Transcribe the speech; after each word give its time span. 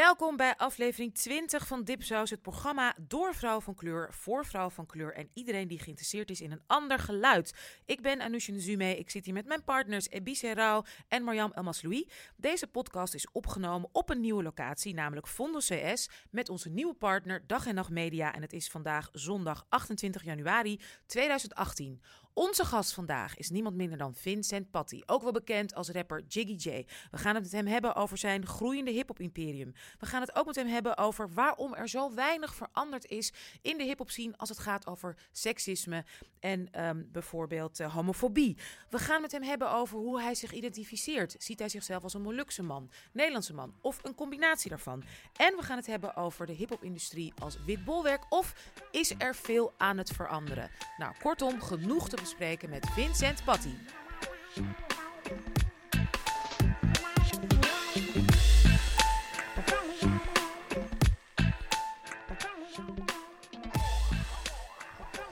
Welkom 0.00 0.36
bij 0.36 0.56
aflevering 0.56 1.14
20 1.14 1.66
van 1.66 1.84
Dipsaus, 1.84 2.30
het 2.30 2.42
programma 2.42 2.94
door 3.00 3.34
vrouw 3.34 3.60
van 3.60 3.74
kleur, 3.74 4.08
voor 4.12 4.46
vrouw 4.46 4.70
van 4.70 4.86
kleur 4.86 5.14
en 5.14 5.30
iedereen 5.34 5.68
die 5.68 5.78
geïnteresseerd 5.78 6.30
is 6.30 6.40
in 6.40 6.50
een 6.50 6.62
ander 6.66 6.98
geluid. 6.98 7.54
Ik 7.84 8.00
ben 8.00 8.20
Anousje 8.20 8.60
Zume, 8.60 8.98
ik 8.98 9.10
zit 9.10 9.24
hier 9.24 9.34
met 9.34 9.46
mijn 9.46 9.64
partners 9.64 10.08
Ebise 10.08 10.54
Rauw 10.54 10.84
en 11.08 11.22
Marjam 11.22 11.52
Elmasloui. 11.52 12.08
Deze 12.36 12.66
podcast 12.66 13.14
is 13.14 13.30
opgenomen 13.32 13.88
op 13.92 14.10
een 14.10 14.20
nieuwe 14.20 14.42
locatie, 14.42 14.94
namelijk 14.94 15.28
Fondo 15.28 15.58
CS, 15.58 16.08
met 16.30 16.48
onze 16.48 16.68
nieuwe 16.68 16.94
partner 16.94 17.46
Dag 17.46 17.66
en 17.66 17.74
Nacht 17.74 17.90
Media 17.90 18.34
en 18.34 18.42
het 18.42 18.52
is 18.52 18.68
vandaag 18.68 19.08
zondag 19.12 19.66
28 19.68 20.24
januari 20.24 20.80
2018. 21.06 22.00
Onze 22.34 22.64
gast 22.64 22.92
vandaag 22.92 23.36
is 23.36 23.50
niemand 23.50 23.76
minder 23.76 23.98
dan 23.98 24.14
Vincent 24.14 24.70
Patty, 24.70 25.02
ook 25.06 25.22
wel 25.22 25.32
bekend 25.32 25.74
als 25.74 25.88
rapper 25.88 26.22
Jiggy 26.28 26.68
J. 26.68 26.86
We 27.10 27.18
gaan 27.18 27.34
het 27.34 27.42
met 27.42 27.52
hem 27.52 27.66
hebben 27.66 27.94
over 27.94 28.18
zijn 28.18 28.46
groeiende 28.46 28.90
hip-hop 28.90 29.20
imperium. 29.20 29.72
We 29.98 30.06
gaan 30.06 30.20
het 30.20 30.36
ook 30.36 30.46
met 30.46 30.56
hem 30.56 30.66
hebben 30.66 30.96
over 30.96 31.30
waarom 31.32 31.74
er 31.74 31.88
zo 31.88 32.14
weinig 32.14 32.54
veranderd 32.54 33.06
is 33.06 33.32
in 33.62 33.78
de 33.78 33.84
hip-hop 33.84 34.10
scene 34.10 34.36
als 34.36 34.48
het 34.48 34.58
gaat 34.58 34.86
over 34.86 35.16
seksisme 35.32 36.04
en 36.40 36.68
ehm, 36.72 37.02
bijvoorbeeld 37.06 37.80
uh, 37.80 37.94
homofobie. 37.94 38.56
We 38.90 38.98
gaan 38.98 39.20
met 39.20 39.32
hem 39.32 39.42
hebben 39.42 39.72
over 39.72 39.98
hoe 39.98 40.20
hij 40.20 40.34
zich 40.34 40.52
identificeert. 40.52 41.34
Ziet 41.38 41.58
hij 41.58 41.68
zichzelf 41.68 42.02
als 42.02 42.14
een 42.14 42.22
Molukse 42.22 42.62
man, 42.62 42.90
Nederlandse 43.12 43.54
man 43.54 43.74
of 43.80 43.98
een 44.02 44.14
combinatie 44.14 44.70
daarvan? 44.70 45.02
En 45.36 45.56
we 45.56 45.62
gaan 45.62 45.76
het 45.76 45.86
hebben 45.86 46.16
over 46.16 46.46
de 46.46 46.52
hip-hop-industrie 46.52 47.32
als 47.38 47.64
wit 47.64 47.84
bolwerk 47.84 48.26
of 48.28 48.54
is 48.90 49.14
er 49.18 49.34
veel 49.34 49.72
aan 49.76 49.98
het 49.98 50.10
veranderen? 50.10 50.70
Nou, 50.96 51.14
kortom, 51.22 51.60
genoeg 51.60 52.08
te 52.08 52.16
bespreken 52.20 52.70
met 52.70 52.86
Vincent 52.92 53.44
Patty. 53.44 53.74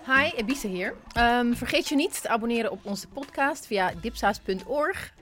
Hi, 0.06 0.30
Ebise 0.36 0.66
hier. 0.66 0.94
Um, 1.18 1.56
vergeet 1.56 1.88
je 1.88 1.94
niet 1.94 2.22
te 2.22 2.28
abonneren 2.28 2.70
op 2.70 2.84
onze 2.84 3.08
podcast 3.08 3.66
via 3.66 3.92
dipsaus.org. 4.00 5.14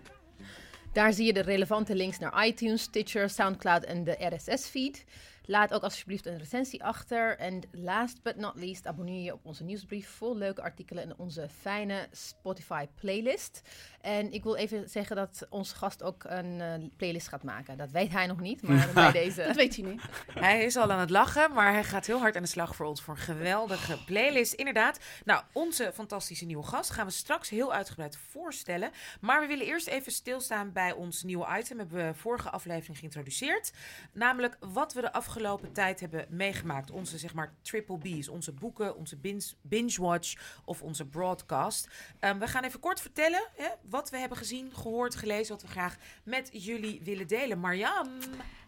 Daar 0.92 1.12
zie 1.12 1.26
je 1.26 1.32
de 1.32 1.40
relevante 1.40 1.94
links 1.94 2.18
naar 2.18 2.46
iTunes, 2.46 2.82
Stitcher, 2.82 3.30
Soundcloud 3.30 3.84
en 3.84 4.04
de 4.04 4.16
RSS-feed. 4.34 5.04
Laat 5.48 5.74
ook 5.74 5.82
alsjeblieft 5.82 6.26
een 6.26 6.38
recensie 6.38 6.84
achter. 6.84 7.38
En 7.38 7.62
last 7.70 8.22
but 8.22 8.36
not 8.36 8.52
least, 8.54 8.86
abonneer 8.86 9.22
je 9.22 9.32
op 9.32 9.40
onze 9.44 9.64
nieuwsbrief 9.64 10.08
vol 10.08 10.36
leuke 10.36 10.62
artikelen 10.62 11.04
in 11.04 11.14
onze 11.16 11.48
fijne 11.60 12.08
Spotify 12.12 12.86
playlist. 12.94 13.62
En 14.00 14.32
ik 14.32 14.42
wil 14.42 14.56
even 14.56 14.88
zeggen 14.88 15.16
dat 15.16 15.46
onze 15.48 15.74
gast 15.74 16.02
ook 16.02 16.24
een 16.24 16.60
uh, 16.60 16.88
playlist 16.96 17.28
gaat 17.28 17.42
maken. 17.42 17.76
Dat 17.76 17.90
weet 17.90 18.12
hij 18.12 18.26
nog 18.26 18.40
niet, 18.40 18.62
maar 18.62 18.90
bij 18.94 19.12
deze... 19.12 19.44
dat 19.46 19.56
weet 19.56 19.76
hij 19.76 19.84
niet. 19.84 20.02
Hij 20.34 20.64
is 20.64 20.76
al 20.76 20.90
aan 20.92 21.00
het 21.00 21.10
lachen, 21.10 21.52
maar 21.52 21.72
hij 21.72 21.84
gaat 21.84 22.06
heel 22.06 22.18
hard 22.18 22.36
aan 22.36 22.42
de 22.42 22.48
slag 22.48 22.76
voor 22.76 22.86
ons 22.86 23.02
voor 23.02 23.14
een 23.14 23.20
geweldige 23.20 24.04
playlist. 24.04 24.52
Inderdaad. 24.52 24.98
Nou, 25.24 25.42
onze 25.52 25.90
fantastische 25.94 26.44
nieuwe 26.44 26.64
gast 26.64 26.90
gaan 26.90 27.06
we 27.06 27.12
straks 27.12 27.48
heel 27.48 27.72
uitgebreid 27.72 28.16
voorstellen. 28.30 28.90
Maar 29.20 29.40
we 29.40 29.46
willen 29.46 29.66
eerst 29.66 29.86
even 29.86 30.12
stilstaan 30.12 30.72
bij 30.72 30.92
ons 30.92 31.22
nieuwe 31.22 31.58
item. 31.58 31.78
Hebben 31.78 32.06
we 32.06 32.14
vorige 32.14 32.50
aflevering 32.50 32.98
geïntroduceerd. 32.98 33.72
Namelijk 34.12 34.56
wat 34.60 34.92
we 34.92 35.00
de 35.00 35.12
afgelopen 35.12 35.34
tijd 35.72 36.00
hebben 36.00 36.26
meegemaakt. 36.30 36.90
Onze, 36.90 37.18
zeg 37.18 37.34
maar, 37.34 37.54
triple 37.62 37.98
B's. 37.98 38.28
Onze 38.28 38.52
boeken, 38.52 38.96
onze 38.96 39.16
binge-watch 39.62 40.60
of 40.64 40.82
onze 40.82 41.06
broadcast. 41.06 41.88
Um, 42.20 42.38
we 42.38 42.46
gaan 42.46 42.64
even 42.64 42.80
kort 42.80 43.00
vertellen 43.00 43.48
hè, 43.56 43.68
wat 43.88 44.10
we 44.10 44.18
hebben 44.18 44.38
gezien, 44.38 44.70
gehoord, 44.74 45.14
gelezen, 45.14 45.52
wat 45.52 45.62
we 45.62 45.68
graag 45.68 45.96
met 46.24 46.48
jullie 46.52 47.00
willen 47.04 47.26
delen. 47.26 47.58
Marjam. 47.58 48.08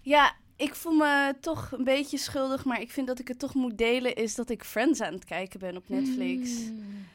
Ja, 0.02 0.36
ik 0.56 0.74
voel 0.74 0.92
me 0.92 1.34
toch 1.40 1.72
een 1.72 1.84
beetje 1.84 2.18
schuldig, 2.18 2.64
maar 2.64 2.80
ik 2.80 2.90
vind 2.90 3.06
dat 3.06 3.18
ik 3.18 3.28
het 3.28 3.38
toch 3.38 3.54
moet 3.54 3.78
delen, 3.78 4.14
is 4.14 4.34
dat 4.34 4.50
ik 4.50 4.64
Friends 4.64 5.00
aan 5.00 5.12
het 5.12 5.24
kijken 5.24 5.60
ben 5.60 5.76
op 5.76 5.88
Netflix. 5.88 6.50
Mm. 6.50 7.06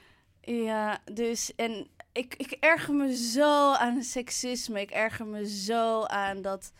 Ja, 0.41 0.99
dus 1.11 1.55
en 1.55 1.87
ik, 2.11 2.35
ik 2.37 2.51
erger 2.51 2.93
me 2.93 3.15
zo 3.15 3.71
aan 3.73 4.03
seksisme. 4.03 4.81
Ik 4.81 4.91
erger 4.91 5.25
me 5.25 5.47
zo 5.49 6.03
aan 6.03 6.41
dat 6.41 6.71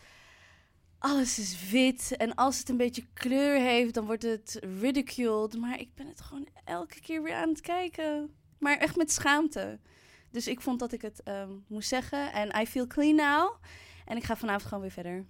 alles 1.04 1.38
is 1.38 1.70
wit. 1.70 2.16
En 2.16 2.34
als 2.34 2.58
het 2.58 2.68
een 2.68 2.76
beetje 2.76 3.06
kleur 3.12 3.60
heeft, 3.60 3.94
dan 3.94 4.06
wordt 4.06 4.22
het 4.22 4.58
ridiculed. 4.80 5.58
Maar 5.58 5.80
ik 5.80 5.94
ben 5.94 6.06
het 6.06 6.20
gewoon 6.20 6.48
elke 6.64 7.00
keer 7.00 7.22
weer 7.22 7.34
aan 7.34 7.48
het 7.48 7.60
kijken. 7.60 8.34
Maar 8.58 8.76
echt 8.76 8.96
met 8.96 9.12
schaamte. 9.12 9.78
Dus 10.30 10.48
ik 10.48 10.60
vond 10.60 10.78
dat 10.78 10.92
ik 10.92 11.02
het 11.02 11.20
um, 11.28 11.64
moest 11.68 11.88
zeggen. 11.88 12.32
En 12.32 12.60
I 12.60 12.66
feel 12.66 12.86
clean 12.86 13.14
now. 13.14 13.54
En 14.04 14.16
ik 14.16 14.24
ga 14.24 14.36
vanavond 14.36 14.64
gewoon 14.64 14.82
weer 14.82 14.90
verder. 14.90 15.24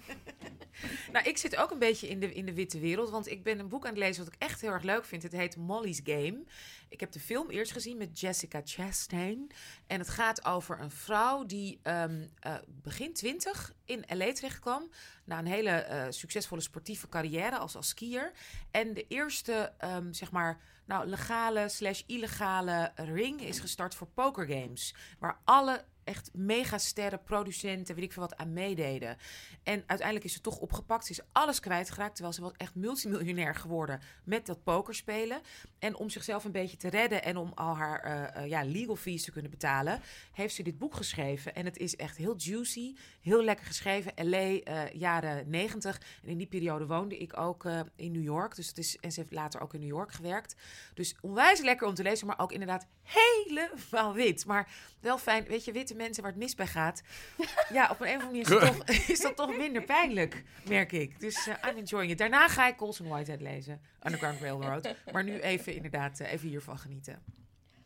nou, 1.12 1.26
ik 1.28 1.36
zit 1.36 1.56
ook 1.56 1.70
een 1.70 1.78
beetje 1.78 2.08
in 2.08 2.20
de, 2.20 2.34
in 2.34 2.46
de 2.46 2.54
witte 2.54 2.78
wereld. 2.78 3.10
Want 3.10 3.28
ik 3.28 3.42
ben 3.42 3.58
een 3.58 3.68
boek 3.68 3.84
aan 3.84 3.90
het 3.90 3.98
lezen 3.98 4.24
wat 4.24 4.34
ik 4.34 4.42
echt 4.42 4.60
heel 4.60 4.70
erg 4.70 4.82
leuk 4.82 5.04
vind. 5.04 5.22
Het 5.22 5.32
heet 5.32 5.56
Molly's 5.56 6.00
Game. 6.04 6.44
Ik 6.88 7.00
heb 7.00 7.12
de 7.12 7.20
film 7.20 7.50
eerst 7.50 7.72
gezien 7.72 7.96
met 7.96 8.20
Jessica 8.20 8.60
Chastain. 8.64 9.50
En 9.86 9.98
het 9.98 10.08
gaat 10.08 10.44
over 10.44 10.80
een 10.80 10.90
vrouw 10.90 11.46
die 11.46 11.80
um, 11.82 12.30
begin 12.66 13.12
twintig 13.12 13.74
in 13.84 14.04
LA 14.08 14.32
terecht 14.32 14.58
kwam. 14.58 14.90
Na 15.24 15.38
een 15.38 15.46
hele 15.46 15.86
uh, 15.90 16.04
succesvolle 16.08 16.60
sportieve 16.60 17.08
carrière 17.08 17.58
als, 17.58 17.76
als 17.76 17.88
skier. 17.88 18.32
En 18.70 18.94
de 18.94 19.06
eerste, 19.08 19.72
um, 19.84 20.12
zeg 20.12 20.30
maar, 20.30 20.60
nou, 20.84 21.06
legale 21.06 21.68
slash 21.68 22.02
illegale 22.06 22.92
ring 22.94 23.40
is 23.40 23.60
gestart 23.60 23.94
voor 23.94 24.06
pokergames. 24.06 24.94
Waar 25.18 25.40
alle 25.44 25.84
echt 26.04 26.30
megasterren, 26.32 27.22
producenten, 27.22 27.94
weet 27.94 28.04
ik 28.04 28.12
veel 28.12 28.22
wat, 28.22 28.36
aan 28.36 28.52
meededen. 28.52 29.16
En 29.62 29.82
uiteindelijk 29.86 30.24
is 30.24 30.32
ze 30.32 30.40
toch 30.40 30.58
opgepakt. 30.58 31.06
Ze 31.06 31.12
is 31.12 31.20
alles 31.32 31.60
kwijtgeraakt, 31.60 32.14
terwijl 32.14 32.34
ze 32.34 32.40
was 32.40 32.52
echt 32.56 32.74
multimiljonair 32.74 33.54
geworden 33.54 34.00
met 34.24 34.46
dat 34.46 34.62
pokerspelen. 34.62 35.40
En 35.78 35.96
om 35.96 36.10
zichzelf 36.10 36.44
een 36.44 36.52
beetje 36.52 36.76
te 36.76 36.88
redden 36.88 37.22
en 37.22 37.36
om 37.36 37.52
al 37.54 37.76
haar 37.76 38.06
uh, 38.36 38.42
uh, 38.42 38.48
ja, 38.48 38.64
legal 38.64 38.96
fees 38.96 39.24
te 39.24 39.30
kunnen 39.30 39.50
betalen, 39.50 40.00
heeft 40.32 40.54
ze 40.54 40.62
dit 40.62 40.78
boek 40.78 40.94
geschreven. 40.94 41.54
En 41.54 41.64
het 41.64 41.78
is 41.78 41.96
echt 41.96 42.16
heel 42.16 42.34
juicy, 42.36 42.94
heel 43.20 43.42
lekker 43.44 43.66
geschreven. 43.66 44.12
LA, 44.16 44.38
uh, 44.38 44.90
jaren 44.92 45.50
90. 45.50 46.00
En 46.22 46.28
in 46.28 46.38
die 46.38 46.46
periode 46.46 46.86
woonde 46.86 47.18
ik 47.18 47.38
ook 47.38 47.64
in 47.96 48.12
New 48.12 48.22
York. 48.22 48.54
Dus 48.54 48.68
het 48.68 48.78
is, 48.78 48.96
en 49.00 49.12
ze 49.12 49.20
heeft 49.20 49.32
later 49.32 49.60
ook 49.60 49.74
in 49.74 49.80
New 49.80 49.88
York 49.88 50.12
gewerkt. 50.12 50.56
Dus 50.94 51.16
onwijs 51.20 51.60
lekker 51.60 51.86
om 51.86 51.94
te 51.94 52.02
lezen, 52.02 52.26
maar 52.26 52.38
ook 52.38 52.52
inderdaad 52.52 52.86
helemaal 53.02 54.14
wit. 54.14 54.46
Maar 54.46 54.68
wel 55.00 55.18
fijn, 55.18 55.44
weet 55.44 55.64
je, 55.64 55.72
witte 55.92 56.04
mensen 56.04 56.22
waar 56.22 56.32
het 56.32 56.40
mis 56.40 56.54
bij 56.54 56.66
gaat. 56.66 57.02
Ja, 57.72 57.90
op 57.90 58.00
een 58.00 58.16
of 58.16 58.22
andere 58.22 58.26
manier 58.26 58.42
is, 58.42 58.48
het 58.48 58.86
toch, 58.86 59.08
is 59.08 59.20
dat 59.20 59.36
toch 59.36 59.56
minder 59.56 59.82
pijnlijk, 59.82 60.44
merk 60.68 60.92
ik. 60.92 61.20
Dus 61.20 61.46
uh, 61.46 61.54
I'm 61.68 61.76
enjoying 61.76 62.10
it. 62.12 62.18
Daarna 62.18 62.48
ga 62.48 62.68
ik 62.68 62.76
Colson 62.76 63.08
Whitehead 63.08 63.40
lezen, 63.40 63.80
Underground 64.02 64.40
Railroad. 64.40 64.94
Maar 65.12 65.24
nu 65.24 65.40
even 65.40 65.74
inderdaad, 65.74 66.20
uh, 66.20 66.32
even 66.32 66.48
hiervan 66.48 66.78
genieten. 66.78 67.22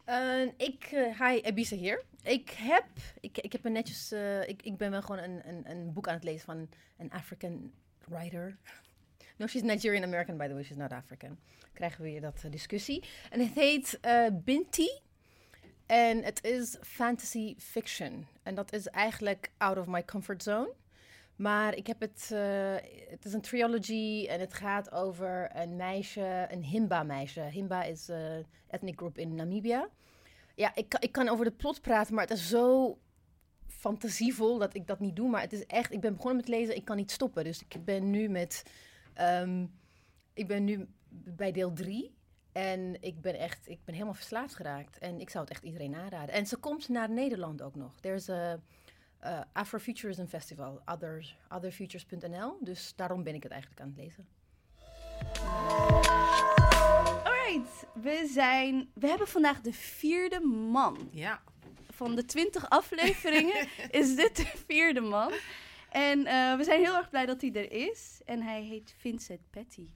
Uh, 0.09 0.43
ik, 0.57 0.91
uh, 0.93 1.21
hi, 1.21 1.41
Ebisa 1.41 1.77
hier. 1.77 2.05
Ik 2.23 2.51
heb, 2.51 2.87
ik, 3.21 3.39
ik 3.39 3.53
heb 3.53 3.65
een 3.65 3.73
netjes, 3.73 4.13
uh, 4.13 4.49
ik, 4.49 4.63
ik 4.63 4.77
ben 4.77 4.91
wel 4.91 5.03
gewoon 5.03 5.23
een, 5.23 5.49
een, 5.49 5.71
een 5.71 5.93
boek 5.93 6.09
aan 6.09 6.15
het 6.15 6.25
lezen 6.25 6.45
van 6.45 6.69
een 6.97 7.11
African 7.11 7.73
writer. 8.05 8.57
No, 9.37 9.47
she's 9.47 9.63
Nigerian 9.63 10.03
American, 10.03 10.37
by 10.37 10.47
the 10.47 10.53
way, 10.53 10.63
she's 10.63 10.77
not 10.77 10.93
African. 10.93 11.39
Krijgen 11.73 12.03
we 12.03 12.11
weer 12.11 12.21
dat 12.21 12.45
discussie. 12.51 13.05
En 13.31 13.41
het 13.41 13.55
heet 13.55 14.01
Binti. 14.45 14.89
En 15.87 16.23
het 16.23 16.45
is 16.45 16.77
fantasy 16.81 17.55
fiction. 17.59 18.27
En 18.43 18.55
dat 18.55 18.73
is 18.73 18.87
eigenlijk 18.87 19.51
out 19.57 19.79
of 19.79 19.87
my 19.87 20.05
comfort 20.05 20.43
zone. 20.43 20.75
Maar 21.37 21.75
ik 21.75 21.87
heb 21.87 22.01
het. 22.01 22.31
Uh, 22.33 22.75
het 23.09 23.25
is 23.25 23.33
een 23.33 23.41
trilogy 23.41 24.27
en 24.29 24.41
het 24.41 24.55
gaat 24.55 24.93
over 24.93 25.51
een 25.57 25.77
meisje, 25.77 26.47
een 26.51 26.63
Himba-meisje. 26.63 27.41
Himba 27.41 27.83
is 27.83 28.09
een 28.09 28.39
uh, 28.39 28.45
ethnic 28.71 28.97
group 28.97 29.19
in 29.19 29.35
Namibia. 29.35 29.89
Ja, 30.55 30.75
ik, 30.75 30.95
ik 30.99 31.13
kan 31.13 31.29
over 31.29 31.45
de 31.45 31.51
plot 31.51 31.81
praten, 31.81 32.15
maar 32.15 32.27
het 32.27 32.39
is 32.39 32.49
zo 32.49 32.99
fantasievol 33.67 34.59
dat 34.59 34.75
ik 34.75 34.87
dat 34.87 35.01
niet 35.01 35.17
doe. 35.17 35.29
Maar 35.29 35.41
het 35.41 35.53
is 35.53 35.67
echt. 35.67 35.93
Ik 35.93 36.01
ben 36.01 36.15
begonnen 36.15 36.37
met 36.37 36.49
lezen, 36.49 36.77
ik 36.77 36.85
kan 36.85 36.97
niet 36.97 37.11
stoppen. 37.11 37.45
Dus 37.45 37.63
ik 37.69 37.85
ben 37.85 38.11
nu 38.11 38.29
met. 38.29 38.63
Um, 39.21 39.73
ik 40.35 40.47
ben 40.47 40.65
nu 40.65 40.89
bij 41.11 41.53
deel 41.53 41.73
3. 41.73 42.16
En 42.57 42.97
ik 43.01 43.21
ben 43.21 43.39
echt, 43.39 43.69
ik 43.69 43.79
ben 43.85 43.95
helemaal 43.95 44.15
verslaafd 44.15 44.55
geraakt. 44.55 44.99
En 44.99 45.21
ik 45.21 45.31
zou 45.31 45.45
het 45.45 45.53
echt 45.53 45.63
iedereen 45.63 45.95
aanraden. 45.95 46.35
En 46.35 46.47
ze 46.47 46.57
komt 46.57 46.89
naar 46.89 47.11
Nederland 47.11 47.63
ook 47.63 47.75
nog. 47.75 48.01
There's 48.01 48.29
a 48.29 48.61
uh, 49.25 49.41
Afrofuturism 49.53 50.27
Festival, 50.27 50.81
other, 50.85 51.37
otherfutures.nl. 51.49 52.59
Dus 52.61 52.93
daarom 52.97 53.23
ben 53.23 53.35
ik 53.35 53.43
het 53.43 53.53
eigenlijk 53.53 53.81
aan 53.81 53.89
het 53.89 53.97
lezen. 53.97 54.27
Alright, 57.25 57.87
we 57.95 58.31
zijn, 58.33 58.91
we 58.95 59.09
hebben 59.09 59.29
vandaag 59.29 59.61
de 59.61 59.73
vierde 59.73 60.41
man. 60.41 61.09
Ja. 61.11 61.43
Van 61.91 62.15
de 62.15 62.25
twintig 62.25 62.71
afleveringen 62.71 63.69
is 64.01 64.17
dit 64.17 64.37
de 64.37 64.53
vierde 64.67 65.01
man. 65.01 65.33
En 65.91 66.19
uh, 66.19 66.57
we 66.57 66.65
zijn 66.65 66.81
heel 66.81 66.97
erg 66.97 67.11
blij 67.11 67.27
dat 67.27 67.41
hij 67.41 67.53
er 67.53 67.73
is. 67.73 68.21
En 68.25 68.43
hij 68.43 68.63
heet 68.63 68.95
Vincent 68.99 69.51
Petty. 69.51 69.89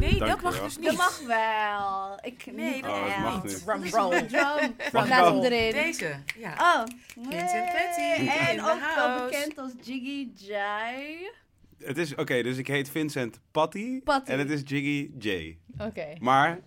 Nee, 0.00 0.18
Dank 0.18 0.30
dat 0.30 0.40
mag 0.42 0.62
dus 0.62 0.76
niet. 0.76 0.86
Dat 0.86 0.96
mag 0.96 1.20
wel. 1.26 2.18
Ik, 2.22 2.52
nee, 2.52 2.82
dat 2.82 2.90
oh, 2.90 3.22
mag 3.22 3.44
niet. 3.44 3.64
Drum 3.64 3.84
roll. 3.90 4.26
Drum. 4.26 4.76
Laat 4.92 5.08
hem 5.08 5.42
erin. 5.42 5.72
Deze, 5.72 6.14
ja. 6.38 6.52
Oh. 6.58 6.82
Vincent 7.28 7.72
Petty. 7.72 8.28
En 8.28 8.64
ook 8.64 8.94
wel 8.96 9.24
bekend 9.24 9.58
als 9.58 9.72
Jiggy 9.82 10.28
Jai. 10.34 11.30
Het 11.78 11.98
is, 11.98 12.14
oké, 12.14 12.42
dus 12.42 12.56
ik 12.56 12.66
heet 12.66 12.90
Vincent 12.90 13.40
Patty. 13.50 14.00
Patty. 14.00 14.30
En 14.30 14.38
het 14.38 14.50
is 14.50 14.60
Jiggy 14.64 15.10
J. 15.18 15.58
Oké. 15.78 16.06
Maar, 16.20 16.60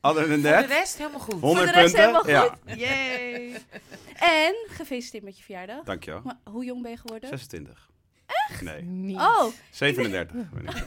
other 0.00 0.22
than 0.28 0.40
Voor 0.40 0.50
de 0.50 0.66
rest 0.66 0.98
helemaal 0.98 1.20
goed. 1.20 1.40
100 1.40 1.64
Voor 1.64 1.66
de 1.74 1.80
rest 1.80 1.94
punten. 1.94 2.00
helemaal 2.00 2.28
Ja, 2.28 2.40
goed. 2.40 2.78
Yay. 2.80 3.52
En 4.18 4.54
gefeliciteerd 4.68 5.24
met 5.24 5.36
je 5.38 5.44
verjaardag. 5.44 5.84
dankjewel. 5.84 6.20
Maar 6.24 6.38
hoe 6.44 6.64
jong 6.64 6.82
ben 6.82 6.90
je 6.90 6.96
geworden? 6.96 7.28
26. 7.28 7.90
Echt? 8.50 8.62
Nee, 8.62 8.82
Niet. 8.82 9.16
Oh, 9.16 9.44
37. 9.70 10.50
ben 10.50 10.62
ik. 10.66 10.84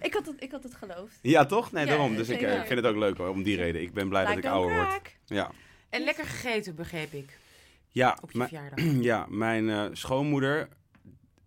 ik 0.00 0.14
had 0.14 0.26
het, 0.26 0.42
ik 0.42 0.50
had 0.50 0.62
het 0.62 0.74
geloofd. 0.74 1.18
Ja, 1.22 1.46
toch? 1.46 1.72
Nee, 1.72 1.84
Ja, 1.84 1.90
daarom. 1.90 2.16
Dus 2.16 2.28
ik 2.28 2.40
eh, 2.40 2.48
zeker. 2.50 2.66
vind 2.66 2.80
het 2.80 2.88
ook 2.88 2.96
leuk 2.98 3.16
hoor, 3.16 3.28
om 3.28 3.42
die 3.42 3.56
reden. 3.56 3.80
Ik 3.82 3.92
ben 3.92 4.08
blij 4.08 4.24
dat 4.24 4.36
ik 4.36 4.44
ouder 4.46 4.76
word. 4.76 5.16
Ja. 5.26 5.50
En 5.88 6.04
lekker 6.04 6.24
gegeten, 6.24 6.74
begreep 6.74 7.12
ik, 7.12 7.38
Ja, 7.88 8.18
op 8.22 8.30
je 8.32 8.38
mijn- 8.38 8.50
verjaardag. 8.50 8.84
ja, 9.10 9.26
mijn 9.28 9.68
eh, 9.70 9.84
schoonmoeder, 9.92 10.68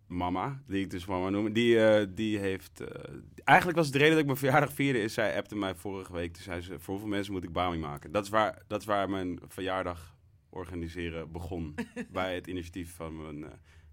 mama, 0.08 0.62
die 0.68 0.84
ik 0.84 0.90
dus 0.90 1.06
mama 1.06 1.30
noem, 1.30 1.54
die, 1.54 1.86
eh, 1.86 2.06
die 2.10 2.38
heeft... 2.38 2.80
eh, 2.82 3.14
eigenlijk 3.44 3.78
was 3.78 3.86
het 3.88 3.94
de 3.96 4.00
reden 4.00 4.14
dat 4.14 4.22
ik 4.22 4.30
mijn 4.30 4.38
verjaardag 4.40 4.74
vierde, 4.74 5.02
is 5.02 5.14
zij 5.14 5.38
appte 5.38 5.56
mij 5.56 5.76
vorige 5.76 6.14
week. 6.14 6.34
Toen 6.34 6.44
zei 6.44 6.62
ze, 6.62 6.80
voor 6.80 6.94
hoeveel 6.94 7.10
mensen 7.10 7.34
moet 7.34 7.44
ik 7.44 7.52
Bami 7.52 7.78
maken? 7.78 8.12
Dat 8.12 8.24
is 8.24 8.30
waar, 8.30 8.62
dat 8.68 8.80
is 8.80 8.86
waar 8.86 9.10
mijn 9.10 9.40
verjaardag 9.48 10.16
organiseren 10.50 11.32
begon. 11.32 11.76
bij 12.12 12.36
het 12.36 12.48
initiatief 12.48 12.96
van 12.96 13.22
mijn 13.22 13.44
eh, 13.44 13.50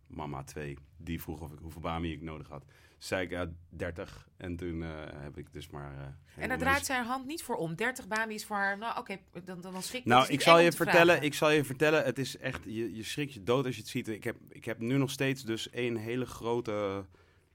mama 0.09 0.43
2. 0.45 0.77
Die 0.97 1.23
vroeg 1.23 1.41
of 1.41 1.53
ik, 1.53 1.59
hoeveel 1.63 1.81
Bami 1.81 2.13
ik 2.13 2.23
nodig 2.23 2.49
had. 2.49 2.65
zei 2.99 3.23
ik, 3.25 3.31
ja, 3.31 3.47
30. 3.69 4.29
En 4.37 4.57
toen 4.57 4.83
eh, 4.83 4.89
heb 5.07 5.39
ik 5.39 5.53
dus 5.53 5.71
maar... 5.71 5.93
eh, 6.37 6.43
En 6.43 6.49
daar 6.49 6.59
draait 6.59 6.79
mis- 6.79 6.87
zij 6.87 6.97
haar 6.97 7.05
hand 7.05 7.27
niet 7.27 7.43
voor 7.43 7.57
om. 7.57 7.75
30 7.75 8.07
Bami 8.09 8.35
is 8.35 8.45
voor 8.45 8.57
haar, 8.57 8.79
nou 8.79 8.99
oké, 8.99 9.17
dan, 9.45 9.61
dan, 9.61 9.73
dan 9.73 9.83
schrik 9.83 10.05
Nou, 10.05 10.21
is 10.21 10.27
ik 10.27 10.33
niet 10.33 10.43
zal, 10.43 10.59
eng 10.59 10.65
je 10.65 10.73
vertellen, 10.73 11.07
vragen. 11.07 11.25
ik 11.25 11.35
zal 11.35 11.51
je 11.51 11.65
vertellen, 11.65 12.05
het 12.05 12.19
is 12.19 12.37
echt, 12.37 12.65
je, 12.65 12.95
je 12.97 13.03
schrikt 13.03 13.33
je 13.33 13.43
dood 13.43 13.65
als 13.67 13.75
je 13.75 13.81
het 13.81 13.91
ziet. 13.91 14.09
Ik 14.09 14.25
heb, 14.25 14.37
ik 14.49 14.65
heb 14.65 14.79
nu 14.79 14.97
nog 14.97 15.11
steeds 15.11 15.43
dus 15.45 15.71
één 15.71 15.97
hele 15.97 16.27
grote 16.27 17.05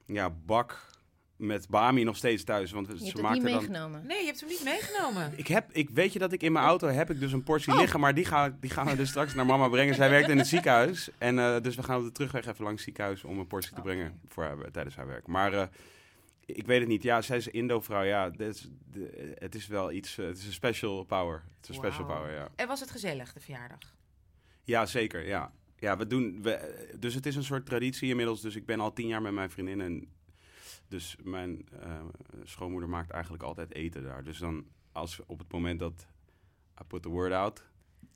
ja, 0.06 0.30
bak 0.30 0.90
met 1.36 1.68
Bami 1.68 2.04
nog 2.04 2.16
steeds 2.16 2.44
thuis. 2.44 2.70
Want 2.70 2.86
Je 2.86 2.92
ze 2.98 3.04
hebt 3.04 3.16
niet 3.16 3.26
er 3.26 3.32
dan... 3.32 3.42
meegenomen. 3.42 4.06
Nee, 4.06 4.18
je 4.20 4.26
hebt 4.26 4.40
hem 4.40 4.48
niet 4.48 4.64
meegenomen. 4.64 5.32
Ik 5.36 5.46
heb, 5.46 5.72
ik 5.72 5.90
weet 5.90 6.12
je 6.12 6.18
dat 6.18 6.32
ik 6.32 6.42
in 6.42 6.52
mijn 6.52 6.64
auto 6.64 6.88
heb 6.88 7.10
ik 7.10 7.20
dus 7.20 7.32
een 7.32 7.42
portie 7.42 7.72
Oh. 7.72 7.78
liggen, 7.78 8.00
maar 8.00 8.14
die 8.14 8.24
gaan, 8.24 8.56
die 8.60 8.70
gaan 8.70 8.86
we 8.86 8.96
dus 8.96 9.08
straks 9.08 9.34
naar 9.34 9.46
mama 9.46 9.68
brengen. 9.68 9.94
Zij 9.94 10.10
werkt 10.10 10.28
in 10.28 10.38
het 10.38 10.46
ziekenhuis 10.46 11.10
en 11.18 11.38
eh, 11.38 11.60
dus 11.60 11.74
we 11.76 11.82
gaan 11.82 11.98
op 11.98 12.04
de 12.04 12.12
terugweg 12.12 12.46
even 12.46 12.64
langs 12.64 12.70
het 12.70 12.80
ziekenhuis 12.84 13.24
om 13.24 13.38
een 13.38 13.46
portie 13.46 13.74
te 13.74 13.80
brengen 13.80 14.20
voor 14.28 14.44
haar, 14.44 14.70
tijdens 14.70 14.96
haar 14.96 15.06
werk. 15.06 15.26
Maar 15.26 15.52
eh, 15.52 15.66
ik 16.46 16.66
weet 16.66 16.80
het 16.80 16.88
niet. 16.88 17.02
Ja, 17.02 17.22
zij 17.22 17.36
is 17.36 17.48
Indo-vrouw. 17.48 18.02
Ja, 18.02 18.30
dit 18.30 18.54
is, 18.54 18.68
de- 18.92 19.34
het 19.38 19.54
is 19.54 19.66
wel 19.66 19.92
iets. 19.92 20.18
eh, 20.18 20.26
het 20.26 20.38
is 20.38 20.46
een 20.46 20.52
special 20.52 21.04
power. 21.04 21.42
Het 21.56 21.62
is 21.62 21.76
een 21.76 21.82
special 21.84 22.04
power. 22.06 22.32
Ja. 22.32 22.48
En 22.56 22.66
was 22.66 22.80
het 22.80 22.90
gezellig, 22.90 23.32
de 23.32 23.40
verjaardag? 23.40 23.78
Ja, 24.62 24.86
zeker. 24.86 25.26
Ja. 25.26 25.52
Ja, 25.78 25.96
we 25.96 26.06
doen. 26.06 26.42
We, 26.42 26.94
dus 26.98 27.14
het 27.14 27.26
is 27.26 27.36
een 27.36 27.44
soort 27.44 27.66
traditie 27.66 28.08
inmiddels. 28.08 28.40
Dus 28.40 28.56
ik 28.56 28.66
ben 28.66 28.80
al 28.80 28.92
tien 28.92 29.06
jaar 29.06 29.22
met 29.22 29.32
mijn 29.32 29.50
vriendin. 29.50 29.80
En 29.80 30.08
dus 30.94 31.16
mijn 31.22 31.66
eh, 31.80 32.00
schoonmoeder 32.44 32.88
maakt 32.88 33.10
eigenlijk 33.10 33.42
altijd 33.42 33.74
eten 33.74 34.02
daar. 34.02 34.24
Dus 34.24 34.38
dan, 34.38 34.64
als 34.92 35.20
op 35.26 35.38
het 35.38 35.52
moment 35.52 35.78
dat 35.78 36.06
I 36.80 36.84
put 36.84 37.02
the 37.02 37.08
word 37.08 37.32
out, 37.32 37.62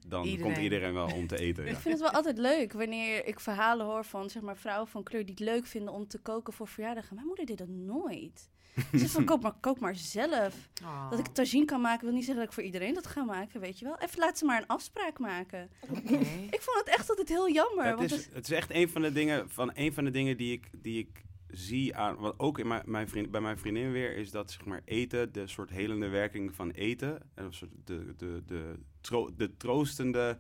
dan 0.07 0.25
Iedereen. 0.25 0.45
komt 0.53 0.65
iedereen 0.65 0.93
wel 0.93 1.07
om 1.15 1.27
te 1.27 1.39
eten. 1.39 1.65
Ja. 1.65 1.71
Ik 1.71 1.77
vind 1.77 1.95
het 1.95 2.03
wel 2.03 2.13
altijd 2.13 2.39
leuk 2.39 2.73
wanneer 2.73 3.27
ik 3.27 3.41
verhalen 3.41 3.87
hoor 3.87 4.05
van 4.05 4.31
zeg 4.31 4.43
maar, 4.43 4.57
vrouwen 4.57 4.89
van 4.89 5.03
kleur 5.03 5.25
die 5.25 5.35
het 5.35 5.45
leuk 5.45 5.67
vinden 5.67 5.93
om 5.95 6.07
te 6.09 6.19
koken 6.19 6.53
voor 6.53 6.69
verjaardagen. 6.69 7.15
Mijn 7.15 7.27
moeder 7.27 7.47
deed 7.47 7.59
dat 7.59 7.69
nooit. 7.69 8.49
Ze 8.91 8.99
zegt 8.99 9.11
van 9.13 9.25
kook 9.25 9.43
maar, 9.43 9.55
kook 9.61 9.79
maar 9.79 9.95
zelf. 9.97 10.69
Oh. 10.83 11.11
Dat 11.11 11.19
ik 11.19 11.27
tagine 11.27 11.65
kan 11.65 11.81
maken 11.81 12.05
wil 12.05 12.15
niet 12.15 12.25
zeggen 12.25 12.41
dat 12.43 12.49
ik 12.53 12.55
voor 12.59 12.67
iedereen 12.67 12.95
dat 12.95 13.07
ga 13.07 13.25
maken, 13.25 13.61
weet 13.61 13.79
je 13.79 13.85
wel. 13.85 13.99
Even 13.99 14.19
laat 14.19 14.39
ze 14.39 14.45
maar 14.45 14.61
een 14.61 14.67
afspraak 14.67 15.19
maken. 15.19 15.71
Oké. 15.81 16.15
Ik 16.51 16.61
vond 16.61 16.79
het 16.79 16.89
echt 16.89 17.11
altijd 17.11 17.29
heel 17.29 17.51
jammer. 17.51 17.85
het, 17.87 17.97
want 17.99 18.11
is, 18.13 18.25
het- 18.25 18.35
het 18.35 18.45
is 18.45 18.57
echt 18.57 18.71
een 18.71 18.89
van 18.89 19.03
de 19.03 19.13
dingen, 19.13 19.51
van 19.51 19.71
een 19.75 19.93
van 19.95 20.05
de 20.05 20.11
dingen 20.11 20.37
die 20.37 20.53
ik, 20.53 20.71
die 20.73 20.99
ik 20.99 21.25
zie 21.51 21.97
aan, 21.97 22.17
wat 22.17 22.39
ook 22.39 22.59
in 22.59 22.67
mijn, 22.67 22.83
mijn 22.87 23.09
vriend, 23.09 23.31
bij 23.31 23.41
mijn 23.41 23.59
vriendin 23.59 23.93
weer, 23.93 24.17
is 24.17 24.31
dat 24.31 24.51
zeg 24.51 24.65
maar 24.65 24.81
eten, 24.85 25.33
de 25.33 25.47
soort 25.47 25.71
helende 25.71 26.09
werking 26.09 26.55
van 26.55 26.71
eten, 26.71 27.23
en 27.35 27.45
een 27.45 27.53
soort 27.55 27.71
de, 27.85 28.15
de, 28.17 28.43
de, 28.47 28.75
tro- 29.01 29.31
de 29.37 29.57
troostende, 29.57 30.39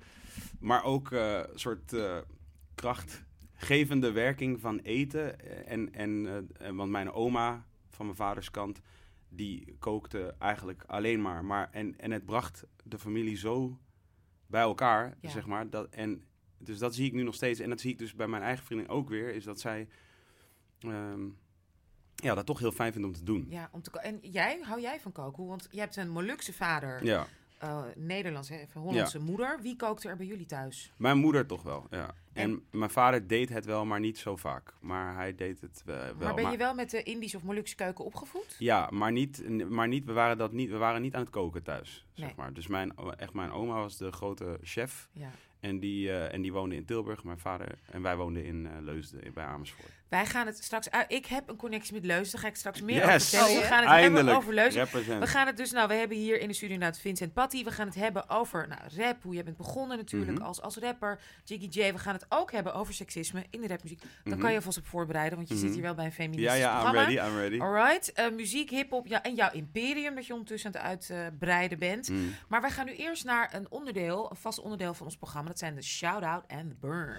maar 0.61 0.85
ook 0.85 1.13
eh, 1.13 1.41
soort 1.55 1.93
eh, 1.93 2.19
krachtgevende 2.75 4.13
werking 4.13 4.61
van 4.61 4.79
eten. 4.79 5.41
Eh, 5.41 5.73
En, 5.73 5.93
en, 5.95 6.27
eh, 6.27 6.67
en 6.67 6.77
want 6.77 6.91
mijn 6.91 7.11
oma 7.11 7.67
van 7.89 8.05
mijn 8.07 8.17
vaders 8.19 8.51
kant, 8.51 8.81
die 9.29 9.77
kookte 9.79 10.35
eigenlijk 10.39 10.85
alleen 10.87 11.23
maar. 11.23 11.45
maar 11.45 11.69
en, 11.73 11.99
en 11.99 12.11
het 12.11 12.25
bracht 12.25 12.65
de 12.85 12.99
familie 12.99 13.37
zo 13.37 13.79
bij 14.47 14.61
elkaar, 14.63 15.17
Ja. 15.21 15.29
zeg 15.31 15.47
maar. 15.47 15.71
Dat, 15.71 15.89
en, 15.91 16.23
dus 16.59 16.79
dat 16.79 16.95
zie 16.95 17.07
ik 17.07 17.13
nu 17.13 17.23
nog 17.23 17.35
steeds. 17.35 17.61
En 17.61 17.69
dat 17.69 17.81
zie 17.81 17.91
ik 17.93 17.99
dus 17.99 18.15
bij 18.15 18.29
mijn 18.29 18.43
eigen 18.43 18.65
vriendin 18.65 18.89
ook 18.89 19.09
weer. 19.09 19.35
Is 19.35 19.45
dat 19.45 19.61
zij 19.61 19.89
ehm, 20.81 21.21
ja, 22.15 22.35
dat 22.35 22.47
toch 22.47 22.59
heel 22.59 22.73
fijn 22.73 22.93
vindt 22.93 23.07
om 23.07 23.15
te 23.15 23.25
doen. 23.25 23.47
Ja, 23.49 23.69
om 23.73 23.83
te 23.83 23.91
en 24.01 24.19
jij, 24.23 24.59
hou 24.63 24.81
jij 24.81 25.01
van 25.01 25.13
koken? 25.13 25.47
Want 25.47 25.69
je 25.71 25.81
hebt 25.81 25.97
een 25.97 26.11
Molukse 26.11 26.53
vader, 26.53 27.05
Ja, 27.05 27.27
eh 27.59 27.83
Nederlands, 27.97 28.49
hè, 28.49 28.65
van 28.69 28.83
Hollandse 28.83 29.19
moeder. 29.19 29.59
Wie 29.63 29.77
kookte 29.77 30.09
er 30.09 30.17
bij 30.17 30.27
jullie 30.27 30.47
thuis? 30.47 30.93
mijn 30.97 31.19
moeder 31.19 31.47
toch 31.47 31.63
wel, 31.63 31.87
ja. 31.91 32.15
En, 32.33 32.51
En- 32.51 32.79
mijn 32.79 32.91
vader 32.91 33.27
deed 33.27 33.49
het 33.49 33.65
wel, 33.65 33.85
maar 33.85 34.01
niet 34.01 34.19
zo 34.19 34.37
vaak. 34.37 34.75
Maar 34.81 35.15
hij 35.15 35.35
deed 35.35 35.61
het 35.61 35.83
eh, 35.87 35.95
wel. 35.95 36.15
maar 36.19 36.35
ben 36.35 36.51
je 36.51 36.57
wel 36.57 36.75
met 36.75 36.91
de 36.91 37.03
Indische 37.03 37.37
of 37.37 37.43
Molukse 37.43 37.75
keuken 37.75 38.05
opgevoed? 38.05 38.57
Ja, 38.59 38.89
maar 38.93 39.13
niet, 39.13 39.49
maar 39.69 39.89
niet, 39.89 40.05
we, 40.05 40.13
waren 40.13 40.39
dat 40.39 40.53
niet, 40.53 40.71
we 40.71 40.77
waren 40.77 41.03
niet 41.03 41.15
aan 41.15 41.21
het 41.21 41.31
koken 41.31 41.63
thuis, 41.63 42.07
zeg 42.13 42.37
maar. 42.37 42.53
Dus 42.53 42.67
mijn, 42.67 42.93
echt 43.17 43.33
mijn 43.33 43.51
oma 43.51 43.75
was 43.75 43.97
de 43.97 44.13
grote 44.13 44.59
chef. 44.63 45.09
Ja. 45.13 45.31
En 45.61 45.79
die, 45.79 46.11
eh, 46.11 46.35
en 46.35 46.43
die 46.43 46.53
woonde 46.53 46.75
in 46.75 46.85
Tilburg, 46.85 47.25
mijn 47.25 47.39
vader. 47.39 47.79
En 47.91 48.03
wij 48.03 48.17
woonden 48.17 48.45
in 48.45 48.67
eh, 48.67 48.73
Leusden, 48.81 49.33
bij 49.35 49.45
Amersfoort. 49.45 49.93
Wij 50.09 50.27
gaan 50.27 50.47
het 50.47 50.65
straks 50.65 50.91
uit. 50.91 51.13
Ik 51.13 51.27
heb 51.27 51.49
een 51.49 51.57
connectie 51.57 51.95
met 51.95 52.05
Leusden. 52.05 52.33
Daar 52.33 52.41
ga 52.41 52.47
ik 52.49 52.57
straks 52.57 52.81
meer 52.81 52.97
Yes. 52.97 53.05
over 53.07 53.21
vertellen. 53.21 53.49
Oh, 53.49 53.55
we 53.57 53.61
ja? 53.61 53.67
gaan 53.67 53.79
het 53.81 53.89
Eindelijk, 53.89 54.15
hebben 54.17 54.35
over 54.37 54.55
represent. 54.55 55.21
We 55.21 55.27
gaan 55.27 55.47
het 55.47 55.57
dus, 55.57 55.71
nou, 55.71 55.89
we 55.89 55.95
hebben 55.95 56.17
hier 56.17 56.41
in 56.41 56.49
de 56.49 56.55
studio 56.55 56.75
inderdaad 56.75 57.01
Vincent 57.01 57.33
Patty. 57.33 57.65
We 57.65 57.71
gaan 57.71 57.87
het 57.87 57.95
hebben 57.95 58.29
over 58.31 58.69
nou, 58.69 58.81
rap, 58.97 59.23
hoe 59.23 59.35
je 59.35 59.43
bent 59.43 59.57
begonnen 59.57 59.97
natuurlijk 59.97 60.33
Mhm. 60.39 60.43
als, 60.43 60.61
als 60.63 60.77
rapper. 60.77 61.21
Jiggy 61.45 61.67
J, 61.81 61.93
we 61.93 61.99
gaan 61.99 62.15
het 62.15 62.27
ook 62.29 62.53
hebben 62.53 62.75
over 62.75 62.95
seksisme 62.95 63.45
in 63.51 63.61
de 63.61 63.67
rapmuziek. 63.67 64.01
Daar 64.01 64.11
Mhm. 64.25 64.39
kan 64.39 64.53
je 64.53 64.63
vast 64.63 64.79
op 64.79 64.87
voorbereiden, 64.87 65.37
want 65.37 65.49
je 65.49 65.55
Mhm. 65.55 65.65
zit 65.65 65.73
hier 65.75 65.83
wel 65.83 65.95
bij 65.95 66.05
een 66.05 66.11
Ja, 66.11 66.17
feministisch 66.17 66.59
ja, 66.59 66.75
I'm 66.75 66.81
programma. 66.83 67.09
ready, 67.13 67.29
I'm 67.31 67.37
ready. 67.39 67.61
Alright, 67.61 68.13
eh, 68.13 68.31
muziek, 68.31 68.71
hip-hop 68.71 69.07
ja, 69.07 69.23
en 69.23 69.35
jouw 69.35 69.51
imperium 69.53 70.15
dat 70.15 70.27
je 70.27 70.33
ondertussen 70.33 70.75
aan 70.81 70.91
het 70.91 71.11
uitbreiden 71.11 71.79
bent. 71.79 72.09
Mm. 72.09 72.35
Maar 72.49 72.61
wij 72.61 72.71
gaan 72.71 72.87
nu 72.87 72.93
eerst 72.95 73.25
naar 73.25 73.55
een 73.55 73.67
onderdeel, 73.71 74.31
een 74.31 74.37
vast 74.37 74.61
onderdeel 74.61 74.95
van 74.95 75.07
ons 75.07 75.17
programma. 75.17 75.49
Dat 75.49 75.59
zijn 75.59 75.75
de 75.75 75.83
shout-out 75.83 76.45
en 76.47 76.69
de 76.69 76.75
burn. 76.81 77.17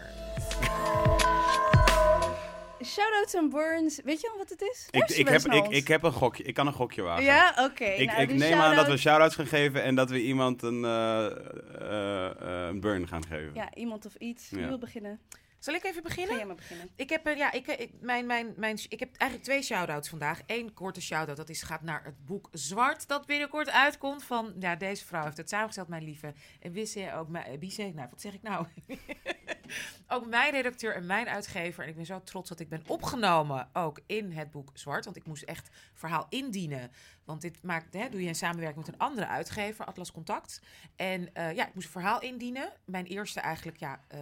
Shout-outs 2.86 3.34
en 3.34 3.50
burns. 3.50 4.00
Weet 4.04 4.22
je 4.22 4.30
al 4.31 4.38
wat 4.38 4.50
het 4.50 4.62
is? 4.62 4.88
Ik, 4.92 5.10
ik, 5.10 5.28
heb, 5.28 5.42
ik, 5.42 5.68
ik 5.68 5.88
heb 5.88 6.04
een 6.04 6.12
gokje, 6.12 6.44
ik 6.44 6.54
kan 6.54 6.68
een 6.68 6.74
gokje 6.74 7.02
wagen. 7.02 7.24
Ja, 7.24 7.54
oké. 7.57 7.83
Ik, 7.86 8.07
nou, 8.07 8.21
ik 8.21 8.33
neem 8.33 8.59
aan 8.59 8.76
dat 8.76 8.88
we 8.88 8.98
shout-out- 8.98 9.00
shout-outs 9.00 9.36
gaan 9.36 9.48
geven 9.48 9.83
en 9.83 9.95
dat 9.95 10.09
we 10.09 10.21
iemand 10.21 10.62
een, 10.64 10.86
eh, 10.86 11.26
eh, 11.26 12.68
een 12.69 12.80
burn 12.80 13.07
gaan 13.07 13.26
geven. 13.26 13.52
Ja, 13.54 13.69
iemand 13.76 14.06
of 14.06 14.16
iets. 14.16 14.50
Wie 14.50 14.59
Ja. 14.62 14.68
wil 14.68 14.78
beginnen? 14.80 15.19
Zal 15.59 15.73
ik 15.73 15.83
even 15.83 16.01
Ga 16.01 16.07
beginnen? 16.07 16.35
jij 16.35 16.45
maar 16.45 16.56
beginnen. 16.56 16.89
Ik 16.95 17.09
heb, 17.09 17.25
eh, 17.25 17.37
ja, 17.37 17.51
ik, 17.51 17.68
eh, 17.68 17.80
ik, 17.80 17.92
mijn, 18.01 18.25
mijn, 18.25 18.54
mijn, 18.57 18.80
ik 18.89 18.99
heb 18.99 19.16
eigenlijk 19.16 19.44
twee 19.49 19.61
shout-outs 19.63 20.09
vandaag. 20.09 20.42
Eén 20.45 20.73
korte 20.73 21.01
shout-out, 21.01 21.37
dat 21.37 21.49
is, 21.49 21.61
gaat 21.61 21.81
naar 21.81 22.04
het 22.04 22.25
boek 22.25 22.49
Zwart, 22.51 23.07
dat 23.07 23.25
binnenkort 23.25 23.69
uitkomt. 23.69 24.23
Van, 24.23 24.54
ja, 24.59 24.75
deze 24.75 25.06
vrouw 25.06 25.23
heeft 25.23 25.37
het 25.37 25.49
samengesteld, 25.49 25.87
mijn 25.87 26.04
lieve. 26.04 26.33
En 26.59 26.71
wist 26.71 26.94
je 26.94 27.13
ook, 27.13 27.28
mijn, 27.28 27.45
eh, 27.45 27.57
Bise, 27.59 27.92
nou, 27.95 28.07
wat 28.09 28.21
zeg 28.21 28.33
ik 28.33 28.42
nou? 28.42 28.68
ook 30.07 30.25
mijn 30.25 30.51
redacteur 30.51 30.95
en 30.95 31.06
mijn 31.06 31.28
uitgever. 31.30 31.83
En 31.83 31.89
ik 31.89 31.95
ben 31.95 32.06
zo 32.06 32.23
trots 32.23 32.49
dat 32.49 32.59
ik 32.59 32.69
ben 32.69 32.83
opgenomen 32.87 33.69
ook 33.73 33.99
in 34.06 34.31
het 34.31 34.51
boek 34.51 34.69
Zwart. 34.73 35.06
Want 35.06 35.18
ik 35.18 35.25
moest 35.25 35.44
echt 35.44 35.69
verhaal 35.94 36.25
indienen. 36.30 36.92
Want 37.25 37.42
dit 37.42 37.63
maakt, 37.63 37.94
hè, 37.94 38.09
doe 38.09 38.21
je 38.21 38.28
in 38.28 38.35
samenwerking 38.35 38.85
met 38.85 38.94
een 38.94 38.99
andere 38.99 39.28
uitgever, 39.28 39.85
Atlas 39.85 40.11
Contact. 40.11 40.61
En 40.95 41.33
eh, 41.33 41.56
ja, 41.56 41.68
ik 41.68 41.73
moest 41.73 41.85
een 41.85 41.92
verhaal 41.92 42.21
indienen. 42.21 42.73
Mijn 42.85 43.06
eerste 43.06 43.39
eigenlijk, 43.39 43.78
ja... 43.78 43.99
eh, 44.07 44.19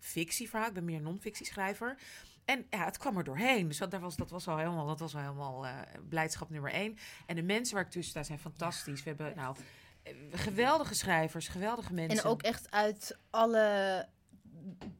fictieverhaal. 0.00 0.68
Ik 0.68 0.74
ben 0.74 0.84
meer 0.84 0.96
een 0.96 1.02
non-fictieschrijver. 1.02 1.96
En 2.44 2.66
ja, 2.70 2.84
het 2.84 2.98
kwam 2.98 3.16
er 3.16 3.24
doorheen. 3.24 3.68
Dus 3.68 3.78
dat, 3.78 3.98
was, 3.98 4.16
dat 4.16 4.30
was 4.30 4.48
al 4.48 4.58
helemaal, 4.58 4.86
dat 4.86 4.98
was 4.98 5.14
al 5.14 5.20
helemaal 5.20 5.66
eh, 5.66 5.72
blijdschap 6.08 6.50
nummer 6.50 6.72
één. 6.72 6.98
En 7.26 7.36
de 7.36 7.42
mensen 7.42 7.74
waar 7.74 7.84
ik 7.84 7.90
tussen 7.90 8.10
sta 8.10 8.22
zijn 8.22 8.38
fantastisch. 8.38 9.02
We 9.02 9.08
hebben 9.08 9.32
nou 9.36 9.56
eh, 10.02 10.12
geweldige 10.32 10.94
schrijvers, 10.94 11.48
geweldige 11.48 11.94
mensen. 11.94 12.24
En 12.24 12.30
ook 12.30 12.42
echt 12.42 12.70
uit 12.70 13.18
alle 13.30 14.06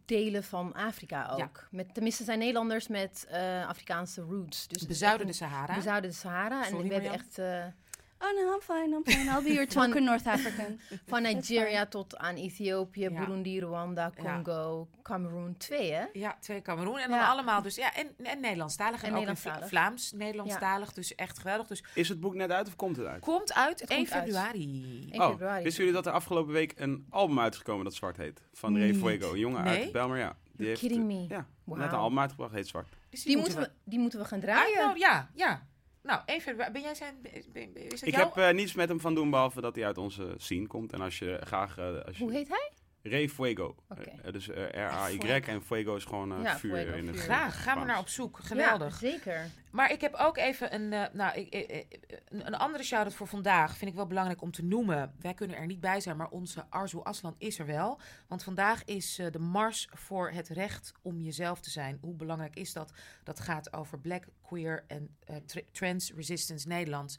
delen 0.04 0.44
van 0.44 0.74
Afrika 0.74 1.28
ook. 1.30 1.38
Ja. 1.38 1.50
Met, 1.70 1.94
tenminste 1.94 2.24
zijn 2.24 2.38
Nederlanders 2.38 2.88
met 2.88 3.26
eh, 3.28 3.68
Afrikaanse 3.68 4.20
roots. 4.20 4.68
Dus 4.68 4.80
het 4.80 4.80
is 4.80 4.86
bezuiden 4.86 5.26
de 5.26 5.32
echt 5.32 5.38
Sahara. 5.38 6.00
de 6.00 6.12
Sahara. 6.12 6.62
Sorry, 6.62 6.80
en 6.80 6.88
we 6.88 6.94
hebben 6.94 7.10
Marjan. 7.10 7.26
echt 7.26 7.76
Oh 8.20 8.34
no, 8.34 8.54
I'm 8.54 8.60
fine, 8.60 8.96
I'm 8.96 9.04
fine. 9.04 9.30
I'll 9.30 9.42
be 9.42 9.52
your 9.52 9.66
token 9.78 10.04
North 10.04 10.26
African. 10.26 10.80
van 11.06 11.22
Nigeria 11.22 11.86
tot 11.86 12.16
aan 12.16 12.34
Ethiopië, 12.36 13.00
Ja. 13.00 13.08
Burundi, 13.10 13.60
Rwanda, 13.60 14.12
Ja. 14.16 14.22
Congo, 14.42 14.88
Cameroen. 15.02 15.56
Twee, 15.56 15.92
hè? 15.92 16.04
Ja, 16.12 16.36
twee 16.40 16.62
Cameroen. 16.62 16.98
En 16.98 17.08
dan 17.10 17.18
Ja. 17.18 17.28
allemaal 17.28 17.62
dus, 17.62 17.74
ja, 17.74 17.94
en, 17.94 18.06
en 18.22 18.40
Nederlandstalig. 18.40 19.02
En, 19.02 19.06
En 19.08 19.14
ook 19.14 19.20
in 19.20 19.26
Nederlandstalig. 19.26 19.58
Vla- 19.58 19.68
Vlaams, 19.68 20.12
Nederlandstalig. 20.12 20.92
Dus 20.92 21.14
echt 21.14 21.38
geweldig. 21.38 21.66
Dus 21.66 21.84
Is 21.94 22.08
het 22.08 22.20
boek 22.20 22.34
net 22.34 22.50
uit 22.50 22.66
of 22.66 22.76
komt 22.76 22.96
het 22.96 23.06
uit? 23.06 23.20
komt 23.24 23.54
uit 23.54 23.80
Het 23.80 23.90
1 23.90 23.98
komt 23.98 24.12
uit. 24.12 24.22
februari. 24.24 25.08
1 25.12 25.20
oh, 25.20 25.28
februari. 25.30 25.62
wisten 25.62 25.84
jullie 25.84 25.96
dat 26.02 26.06
er 26.06 26.12
afgelopen 26.18 26.52
week 26.52 26.72
een 26.76 27.06
album 27.10 27.40
uitgekomen 27.40 27.84
dat 27.84 27.94
zwart 27.94 28.16
heet? 28.16 28.42
Van 28.52 28.78
Ray. 28.78 28.94
Fuego, 28.94 29.32
een 29.32 29.38
jongen 29.38 29.64
Nee? 29.64 29.82
uit 29.82 29.92
Belmer, 29.92 30.18
ja. 30.18 30.36
Die 30.52 30.66
You're 30.66 30.80
kidding 30.80 31.04
me. 31.06 31.24
Ja, 31.28 31.46
Wauw. 31.64 31.78
net 31.80 31.92
een 31.92 31.98
album 31.98 32.18
uitgebracht, 32.18 32.52
heet 32.52 32.66
Zwart. 32.68 32.88
Dus 33.10 33.22
Die 33.22 33.36
moeten, 33.36 33.58
we, 33.58 33.70
die 33.84 33.98
moeten 33.98 34.18
we 34.18 34.24
gaan 34.24 34.40
draaien. 34.40 34.76
uitnodigen. 34.78 34.98
Ja, 35.10 35.28
ja. 35.34 35.66
Nou, 36.02 36.20
even, 36.26 36.56
ben 36.56 36.80
jij 36.82 36.94
zijn... 36.94 37.14
ben- 37.22 37.32
ben- 37.52 37.76
is 37.76 38.00
dat 38.00 38.08
Ik 38.08 38.14
jou? 38.14 38.26
heb 38.34 38.36
eh, 38.36 38.54
niets 38.54 38.74
met 38.74 38.88
hem 38.88 39.00
van 39.00 39.14
doen, 39.14 39.30
behalve 39.30 39.60
dat 39.60 39.74
hij 39.74 39.86
uit 39.86 39.98
onze 39.98 40.34
scene 40.36 40.66
komt. 40.66 40.92
En 40.92 41.00
als 41.00 41.18
je 41.18 41.38
graag... 41.44 41.78
eh, 41.78 42.04
als 42.04 42.16
je, 42.18 42.22
Hoe 42.24 42.32
heet 42.32 42.48
hij? 42.48 42.70
Ray 43.02 43.28
Fuego. 43.28 43.74
Oké. 43.88 44.02
Eh, 44.22 44.32
dus 44.32 44.46
R-A-Y. 44.48 45.18
En 45.46 45.62
Fuego 45.62 45.96
is 45.96 46.04
gewoon 46.04 46.32
eh, 46.36 46.42
Ja, 46.42 46.58
vuur 46.58 46.70
Fuego, 46.70 46.96
in 46.96 47.06
het 47.06 47.16
vuur. 47.16 47.24
Graag, 47.24 47.62
gaan 47.62 47.78
we 47.78 47.84
naar 47.84 47.98
op 47.98 48.08
zoek. 48.08 48.38
Geweldig. 48.42 49.00
Ja, 49.00 49.08
zeker. 49.10 49.46
Maar 49.70 49.92
ik 49.92 50.00
heb 50.00 50.14
ook 50.14 50.36
even 50.36 50.74
een, 50.74 50.92
eh, 50.92 51.14
nou, 51.14 51.38
ik, 51.38 51.86
een, 52.28 52.54
andere 52.54 52.84
shout-out 52.84 53.14
voor 53.14 53.26
vandaag. 53.26 53.76
Vind 53.76 53.90
ik 53.90 53.96
wel 53.96 54.06
belangrijk 54.06 54.42
om 54.42 54.50
te 54.50 54.64
noemen. 54.64 55.14
Wij 55.20 55.34
kunnen 55.34 55.56
er 55.56 55.66
niet 55.66 55.80
bij 55.80 56.00
zijn, 56.00 56.16
maar 56.16 56.28
onze 56.28 56.66
Arzu 56.68 57.00
Aslan 57.02 57.34
is 57.38 57.58
er 57.58 57.66
wel. 57.66 58.00
Want 58.26 58.42
vandaag 58.42 58.84
is 58.84 59.18
eh, 59.18 59.30
de 59.30 59.38
Mars 59.38 59.88
voor 59.92 60.30
het 60.30 60.48
recht 60.48 60.92
om 61.02 61.20
jezelf 61.20 61.60
te 61.60 61.70
zijn. 61.70 61.98
Hoe 62.00 62.14
belangrijk 62.14 62.54
is 62.56 62.72
dat? 62.72 62.92
Dat 63.24 63.40
gaat 63.40 63.72
over 63.72 63.98
Black, 64.00 64.24
Queer 64.42 64.84
en 64.86 65.16
eh, 65.24 65.36
tra- 65.36 65.60
Trans 65.72 66.12
Resistance 66.12 66.68
Nederlands, 66.68 67.18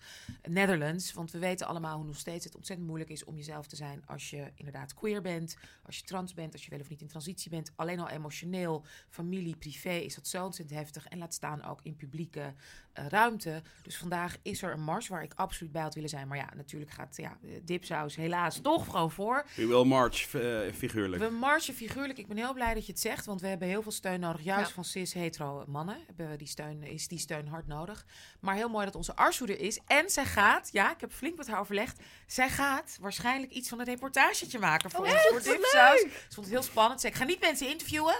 Netherlands. 0.49 1.13
Want 1.13 1.31
we 1.31 1.39
weten 1.39 1.67
allemaal 1.67 1.97
hoe 1.97 2.05
nog 2.05 2.17
steeds 2.17 2.45
het 2.45 2.55
ontzettend 2.55 2.87
moeilijk 2.87 3.11
is 3.11 3.23
om 3.23 3.35
jezelf 3.35 3.67
te 3.67 3.75
zijn 3.75 4.05
als 4.05 4.29
je 4.29 4.51
inderdaad 4.55 4.93
queer 4.93 5.21
bent, 5.21 5.57
als 5.83 5.97
je 5.97 6.03
trans 6.03 6.33
bent, 6.33 6.53
als 6.53 6.63
je 6.63 6.69
wel 6.69 6.79
of 6.79 6.89
niet 6.89 7.01
in 7.01 7.07
transitie 7.07 7.49
bent. 7.49 7.71
Alleen 7.75 7.99
al 7.99 8.09
emotioneel, 8.09 8.85
familie, 9.09 9.55
privé 9.55 9.93
is 9.93 10.15
dat 10.15 10.27
zo 10.27 10.45
ontzettend 10.45 10.79
heftig. 10.79 11.07
En 11.07 11.17
laat 11.17 11.33
staan 11.33 11.63
ook 11.63 11.79
in 11.83 11.95
publieke 11.95 12.38
eh, 12.43 13.05
ruimte. 13.07 13.61
Dus 13.83 13.97
vandaag 13.97 14.37
is 14.41 14.61
er 14.61 14.71
een 14.71 14.81
mars 14.81 15.07
waar 15.07 15.23
ik 15.23 15.33
absoluut 15.35 15.71
bij 15.71 15.81
had 15.81 15.93
willen 15.93 16.09
zijn. 16.09 16.27
Maar 16.27 16.37
ja, 16.37 16.49
natuurlijk 16.55 16.91
gaat 16.91 17.17
ja, 17.17 17.37
eh, 17.43 17.49
dipsaus 17.63 18.15
helaas 18.15 18.59
toch 18.61 18.85
gewoon 18.85 19.11
voor. 19.11 19.45
We 19.55 19.67
will 19.67 19.83
march, 19.83 20.33
eh, 20.35 20.57
figuurlijk. 20.75 21.23
We 21.23 21.29
marchen 21.29 21.73
figuurlijk. 21.73 22.19
Ik 22.19 22.27
ben 22.27 22.37
heel 22.37 22.53
blij 22.53 22.73
dat 22.73 22.85
je 22.85 22.91
het 22.91 23.01
zegt, 23.01 23.25
want 23.25 23.41
we 23.41 23.47
hebben 23.47 23.67
heel 23.67 23.81
veel 23.81 23.91
steun 23.91 24.19
nodig. 24.19 24.41
Juist 24.41 24.67
Ja. 24.67 24.73
van 24.73 24.83
cis-hetero 24.85 25.63
mannen 25.67 25.97
hebben 26.07 26.29
we 26.29 26.35
die 26.37 26.47
steun, 26.47 26.83
is 26.83 27.07
die 27.07 27.19
steun 27.19 27.47
hard 27.47 27.67
nodig. 27.67 28.05
Maar 28.39 28.55
heel 28.55 28.69
mooi 28.69 28.85
dat 28.85 28.95
onze 28.95 29.15
Arsu 29.15 29.45
er 29.45 29.59
is. 29.59 29.79
En 29.87 30.09
zij 30.09 30.25
gaat, 30.25 30.69
ja, 30.71 30.91
ik 30.93 31.01
heb 31.01 31.11
flink 31.11 31.37
met 31.37 31.47
haar 31.47 31.59
overlegd. 31.59 31.99
Zij 32.27 32.49
gaat 32.49 32.97
waarschijnlijk 33.01 33.51
iets 33.51 33.69
van 33.69 33.79
een 33.79 33.85
reportagetje 33.85 34.59
maken 34.59 34.89
voor 34.91 35.05
Oh, 35.05 35.11
ons. 35.11 35.21
Voor 35.21 35.41
Dipsaus. 35.53 35.99
Ze 35.99 36.09
vond 36.29 36.45
het 36.45 36.55
heel 36.55 36.63
spannend. 36.63 37.01
Ze 37.01 37.07
zei, 37.07 37.13
ik 37.13 37.19
ga 37.19 37.25
niet 37.25 37.41
mensen 37.41 37.67
interviewen. 37.69 38.15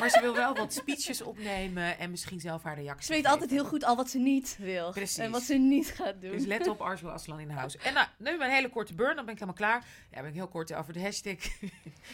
maar 0.00 0.10
ze 0.10 0.20
wil 0.20 0.34
wel 0.34 0.54
wat 0.54 0.72
speeches 0.72 1.22
opnemen 1.22 1.98
en 1.98 2.10
misschien 2.10 2.40
zelf 2.40 2.62
haar 2.62 2.74
reactie 2.78 3.06
Ze 3.06 3.12
weet 3.12 3.26
altijd 3.26 3.50
heel 3.52 3.64
goed 3.64 3.84
al 3.84 3.96
wat 3.96 4.10
ze 4.10 4.18
niet 4.18 4.56
wil. 4.58 4.90
Precies. 4.90 5.18
En 5.18 5.30
wat 5.30 5.42
ze 5.42 5.54
niet 5.54 5.86
gaat 5.96 6.14
doen. 6.20 6.30
Dus 6.30 6.44
let 6.44 6.68
op 6.68 6.80
Arzu 6.80 7.06
Aslan 7.06 7.40
in 7.40 7.50
huis. 7.50 7.76
En 7.76 7.94
nou, 7.94 8.06
nu 8.16 8.30
een 8.42 8.50
hele 8.50 8.68
korte 8.68 8.94
burn, 8.94 9.16
dan 9.16 9.24
ben 9.24 9.34
ik 9.34 9.40
helemaal 9.40 9.68
klaar. 9.70 9.84
Ja, 10.12 10.20
ben 10.20 10.28
ik 10.28 10.34
heel 10.34 10.48
kort 10.48 10.74
over 10.74 10.92
de 10.92 11.00
hashtag. 11.02 11.36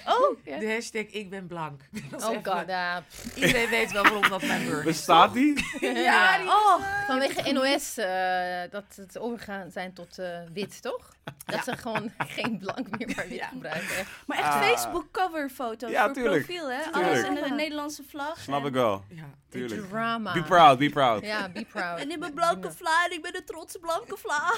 Oh. 0.07 0.37
De 0.61 0.73
hashtag 0.73 1.02
ik 1.02 1.30
ben 1.30 1.47
blank. 1.47 1.80
Dat 2.11 2.25
Oh 2.25 2.30
even- 2.37 2.52
god, 2.52 2.66
ja. 2.66 3.02
Iedereen 3.35 3.68
weet 3.68 3.92
wel 3.92 4.02
waarom 4.02 4.28
dat 4.28 4.42
mijn 4.42 4.64
burn 4.66 4.78
is. 4.78 4.85
Bestaat 4.85 5.33
die? 5.33 5.66
Ja, 6.09 6.38
die 6.38 6.47
Oh, 6.47 6.83
vanwege 7.07 7.52
NOS 7.52 7.97
eh, 7.97 8.71
dat 8.71 8.85
het 8.97 9.18
overgaan 9.18 9.71
zijn 9.71 9.92
tot 9.92 10.18
eh, 10.18 10.38
wit, 10.52 10.83
toch? 10.83 11.16
Dat 11.45 11.64
ze 11.64 11.76
gewoon 11.76 12.12
geen 12.18 12.59
blank 12.59 12.99
meer, 12.99 13.12
maar 13.16 13.28
wit 13.28 13.38
Ja. 13.38 13.47
gebruiken. 13.47 14.07
Maar 14.26 14.38
echt 14.38 14.47
Ah. 14.47 14.61
Facebook 14.62 15.09
cover 15.12 15.50
foto's 15.50 15.90
Ja, 15.90 16.04
voor 16.04 16.12
tuurlijk. 16.14 16.45
profiel, 16.47 16.71
hè? 16.71 16.83
Tuurlijk. 16.83 17.04
Alles 17.07 17.23
in 17.23 17.35
de 17.35 17.54
Nederlandse 17.54 18.02
vlag. 18.09 18.38
Snap 18.40 18.61
en- 18.61 18.66
ik 18.66 18.73
wel. 18.73 19.04
Ja. 19.09 19.25
Tuurlijk. 19.49 19.88
Drama. 19.88 20.33
Be 20.33 20.42
proud, 20.42 20.78
be 20.78 20.88
proud. 20.90 21.23
Ja, 21.28 21.49
be 21.49 21.64
proud. 21.64 21.99
En 22.00 22.11
ik 22.11 22.20
ben 22.20 22.35
blanke 22.35 22.73
vla 22.73 23.04
en 23.04 23.12
ik 23.12 23.23
ben 23.23 23.37
een 23.37 23.44
trotse 23.44 23.78
blanke 23.78 24.16
vla. 24.16 24.54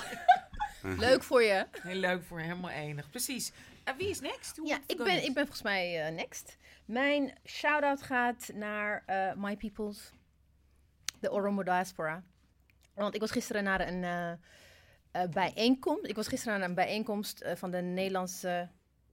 Leuk 1.07 1.23
voor 1.23 1.43
je. 1.43 1.67
Heel 1.83 1.95
leuk 2.01 2.23
voor 2.25 2.41
helemaal 2.41 2.71
enig. 2.71 3.11
Precies. 3.11 3.53
En 3.85 3.97
wie 3.97 4.09
is 4.09 4.21
next? 4.21 4.57
Hoe 4.57 4.67
Ja, 4.67 4.79
ik 4.87 4.97
ben, 4.97 5.25
ik 5.25 5.35
ben 5.35 5.43
volgens 5.43 5.63
mij 5.63 6.07
eh, 6.07 6.15
next. 6.15 6.57
Mijn 6.85 7.39
shout-out 7.47 8.03
gaat 8.03 8.51
naar 8.55 9.03
eh, 9.07 9.33
My 9.37 9.57
Peoples, 9.57 10.13
de 11.21 11.31
Oromo 11.31 11.63
Diaspora. 11.63 12.23
Want 12.95 13.15
ik 13.15 13.21
was 13.21 13.31
gisteren 13.31 13.65
naar 13.65 13.89
een 13.89 14.05
eh, 14.05 14.33
eh, 15.11 15.31
bijeenkomst. 15.31 16.07
Ik 16.07 16.17
was 16.17 16.29
gisteren 16.29 16.59
naar 16.59 16.69
een 16.69 16.75
bijeenkomst 16.75 17.41
eh, 17.41 17.57
van 17.57 17.71
de 17.71 17.81
Nederlandse. 17.81 18.69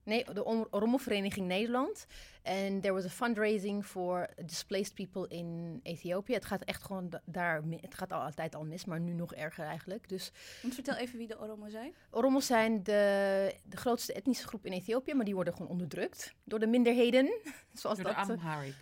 Nee, 0.08 0.24
de 0.32 0.44
Om- 0.44 0.66
Oromo-vereniging 0.70 1.46
Nederland. 1.46 2.06
En 2.42 2.80
there 2.80 2.94
was 2.94 3.04
a 3.04 3.08
fundraising 3.08 3.84
for 3.86 4.28
displaced 4.44 4.94
people 4.94 5.28
in 5.36 5.80
Ethiopië. 5.82 6.32
Het 6.34 6.44
gaat 6.44 6.62
echt 6.64 6.82
gewoon 6.84 7.10
da- 7.10 7.22
daar. 7.24 7.62
Het 7.80 7.94
gaat 7.94 8.12
al 8.12 8.20
altijd 8.20 8.54
al 8.54 8.64
mis, 8.64 8.84
maar 8.84 9.00
nu 9.00 9.12
nog 9.12 9.34
erger 9.34 9.64
eigenlijk. 9.64 10.08
Dus 10.08 10.32
Want 10.62 10.74
vertel 10.74 10.96
even 10.96 11.18
wie 11.18 11.26
de 11.26 11.38
Oromo 11.40 11.68
zijn. 11.68 11.94
Oromos 12.10 12.46
zijn 12.46 12.82
de, 12.82 13.54
de 13.64 13.76
grootste 13.76 14.12
etnische 14.12 14.46
groep 14.46 14.66
in 14.66 14.72
Ethiopië, 14.72 15.14
maar 15.14 15.24
die 15.24 15.34
worden 15.34 15.52
gewoon 15.54 15.68
onderdrukt 15.70 16.34
door 16.44 16.58
de 16.58 16.66
minderheden. 16.66 17.26
Zoals 17.72 17.98
Door 17.98 18.06
de 18.08 18.14
dat. 18.14 18.28
eh, 18.28 18.34
Amharic. 18.34 18.74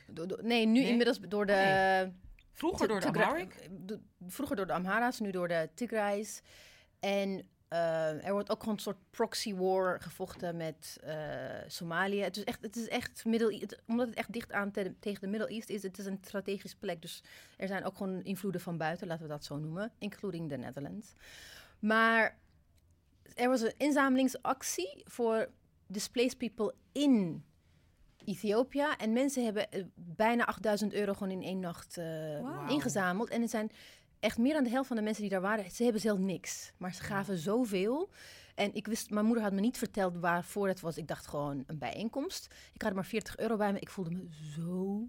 nee, 0.42 0.66
nu 0.66 0.80
Nee? 0.80 0.88
inmiddels 0.88 1.18
door 1.21 1.47
de. 1.47 1.52
Oh, 2.06 2.14
Vroeger 2.52 2.80
Ti- 2.87 2.92
door 2.92 3.00
de 3.00 3.06
Amharic. 3.06 3.68
Vroeger 4.26 4.56
door 4.56 4.66
de 4.66 4.73
Amhara's, 4.73 5.21
nu 5.21 5.30
door 5.30 5.49
de 5.49 5.68
Tigrays. 5.75 6.40
En 7.00 7.49
eh, 7.69 8.25
er 8.27 8.33
wordt 8.33 8.51
ook 8.51 8.59
gewoon 8.61 8.75
een 8.75 8.81
soort 8.81 9.11
proxy 9.11 9.55
war 9.55 10.01
gevochten 10.01 10.57
met 10.57 10.99
eh, 11.03 11.17
Somalië. 11.67 12.21
Het 12.23 12.37
is 12.37 12.45
echt, 12.45 12.63
het 12.63 12.77
is 12.77 12.89
echt 12.89 13.25
Middle 13.25 13.59
het, 13.59 13.83
omdat 13.87 14.07
het 14.09 14.17
echt 14.17 14.33
dicht 14.33 14.53
aan 14.53 14.71
te- 14.71 14.95
tegen 15.01 15.21
de 15.21 15.27
Middle 15.27 15.49
East 15.49 15.69
is. 15.69 15.83
Het 15.83 15.99
is 15.99 16.07
een 16.07 16.19
strategische 16.25 16.79
plek, 16.79 17.03
dus 17.03 17.23
er 17.57 17.69
zijn 17.69 17.85
ook 17.85 17.97
gewoon 17.97 18.23
invloeden 18.25 18.61
van 18.61 18.77
buiten, 18.77 19.07
laten 19.07 19.23
we 19.23 19.29
dat 19.31 19.45
zo 19.45 19.57
noemen, 19.57 19.93
including 19.99 20.49
the 20.49 20.57
Netherlands. 20.57 21.13
Maar 21.79 22.39
er 23.35 23.49
was 23.49 23.61
een 23.61 23.75
inzamelingsactie 23.77 25.03
voor 25.05 25.49
displaced 25.87 26.39
people 26.39 26.75
in 26.93 27.45
Ethiopië. 28.25 28.85
En 28.99 29.13
mensen 29.13 29.45
hebben 29.45 29.71
eh, 29.71 29.85
bijna 29.95 30.45
8000 30.47 30.93
euro 30.93 31.13
gewoon 31.13 31.31
in 31.31 31.43
één 31.43 31.61
nacht 31.61 31.97
eh, 31.97 32.67
ingezameld. 32.69 33.29
En 33.31 33.43
er 33.43 33.49
zijn 33.49 33.71
echt 34.26 34.38
meer 34.38 34.54
dan 34.54 34.64
de 34.64 34.71
helft 34.71 34.88
van 34.88 34.97
de 34.97 35.02
mensen 35.02 35.23
die 35.23 35.30
daar 35.30 35.40
waren, 35.40 35.71
ze 35.71 35.83
hebben 35.83 36.00
zelf 36.00 36.18
niks. 36.18 36.73
Maar 36.76 36.95
ze 36.95 37.02
gaven 37.02 37.38
zoveel. 37.38 38.11
En 38.54 38.75
ik 38.75 38.87
wist, 38.87 39.11
mijn 39.11 39.26
moeder 39.26 39.42
had 39.42 39.52
me 39.52 39.61
niet 39.61 39.78
verteld 39.78 40.16
waarvoor 40.16 40.68
het 40.68 40.80
was. 40.80 40.97
Ik 40.97 41.09
dacht 41.09 41.26
gewoon 41.26 41.64
een 41.66 41.78
bijeenkomst. 41.78 42.54
Ik 42.73 42.83
had 42.83 42.95
maar 42.95 43.04
40 43.04 43.37
euro 43.38 43.56
bij 43.56 43.73
me. 43.73 43.78
Ik 43.78 43.88
voelde 43.88 44.11
me 44.11 44.28
zo 44.54 45.09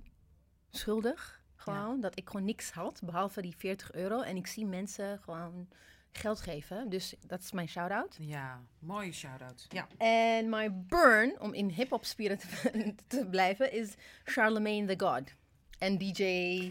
schuldig. 0.70 1.42
Gewoon, 1.56 2.02
dat 2.02 2.18
ik 2.18 2.28
gewoon 2.30 2.46
niks 2.46 2.72
had, 2.72 3.02
behalve 3.04 3.42
die 3.42 3.56
40 3.58 3.92
euro. 3.92 4.22
En 4.22 4.36
ik 4.36 4.48
zie 4.48 4.66
mensen 4.66 5.20
gewoon 5.20 5.68
geld 6.12 6.42
geven. 6.42 6.90
Dus 6.90 7.16
dat 7.28 7.40
is 7.40 7.52
mijn 7.52 7.68
shout-out. 7.68 8.16
Ja, 8.20 8.62
mooie 8.80 9.12
shout-out. 9.12 9.66
Ja. 9.70 9.88
En 9.98 10.50
mijn 10.50 10.86
burn, 10.88 11.40
om 11.40 11.54
in 11.54 11.70
hip-hop 11.70 12.06
spirit 12.06 12.40
te, 12.40 12.96
te 13.08 13.28
blijven, 13.30 13.72
is 13.72 13.94
Charlemagne 14.24 14.96
the 14.96 15.06
God. 15.06 15.34
En 15.78 15.98
DJ. 15.98 16.24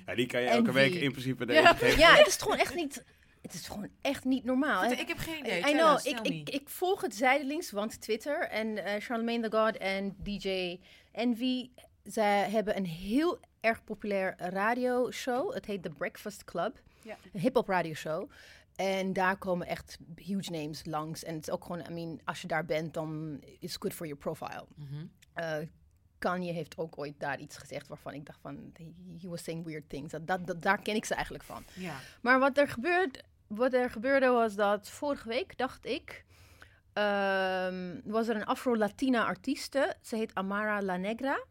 Ja, 0.06 0.14
die 0.14 0.26
kan 0.26 0.40
je 0.40 0.46
elke 0.48 0.72
week 0.72 0.94
in 0.94 1.10
principe 1.10 1.52
Ja. 1.52 1.74
geven. 1.74 1.98
Ja, 1.98 2.14
het 2.14 2.26
is 2.26 2.36
gewoon 2.36 2.58
echt 2.58 2.74
niet. 2.74 3.04
Het 3.42 3.54
is 3.54 3.66
gewoon 3.66 3.88
echt 4.00 4.24
niet 4.24 4.44
normaal. 4.44 4.82
hè. 4.82 4.92
Ik 4.92 5.08
heb 5.08 5.18
geen 5.18 5.38
idee. 5.38 5.58
I 5.58 5.72
know, 5.72 5.98
ik, 6.06 6.20
ik, 6.20 6.48
ik 6.50 6.68
volg 6.68 7.00
het 7.00 7.14
zijdelings, 7.14 7.70
want 7.70 8.00
Twitter 8.00 8.48
en 8.48 8.84
eh, 8.84 9.00
Charlemagne 9.00 9.48
the 9.48 9.56
God 9.56 9.76
en 9.76 10.16
DJ 10.22 10.78
Envy, 11.12 11.70
zij 12.02 12.50
hebben 12.50 12.76
een 12.76 12.86
heel 12.86 13.40
erg 13.60 13.84
populair 13.84 14.34
radioshow. 14.38 15.54
Het 15.54 15.66
heet 15.66 15.82
The 15.82 15.90
Breakfast 15.90 16.44
Club, 16.44 16.80
Ja. 17.02 17.16
een 17.32 17.40
hip-hop 17.40 17.68
radioshow. 17.68 18.30
En 18.76 19.12
daar 19.12 19.36
komen 19.36 19.66
echt 19.66 19.98
huge 20.16 20.50
names 20.50 20.84
langs. 20.84 21.24
En 21.24 21.34
het 21.34 21.46
is 21.46 21.52
ook 21.52 21.64
gewoon, 21.64 21.80
I 21.90 21.92
mean, 21.92 22.20
als 22.24 22.40
je 22.40 22.46
daar 22.46 22.64
bent, 22.64 22.94
dan 22.94 23.40
is 23.60 23.76
good 23.78 23.94
for 23.94 24.06
your 24.06 24.20
profile. 24.22 24.64
Mhm. 24.74 25.04
Eh, 25.32 25.56
Kanye 26.18 26.52
heeft 26.52 26.78
ook 26.78 26.98
ooit 26.98 27.20
daar 27.20 27.38
iets 27.38 27.56
gezegd 27.56 27.88
waarvan 27.88 28.12
ik 28.14 28.26
dacht 28.26 28.38
van, 28.40 28.72
he, 29.20 29.28
was 29.28 29.42
saying 29.44 29.64
weird 29.64 29.88
things. 29.88 30.10
Dat, 30.12 30.26
dat, 30.26 30.46
dat- 30.46 30.62
daar 30.62 30.82
ken 30.82 30.94
ik 30.94 31.04
ze 31.04 31.14
eigenlijk 31.14 31.44
van. 31.44 31.64
Ja. 31.74 31.94
Maar 32.20 32.38
wat 32.38 32.58
er, 32.58 32.68
gebeurt, 32.68 33.22
wat 33.46 33.72
er 33.72 33.90
gebeurde 33.90 34.26
was 34.28 34.54
dat 34.54 34.88
vorige 34.88 35.28
week, 35.28 35.58
dacht 35.58 35.86
ik, 35.86 36.24
ehm, 36.92 38.00
was 38.04 38.28
er 38.28 38.36
een 38.36 38.44
Afro-Latina 38.46 39.24
artieste. 39.24 39.94
Ze 40.00 40.16
heet 40.16 40.34
Amara 40.34 40.82
La 40.82 40.96
Negra. 40.96 41.44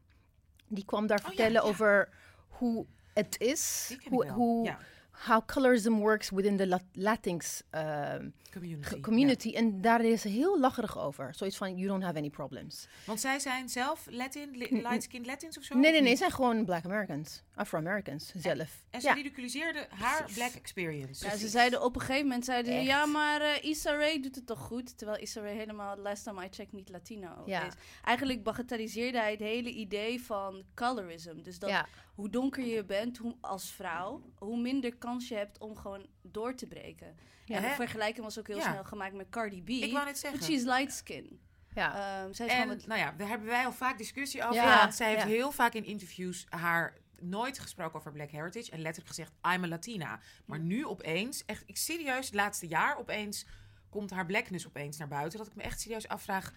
Die 0.68 0.86
kwam 0.86 1.08
daar 1.08 1.20
Oh, 1.20 1.26
vertellen 1.26 1.62
ja. 1.64 1.68
over 1.68 2.10
hoe 2.48 2.86
het 3.14 3.40
is, 3.40 3.96
hoe, 4.10 4.30
hoe. 4.30 4.76
How 5.18 5.42
colorism 5.46 6.00
works 6.00 6.30
within 6.30 6.58
the 6.58 6.68
Lat- 6.68 6.84
Latinx 6.94 7.62
ehm, 7.70 8.30
Community. 8.54 9.00
community. 9.02 9.52
En 9.56 9.82
daar 9.82 10.06
is 10.06 10.22
ze 10.22 10.28
heel 10.28 10.60
lacherig 10.60 10.98
over. 11.00 11.34
Zoiets 11.36 11.58
van, 11.58 11.76
you 11.78 11.88
don't 11.88 12.04
have 12.04 12.18
any 12.18 12.30
problems. 12.30 12.88
Want 13.06 13.20
zij 13.20 13.40
zijn 13.40 13.70
zelf 13.70 14.08
Latin, 14.10 14.50
li- 14.52 14.82
light-skinned 14.82 15.28
Latins 15.28 15.58
of 15.58 15.64
zo? 15.64 15.76
Nee, 15.78 15.92
nee, 15.92 16.02
nee, 16.02 16.12
ze 16.12 16.18
zijn 16.18 16.32
gewoon 16.32 16.66
Black 16.66 16.86
Americans. 16.86 17.44
Afro-Americans 17.56 18.32
zelf. 18.36 18.84
En 18.90 19.02
ze 19.02 19.08
ja. 19.08 19.14
ridiculiseerde 19.14 19.88
haar 19.90 20.30
black 20.34 20.52
experience. 20.54 21.26
Ja, 21.26 21.36
ze 21.36 21.48
zeiden 21.48 21.84
op 21.84 21.96
een 21.96 22.02
gegeven 22.02 22.24
moment, 22.28 22.46
zeiden 22.46 22.74
ze, 22.74 22.80
ja, 22.82 23.06
maar 23.06 23.42
eh 23.42 23.64
Issa 23.64 23.96
Rae 23.96 24.20
doet 24.20 24.36
het 24.36 24.46
toch 24.46 24.60
goed? 24.60 24.98
Terwijl 24.98 25.20
Issa 25.22 25.42
Rae 25.42 25.54
helemaal, 25.54 25.98
last 25.98 26.24
time 26.24 26.46
I 26.46 26.48
checked, 26.52 26.74
niet 26.74 26.90
Latino 26.90 27.44
Ja. 27.46 27.66
is. 27.66 27.74
Eigenlijk 28.04 28.44
bagatelliseerde 28.44 29.18
hij 29.20 29.32
het 29.32 29.40
hele 29.40 29.70
idee 29.70 30.22
van 30.22 30.64
colorism. 30.76 31.42
Dus 31.42 31.60
dat 31.60 31.70
ja. 31.70 31.88
hoe 32.16 32.30
donker 32.30 32.66
je 32.66 32.84
bent 32.86 33.18
hoe, 33.18 33.36
als 33.42 33.72
vrouw, 33.72 34.22
hoe 34.36 34.58
minder 34.62 34.96
kans 34.96 35.28
je 35.28 35.36
hebt 35.36 35.58
om 35.60 35.78
gewoon 35.78 36.06
door 36.22 36.56
te 36.56 36.68
breken. 36.68 37.16
Ja, 37.46 37.56
en 37.56 37.62
de 37.62 37.70
vergelijking 37.70 38.26
was 38.26 38.40
ook 38.40 38.48
heel 38.48 38.58
Ja. 38.58 38.72
snel 38.72 38.84
gemaakt 38.84 39.14
met 39.14 39.30
Cardi 39.30 39.62
B. 39.64 39.70
Ik 39.70 39.92
wou 39.92 40.06
net 40.06 40.18
zeggen. 40.18 40.40
Want 40.40 40.52
she's 40.52 40.64
light 40.64 40.94
skin. 40.94 41.40
ja. 41.74 42.22
Ehm, 42.24 42.34
zij 42.34 42.46
is 42.46 42.52
En 42.54 42.68
nou 42.86 43.00
ja, 43.00 43.12
daar 43.18 43.28
hebben 43.28 43.48
wij 43.48 43.66
al 43.66 43.72
vaak 43.74 43.98
discussie 43.98 44.44
over. 44.44 44.56
Ja, 44.56 44.78
want 44.78 44.96
zij 44.96 45.10
heeft 45.10 45.22
ja. 45.22 45.28
heel 45.28 45.52
vaak 45.52 45.74
in 45.74 45.84
interviews 45.86 46.46
haar 46.50 46.98
nooit 47.22 47.60
gesproken 47.60 48.00
over 48.00 48.12
Black 48.12 48.30
Heritage 48.32 48.72
en 48.72 48.80
letterlijk 48.80 49.08
gezegd, 49.16 49.32
I'm 49.56 49.64
a 49.64 49.68
Latina. 49.68 50.20
Maar 50.46 50.60
nu 50.60 50.86
opeens, 50.86 51.46
echt, 51.46 51.64
ik 51.66 51.78
serieus, 51.78 52.26
het 52.26 52.36
laatste 52.36 52.68
jaar 52.68 52.98
opeens 52.98 53.46
komt 53.90 54.10
haar 54.10 54.26
blackness 54.26 54.68
opeens 54.68 54.98
naar 54.98 55.08
buiten. 55.08 55.38
Dat 55.40 55.48
ik 55.48 55.56
me 55.56 55.64
echt 55.64 55.82
serieus 55.82 56.08
afvraag, 56.08 56.54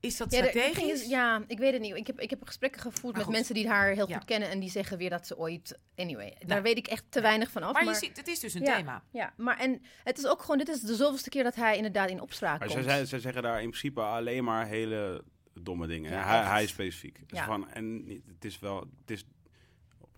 is 0.00 0.16
dat 0.16 0.32
Ja, 0.32 0.38
strategisch? 0.38 1.02
is- 1.02 1.08
ja, 1.08 1.42
ik 1.46 1.58
weet 1.58 1.72
het 1.72 1.80
niet. 1.82 1.94
Ik 1.96 2.06
heb, 2.06 2.20
ik 2.20 2.30
heb 2.30 2.46
gesprekken 2.46 2.80
gevoerd 2.80 3.14
met 3.14 3.24
goed. 3.24 3.32
mensen 3.32 3.54
die 3.54 3.68
haar 3.68 3.90
heel 3.92 4.08
Ja. 4.08 4.16
goed 4.16 4.24
kennen 4.26 4.48
en 4.50 4.60
die 4.60 4.70
zeggen 4.70 4.98
weer 4.98 5.10
dat 5.10 5.26
ze 5.26 5.38
ooit. 5.38 5.78
Anyway, 5.96 6.30
daar 6.38 6.48
Nou. 6.48 6.62
weet 6.62 6.76
ik 6.76 6.86
echt 6.86 7.04
te 7.08 7.20
weinig 7.20 7.50
van 7.50 7.62
af. 7.62 7.72
maar, 7.72 7.84
je 7.84 7.94
ziet, 7.94 8.16
het 8.16 8.28
is 8.28 8.40
dus 8.40 8.54
een 8.54 8.62
ja, 8.62 8.76
thema. 8.76 9.02
Ja, 9.12 9.32
maar 9.36 9.58
en 9.58 9.82
het 10.04 10.18
is 10.18 10.26
ook 10.26 10.40
gewoon, 10.40 10.58
dit 10.58 10.68
is 10.68 10.80
de 10.80 10.94
zoveelste 10.94 11.28
keer 11.28 11.42
dat 11.42 11.54
hij 11.54 11.76
inderdaad 11.76 12.10
in 12.10 12.20
opspraak 12.20 12.58
Maar 12.58 12.68
komt. 12.68 12.84
zij, 12.84 12.92
zij, 12.96 13.04
zij 13.06 13.18
zeggen 13.18 13.42
daar 13.42 13.62
in 13.62 13.68
principe 13.70 14.00
alleen 14.00 14.44
maar 14.44 14.66
hele 14.66 15.24
domme 15.62 15.86
dingen. 15.86 16.10
Ja, 16.12 16.24
hij, 16.26 16.42
hij 16.50 16.62
is 16.62 16.70
specifiek. 16.70 17.28
Dus 17.28 17.40
van, 17.40 17.68
en 17.70 18.04
niet- 18.04 18.26
het 18.26 18.44
is 18.44 18.58
wel, 18.58 18.80
het 19.00 19.10
is 19.10 19.24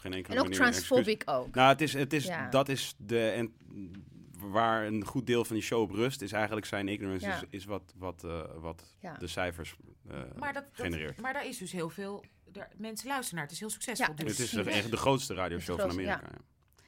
geen 0.01 0.13
enkele 0.13 0.35
en 0.35 0.41
ook 0.41 0.49
manier 0.49 0.61
transphobic 0.61 1.23
ook. 1.27 1.55
Nou, 1.55 1.69
het 1.69 1.81
is, 1.81 1.93
het 1.93 2.13
is, 2.13 2.25
Ja. 2.25 2.49
dat 2.49 2.69
is 2.69 2.95
de, 2.99 3.29
en 3.29 3.53
waar 4.51 4.87
een 4.87 5.05
goed 5.05 5.27
deel 5.27 5.45
van 5.45 5.57
die 5.57 5.65
show 5.65 5.81
op 5.83 5.91
rust, 5.91 6.23
is 6.23 6.33
eigenlijk 6.33 6.67
zijn 6.67 6.89
ignorance, 6.89 7.27
Ja. 7.27 7.35
is, 7.37 7.43
is 7.51 7.65
wat, 7.65 7.93
wat, 7.97 8.25
eh, 8.25 8.41
wat 8.57 8.95
Ja. 9.01 9.15
de 9.15 9.27
cijfers 9.27 9.77
eh, 10.11 10.17
Maar, 10.39 10.53
dat, 10.53 10.65
dat- 10.77 10.87
genereert. 10.87 11.21
maar 11.21 11.33
daar 11.33 11.47
is 11.47 11.59
dus 11.59 11.73
heel 11.73 11.89
veel, 11.91 12.25
daar, 12.53 12.71
mensen 12.77 13.09
luisteren 13.09 13.35
naar. 13.35 13.45
Het 13.45 13.53
is 13.55 13.61
heel 13.61 13.71
succesvol. 13.71 14.07
Ja, 14.17 14.25
dus. 14.25 14.31
het 14.39 14.47
is 14.47 14.51
de, 14.51 14.63
echt 14.71 14.91
de 14.91 14.97
grootste 14.97 15.35
radioshow 15.35 15.77
Het 15.77 15.81
van 15.87 15.91
Amerika. 15.91 16.21
ja. 16.33 16.39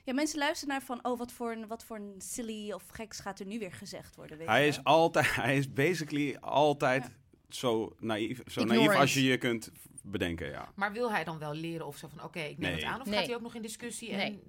Ja, 0.04 0.14
mensen 0.14 0.38
luisteren 0.38 0.68
naar 0.74 0.82
van, 0.82 0.98
oh, 1.04 1.18
wat 1.18 1.32
voor, 1.32 1.52
een, 1.52 1.66
wat 1.66 1.84
voor 1.84 1.96
een 1.96 2.14
silly 2.18 2.72
of 2.72 2.82
geks 2.88 3.20
gaat 3.20 3.40
er 3.40 3.46
nu 3.46 3.58
weer 3.58 3.72
gezegd 3.72 4.16
worden. 4.16 4.38
Weet 4.38 4.46
Hij 4.46 4.62
je 4.62 4.68
is 4.68 4.84
altijd, 4.84 5.34
hij 5.44 5.56
is 5.56 5.72
basically 5.72 6.36
altijd 6.40 7.10
zo 7.48 7.94
naïef, 7.98 8.40
zo 8.46 8.64
naïef 8.64 8.94
als 8.94 9.14
je 9.14 9.22
je 9.22 9.38
kunt 9.38 9.70
bedenken, 10.02 10.48
ja. 10.50 10.72
Maar 10.74 10.92
wil 10.92 11.10
hij 11.12 11.24
dan 11.24 11.38
wel 11.38 11.54
leren 11.54 11.86
of 11.86 11.96
zo 11.96 12.08
van, 12.08 12.24
oké, 12.24 12.40
ik 12.40 12.58
neem 12.58 12.70
Nee. 12.70 12.80
het 12.80 12.84
aan? 12.92 13.00
Of 13.00 13.06
Nee. 13.06 13.14
gaat 13.18 13.26
hij 13.26 13.34
ook 13.34 13.42
nog 13.42 13.54
in 13.54 13.62
discussie? 13.62 14.10
En, 14.10 14.18
Nee. 14.18 14.42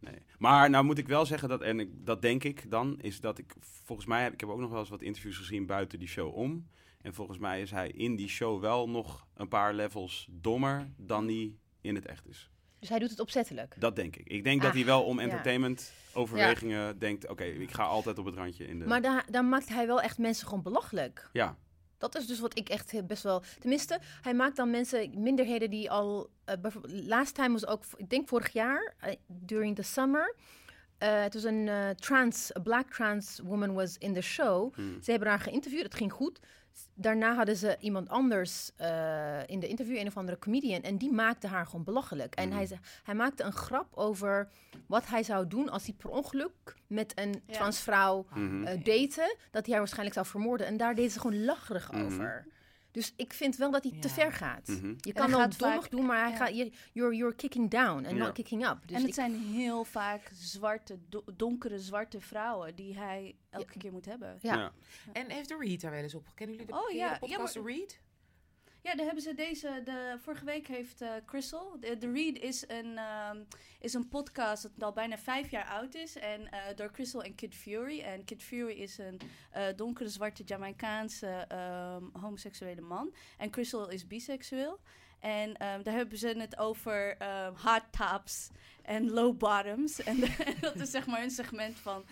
Nee. 0.00 0.18
Maar 0.38 0.70
nou 0.70 0.84
moet 0.84 0.98
ik 0.98 1.08
wel 1.08 1.26
zeggen 1.26 1.48
dat, 1.48 1.60
en 1.62 1.80
ik, 1.80 1.88
dat 2.06 2.22
denk 2.22 2.44
ik 2.44 2.70
dan, 2.70 2.98
is 3.00 3.20
dat 3.20 3.38
ik 3.38 3.54
volgens 3.60 4.06
mij 4.08 4.22
heb 4.22 4.32
ik 4.32 4.40
heb 4.40 4.48
ook 4.48 4.58
nog 4.58 4.70
wel 4.70 4.78
eens 4.78 4.88
wat 4.88 5.02
interviews 5.02 5.36
gezien 5.36 5.66
buiten 5.66 5.98
die 5.98 6.08
show 6.08 6.34
om. 6.36 6.68
En 7.02 7.14
volgens 7.14 7.38
mij 7.38 7.60
is 7.62 7.70
hij 7.70 7.88
in 7.90 8.16
die 8.16 8.28
show 8.28 8.60
wel 8.60 8.88
nog 8.88 9.26
een 9.34 9.48
paar 9.48 9.74
levels 9.74 10.26
dommer 10.30 10.88
dan 10.96 11.26
hij 11.26 11.52
in 11.80 11.94
het 11.94 12.06
echt 12.06 12.28
is. 12.28 12.50
Dus 12.78 12.88
hij 12.88 12.98
doet 12.98 13.10
het 13.10 13.20
opzettelijk. 13.20 13.76
Dat 13.78 13.96
denk 13.96 14.16
ik. 14.16 14.26
Ik 14.28 14.44
denk 14.44 14.60
dat 14.60 14.70
Ah, 14.70 14.76
hij 14.76 14.84
wel 14.86 15.02
om 15.04 15.16
ja. 15.16 15.22
entertainment 15.22 15.92
overwegingen 16.12 16.98
denkt, 16.98 17.28
oké, 17.28 17.44
ik 17.44 17.70
ga 17.70 17.82
altijd 17.84 18.18
op 18.18 18.24
het 18.24 18.34
randje 18.34 18.66
in 18.66 18.78
de... 18.78 18.84
Maar 18.86 19.02
daar, 19.02 19.26
daar 19.30 19.44
maakt 19.44 19.68
hij 19.68 19.86
wel 19.86 20.00
echt 20.02 20.18
mensen 20.18 20.46
gewoon 20.48 20.62
belachelijk. 20.62 21.28
ja, 21.32 21.56
Dat 21.98 22.16
is 22.16 22.26
dus 22.26 22.38
wat 22.40 22.58
ik 22.58 22.68
echt 22.68 23.06
best 23.06 23.22
wel. 23.22 23.42
Tenminste, 23.58 23.98
hij 24.22 24.34
maakt 24.34 24.56
dan 24.56 24.70
mensen, 24.70 25.22
minderheden 25.22 25.70
die 25.70 25.90
al. 25.90 26.30
eh, 26.44 26.54
bijvoorbeeld, 26.60 27.06
last 27.06 27.34
time 27.34 27.52
was 27.52 27.66
ook, 27.66 27.84
ik 27.96 28.10
denk 28.10 28.28
vorig 28.28 28.52
jaar, 28.52 28.94
eh, 28.98 29.14
during 29.26 29.76
the 29.76 29.82
summer. 29.82 30.34
eh, 30.98 31.22
het 31.22 31.34
was 31.34 31.44
een 31.44 31.70
trans, 31.96 32.56
a 32.56 32.60
black 32.60 32.90
trans 32.92 33.40
woman 33.44 33.74
was 33.74 33.98
in 33.98 34.14
the 34.14 34.20
show. 34.20 34.74
Hmm. 34.74 35.02
Ze 35.02 35.10
hebben 35.10 35.28
haar 35.28 35.40
geïnterviewd, 35.40 35.82
het 35.82 35.94
ging 35.94 36.12
goed. 36.12 36.40
Daarna 36.94 37.34
hadden 37.34 37.56
ze 37.56 37.76
iemand 37.80 38.08
anders 38.08 38.70
eh, 38.76 39.38
in 39.46 39.60
de 39.60 39.68
interview, 39.68 39.96
een 39.96 40.06
of 40.06 40.16
andere 40.16 40.38
comedian, 40.38 40.82
en 40.82 40.96
die 40.96 41.12
maakte 41.12 41.46
haar 41.46 41.66
gewoon 41.66 41.84
belachelijk. 41.84 42.34
En 42.34 42.52
hij, 42.52 42.66
ze- 42.66 42.76
hij 43.02 43.14
maakte 43.14 43.42
een 43.42 43.52
grap 43.52 43.86
over 43.94 44.48
wat 44.86 45.06
hij 45.06 45.22
zou 45.22 45.46
doen 45.46 45.68
als 45.68 45.84
hij 45.86 45.94
per 45.94 46.10
ongeluk 46.10 46.74
met 46.86 47.12
een 47.18 47.42
Ja. 47.46 47.52
transvrouw 47.54 48.26
eh, 48.34 48.40
daten, 48.84 49.36
dat 49.50 49.62
hij 49.62 49.70
haar 49.70 49.78
waarschijnlijk 49.78 50.14
zou 50.14 50.26
vermoorden. 50.26 50.66
En 50.66 50.76
daar 50.76 50.94
deed 50.94 51.12
ze 51.12 51.20
gewoon 51.20 51.44
lacherig 51.44 51.92
Mhm. 51.92 52.04
over. 52.04 52.46
Dus 52.90 53.12
ik 53.16 53.32
vind 53.32 53.56
wel 53.56 53.70
dat 53.70 53.82
hij 53.82 53.92
te 54.00 54.08
ver 54.08 54.32
gaat. 54.32 54.66
Mhm. 54.68 54.86
Je 54.88 54.96
hij 55.00 55.12
kan 55.12 55.30
wel 55.30 55.48
dommig 55.48 55.56
vaak- 55.80 55.90
doen, 55.90 56.06
maar 56.06 56.20
hij 56.22 56.30
ja. 56.30 56.36
gaat, 56.36 56.72
you're, 56.92 57.16
you're 57.16 57.34
kicking 57.34 57.70
down 57.70 58.04
en 58.04 58.16
Ja. 58.16 58.24
not 58.24 58.32
kicking 58.32 58.66
up. 58.68 58.78
Dus 58.80 58.90
en 58.90 59.00
het 59.00 59.08
ik- 59.08 59.14
zijn 59.14 59.34
heel 59.34 59.84
vaak 59.84 60.30
zwarte, 60.34 60.98
do- 61.08 61.24
donkere 61.36 61.78
zwarte 61.78 62.20
vrouwen 62.20 62.74
die 62.74 62.98
hij 62.98 63.36
elke 63.50 63.78
keer 63.78 63.92
moet 63.92 64.04
hebben. 64.04 64.38
Ja. 64.42 64.54
Ja. 64.54 64.72
En 65.12 65.30
heeft 65.30 65.48
de 65.48 65.56
Read 65.60 65.80
daar 65.80 65.90
wel 65.90 66.02
eens 66.02 66.14
op? 66.14 66.26
Kennen 66.34 66.56
jullie 66.56 66.72
de, 66.72 66.78
Oh, 66.78 66.90
ja. 66.90 67.12
de 67.12 67.18
podcast 67.18 67.54
Ja, 67.54 67.62
Read? 67.64 67.98
Ja, 68.82 68.94
daar 68.94 69.04
hebben 69.04 69.22
ze 69.22 69.34
deze. 69.34 69.80
De, 69.84 70.16
vorige 70.18 70.44
week 70.44 70.66
heeft 70.66 71.00
eh, 71.00 71.10
Crystal. 71.26 71.76
De, 71.80 72.12
Read 72.12 72.36
is 72.36 72.64
een, 72.68 72.98
ehm, 72.98 73.42
is 73.80 73.94
een 73.94 74.08
podcast 74.08 74.62
dat 74.62 74.82
al 74.82 74.92
bijna 74.92 75.18
vijf 75.18 75.50
jaar 75.50 75.64
oud 75.64 75.94
is. 75.94 76.16
En 76.16 76.50
eh, 76.50 76.60
door 76.76 76.90
Crystal 76.90 77.22
en 77.22 77.34
Kid 77.34 77.54
Fury. 77.54 78.00
En 78.00 78.24
Kid 78.24 78.42
Fury 78.42 78.72
is 78.72 78.98
een 78.98 79.20
eh, 79.50 79.62
donkere, 79.76 80.08
zwarte, 80.08 80.42
Jamaicaanse 80.44 81.44
ehm, 81.48 82.02
homoseksuele 82.12 82.80
man. 82.80 83.14
En 83.38 83.50
Crystal 83.50 83.90
is 83.90 84.06
biseksueel. 84.06 84.80
En 85.20 85.56
ehm, 85.56 85.82
daar 85.82 85.94
hebben 85.94 86.18
ze 86.18 86.28
het 86.28 86.58
over 86.58 87.16
hot 87.62 87.82
tops 87.90 88.50
en 88.82 89.10
low 89.10 89.38
bottoms. 89.38 90.02
En 90.02 90.20
dat 90.60 90.74
is 90.74 90.90
zeg 90.90 91.06
maar 91.06 91.22
een 91.22 91.30
segment 91.30 91.78
van. 91.78 92.04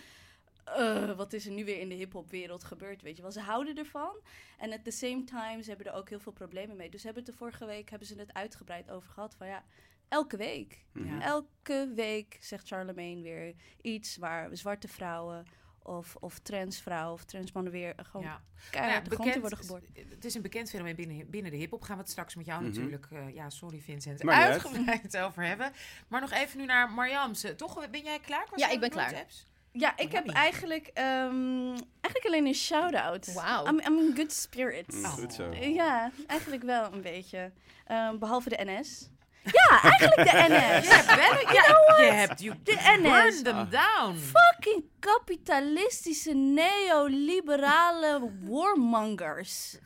Eh, 0.75 1.11
wat 1.15 1.33
is 1.33 1.45
er 1.45 1.51
nu 1.51 1.65
weer 1.65 1.79
in 1.79 1.89
de 1.89 1.95
hip-hop-wereld 1.95 2.63
gebeurd? 2.63 3.01
Weet 3.01 3.15
je 3.15 3.21
wel, 3.21 3.31
ze 3.31 3.39
houden 3.39 3.75
ervan. 3.77 4.15
En 4.57 4.71
at 4.73 4.83
the 4.83 4.91
same 4.91 5.23
time, 5.23 5.61
ze 5.63 5.69
hebben 5.69 5.87
er 5.87 5.93
ook 5.93 6.09
heel 6.09 6.19
veel 6.19 6.31
problemen 6.31 6.75
mee. 6.75 6.89
Dus 6.89 6.99
ze 7.01 7.05
hebben 7.05 7.23
het 7.23 7.31
de 7.33 7.37
vorige 7.37 7.65
week 7.65 7.89
hebben 7.89 8.07
ze 8.07 8.15
het 8.19 8.33
uitgebreid 8.33 8.89
over 8.89 9.09
gehad. 9.09 9.35
Van 9.35 9.47
ja, 9.47 9.63
elke 10.07 10.37
week. 10.37 10.85
Mhm. 10.93 11.07
Ja. 11.07 11.21
Elke 11.21 11.91
week 11.95 12.37
zegt 12.39 12.67
Charlemagne 12.67 13.21
weer 13.21 13.53
iets 13.81 14.17
waar 14.17 14.49
zwarte 14.57 14.87
vrouwen 14.87 15.45
of, 15.83 16.15
of 16.15 16.39
transvrouwen 16.39 17.13
of 17.13 17.23
transmannen 17.25 17.71
weer 17.71 17.93
gewoon 17.97 18.25
Ja. 18.25 18.43
keihard 18.71 18.95
Nou 18.97 19.09
de 19.09 19.15
grond 19.15 19.35
in 19.35 19.39
worden 19.41 19.59
geboord. 19.59 19.83
Het 20.09 20.25
is 20.25 20.33
een 20.33 20.41
bekend 20.41 20.69
fenomeen 20.69 20.95
binnen, 20.95 21.29
binnen 21.29 21.51
de 21.51 21.57
hip-hop. 21.57 21.81
Gaan 21.81 21.95
we 21.95 22.01
het 22.01 22.11
straks 22.11 22.35
met 22.35 22.45
jou 22.45 22.61
Mhm. 22.63 22.69
natuurlijk, 22.73 23.07
eh, 23.11 23.33
ja, 23.33 23.49
sorry 23.49 23.79
Vincent, 23.81 24.23
Maakt 24.23 24.37
niet 24.37 24.47
uit. 24.47 24.63
uitgebreid 24.75 25.17
over 25.27 25.43
hebben. 25.45 25.71
Maar 26.07 26.21
nog 26.21 26.31
even 26.31 26.57
nu 26.59 26.65
naar 26.65 26.91
Marjamse. 26.91 27.55
Toch, 27.55 27.89
ben 27.89 28.03
jij 28.03 28.19
klaar? 28.19 28.45
qua 28.45 28.53
Ja, 28.57 28.69
ik 28.69 28.79
ben 28.79 28.89
klaar. 28.89 29.15
Apps? 29.15 29.45
Ja, 29.77 29.93
ik 29.97 30.11
heb 30.11 30.29
eigenlijk, 30.29 30.87
ehm, 30.93 31.67
eigenlijk 32.01 32.25
alleen 32.25 32.45
een 32.45 32.53
shout-out. 32.55 33.33
Wauw. 33.33 33.65
I'm, 33.67 33.79
I'm 33.79 33.97
in 33.99 34.13
good 34.15 34.31
spirits. 34.33 34.95
Mm, 34.95 35.05
Goed 35.05 35.33
zo. 35.33 35.49
Oh. 35.49 35.73
Ja, 35.73 36.11
eigenlijk 36.27 36.63
wel 36.63 36.93
een 36.93 37.01
beetje. 37.01 37.51
Ehm, 37.85 38.17
behalve 38.17 38.49
de 38.49 38.57
NS. 38.65 39.09
Ja, 39.43 39.81
eigenlijk 39.81 40.31
de 40.31 40.45
NS. 40.47 40.83
Je 40.87 40.93
hebt 40.93 41.15
wel, 41.15 41.99
ja, 41.99 42.05
je 42.05 42.11
hebt, 42.11 42.41
you 42.41 42.55
De 42.63 42.99
burn 43.03 43.27
NS. 43.27 43.41
them 43.41 43.69
down. 43.69 44.15
Fucking 44.17 44.83
kapitalistische 44.99 46.33
neoliberale 46.33 48.31
warmongers. 48.43 49.77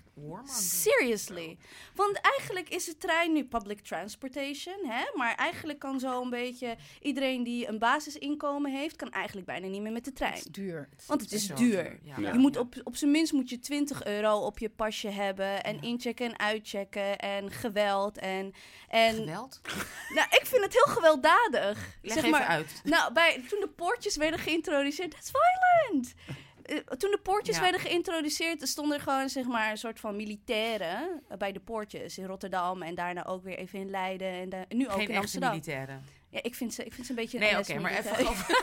Seriously. 0.46 1.58
Want 1.96 2.20
eigenlijk 2.22 2.70
is 2.70 2.86
de 2.86 2.98
trein 2.98 3.34
nu 3.34 3.46
public 3.46 3.80
transportation, 3.82 4.76
hè? 4.86 5.04
Maar 5.14 5.36
eigenlijk 5.36 5.80
kan 5.80 6.00
zo 6.00 6.22
een 6.22 6.30
beetje 6.30 6.76
iedereen 7.02 7.44
die 7.44 7.68
een 7.68 7.80
basisinkomen 7.80 8.72
heeft, 8.72 8.96
kan 8.96 9.12
eigenlijk 9.12 9.48
bijna 9.48 9.68
niet 9.68 9.82
meer 9.82 9.92
met 9.92 10.04
de 10.04 10.10
Het 10.10 10.20
trein. 10.20 10.34
is 10.34 10.44
duur. 10.44 10.88
Het 10.92 11.02
is- 11.02 11.08
Want 11.08 11.22
het 11.22 11.32
is 11.32 11.48
duur. 11.48 12.00
Ja. 12.04 12.16
Ja. 12.18 12.32
Je 12.32 12.40
moet 12.40 12.58
op, 12.58 12.76
op 12.84 12.96
zijn 12.96 13.12
minst 13.12 13.34
moet 13.34 13.50
je 13.50 13.60
20 13.60 14.04
euro 14.06 14.38
op 14.38 14.60
je 14.60 14.70
pasje 14.70 15.08
hebben. 15.10 15.64
En 15.64 15.76
Ja. 15.76 15.82
inchecken 15.82 16.26
en 16.26 16.40
uitchecken. 16.40 17.18
En 17.20 17.52
geweld. 17.52 18.18
En, 18.18 18.54
en 18.88 19.16
Geweld? 19.16 19.62
nou, 20.16 20.28
ik 20.30 20.42
vind 20.46 20.64
het 20.64 20.74
heel 20.74 20.94
gewelddadig. 20.94 21.98
Leg 22.02 22.14
zeg 22.14 22.24
even 22.24 22.30
maar, 22.30 22.46
uit. 22.48 22.82
nou, 22.84 23.14
bij, 23.14 23.44
toen 23.50 23.60
de 23.60 23.70
poortjes 23.76 24.16
werden 24.16 24.40
geïntroduceerd, 24.40 25.12
that's 25.12 25.32
violent. 25.32 26.14
Eh, 26.64 26.78
toen 26.78 27.12
de 27.12 27.20
poortjes 27.24 27.56
Ja. 27.56 27.62
werden 27.62 27.82
geïntroduceerd, 27.82 28.68
stonden 28.68 28.98
er 28.98 29.04
gewoon 29.04 29.30
zeg 29.30 29.46
maar 29.46 29.72
een 29.72 29.78
soort 29.78 30.00
van 30.00 30.16
militairen 30.16 31.22
eh, 31.30 31.38
bij 31.38 31.52
de 31.52 31.60
poortjes 31.60 32.18
in 32.18 32.26
Rotterdam 32.26 32.82
en 32.82 32.96
daarna 32.96 33.26
ook 33.26 33.44
weer 33.44 33.58
even 33.58 33.80
in 33.80 33.90
Leiden 33.90 34.28
en, 34.28 34.66
nu 34.78 34.86
ook 34.86 34.92
Geen 34.92 35.02
in 35.02 35.08
echte 35.08 35.20
Amsterdam. 35.20 35.50
militairen. 35.50 36.06
Ja, 36.30 36.40
ik 36.44 36.56
vind 36.56 36.74
ze, 36.74 36.84
ik 36.86 36.94
vind 36.94 37.06
ze 37.06 37.12
een 37.12 37.18
beetje 37.20 37.40
Nee, 37.40 37.58
oké, 37.58 37.80
maar 37.80 37.92
even 37.92 38.28
over... 38.28 38.46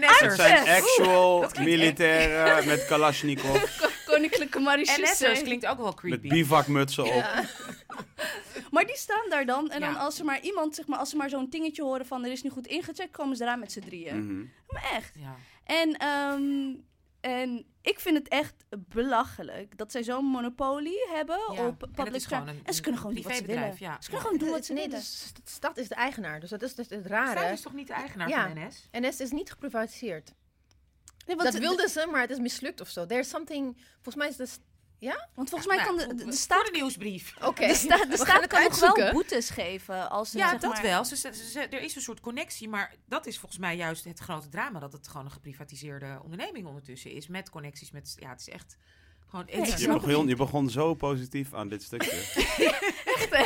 Het 0.00 0.32
zijn 0.34 0.68
actual 0.68 1.50
militairen 1.60 2.66
met 2.66 2.86
Kalashnikov, 2.86 3.80
Koninklijke 4.06 4.58
Marechaussee. 4.58 5.28
NS'ers 5.28 5.42
klinkt 5.42 5.66
ook 5.66 5.76
wel 5.76 5.86
met 5.86 5.94
creepy. 5.94 6.28
bivakmutsen 6.28 7.04
op. 7.04 7.24
Maar 8.70 8.86
die 8.86 8.96
staan 8.96 9.28
daar 9.28 9.46
dan. 9.46 9.70
En 9.70 9.80
dan 9.80 9.96
als 9.96 10.16
ze 10.16 10.24
maar 10.24 10.40
iemand, 10.40 10.74
zeg 10.74 10.86
maar, 10.86 10.98
als 10.98 11.10
ze 11.10 11.16
maar 11.16 11.28
zo'n 11.28 11.46
dingetje 11.50 11.82
horen 11.82 12.06
van 12.06 12.24
er 12.24 12.30
is 12.32 12.42
niet 12.42 12.52
goed 12.52 12.66
ingecheckt, 12.66 13.10
komen 13.16 13.36
ze 13.36 13.42
eraan 13.42 13.58
met 13.58 13.72
z'n 13.72 13.80
drieën. 13.80 14.24
Mhm. 14.24 14.44
Maar 14.68 14.90
echt. 14.94 15.14
Ja. 15.18 15.36
En, 15.68 15.96
ehm, 15.96 16.74
en 17.20 17.66
ik 17.82 18.00
vind 18.00 18.16
het 18.18 18.28
echt 18.28 18.54
belachelijk 18.78 19.76
dat 19.78 19.92
zij 19.92 20.02
zo'n 20.02 20.24
monopolie 20.24 21.06
hebben 21.12 21.38
Ja, 21.52 21.66
op 21.66 21.78
public 21.78 22.30
een- 22.30 22.60
En 22.64 22.74
ze 22.74 22.80
kunnen 22.82 23.00
gewoon 23.00 23.14
doen 23.14 23.24
wat 23.24 23.36
ze 23.36 23.44
willen. 23.44 23.74
ja. 23.78 23.96
Ze 24.00 24.08
kunnen 24.08 24.20
gewoon 24.26 24.38
doen 24.38 24.50
wat 24.50 24.64
ze 24.64 24.72
nee, 24.72 24.84
willen. 24.84 24.98
dus 25.00 25.30
de 25.34 25.40
stad 25.50 25.76
is 25.78 25.88
de 25.88 25.94
eigenaar. 25.94 26.40
Dus 26.40 26.50
dat 26.50 26.62
is 26.62 26.74
dus 26.74 26.88
het 26.88 27.00
Zij 27.06 27.10
rare. 27.10 27.52
is 27.52 27.60
toch 27.60 27.72
niet 27.74 27.86
de 27.86 27.92
eigenaar 27.92 28.28
Ja. 28.28 28.48
van 28.48 28.58
NS? 28.66 28.88
NS 28.92 29.20
is 29.20 29.30
niet 29.30 29.50
geprivatiseerd. 29.50 30.32
Nee, 31.26 31.36
Dat 31.36 31.52
de- 31.52 31.58
wilden 31.58 31.88
ze, 31.88 32.06
maar 32.10 32.20
het 32.20 32.30
is 32.30 32.38
mislukt 32.38 32.80
of 32.80 32.88
zo. 32.88 33.06
There's 33.06 33.28
something... 33.28 33.76
Volgens 33.94 34.14
mij 34.14 34.28
is 34.28 34.36
het... 35.00 35.28
Want 35.34 35.48
volgens 35.48 35.68
mij 35.74 35.84
Nou, 35.84 35.88
kan 35.88 35.96
de, 35.98 36.06
de, 36.06 36.14
de 36.14 36.22
Voor 36.22 36.32
staat, 36.32 36.64
de 36.64 36.70
nieuwsbrief. 36.72 37.34
Oké, 37.42 37.66
de 37.66 37.74
staat, 37.74 38.00
de 38.00 38.06
we 38.08 38.16
gaan 38.16 38.26
staat 38.26 38.46
kan 38.46 38.62
nog 38.62 38.96
wel 38.96 39.12
boetes 39.12 39.50
geven 39.50 40.10
als 40.10 40.30
ze 40.30 40.38
Ja, 40.38 40.50
zeg 40.50 40.60
dat 40.60 40.72
maar, 40.72 40.82
wel. 40.82 41.04
Ze, 41.04 41.16
ze- 41.16 41.34
ze- 41.52 41.60
er 41.60 41.80
is 41.82 41.94
een 41.96 42.02
soort 42.02 42.20
connectie, 42.20 42.68
maar 42.68 42.94
dat 43.06 43.26
is 43.26 43.38
volgens 43.38 43.60
mij 43.60 43.76
juist 43.76 44.04
het 44.04 44.18
grote 44.18 44.48
drama. 44.48 44.78
Dat 44.78 44.92
het 44.92 45.08
gewoon 45.08 45.24
een 45.26 45.32
geprivatiseerde 45.32 46.18
onderneming 46.22 46.66
ondertussen 46.66 47.10
is. 47.10 47.26
Met 47.28 47.50
connecties 47.50 47.90
met... 47.90 48.14
Ja, 48.18 48.28
het 48.30 48.40
is 48.40 48.48
echt 48.48 48.76
gewoon... 49.28 49.44
Je 49.46 49.88
begon, 49.88 50.26
je 50.28 50.36
begon 50.36 50.70
zo 50.70 50.94
positief 50.94 51.54
aan 51.54 51.68
dit 51.68 51.82
stukje. 51.82 52.10
Echt, 53.18 53.30
hè? 53.30 53.42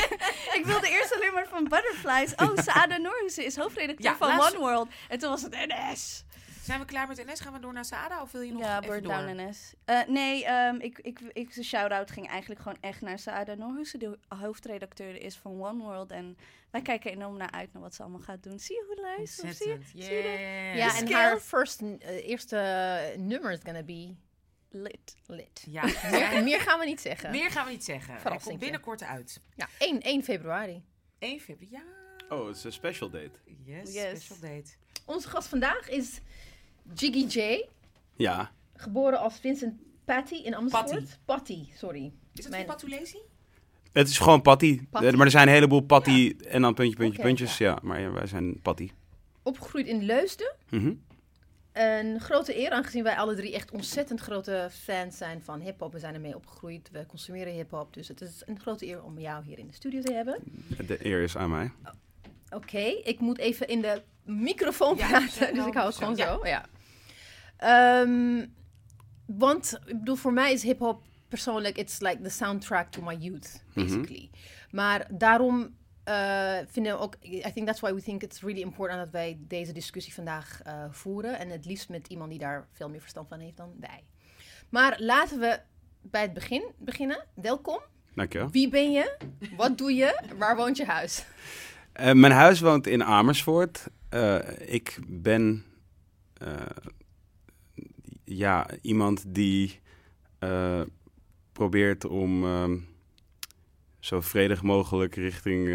ik 0.59 0.63
wilde 0.65 0.89
eerst 0.89 1.15
alleen 1.15 1.33
maar 1.33 1.47
van 1.49 1.65
Butterflies. 1.69 2.35
Oh, 2.35 2.57
Saada 2.65 2.97
Noorhuizen 2.97 3.45
is 3.45 3.57
hoofdredacteur 3.57 4.11
Ja, 4.11 4.17
van 4.17 4.29
laatst- 4.29 4.55
One 4.57 4.59
World. 4.65 4.89
En 5.09 5.19
toen 5.19 5.31
was 5.31 5.43
het 5.43 5.53
NS. 5.53 6.25
Zijn 6.63 6.81
we 6.81 6.85
klaar 6.87 7.09
met 7.09 7.25
NS? 7.27 7.41
Gaan 7.41 7.53
we 7.53 7.59
door 7.59 7.73
naar 7.73 7.85
Saada 7.85 8.23
of 8.23 8.33
wil 8.33 8.41
je 8.41 8.53
nog 8.53 8.63
Ja, 8.63 8.77
even 8.79 8.89
Bird 8.91 9.03
door? 9.03 9.13
Down 9.13 9.49
NS. 9.49 9.75
Eh, 9.85 10.01
nee, 10.07 10.45
ehm, 10.45 10.75
ik, 10.81 10.99
ik, 10.99 11.21
ik, 11.33 11.55
de 11.55 11.63
shout-out 11.63 12.11
ging 12.11 12.29
eigenlijk 12.29 12.61
gewoon 12.61 12.79
echt 12.81 13.01
naar 13.01 13.19
Saada 13.19 13.55
Noorhuizen, 13.55 13.99
de 13.99 14.19
hoofdredacteur 14.29 15.23
is 15.23 15.37
van 15.37 15.63
One 15.63 15.83
World. 15.83 16.11
En 16.11 16.37
wij 16.71 16.83
kijken 16.83 17.11
enorm 17.11 17.37
naar 17.37 17.51
uit 17.51 17.73
naar 17.73 17.83
wat 17.83 17.95
ze 17.95 18.03
allemaal 18.03 18.21
gaat 18.21 18.43
doen. 18.43 18.59
Zie 18.59 18.75
je 18.77 18.85
hoe 18.87 19.01
luistert? 19.01 19.57
Zie 19.57 19.69
je? 19.69 19.75
Ontzettend. 19.75 20.05
Zie 20.05 20.15
je? 20.15 20.73
Yes. 20.75 20.77
Ja, 20.77 20.99
en 20.99 21.13
haar 21.13 21.41
first, 21.41 21.81
eh, 21.81 22.29
eerste 22.29 22.57
nummer 23.19 23.53
is 23.53 23.59
gonna 23.63 23.83
be 23.83 24.15
Lit. 24.71 25.17
lit. 25.27 25.65
Ja, 25.69 25.83
Meer, 26.11 26.43
meer 26.43 26.61
gaan 26.61 26.79
we 26.79 26.85
niet 26.85 27.01
zeggen. 27.01 27.31
meer 27.31 27.51
gaan 27.51 27.65
we 27.65 27.71
niet 27.71 27.85
zeggen. 27.85 28.15
Hij 28.23 28.39
komt 28.45 28.59
binnenkort 28.59 29.03
uit. 29.03 29.41
Ja, 29.55 29.69
1, 29.79 30.01
1 30.01 30.25
februari. 30.25 30.85
1 31.19 31.41
februari. 31.41 31.85
Ja. 32.29 32.37
Oh, 32.37 32.47
het 32.47 32.57
is 32.57 32.65
een 32.65 32.73
special 32.73 33.11
date. 33.11 33.31
Yes, 33.65 33.93
Yes. 33.95 34.25
special 34.25 34.39
date. 34.41 34.71
Onze 35.07 35.29
gast 35.29 35.49
vandaag 35.49 35.89
is 35.89 36.21
Jiggy 36.95 37.39
J, 37.39 37.65
Ja. 38.17 38.51
geboren 38.77 39.19
als 39.19 39.39
Vincent 39.39 39.75
Patty 40.05 40.35
in 40.35 40.55
Amersfoort. 40.55 40.91
Patty. 40.91 41.07
Patty, 41.25 41.67
sorry. 41.77 42.05
Is 42.35 42.45
het 42.45 42.49
Mijn- 42.51 42.65
voor 42.67 42.75
Patulesi? 42.75 43.19
Het 43.93 44.09
is 44.09 44.19
gewoon 44.19 44.43
patty. 44.43 44.81
Patty. 44.91 45.07
Eh, 45.07 45.13
Maar 45.15 45.25
er 45.27 45.31
zijn 45.33 45.47
een 45.49 45.53
heleboel 45.55 45.81
patty 45.81 46.37
en 46.49 46.63
dan 46.63 46.75
puntje, 46.75 46.97
puntje, 46.97 47.23
puntjes. 47.23 47.59
Ja, 47.59 47.79
maar 47.83 48.01
ja, 48.01 48.11
wij 48.11 48.27
zijn 48.27 48.61
patty. 48.61 48.91
Opgegroeid 49.43 49.87
in 49.87 50.03
Leusden. 50.05 50.55
Mhm. 50.71 50.93
Een 51.73 52.21
grote 52.21 52.59
eer, 52.59 52.71
aangezien 52.71 53.03
wij 53.03 53.17
alle 53.17 53.35
drie 53.35 53.55
echt 53.55 53.71
ontzettend 53.71 54.21
grote 54.21 54.69
fans 54.71 55.17
zijn 55.17 55.43
van 55.43 55.61
hip-hop. 55.61 55.93
We 55.93 55.99
zijn 55.99 56.15
ermee 56.15 56.35
opgegroeid, 56.37 56.91
we 56.93 57.07
consumeren 57.07 57.53
hip-hop. 57.53 57.95
Dus 57.95 58.09
het 58.09 58.21
is 58.21 58.43
een 58.47 58.61
grote 58.61 58.87
eer 58.87 59.03
om 59.03 59.19
jou 59.19 59.45
hier 59.45 59.59
in 59.59 59.67
de 59.67 59.73
studio 59.73 60.01
te 60.01 60.13
hebben. 60.13 60.39
De 60.87 61.07
eer 61.07 61.23
is 61.23 61.37
aan 61.37 61.51
mij. 61.51 61.71
Oké, 62.51 62.79
ik 63.05 63.21
moet 63.21 63.39
even 63.39 63.69
in 63.69 63.81
de 63.81 64.03
microfoon 64.25 64.97
praten, 64.97 65.47
ja, 65.47 65.53
dus 65.53 65.67
ik 65.67 65.75
hou 65.75 65.87
het 65.87 65.97
gewoon 65.97 66.17
zo. 66.17 66.41
Ja. 66.47 66.65
Ehm, 67.57 68.47
want 69.27 69.81
ik 69.87 69.99
bedoel, 69.99 70.17
voor 70.17 70.33
mij 70.33 70.53
is 70.53 70.63
hip-hop 70.63 71.03
persoonlijk, 71.29 71.79
it's 71.79 72.01
like 72.01 72.21
the 72.23 72.29
soundtrack 72.29 72.91
to 72.91 73.03
my 73.03 73.15
youth, 73.15 73.63
Mhm. 73.75 73.87
basically. 73.87 74.31
Maar 74.71 75.07
daarom 75.11 75.81
eh, 76.05 76.57
vinden 76.67 76.93
we 76.93 76.99
ook, 76.99 77.15
I 77.25 77.53
think 77.55 77.67
that's 77.67 77.81
why 77.81 77.93
we 77.95 78.03
think 78.03 78.23
it's 78.23 78.41
really 78.41 78.61
important 78.61 78.99
dat 78.99 79.11
wij 79.11 79.37
deze 79.41 79.73
discussie 79.73 80.15
vandaag 80.15 80.61
eh, 80.65 80.85
voeren. 80.91 81.39
En 81.39 81.49
het 81.51 81.65
liefst 81.65 81.89
met 81.89 82.07
iemand 82.09 82.31
die 82.31 82.39
daar 82.39 82.67
veel 82.73 82.89
meer 82.89 83.01
verstand 83.01 83.29
van 83.29 83.39
heeft 83.41 83.57
dan 83.57 83.73
wij. 83.81 84.05
Maar 84.69 84.97
laten 85.01 85.39
we 85.41 85.61
bij 86.01 86.23
het 86.23 86.33
begin 86.33 86.63
beginnen. 86.79 87.25
Welkom. 87.35 87.79
Dankjewel. 88.15 88.51
Wie 88.51 88.69
ben 88.69 88.93
je? 88.93 89.17
Wat 89.57 89.79
doe 89.79 89.95
je? 89.95 90.21
Waar 90.39 90.57
woont 90.57 90.77
je 90.77 90.85
huis? 90.85 91.25
Eh, 91.93 92.13
mijn 92.13 92.33
huis 92.33 92.61
woont 92.61 92.87
in 92.87 93.05
Amersfoort. 93.05 93.87
Eh, 94.13 94.39
ik 94.67 94.99
ben 95.07 95.65
eh, 96.35 96.53
ja, 98.25 98.71
iemand 98.83 99.25
die 99.27 99.81
eh, 100.39 100.81
probeert 101.53 102.05
om 102.05 102.45
zo 103.99 104.21
vredig 104.21 104.63
mogelijk 104.63 105.15
richting 105.15 105.67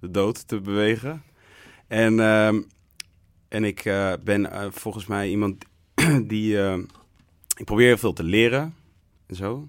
de 0.00 0.10
dood 0.10 0.48
te 0.48 0.60
bewegen. 0.60 1.22
En, 1.86 2.20
en 3.48 3.64
ik 3.64 3.82
ben 4.24 4.72
volgens 4.72 5.06
mij 5.06 5.28
iemand 5.28 5.64
die... 6.32 6.76
ik 7.56 7.64
probeer 7.64 7.86
heel 7.86 7.98
veel 7.98 8.12
te 8.12 8.24
leren 8.24 8.74
en 9.26 9.36
zo. 9.36 9.68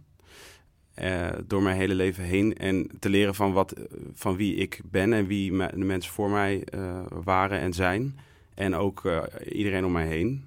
Eh, 0.93 1.29
door 1.47 1.61
mijn 1.61 1.77
hele 1.77 1.95
leven 1.95 2.23
heen. 2.23 2.57
En 2.57 2.89
te 2.99 3.09
leren 3.09 3.35
van, 3.35 3.53
wat, 3.53 3.73
van 4.13 4.35
wie 4.35 4.55
ik 4.55 4.79
ben 4.85 5.13
en 5.13 5.27
wie 5.27 5.51
me- 5.53 5.69
de 5.73 5.77
mensen 5.85 6.11
voor 6.13 6.29
mij 6.29 6.63
eh, 6.63 7.01
waren 7.09 7.59
en 7.59 7.73
zijn. 7.73 8.19
En 8.53 8.75
ook 8.75 9.05
eh, 9.05 9.23
iedereen 9.51 9.85
om 9.85 9.91
mij 9.91 10.07
heen. 10.07 10.45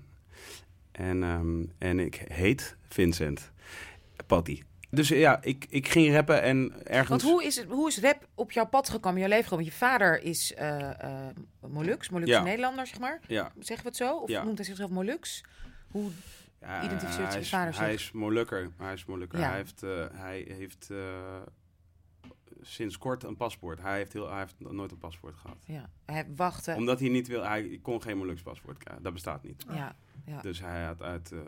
En, 0.92 1.22
ehm, 1.22 1.64
en 1.78 1.98
ik 2.00 2.24
heet 2.28 2.76
Vincent 2.88 3.50
Patty. 4.26 4.62
Dus 4.90 5.09
ja, 5.09 5.42
ik, 5.42 5.66
ik 5.68 5.88
ging 5.88 6.14
rappen 6.14 6.42
en 6.42 6.72
ergens... 6.85 7.09
Want 7.09 7.22
hoe 7.22 7.44
is, 7.44 7.57
het, 7.57 7.66
hoe 7.68 7.88
is 7.88 8.00
rap 8.00 8.28
op 8.35 8.52
jouw 8.52 8.66
pad 8.66 8.88
gekomen, 8.88 9.18
jouw 9.20 9.28
leven 9.28 9.44
gekomen? 9.44 9.64
Je 9.64 9.72
vader 9.72 10.22
is 10.22 10.54
Molux, 11.68 12.09
Molukse 12.11 12.33
Ja. 12.35 12.42
Nederlander, 12.42 12.87
zeg 12.87 12.98
maar. 12.98 13.20
Ja, 13.26 13.52
Zeggen 13.59 13.83
we 13.85 13.88
het 13.88 13.96
zo? 13.96 14.16
Of 14.16 14.28
Ja. 14.30 14.44
noemt 14.44 14.57
hij 14.57 14.66
zichzelf 14.66 14.90
Molux? 14.90 15.44
Hoe, 15.90 16.11
Ja, 16.66 16.83
Identificeert 16.85 17.27
hij 17.27 17.35
je 17.35 17.40
is- 17.40 17.48
vader 17.48 17.79
Hij 17.79 17.92
is 17.92 18.12
Molukker. 18.12 18.70
Hij 18.77 18.92
is 18.92 19.05
Molukker. 19.05 19.38
Ja. 19.38 19.46
Hij 19.48 19.57
heeft, 19.57 19.83
eh, 19.83 20.05
hij 20.12 20.44
heeft 20.48 20.90
eh, 20.90 20.96
sinds 22.61 22.98
kort 22.98 23.22
een 23.24 23.37
paspoort. 23.37 23.81
Hij 23.81 23.96
heeft, 23.96 24.12
heel, 24.12 24.31
hij 24.31 24.38
heeft 24.38 24.55
nooit 24.59 24.90
een 24.90 24.98
paspoort 24.98 25.37
gehad. 25.37 25.57
ja, 25.64 25.88
hij 26.05 26.27
wachtte. 26.37 26.74
Omdat 26.74 27.00
hij 27.00 27.09
niet 27.09 27.27
wil... 27.29 27.42
Hij 27.44 27.79
kon 27.83 28.03
geen 28.03 28.16
Moluks 28.18 28.42
paspoort 28.42 28.79
krijgen. 28.79 29.03
Dat 29.03 29.12
bestaat 29.12 29.42
niet. 29.42 29.64
Ja, 29.72 29.96
ja. 30.27 30.40
Dus 30.40 30.61
hij 30.61 30.85
had 30.85 31.03
uit, 31.03 31.33
eh, 31.33 31.38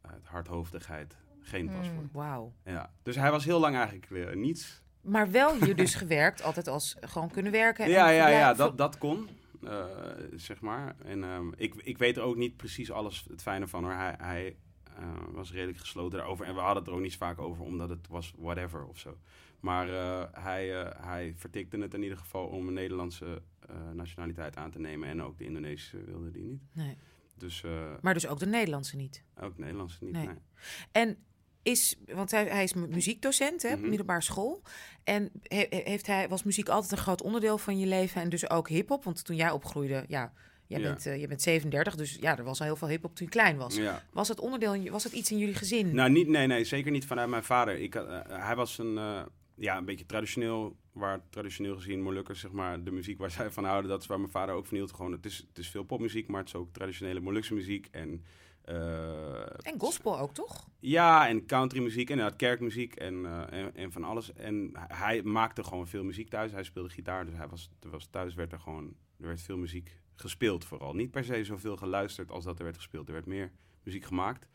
uit 0.00 0.26
hardhoofdigheid 0.26 1.16
geen 1.40 1.68
Hmm. 1.68 1.76
paspoort. 1.78 2.06
wauw. 2.12 2.52
Ja. 2.64 2.90
Dus 3.02 3.16
hij 3.16 3.30
was 3.30 3.44
heel 3.44 3.60
lang 3.60 3.74
eigenlijk 3.74 4.06
weer 4.08 4.36
niets. 4.36 4.82
Maar 5.00 5.30
wel 5.30 5.54
hier 5.56 5.76
dus 5.84 5.94
gewerkt, 5.94 6.42
altijd 6.42 6.68
als 6.68 6.96
gewoon 7.00 7.30
kunnen 7.30 7.52
werken. 7.52 7.84
en 7.84 7.90
Ja, 7.90 8.08
ja, 8.08 8.28
ja, 8.28 8.54
dat, 8.54 8.78
dat 8.78 8.98
kon. 8.98 9.28
Eh, 9.64 9.86
zeg 10.34 10.60
maar. 10.60 10.96
En 11.04 11.24
ehm, 11.24 11.48
ik, 11.56 11.74
ik 11.74 11.98
weet 11.98 12.16
er 12.16 12.22
ook 12.22 12.36
niet 12.36 12.56
precies 12.56 12.90
alles 12.90 13.24
het 13.30 13.42
fijne 13.42 13.68
van 13.68 13.84
hoor. 13.84 13.92
Hij, 13.92 14.14
hij 14.18 14.56
eh, 14.96 15.08
was 15.30 15.52
redelijk 15.52 15.78
gesloten 15.78 16.18
daarover. 16.18 16.46
En 16.46 16.54
we 16.54 16.60
hadden 16.60 16.78
het 16.82 16.86
er 16.86 16.96
ook 16.96 17.02
niet 17.02 17.16
vaak 17.16 17.38
over, 17.38 17.64
omdat 17.64 17.88
het 17.88 18.08
was 18.08 18.34
whatever 18.38 18.86
of 18.86 18.98
zo. 18.98 19.18
Maar 19.60 19.88
eh, 19.88 20.24
hij, 20.44 20.68
hij 20.96 21.34
vertikte 21.36 21.78
het 21.78 21.94
in 21.94 22.02
ieder 22.02 22.18
geval 22.18 22.46
om 22.46 22.68
een 22.68 22.74
Nederlandse 22.74 23.42
nationaliteit 23.92 24.56
aan 24.56 24.70
te 24.70 24.80
nemen. 24.80 25.08
En 25.08 25.22
ook 25.22 25.38
de 25.38 25.44
Indonesische 25.44 26.04
wilde 26.04 26.30
die 26.30 26.44
niet. 26.44 26.62
Nee. 26.72 26.96
Dus 27.36 27.64
Maar 28.00 28.14
dus 28.14 28.26
ook 28.26 28.38
de 28.38 28.46
Nederlandse 28.46 28.96
niet. 28.96 29.24
ook 29.40 29.58
Nederlandse 29.58 30.04
niet. 30.04 30.12
Nee. 30.12 30.26
nee. 30.26 30.36
En 30.92 31.16
is, 31.62 31.96
want 32.14 32.30
hij, 32.30 32.44
hij 32.44 32.62
is 32.62 32.74
mu- 32.74 32.86
muziekdocent, 32.88 33.62
hè, 33.62 33.72
op 33.72 33.78
Mhm. 33.78 33.88
middelbare 33.88 34.20
school. 34.22 34.62
En 35.04 35.30
he- 35.42 35.66
he- 35.70 35.82
heeft 35.84 36.06
hij, 36.06 36.28
was 36.28 36.42
muziek 36.42 36.68
altijd 36.68 36.92
een 36.92 36.98
groot 36.98 37.22
onderdeel 37.22 37.58
van 37.58 37.78
je 37.78 37.86
leven 37.86 38.22
en 38.22 38.28
dus 38.28 38.50
ook 38.50 38.68
hip-hop? 38.68 39.04
Want 39.04 39.24
toen 39.24 39.36
jij 39.36 39.50
opgroeide, 39.50 40.04
ja, 40.08 40.32
jij, 40.66 40.80
Ja. 40.80 40.88
Bent, 40.88 41.06
eh, 41.06 41.20
je 41.20 41.26
bent 41.26 41.42
37, 41.42 41.94
dus 41.96 42.16
ja, 42.20 42.38
er 42.38 42.44
was 42.44 42.60
al 42.60 42.66
heel 42.66 42.76
veel 42.76 42.88
hip-hop 42.88 43.14
toen 43.14 43.26
je 43.26 43.32
klein 43.32 43.56
was. 43.56 43.76
Ja. 43.76 44.02
Was 44.12 44.28
het 44.28 44.40
onderdeel, 44.40 44.90
was 44.90 45.04
het 45.04 45.12
iets 45.12 45.30
in 45.30 45.38
jullie 45.38 45.54
gezin? 45.54 45.94
Nou, 45.94 46.10
niet, 46.10 46.28
nee, 46.28 46.46
nee, 46.46 46.64
zeker 46.64 46.90
niet 46.90 47.06
vanuit 47.06 47.28
mijn 47.28 47.44
vader. 47.44 47.78
Ik, 47.78 47.94
had, 47.94 48.06
eh, 48.08 48.44
hij 48.46 48.56
was 48.56 48.78
een, 48.78 48.98
eh, 48.98 49.22
ja, 49.54 49.76
een 49.76 49.84
beetje 49.84 50.06
traditioneel, 50.06 50.76
waar 50.92 51.20
traditioneel 51.30 51.74
gezien 51.76 52.02
Molukkers, 52.02 52.40
zeg 52.40 52.50
maar, 52.52 52.84
de 52.84 52.90
muziek 52.90 53.18
waar 53.18 53.30
zij 53.30 53.50
van 53.50 53.64
houden, 53.64 53.90
dat 53.90 54.00
is 54.00 54.06
waar 54.06 54.18
mijn 54.20 54.30
vader 54.30 54.54
ook 54.54 54.66
van 54.66 54.76
hield. 54.76 54.92
Gewoon, 54.92 55.12
het 55.12 55.24
is, 55.26 55.38
het 55.48 55.58
is 55.58 55.68
veel 55.68 55.82
popmuziek, 55.84 56.28
maar 56.28 56.40
het 56.40 56.48
is 56.48 56.54
ook 56.54 56.72
traditionele 56.72 57.20
Molukse 57.20 57.54
muziek 57.54 57.88
en... 57.90 58.24
eh, 58.64 59.40
En 59.42 59.78
gospel 59.78 60.18
ook, 60.18 60.34
toch? 60.34 60.68
ja, 60.80 61.28
en 61.28 61.46
countrymuziek 61.46 62.10
en 62.10 62.16
inderdaad 62.16 62.38
kerkmuziek 62.38 62.94
en, 62.94 63.26
eh, 63.26 63.60
en, 63.60 63.74
en 63.74 63.92
van 63.92 64.04
alles. 64.04 64.32
En 64.32 64.70
hij 64.74 65.22
maakte 65.22 65.64
gewoon 65.64 65.86
veel 65.86 66.04
muziek 66.04 66.28
thuis. 66.28 66.52
Hij 66.52 66.64
speelde 66.64 66.88
gitaar, 66.88 67.24
dus 67.24 67.34
hij 67.36 67.48
was, 67.48 67.70
er 67.80 67.90
was 67.90 68.06
thuis 68.10 68.34
werd 68.34 68.52
er 68.52 68.60
gewoon 68.60 68.94
er 69.22 69.28
werd 69.28 69.40
veel 69.40 69.56
muziek 69.56 69.96
gespeeld 70.14 70.64
vooral. 70.64 70.94
Niet 70.94 71.10
per 71.10 71.24
se 71.24 71.44
zoveel 71.44 71.76
geluisterd 71.76 72.30
als 72.30 72.44
dat 72.44 72.58
er 72.58 72.64
werd 72.64 72.76
gespeeld. 72.76 73.06
Er 73.06 73.12
werd 73.12 73.26
meer 73.26 73.52
muziek 73.82 74.04
gemaakt. 74.04 74.46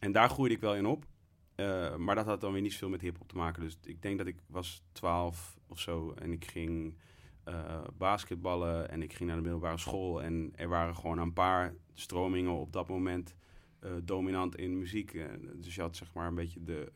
En 0.00 0.12
daar 0.12 0.30
groeide 0.30 0.54
ik 0.54 0.60
wel 0.60 0.74
in 0.74 0.86
op. 0.86 1.06
Eh, 1.54 1.96
maar 1.96 2.14
dat 2.14 2.26
had 2.26 2.40
dan 2.40 2.52
weer 2.52 2.62
niet 2.62 2.72
zoveel 2.72 2.88
met 2.88 3.00
hip-hop 3.00 3.28
te 3.28 3.36
maken. 3.36 3.62
Dus 3.62 3.78
ik 3.84 4.02
denk 4.02 4.18
dat 4.18 4.26
ik 4.26 4.36
was 4.46 4.82
12 4.92 5.58
of 5.66 5.80
zo 5.80 6.12
en 6.12 6.32
ik 6.32 6.44
ging 6.44 6.96
eh, 7.44 7.84
basketballen 7.98 8.90
en 8.90 9.02
ik 9.02 9.12
ging 9.12 9.28
naar 9.28 9.36
de 9.36 9.42
middelbare 9.42 9.78
school. 9.78 10.22
En 10.22 10.52
er 10.56 10.68
waren 10.68 10.96
gewoon 10.96 11.18
een 11.18 11.32
paar 11.32 11.74
stromingen 11.94 12.52
op 12.52 12.72
dat 12.72 12.88
moment 12.88 13.34
eh, 13.80 13.90
dominant 14.02 14.56
in 14.56 14.78
muziek. 14.78 15.14
Eh, 15.14 15.24
dus 15.54 15.74
je 15.74 15.80
had 15.80 15.96
zeg 15.96 16.12
maar 16.12 16.26
een 16.26 16.34
beetje 16.34 16.62
de 16.64 16.92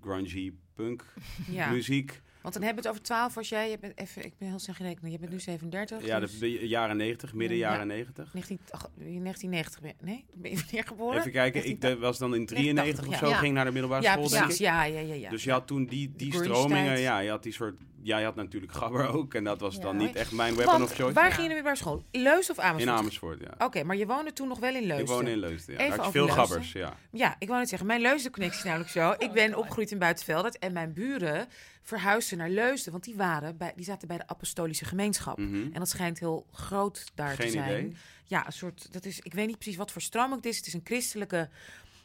grungy 0.00 0.52
punk 0.74 1.04
Ja. 1.50 1.70
muziek. 1.70 2.22
Want 2.42 2.54
dan 2.54 2.62
hebben 2.62 2.82
we 2.82 2.88
het 2.88 2.98
over 2.98 3.08
12 3.08 3.36
als 3.36 3.48
jij, 3.48 3.70
je 3.70 3.78
bent 3.78 3.98
even, 3.98 4.24
ik 4.24 4.32
ben 4.38 4.48
heel 4.48 4.58
snel 4.58 4.74
gerekend, 4.74 5.12
je 5.12 5.18
bent 5.18 5.32
nu 5.32 5.40
37. 5.40 6.06
Ja, 6.06 6.20
dus 6.20 6.38
de, 6.38 6.38
de 6.38 6.68
jaren 6.68 6.96
90, 6.96 7.34
midden 7.34 7.56
Ja. 7.56 7.70
jaren 7.70 7.86
90. 7.86 8.34
19, 8.34 8.58
ach, 8.70 8.88
1990 8.94 9.80
ben 9.80 9.94
je, 9.98 10.04
nee? 10.04 10.24
Ben 10.34 10.50
je 10.50 10.56
wanneer 10.56 10.84
geboren? 10.84 11.18
Even 11.18 11.32
kijken, 11.32 11.68
ik 11.68 11.98
was 11.98 12.18
dan 12.18 12.34
in 12.34 12.46
93 12.46 13.04
of 13.04 13.10
89, 13.10 13.18
zo, 13.18 13.34
ja. 13.34 13.38
ging 13.40 13.54
naar 13.54 13.64
de 13.64 13.70
middelbare 13.72 14.04
school, 14.04 14.28
precies. 14.28 14.58
Ja, 14.58 14.84
ja, 14.84 15.00
ja, 15.00 15.14
ja. 15.14 15.30
Dus 15.30 15.44
je 15.44 15.50
had 15.50 15.66
toen 15.66 15.86
die, 15.86 16.12
die 16.16 16.32
stromingen, 16.34 17.00
ja, 17.00 17.18
je 17.18 17.30
had 17.30 17.42
die 17.42 17.52
soort... 17.52 17.80
Ja, 18.04 18.18
je 18.18 18.24
had 18.24 18.34
natuurlijk 18.34 18.72
Gabber 18.72 19.08
ook 19.08 19.34
en 19.34 19.44
dat 19.44 19.60
was 19.60 19.80
dan 19.80 19.96
niet 19.96 20.14
echt 20.16 20.32
mijn 20.32 20.54
weapon 20.54 20.78
Want 20.78 20.90
of 20.90 20.96
choice. 20.96 21.14
waar 21.14 21.28
Ja. 21.28 21.30
ging 21.34 21.42
je 21.48 21.54
naar 21.54 21.62
de 21.62 21.68
middelbare 21.70 21.76
school? 22.10 22.22
Leusden 22.22 22.56
of 22.56 22.62
Amersfoort? 22.64 22.94
In 22.96 23.00
Amersfoort, 23.02 23.40
ja. 23.40 23.66
Oké, 23.66 23.82
maar 23.82 23.96
je 23.96 24.06
woonde 24.06 24.32
toen 24.32 24.48
nog 24.48 24.58
wel 24.58 24.74
in 24.74 24.80
Leusden. 24.82 24.98
Ik 24.98 25.06
woonde 25.12 25.30
in 25.30 25.38
Leusden, 25.38 25.74
ja. 25.74 25.80
Even 25.80 25.96
Daar 25.96 26.04
had 26.04 26.12
je 26.14 26.20
over 26.20 26.34
veel 26.34 26.36
Leusden. 26.36 26.46
Gabbers, 26.46 26.72
ja. 26.72 26.96
Ja, 27.10 27.36
ik 27.38 27.46
wou 27.46 27.58
net 27.60 27.68
zeggen, 27.68 27.86
mijn 27.86 28.00
Leusden-connectie 28.00 28.58
is 28.58 28.64
namelijk 28.64 28.90
zo. 28.90 29.14
Ik 29.18 29.32
ben 29.32 29.48
God. 29.52 29.56
opgegroeid 29.62 29.90
in 29.90 29.98
Buitenveldert 29.98 30.58
en 30.58 30.72
mijn 30.72 30.92
buren 30.92 31.48
verhuisden 31.82 32.38
naar 32.38 32.50
Leusden. 32.50 32.92
Want 32.92 33.04
die, 33.04 33.14
waren 33.14 33.56
bij, 33.56 33.72
die 33.76 33.84
zaten 33.84 34.08
bij 34.08 34.16
de 34.18 34.26
apostolische 34.26 34.84
gemeenschap. 34.84 35.38
Mhm. 35.38 35.54
En 35.54 35.72
dat 35.78 35.88
schijnt 35.88 36.18
heel 36.18 36.46
groot 36.52 37.04
daar 37.14 37.34
te 37.36 37.42
Geen 37.42 37.50
zijn. 37.50 37.68
idee. 37.86 37.96
Ja, 38.24 38.46
een 38.46 38.52
soort, 38.52 38.92
dat 38.92 39.04
is, 39.04 39.20
ik 39.20 39.34
weet 39.34 39.46
niet 39.46 39.58
precies 39.58 39.76
wat 39.76 39.90
voor 39.92 40.02
stroming 40.02 40.36
het 40.36 40.46
is. 40.46 40.56
Het 40.56 40.66
is 40.66 40.74
een 40.74 40.80
christelijke 40.84 41.48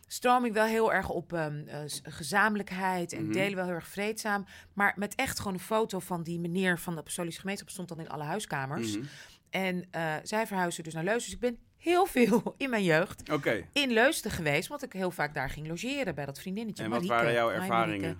stroming 0.07 0.53
wel 0.53 0.65
heel 0.65 0.93
erg 0.93 1.09
op 1.09 1.39
s- 1.85 2.01
gezamenlijkheid 2.03 3.13
en 3.13 3.23
Mhm. 3.23 3.31
delen 3.31 3.55
wel 3.55 3.65
heel 3.65 3.73
erg 3.73 3.87
vreedzaam. 3.87 4.45
Maar 4.73 4.93
met 4.95 5.15
echt 5.15 5.37
gewoon 5.37 5.53
een 5.53 5.59
foto 5.59 5.99
van 5.99 6.23
die 6.23 6.39
meneer 6.39 6.79
van 6.79 6.93
de 6.93 6.99
apostolische 6.99 7.39
gemeenschap 7.39 7.69
stond 7.69 7.87
dan 7.87 7.99
in 7.99 8.09
alle 8.09 8.23
huiskamers. 8.23 8.97
Mhm. 8.97 9.05
En 9.49 9.85
eh, 9.91 10.15
zij 10.23 10.47
verhuisden 10.47 10.83
dus 10.83 10.93
naar 10.93 11.03
Leusden. 11.03 11.23
Dus 11.39 11.49
ik 11.49 11.55
ben 11.55 11.65
heel 11.77 12.05
veel 12.05 12.53
in 12.57 12.69
mijn 12.69 12.83
jeugd 12.83 13.29
in 13.73 13.91
Leusden 13.91 14.31
geweest, 14.31 14.67
want 14.67 14.83
ik 14.83 14.93
heel 14.93 15.11
vaak 15.11 15.33
daar 15.33 15.49
ging 15.49 15.67
logeren 15.67 16.15
bij 16.15 16.25
dat 16.25 16.39
vriendinnetje. 16.39 16.83
En 16.83 16.89
wat 16.89 16.99
Marieke. 17.03 17.17
waren 17.23 17.33
jouw 17.37 17.51
ervaringen? 17.51 18.17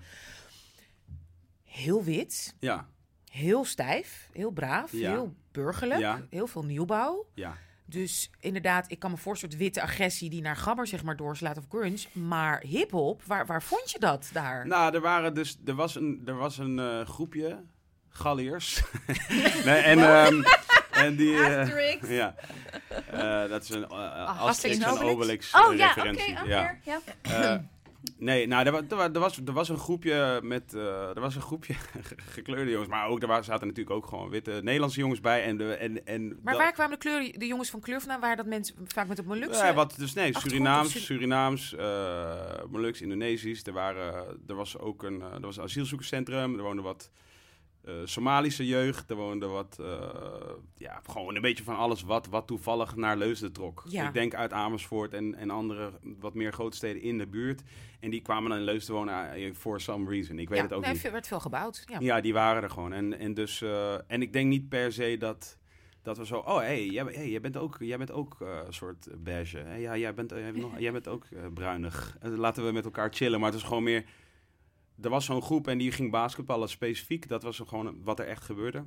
Heel 1.64 2.04
wit, 2.04 2.54
Ja, 2.60 2.88
heel 3.30 3.64
stijf, 3.64 4.28
heel 4.32 4.50
braaf, 4.50 4.92
Ja. 4.92 5.10
heel 5.10 5.34
burgerlijk, 5.52 6.00
Ja. 6.00 6.26
heel 6.30 6.46
veel 6.46 6.64
nieuwbouw. 6.64 7.26
ja. 7.34 7.56
Dus 7.90 8.30
inderdaad, 8.40 8.90
ik 8.90 8.98
kan 8.98 9.10
me 9.10 9.16
voorstellen, 9.16 9.54
soort 9.54 9.64
witte 9.64 9.82
agressie 9.82 10.30
die 10.30 10.42
naar 10.42 10.56
gabber 10.56 10.86
zeg 10.86 11.02
maar 11.02 11.16
doorslaat 11.16 11.58
of 11.58 11.64
grunge. 11.68 11.98
Maar 12.12 12.60
hip-hop, 12.66 13.22
waar, 13.26 13.46
waar 13.46 13.62
vond 13.62 13.90
je 13.90 13.98
dat 13.98 14.30
daar? 14.32 14.66
Nou, 14.66 14.94
er 14.94 15.00
waren 15.00 15.34
dus, 15.34 15.58
er 15.64 15.74
was 15.74 15.94
een, 15.94 16.22
er 16.26 16.36
was 16.36 16.58
een 16.58 16.78
eh, 16.78 17.00
groepje 17.06 17.64
Galliërs. 18.08 18.82
nee, 19.64 19.80
en, 19.80 19.98
ehm, 19.98 20.42
en 20.90 21.16
die, 21.16 21.38
Asterix. 21.38 22.08
ja, 22.08 22.34
Eh, 23.10 23.48
dat 23.48 23.62
is 23.62 23.68
een 23.68 23.86
uh, 23.90 24.40
Asterix 24.40 24.78
en 24.78 24.90
Obelix? 24.90 25.12
Obelix 25.12 25.54
Oh 25.54 25.74
ja, 25.74 25.90
oké, 25.90 26.00
referentie. 26.00 26.38
I'm 26.38 26.48
ja. 26.48 26.78
Ja. 27.22 27.68
Eh, 28.04 28.10
nee, 28.18 28.46
nou, 28.46 28.66
er, 28.66 28.74
er, 28.88 28.96
wa- 28.96 29.10
er 29.12 29.20
was, 29.20 29.36
er 29.46 29.52
was 29.52 29.68
een 29.68 29.78
groepje 29.78 30.40
met, 30.42 30.74
eh, 30.74 31.08
er 31.08 31.20
was 31.20 31.34
een 31.34 31.42
groepje 31.42 31.74
gekleurde 32.36 32.70
jongens, 32.70 32.88
maar 32.90 33.06
ook, 33.08 33.22
er 33.22 33.44
zaten 33.44 33.66
natuurlijk 33.66 33.96
ook 33.96 34.06
gewoon 34.06 34.28
witte 34.28 34.60
Nederlandse 34.62 35.00
jongens 35.00 35.20
bij. 35.20 35.42
En 35.44 35.56
de, 35.56 35.74
en, 35.74 36.06
en 36.06 36.28
maar 36.28 36.52
dat- 36.52 36.62
waar 36.62 36.72
kwamen 36.72 36.92
de, 36.92 36.98
kleur, 36.98 37.38
de 37.38 37.46
jongens 37.46 37.70
van 37.70 37.80
kleur 37.80 38.00
vandaan? 38.00 38.20
Waren 38.20 38.36
dat 38.36 38.46
mensen 38.46 38.74
vaak 38.86 39.06
met 39.08 39.18
een 39.18 39.24
Molukse? 39.26 39.64
Ja, 39.64 39.74
wat, 39.74 39.94
dus 39.98 40.12
nee, 40.14 40.38
Surinaams, 40.38 40.90
Sur- 40.90 41.00
Surinaams, 41.00 41.74
eh 41.74 42.62
Moluks, 42.70 43.00
Indonesisch. 43.00 43.66
Er, 43.66 43.72
waren, 43.72 44.38
er 44.46 44.54
was 44.54 44.78
ook 44.78 45.02
een, 45.02 45.20
eh, 45.22 45.32
er 45.34 45.40
was 45.40 45.56
een 45.56 45.62
asielzoekerscentrum. 45.62 46.54
Er 46.56 46.62
woonde 46.62 46.82
wat 46.82 47.10
eh, 47.14 47.18
Somalische 48.04 48.66
jeugd. 48.66 49.10
Er 49.10 49.16
woonde 49.16 49.46
wat, 49.46 49.78
eh, 49.80 50.10
ja, 50.76 51.00
gewoon 51.10 51.34
een 51.34 51.42
beetje 51.42 51.64
van 51.64 51.76
alles 51.76 52.02
wat, 52.02 52.26
wat 52.26 52.46
toevallig 52.46 52.96
naar 52.96 53.16
Leusden 53.16 53.52
trok. 53.52 53.84
Ja. 53.88 54.06
Ik 54.06 54.14
denk 54.14 54.34
uit 54.34 54.52
Amersfoort 54.52 55.14
en, 55.14 55.34
en 55.34 55.50
andere 55.50 55.90
wat 56.18 56.34
meer 56.34 56.52
grote 56.52 56.76
steden 56.76 57.02
in 57.02 57.18
de 57.18 57.26
buurt. 57.26 57.62
En 58.00 58.10
die 58.10 58.22
kwamen 58.22 58.50
dan 58.50 58.58
in 58.58 58.64
Leusden 58.64 58.94
wonen 58.94 59.32
eh, 59.32 59.54
for 59.54 59.80
some 59.80 60.10
reason. 60.10 60.38
Ik 60.38 60.48
weet 60.48 60.58
ja, 60.58 60.64
het 60.64 60.72
ook 60.72 60.86
niet. 60.86 61.04
Er 61.04 61.12
werd 61.12 61.26
veel 61.26 61.40
gebouwd. 61.40 61.84
Ja. 61.86 61.96
Ja, 62.00 62.20
die 62.20 62.32
waren 62.32 62.62
er 62.62 62.70
gewoon. 62.70 62.92
En, 62.92 63.18
en, 63.18 63.34
dus, 63.34 63.62
eh, 63.62 63.94
en 64.06 64.22
ik 64.22 64.32
denk 64.32 64.48
niet 64.48 64.68
per 64.68 64.92
se 64.92 65.16
dat, 65.18 65.58
dat 66.02 66.18
we 66.18 66.26
zo... 66.26 66.38
Oh, 66.38 66.58
hey, 66.58 66.86
jij, 66.86 67.04
hey, 67.04 67.30
jij 67.30 67.40
bent 67.40 67.56
ook, 67.56 67.76
jij 67.78 67.98
bent 67.98 68.12
ook 68.12 68.36
eh, 68.40 68.48
een 68.66 68.72
soort 68.72 69.08
beige. 69.18 69.58
Hey, 69.58 69.80
ja, 69.80 69.96
jij, 69.96 70.14
bent, 70.14 70.30
jij, 70.30 70.52
bent 70.52 70.56
nog, 70.56 70.78
jij 70.78 70.92
bent 70.92 71.08
ook 71.08 71.24
eh, 71.24 71.40
bruinig. 71.54 72.16
Eh, 72.20 72.30
laten 72.30 72.64
we 72.64 72.72
met 72.72 72.84
elkaar 72.84 73.08
chillen. 73.12 73.40
Maar 73.40 73.50
het 73.50 73.58
is 73.60 73.66
gewoon 73.66 73.82
meer... 73.82 74.04
Er 75.00 75.10
was 75.10 75.24
zo'n 75.24 75.42
groep 75.42 75.66
en 75.66 75.78
die 75.78 75.92
ging 75.92 76.10
basketballen 76.10 76.68
specifiek. 76.68 77.28
Dat 77.28 77.42
was 77.42 77.62
gewoon 77.66 78.02
wat 78.02 78.18
er 78.18 78.26
echt 78.26 78.42
gebeurde. 78.42 78.86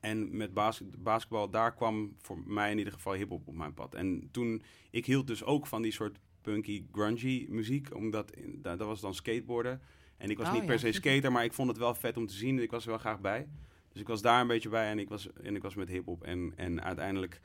En 0.00 0.36
met 0.36 0.54
bas 0.54 0.82
basketbal, 0.98 1.50
daar 1.50 1.74
kwam 1.74 2.14
voor 2.18 2.42
mij 2.46 2.70
in 2.70 2.78
ieder 2.78 2.92
geval 2.92 3.12
hip-hop 3.12 3.48
op 3.48 3.54
mijn 3.54 3.74
pad. 3.74 3.94
En 3.94 4.28
toen, 4.30 4.62
ik 4.90 5.06
hield 5.06 5.26
dus 5.26 5.44
ook 5.44 5.66
van 5.66 5.82
die 5.82 5.92
soort 5.92 6.18
punky, 6.40 6.84
grungy 6.92 7.46
muziek. 7.48 7.94
Omdat, 7.94 8.32
dat, 8.62 8.78
was 8.78 9.00
dan 9.00 9.14
skateboarden. 9.14 9.80
En 10.16 10.30
ik 10.30 10.38
was 10.38 10.46
Oh, 10.46 10.52
niet 10.52 10.62
ja. 10.62 10.68
per 10.68 10.78
se 10.78 10.92
skater, 10.92 11.32
maar 11.32 11.44
ik 11.44 11.52
vond 11.52 11.68
het 11.68 11.78
wel 11.78 11.94
vet 11.94 12.16
om 12.16 12.26
te 12.26 12.34
zien. 12.34 12.58
Ik 12.58 12.70
was 12.70 12.82
er 12.82 12.90
wel 12.90 12.98
graag 12.98 13.20
bij. 13.20 13.48
Dus 13.92 14.00
ik 14.00 14.08
was 14.08 14.22
daar 14.22 14.40
een 14.40 14.46
beetje 14.46 14.68
bij 14.68 14.90
en 14.90 14.98
ik 14.98 15.08
was, 15.08 15.32
en 15.32 15.56
ik 15.56 15.62
was 15.62 15.74
met 15.74 15.88
hip-hop. 15.88 16.22
En, 16.22 16.52
en 16.56 16.82
uiteindelijk 16.82 17.40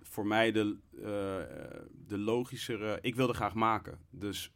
voor 0.00 0.26
mij 0.26 0.52
de, 0.52 0.76
eh, 0.96 1.02
de 2.06 2.18
logischere. 2.18 2.98
Ik 3.00 3.14
wilde 3.14 3.32
graag 3.32 3.54
maken. 3.54 3.98
Dus 4.10 4.52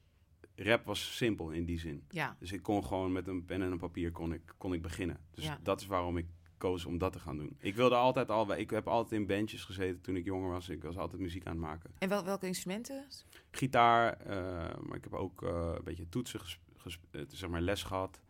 rap 0.56 0.84
was 0.84 1.16
simpel 1.16 1.50
in 1.50 1.64
die 1.64 1.78
zin. 1.78 2.04
Ja. 2.10 2.36
Dus 2.38 2.52
ik 2.52 2.62
kon 2.62 2.84
gewoon 2.84 3.12
met 3.12 3.26
een 3.28 3.44
pen 3.44 3.62
en 3.62 3.72
een 3.72 3.78
papier 3.78 4.10
kon 4.12 4.32
ik, 4.32 4.40
kon 4.58 4.72
ik 4.72 4.82
beginnen. 4.82 5.18
Dus 5.30 5.44
Ja. 5.44 5.58
dat 5.62 5.80
is 5.80 5.86
waarom 5.86 6.16
ik 6.16 6.26
koos 6.58 6.84
om 6.84 6.98
dat 6.98 7.12
te 7.12 7.18
gaan 7.18 7.36
doen. 7.36 7.56
Ik 7.58 7.74
wilde 7.74 7.94
altijd 7.94 8.28
al, 8.30 8.54
ik 8.56 8.70
heb 8.70 8.88
altijd 8.88 9.20
in 9.20 9.26
bandjes 9.26 9.64
gezeten 9.64 10.00
toen 10.00 10.16
ik 10.16 10.24
jonger 10.24 10.50
was. 10.50 10.68
Ik 10.68 10.82
was 10.82 10.96
altijd 10.98 11.20
muziek 11.20 11.46
aan 11.46 11.52
het 11.52 11.60
maken. 11.62 11.90
En 11.98 12.08
wel, 12.08 12.24
welke 12.24 12.46
instrumenten? 12.46 13.04
Gitaar, 13.50 14.12
eh, 14.12 14.36
maar 14.82 14.96
ik 14.96 15.04
heb 15.04 15.12
ook 15.14 15.42
eh, 15.42 15.72
een 15.76 15.84
beetje 15.84 16.08
toetsen, 16.08 16.40
eh, 17.10 17.20
zeg 17.28 17.50
maar 17.50 17.60
les 17.60 17.82
gehad. 17.82 18.20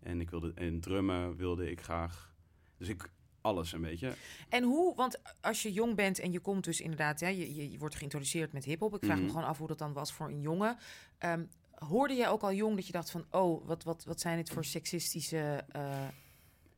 En 0.00 0.20
ik 0.20 0.30
wilde 0.30 0.52
en 0.54 0.80
drummen 0.80 1.36
wilde 1.36 1.70
ik 1.70 1.80
graag. 1.80 2.34
Dus 2.78 2.88
ik 2.88 3.10
alles 3.40 3.72
een 3.72 3.80
beetje. 3.80 4.14
En 4.48 4.62
hoe, 4.64 4.94
want 4.94 5.20
als 5.40 5.62
je 5.62 5.72
jong 5.72 5.94
bent 5.94 6.18
en 6.18 6.32
je 6.32 6.40
komt 6.40 6.64
dus 6.64 6.80
inderdaad, 6.80 7.20
hè, 7.20 7.28
je, 7.28 7.54
je, 7.54 7.70
je 7.70 7.78
wordt 7.78 7.94
geïntroduceerd 7.94 8.52
met 8.52 8.64
hip-hop. 8.64 8.94
Ik 8.94 9.04
vraag 9.04 9.16
me 9.16 9.22
Mhm. 9.22 9.32
gewoon 9.32 9.46
af 9.48 9.58
hoe 9.58 9.68
dat 9.68 9.78
dan 9.78 9.92
was 9.92 10.12
voor 10.12 10.28
een 10.28 10.40
jongen. 10.40 10.76
Ehm, 11.18 11.44
hoorde 11.78 12.14
jij 12.14 12.28
ook 12.28 12.42
al 12.42 12.52
jong 12.52 12.74
dat 12.76 12.86
je 12.86 12.92
dacht 12.92 13.10
van, 13.10 13.24
oh, 13.30 13.66
wat, 13.66 13.84
wat, 13.84 14.04
wat 14.04 14.20
zijn 14.20 14.36
dit 14.36 14.50
voor 14.50 14.64
seksistische 14.64 15.64
eh, 15.68 16.04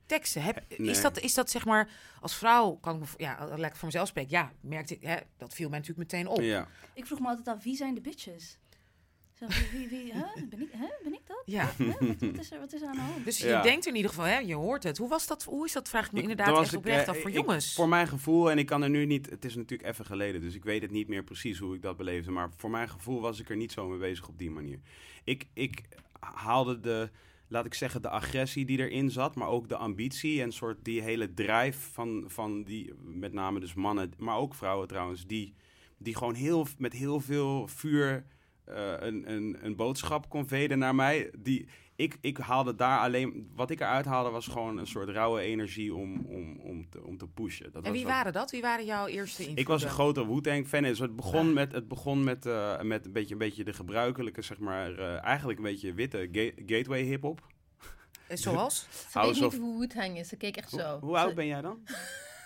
teksten? 0.07 0.43
Heb, 0.43 0.65
Nee. 0.79 0.91
is, 0.91 1.01
dat, 1.01 1.19
is 1.19 1.35
dat 1.35 1.51
zeg 1.51 1.65
maar, 1.65 1.91
als 2.21 2.35
vrouw, 2.35 2.73
kan 2.73 2.95
ik 2.95 3.01
me, 3.01 3.07
voor- 3.07 3.21
ja, 3.21 3.57
ik 3.57 3.75
voor 3.77 3.87
mezelf 3.87 4.09
spreken, 4.09 4.31
ja, 4.31 4.53
merkte 4.61 4.95
ik, 4.95 5.03
hè, 5.03 5.17
dat 5.37 5.55
viel 5.55 5.69
mij 5.69 5.79
natuurlijk 5.79 6.13
meteen 6.13 6.29
op. 6.29 6.41
Ja. 6.41 6.69
Ik 6.95 7.07
vroeg 7.07 7.21
me 7.21 7.27
altijd 7.29 7.49
af, 7.49 7.63
wie 7.63 7.77
zijn 7.77 7.95
de 7.95 8.01
bitches? 8.01 8.59
Zo, 9.39 9.47
wie, 9.73 9.89
wie, 9.89 10.13
huh? 10.13 10.23
Ben, 10.49 10.61
ik, 10.61 10.69
huh? 10.73 10.83
ben 11.03 11.13
ik 11.13 11.21
dat? 11.27 11.43
Ja. 11.45 11.71
Huh? 11.77 11.87
Wat, 11.99 11.99
wat, 12.21 12.39
is 12.41 12.51
er, 12.53 12.59
wat 12.59 12.73
is 12.73 12.83
er 12.83 12.89
aan 12.89 12.95
de 12.95 13.01
hand? 13.01 13.25
Dus 13.25 13.39
je 13.39 13.47
Ja. 13.47 13.63
denkt 13.63 13.87
in 13.87 13.95
ieder 13.97 14.11
geval, 14.11 14.25
hè, 14.27 14.39
je 14.39 14.55
hoort 14.55 14.83
het. 14.83 14.99
Hoe 14.99 15.09
was 15.09 15.27
dat? 15.27 15.45
Hoe 15.45 15.65
is 15.67 15.73
dat? 15.73 15.89
Vraag 15.89 16.07
ik 16.07 16.13
me 16.13 16.17
Ik- 16.19 16.29
inderdaad 16.29 16.55
dat 16.55 16.63
echt 16.65 16.73
ik, 16.73 16.79
oprecht 16.79 17.03
eh, 17.03 17.09
af 17.09 17.21
voor 17.21 17.31
ik- 17.31 17.37
jongens. 17.37 17.75
Voor 17.75 17.89
mijn 17.89 18.09
gevoel, 18.09 18.51
en 18.51 18.59
ik 18.59 18.67
kan 18.67 18.83
er 18.83 18.91
nu 18.91 19.07
niet... 19.07 19.31
Het 19.31 19.45
is 19.45 19.55
natuurlijk 19.57 19.89
even 19.89 20.05
geleden, 20.05 20.41
dus 20.41 20.55
ik 20.55 20.65
weet 20.65 20.83
het 20.83 20.91
niet 20.91 21.09
meer 21.09 21.25
precies 21.25 21.59
hoe 21.59 21.75
ik 21.75 21.83
dat 21.83 21.97
beleefde. 21.97 22.31
Maar 22.31 22.51
voor 22.57 22.71
mijn 22.71 22.89
gevoel 22.89 23.21
was 23.21 23.41
ik 23.41 23.49
er 23.51 23.57
niet 23.57 23.73
zo 23.73 23.89
mee 23.89 23.99
bezig 23.99 24.29
op 24.29 24.39
die 24.39 24.51
manier. 24.51 24.79
Ik, 25.25 25.45
ik 25.53 25.83
haalde 26.21 26.81
de, 26.81 27.11
laat 27.49 27.65
ik 27.67 27.75
zeggen, 27.75 28.03
de 28.03 28.09
agressie 28.09 28.65
die 28.65 28.79
erin 28.79 29.11
zat, 29.11 29.35
maar 29.35 29.49
ook 29.49 29.69
de 29.69 29.77
ambitie 29.77 30.43
en 30.43 30.53
soort 30.53 30.85
die 30.85 31.03
hele 31.03 31.35
drijf 31.35 31.91
van, 31.93 32.25
van 32.27 32.63
die, 32.63 32.93
met 33.05 33.33
name 33.33 33.61
dus 33.61 33.75
mannen, 33.75 34.13
maar 34.19 34.37
ook 34.37 34.55
vrouwen 34.55 34.89
trouwens, 34.89 35.27
die, 35.27 35.55
die 35.99 36.17
gewoon 36.17 36.35
heel, 36.35 36.67
met 36.79 36.93
heel 36.93 37.21
veel 37.21 37.67
vuur 37.69 38.25
eh, 38.75 39.07
een, 39.07 39.31
een, 39.33 39.57
een 39.63 39.77
boodschap 39.77 40.29
conveyden 40.29 40.79
naar 40.79 40.95
mij. 40.95 41.31
Die, 41.39 41.69
ik, 41.97 42.19
ik 42.21 42.37
haalde 42.37 42.75
daar 42.75 42.99
alleen, 43.01 43.51
wat 43.55 43.71
ik 43.71 43.81
eruit 43.81 44.05
haalde 44.05 44.31
was 44.31 44.47
gewoon 44.47 44.79
een 44.79 44.87
soort 44.87 45.09
rauwe 45.09 45.41
energie 45.41 45.95
om, 45.95 46.27
om, 46.27 46.61
om, 46.61 46.89
te, 46.91 47.05
om 47.05 47.19
te 47.19 47.27
pushen. 47.29 47.73
Dat 47.73 47.85
en 47.85 47.93
wie 47.93 48.03
wat- 48.05 48.13
waren 48.13 48.33
dat? 48.33 48.51
Wie 48.51 48.61
waren 48.63 48.85
jouw 48.85 49.07
eerste 49.07 49.39
invloeden? 49.39 49.65
ik 49.65 49.69
was 49.69 49.83
een 49.83 49.91
grote 49.91 50.27
Wu-Tang 50.29 50.67
fan. 50.67 50.83
Dus 50.83 50.99
het 50.99 51.17
begon 51.17 51.53
met, 51.53 51.73
het 51.73 51.89
begon 51.89 52.25
met, 52.25 52.47
eh, 52.47 52.81
met 52.81 53.07
een, 53.07 53.13
beetje, 53.13 53.33
een 53.33 53.39
beetje 53.39 53.65
de 53.65 53.73
gebruikelijke, 53.73 54.43
zeg 54.43 54.59
maar, 54.59 54.99
eh, 54.99 55.25
eigenlijk 55.25 55.59
een 55.59 55.65
beetje 55.65 55.93
witte 55.95 56.29
ga- 56.33 56.63
gateway 56.67 57.03
hip-hop. 57.03 57.47
Zoals? 58.29 58.87
Ze 59.11 59.21
weet 59.21 59.41
niet 59.41 59.57
hoe 59.57 59.79
Wu-Tang 59.79 60.19
is. 60.19 60.29
Ze 60.29 60.37
keek 60.37 60.57
echt 60.57 60.71
zo. 60.71 60.99
hoe 61.01 61.17
oud 61.19 61.35
ben 61.35 61.47
jij 61.47 61.61
dan? 61.61 61.83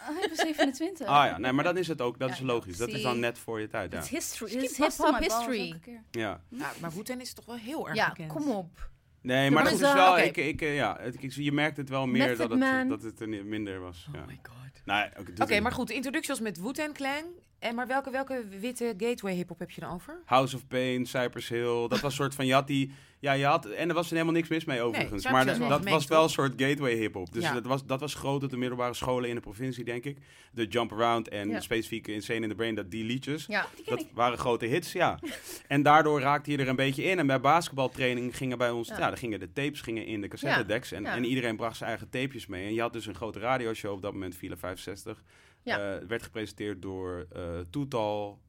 Ah, 0.08 0.22
ik 0.22 0.28
ben 0.28 0.36
27. 0.36 1.06
Ah 1.06 1.26
ja, 1.26 1.38
nee, 1.38 1.52
maar 1.52 1.64
dan 1.64 1.76
is 1.76 1.88
het 1.88 2.00
ook, 2.00 2.18
dat 2.18 2.28
Ja, 2.28 2.34
is 2.34 2.40
logisch. 2.40 2.76
Dat 2.76 2.88
is 2.88 3.02
dan 3.02 3.18
net 3.20 3.38
voor 3.38 3.60
je 3.60 3.68
tijd, 3.68 3.92
ja. 3.92 3.98
It's 3.98 4.08
history. 4.08 4.50
Vast 4.68 4.78
in 4.78 4.84
hip-hop 4.84 5.18
history. 5.18 5.80
ja. 6.10 6.40
Nou, 6.48 6.72
maar 6.80 6.90
Wu-Tang 6.92 7.20
is 7.20 7.32
toch 7.32 7.44
wel 7.44 7.56
heel 7.56 7.88
erg 7.88 7.96
Ja, 7.96 8.08
bekend. 8.08 8.32
kom 8.32 8.50
op. 8.50 8.90
Nee, 9.20 9.44
Ja, 9.44 9.50
maar 9.50 9.64
het 9.64 9.78
zo- 9.78 9.86
is 9.86 9.92
wel, 9.92 10.18
ik, 10.18 10.36
ik, 10.36 10.60
eh, 10.62 10.74
ja, 10.74 10.96
het, 11.00 11.22
ik, 11.22 11.32
je 11.32 11.52
merkt 11.52 11.76
het 11.76 11.88
wel 11.88 12.06
meer 12.06 12.36
dat 12.36 12.50
het, 12.50 12.88
dat 12.88 13.02
het 13.02 13.20
er 13.20 13.28
minder 13.28 13.80
was. 13.80 14.08
Ja. 14.12 14.20
Oh 14.20 14.26
my 14.26 14.38
god. 14.42 14.56
Nou, 14.84 15.08
oké, 15.18 15.54
het. 15.54 15.62
maar 15.62 15.72
goed, 15.72 15.86
de 15.88 15.94
introductie 15.94 16.30
was 16.30 16.40
met 16.40 16.60
Wu-Tang 16.60 16.94
Clan. 16.94 17.24
En 17.62 17.74
maar 17.74 17.86
welke, 17.86 18.10
welke 18.10 18.44
witte 18.60 18.94
gateway 18.98 19.34
hip-hop 19.34 19.58
heb 19.58 19.70
je 19.70 19.80
dan 19.80 19.90
over? 19.90 20.20
House 20.24 20.56
of 20.56 20.66
Pain, 20.66 21.06
Cypress 21.06 21.48
Hill, 21.48 21.88
dat 21.88 22.00
was 22.00 22.02
een 22.02 22.10
soort 22.10 22.34
van, 22.34 22.46
je 22.46 22.52
had 22.52 22.66
die, 22.66 22.90
ja, 23.18 23.32
je 23.32 23.44
had, 23.44 23.66
en 23.66 23.88
er 23.88 23.94
was 23.94 24.06
er 24.06 24.12
helemaal 24.12 24.34
niks 24.34 24.48
mis 24.48 24.64
mee 24.64 24.80
overigens, 24.80 25.24
maar 25.30 25.46
dat, 25.68 25.84
was 25.88 26.06
wel 26.06 26.22
een 26.22 26.28
soort 26.28 26.52
gateway 26.62 26.94
hip-hop. 26.94 27.32
Dus 27.32 27.42
Ja. 27.42 27.52
dat, 27.52 27.64
was, 27.66 27.86
dat 27.86 28.00
was 28.00 28.14
groot 28.14 28.42
op 28.42 28.50
de 28.50 28.56
middelbare 28.56 28.94
scholen 28.94 29.28
in 29.28 29.34
de 29.34 29.40
provincie, 29.40 29.84
denk 29.84 30.04
ik. 30.04 30.18
De 30.52 30.66
Jump 30.66 30.92
Around 30.92 31.28
en 31.28 31.48
Ja. 31.48 31.60
specifiek 31.60 32.06
Insane 32.08 32.40
in 32.40 32.48
the 32.48 32.54
Brain, 32.54 32.74
dat 32.74 32.90
die 32.90 33.04
liedjes. 33.04 33.46
Ja. 33.46 33.66
Dat 33.84 34.06
waren 34.14 34.38
grote 34.38 34.66
hits, 34.66 34.92
ja. 34.92 35.18
en 35.68 35.82
daardoor 35.82 36.20
raakte 36.20 36.50
je 36.50 36.58
er 36.58 36.68
een 36.68 36.76
beetje 36.76 37.02
in. 37.04 37.18
En 37.18 37.26
bij 37.26 37.40
basketbaltraining 37.40 38.36
gingen 38.36 38.58
bij 38.58 38.70
ons, 38.70 38.88
Ja. 38.88 38.98
ja, 38.98 39.08
dan 39.08 39.16
gingen 39.18 39.40
de 39.40 39.52
tapes 39.52 39.80
gingen 39.80 40.06
in 40.06 40.20
de 40.20 40.28
cassettedecks. 40.28 40.92
En, 40.92 41.06
en 41.06 41.24
iedereen 41.24 41.56
bracht 41.56 41.76
zijn 41.76 41.88
eigen 41.90 42.08
tapejes 42.08 42.46
mee. 42.46 42.66
En 42.66 42.74
je 42.74 42.80
had 42.80 42.92
dus 42.92 43.06
een 43.06 43.14
grote 43.14 43.38
radioshow 43.38 43.92
op 43.92 44.02
dat 44.02 44.12
moment, 44.12 44.36
Villa 44.36 44.56
65. 44.56 45.22
Ja. 45.62 45.96
Eh, 45.98 46.06
werd 46.06 46.22
gepresenteerd 46.22 46.82
door 46.82 47.26
eh 47.32 47.58
Toetal, 47.70 48.40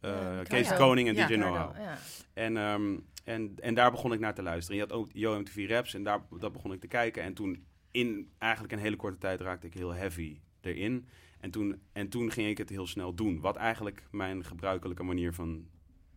Ja, 0.00 0.42
Kees 0.42 0.68
de. 0.68 0.74
Koning 0.74 1.08
en 1.08 1.14
Ja, 1.14 1.26
DJ 1.26 1.34
Noah. 1.34 1.76
ja. 1.78 1.98
En, 2.32 2.56
ehm, 2.56 2.96
en, 3.24 3.54
en 3.60 3.74
daar 3.74 3.90
begon 3.90 4.12
ik 4.12 4.20
naar 4.20 4.34
te 4.34 4.42
luisteren. 4.42 4.76
Je 4.76 4.82
had 4.82 4.92
ook 4.92 5.08
YoMTV 5.12 5.66
Raps 5.68 5.94
en 5.94 6.02
daar, 6.02 6.20
dat 6.38 6.52
begon 6.52 6.72
ik 6.72 6.80
te 6.80 6.86
kijken. 6.86 7.22
En 7.22 7.34
toen 7.34 7.64
in 7.90 8.30
eigenlijk 8.38 8.72
een 8.72 8.78
hele 8.78 8.96
korte 8.96 9.18
tijd 9.18 9.40
raakte 9.40 9.66
ik 9.66 9.74
heel 9.74 9.94
heavy 9.94 10.40
erin. 10.60 11.06
En 11.40 11.50
toen, 11.50 11.80
en 11.92 12.08
toen 12.08 12.30
ging 12.30 12.48
ik 12.48 12.58
het 12.58 12.68
heel 12.68 12.86
snel 12.86 13.14
doen. 13.14 13.40
Wat 13.40 13.56
eigenlijk 13.56 14.02
mijn 14.10 14.44
gebruikelijke 14.44 15.02
manier 15.02 15.32
van 15.34 15.66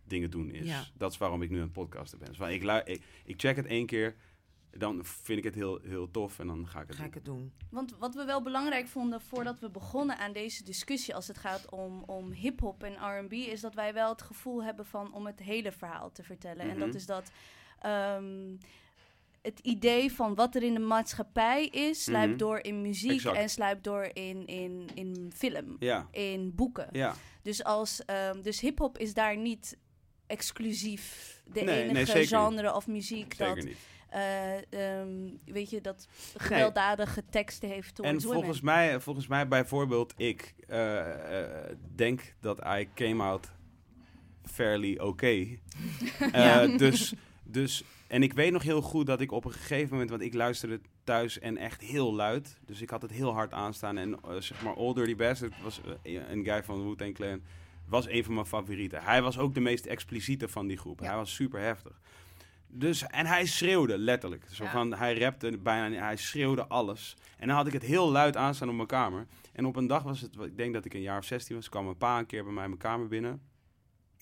dingen 0.03 0.29
doen 0.29 0.49
is. 0.51 0.67
Ja. 0.67 0.83
Dat 0.97 1.11
is 1.11 1.17
waarom 1.17 1.41
ik 1.41 1.49
nu 1.49 1.55
aan 1.57 1.63
het 1.63 1.71
podcasten 1.71 2.19
ben. 2.19 2.27
Dus 2.27 2.39
ik, 2.39 2.63
ik, 2.85 3.03
ik 3.25 3.39
check 3.39 3.55
het 3.55 3.65
één 3.65 3.85
keer 3.85 4.15
dan 4.77 5.05
vind 5.05 5.37
ik 5.37 5.43
het 5.43 5.55
heel, 5.55 5.79
heel 5.83 6.11
tof 6.11 6.39
en 6.39 6.47
dan 6.47 6.67
ga 6.67 6.81
ik 6.81 6.87
het 6.87 6.95
Ga 6.97 7.03
ik 7.03 7.11
doen. 7.11 7.21
het 7.23 7.25
doen. 7.25 7.53
Want 7.69 7.95
wat 7.97 8.15
we 8.15 8.25
wel 8.25 8.41
belangrijk 8.41 8.87
vonden 8.87 9.21
voordat 9.21 9.59
we 9.59 9.69
begonnen 9.69 10.17
aan 10.17 10.33
deze 10.33 10.63
discussie, 10.63 11.15
als 11.15 11.27
het 11.27 11.37
gaat 11.37 11.69
om, 11.69 12.03
om 12.05 12.31
hip-hop 12.31 12.83
en 12.83 13.19
RB, 13.23 13.31
is 13.33 13.61
dat 13.61 13.73
wij 13.73 13.93
wel 13.93 14.09
het 14.09 14.21
gevoel 14.21 14.63
hebben 14.63 14.85
van 14.85 15.13
om 15.13 15.25
het 15.25 15.39
hele 15.39 15.71
verhaal 15.71 16.11
te 16.11 16.23
vertellen. 16.23 16.69
En 16.69 16.79
dat 16.79 16.87
Mhm. 16.87 16.97
is 16.97 17.05
dat 17.05 17.31
ehm, 17.79 18.55
het 19.41 19.59
idee 19.59 20.11
van 20.13 20.35
wat 20.35 20.55
er 20.55 20.63
in 20.63 20.73
de 20.73 20.79
maatschappij 20.79 21.65
is, 21.65 22.03
sluipt 22.03 22.29
Mhm. 22.29 22.37
door 22.37 22.59
in 22.59 22.81
muziek 22.81 23.11
Exact. 23.11 23.37
en 23.37 23.49
sluipt 23.49 23.83
door 23.83 24.09
in, 24.13 24.47
in, 24.47 24.89
in 24.95 25.31
film, 25.35 25.75
Ja, 25.79 26.07
in 26.11 26.55
boeken. 26.55 26.87
ja. 26.91 27.15
Dus, 27.41 27.63
als, 27.63 28.05
ehm, 28.05 28.41
dus 28.41 28.59
hip-hop 28.59 28.97
is 28.97 29.13
daar 29.13 29.37
niet 29.37 29.77
exclusief 30.27 31.41
de 31.45 31.61
Nee, 31.61 31.65
nee, 31.65 31.89
enige 31.89 32.27
genre 32.27 32.75
of 32.75 32.87
muziek 32.87 33.33
Zeker 33.33 33.55
dat, 33.55 33.65
niet. 33.65 33.77
Eh, 34.13 34.99
ehm, 34.99 35.09
weet 35.45 35.69
je, 35.69 35.81
dat 35.81 36.07
gewelddadige 36.37 37.23
teksten 37.29 37.69
heeft 37.69 37.87
En 37.87 37.93
towards 37.93 38.23
women. 38.23 38.39
volgens 38.39 38.61
mij, 38.61 38.99
volgens 38.99 39.27
mij 39.27 39.47
bijvoorbeeld, 39.47 40.13
ik 40.17 40.53
eh, 40.67 41.41
eh, 41.41 41.77
denk 41.95 42.33
dat 42.39 42.59
I 42.59 42.89
came 42.93 43.23
out 43.23 43.51
fairly 44.45 44.97
okay. 44.97 45.59
Eh, 46.31 46.77
dus, 46.77 47.13
dus, 47.43 47.83
en 48.07 48.23
ik 48.23 48.33
weet 48.33 48.51
nog 48.51 48.63
heel 48.63 48.81
goed 48.81 49.05
dat 49.05 49.21
ik 49.21 49.31
op 49.31 49.45
een 49.45 49.51
gegeven 49.51 49.91
moment, 49.91 50.09
want 50.09 50.21
ik 50.21 50.33
luisterde 50.33 50.79
thuis 51.03 51.39
en 51.39 51.57
echt 51.57 51.81
heel 51.81 52.13
luid. 52.13 52.59
Dus 52.65 52.81
ik 52.81 52.89
had 52.89 53.01
het 53.01 53.11
heel 53.11 53.33
hard 53.33 53.53
aanstaan. 53.53 53.97
En 53.97 54.19
zeg 54.39 54.63
maar, 54.63 54.73
Old 54.73 54.95
Dirty 54.95 55.15
Bastard 55.15 55.61
was 55.61 55.81
een 56.03 56.45
guy 56.45 56.63
van 56.63 56.83
Wu-Tang 56.83 57.13
Clan. 57.13 57.41
Was 57.87 58.07
een 58.07 58.23
van 58.23 58.33
mijn 58.33 58.45
favorieten. 58.45 59.03
Hij 59.03 59.21
was 59.21 59.37
ook 59.37 59.53
de 59.53 59.59
meest 59.59 59.85
expliciete 59.85 60.47
van 60.47 60.67
die 60.67 60.77
groep. 60.77 60.99
Ja. 60.99 61.05
Hij 61.05 61.15
was 61.15 61.33
super 61.33 61.59
heftig. 61.59 62.01
Dus, 62.75 63.07
en 63.07 63.25
hij 63.25 63.45
schreeuwde 63.45 63.97
letterlijk. 63.97 64.45
Zo 64.51 64.63
Ja. 64.63 64.71
van, 64.71 64.93
hij 64.93 65.17
rapte 65.17 65.57
bijna, 65.57 66.03
hij 66.03 66.15
schreeuwde 66.17 66.67
alles. 66.67 67.15
En 67.37 67.47
dan 67.47 67.55
had 67.55 67.67
ik 67.67 67.73
het 67.73 67.81
heel 67.81 68.11
luid 68.11 68.37
aanstaan 68.37 68.69
op 68.69 68.75
mijn 68.75 68.87
kamer. 68.87 69.25
En 69.53 69.65
op 69.65 69.75
een 69.75 69.87
dag 69.87 70.03
was 70.03 70.21
het, 70.21 70.35
ik 70.35 70.57
denk 70.57 70.73
dat 70.73 70.85
ik 70.85 70.93
een 70.93 71.01
jaar 71.01 71.17
of 71.17 71.25
16 71.25 71.55
was, 71.55 71.69
kwam 71.69 71.83
mijn 71.83 71.97
pa 71.97 72.19
een 72.19 72.25
keer 72.25 72.43
bij 72.43 72.53
mij 72.53 72.63
in 72.63 72.69
mijn 72.69 72.81
kamer 72.81 73.07
binnen. 73.07 73.41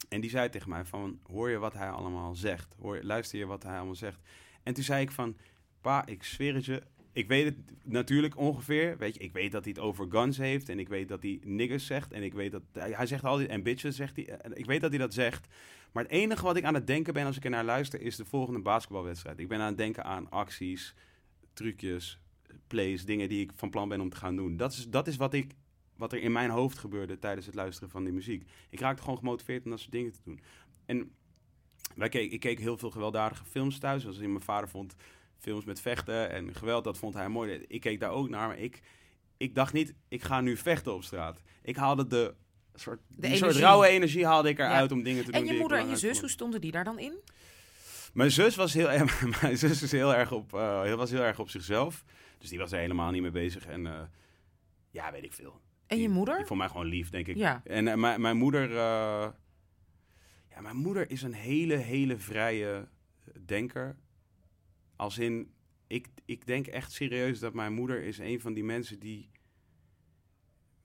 En 0.10 0.22
die 0.22 0.30
zei 0.30 0.50
tegen 0.50 0.70
mij 0.70 0.86
van, 0.86 1.20
hoor 1.24 1.50
je 1.50 1.58
wat 1.58 1.74
hij 1.74 1.90
allemaal 1.90 2.36
zegt? 2.36 2.76
Hoor, 2.82 3.00
luister 3.02 3.40
je 3.40 3.46
wat 3.46 3.64
hij 3.64 3.76
allemaal 3.76 3.96
zegt? 3.96 4.20
En 4.64 4.74
toen 4.74 4.84
zei 4.84 5.02
ik 5.02 5.12
van, 5.12 5.38
pa, 5.82 6.06
ik 6.06 6.24
zweer 6.24 6.54
het 6.54 6.66
je, 6.66 6.82
ik 7.14 7.28
weet 7.28 7.46
het 7.46 7.56
natuurlijk 7.84 8.38
ongeveer. 8.38 8.98
Weet 8.98 9.14
je, 9.16 9.20
ik 9.20 9.34
weet 9.34 9.52
dat 9.52 9.64
hij 9.64 9.74
het 9.76 9.84
over 9.84 10.06
guns 10.10 10.38
heeft 10.38 10.70
en 10.70 10.80
ik 10.80 10.88
weet 10.88 11.08
dat 11.08 11.22
hij 11.22 11.40
niggers 11.44 11.86
zegt. 11.86 12.12
En 12.12 12.24
ik 12.24 12.34
weet 12.34 12.52
dat, 12.52 12.62
hij 12.74 12.92
hij 12.92 13.06
zegt 13.06 13.24
altijd, 13.24 13.50
en 13.50 13.64
bitches 13.64 13.96
zegt 13.96 14.16
hij, 14.16 14.26
en 14.30 14.58
ik 14.58 14.66
weet 14.66 14.82
dat 14.82 14.90
hij 14.90 15.00
dat 15.00 15.14
zegt. 15.14 15.48
Maar 15.92 16.04
het 16.04 16.12
enige 16.12 16.44
wat 16.44 16.56
ik 16.56 16.64
aan 16.64 16.74
het 16.74 16.88
denken 16.88 17.14
ben 17.14 17.26
als 17.26 17.38
ik 17.38 17.44
er 17.44 17.50
naar 17.50 17.64
luister, 17.64 18.02
is 18.02 18.16
de 18.16 18.26
volgende 18.26 18.60
basketbalwedstrijd. 18.60 19.40
Ik 19.40 19.48
ben 19.48 19.60
aan 19.60 19.68
het 19.68 19.78
denken 19.78 20.04
aan 20.04 20.30
acties, 20.30 20.96
trucjes, 21.54 22.20
plays, 22.68 23.06
dingen 23.06 23.30
die 23.30 23.42
ik 23.42 23.52
van 23.56 23.70
plan 23.70 23.90
ben 23.90 24.02
om 24.02 24.10
te 24.10 24.18
gaan 24.18 24.36
doen. 24.36 24.58
Dat 24.58 24.72
is, 24.72 24.90
dat 24.90 25.08
is 25.08 25.18
wat, 25.18 25.34
ik, 25.34 25.54
wat 25.96 26.14
er 26.14 26.22
in 26.22 26.32
mijn 26.32 26.50
hoofd 26.50 26.78
gebeurde 26.78 27.20
tijdens 27.20 27.46
het 27.46 27.56
luisteren 27.56 27.90
van 27.90 28.04
die 28.04 28.14
muziek. 28.14 28.50
Ik 28.70 28.80
raakte 28.80 29.02
gewoon 29.02 29.18
gemotiveerd 29.18 29.64
om 29.64 29.70
dat 29.70 29.80
soort 29.80 29.92
dingen 29.92 30.12
te 30.12 30.22
doen. 30.24 30.40
En 30.86 31.12
wij 31.96 32.10
ik 32.10 32.40
keek 32.40 32.60
heel 32.60 32.78
veel 32.78 32.92
gewelddadige 32.92 33.46
films 33.46 33.80
thuis. 33.80 34.02
Zoals 34.02 34.18
mijn 34.18 34.42
vader 34.42 34.70
vond 34.70 34.96
films 35.38 35.66
met 35.66 35.82
vechten 35.82 36.30
en 36.30 36.56
geweld, 36.56 36.84
dat 36.84 36.98
vond 36.98 37.14
hij 37.14 37.30
mooi. 37.30 37.66
Ik 37.68 37.82
keek 37.82 38.00
daar 38.00 38.12
ook 38.12 38.30
naar, 38.30 38.48
maar 38.48 38.60
ik, 38.60 38.82
ik 39.38 39.56
dacht 39.56 39.74
niet, 39.74 39.94
ik 40.08 40.24
ga 40.24 40.42
nu 40.42 40.58
vechten 40.58 40.94
op 40.94 41.04
straat. 41.04 41.42
Ik 41.62 41.76
haalde 41.76 42.08
de 42.08 42.36
soort, 42.82 43.00
die 43.08 43.36
soort 43.36 43.56
rauwe 43.56 43.88
energie 43.88 44.26
haalde 44.26 44.50
ik 44.50 44.60
eruit 44.60 44.90
Ja. 44.90 44.96
om 44.96 45.04
dingen 45.04 45.26
te 45.26 45.32
doen 45.32 45.42
En 45.42 45.48
je 45.54 45.60
moeder 45.60 45.78
en 45.78 45.90
je 45.90 45.96
zus, 45.98 46.20
hoe 46.20 46.30
stonden 46.30 46.62
die 46.62 46.72
daar 46.72 46.84
dan 46.84 47.00
in? 47.00 47.20
Mijn 48.14 48.32
zus 48.32 48.56
was 48.56 48.74
heel, 48.74 48.92
erg- 48.92 49.26
mijn 49.42 49.58
zus 49.58 49.82
is 49.84 49.92
heel 49.92 50.16
erg 50.16 50.32
op, 50.32 50.52
heel- 50.52 50.98
was 50.98 51.12
heel 51.12 51.22
erg 51.24 51.40
op 51.40 51.50
zichzelf. 51.50 52.04
Dus 52.38 52.50
die 52.50 52.60
was 52.60 52.72
er 52.72 52.80
helemaal 52.80 53.12
niet 53.12 53.22
mee 53.22 53.32
bezig. 53.32 53.66
En 53.66 53.88
eh, 53.88 54.02
ja, 54.92 55.12
weet 55.12 55.24
ik 55.24 55.34
veel. 55.34 55.60
En 55.88 56.02
je 56.02 56.10
moeder? 56.10 56.38
Die 56.38 56.46
vond 56.46 56.60
mij 56.60 56.68
gewoon 56.70 56.86
lief, 56.86 57.10
denk 57.10 57.28
ik. 57.28 57.36
Ja. 57.36 57.62
En 57.64 57.88
eh, 57.88 57.96
mijn- 57.96 58.22
mijn 58.22 58.38
moeder... 58.38 58.74
ja, 60.50 60.62
mijn 60.62 60.76
moeder 60.76 61.10
is 61.12 61.22
een 61.22 61.34
hele, 61.34 61.76
hele 61.76 62.18
vrije 62.18 62.88
denker. 63.46 63.96
Als 64.96 65.18
in... 65.18 65.52
Ik, 65.88 66.08
ik 66.26 66.46
denk 66.46 66.68
echt 66.68 66.92
serieus 66.92 67.40
dat 67.40 67.54
mijn 67.54 67.74
moeder 67.74 68.04
is 68.04 68.18
een 68.18 68.42
van 68.42 68.54
die 68.54 68.64
mensen 68.64 69.00
die... 69.00 69.30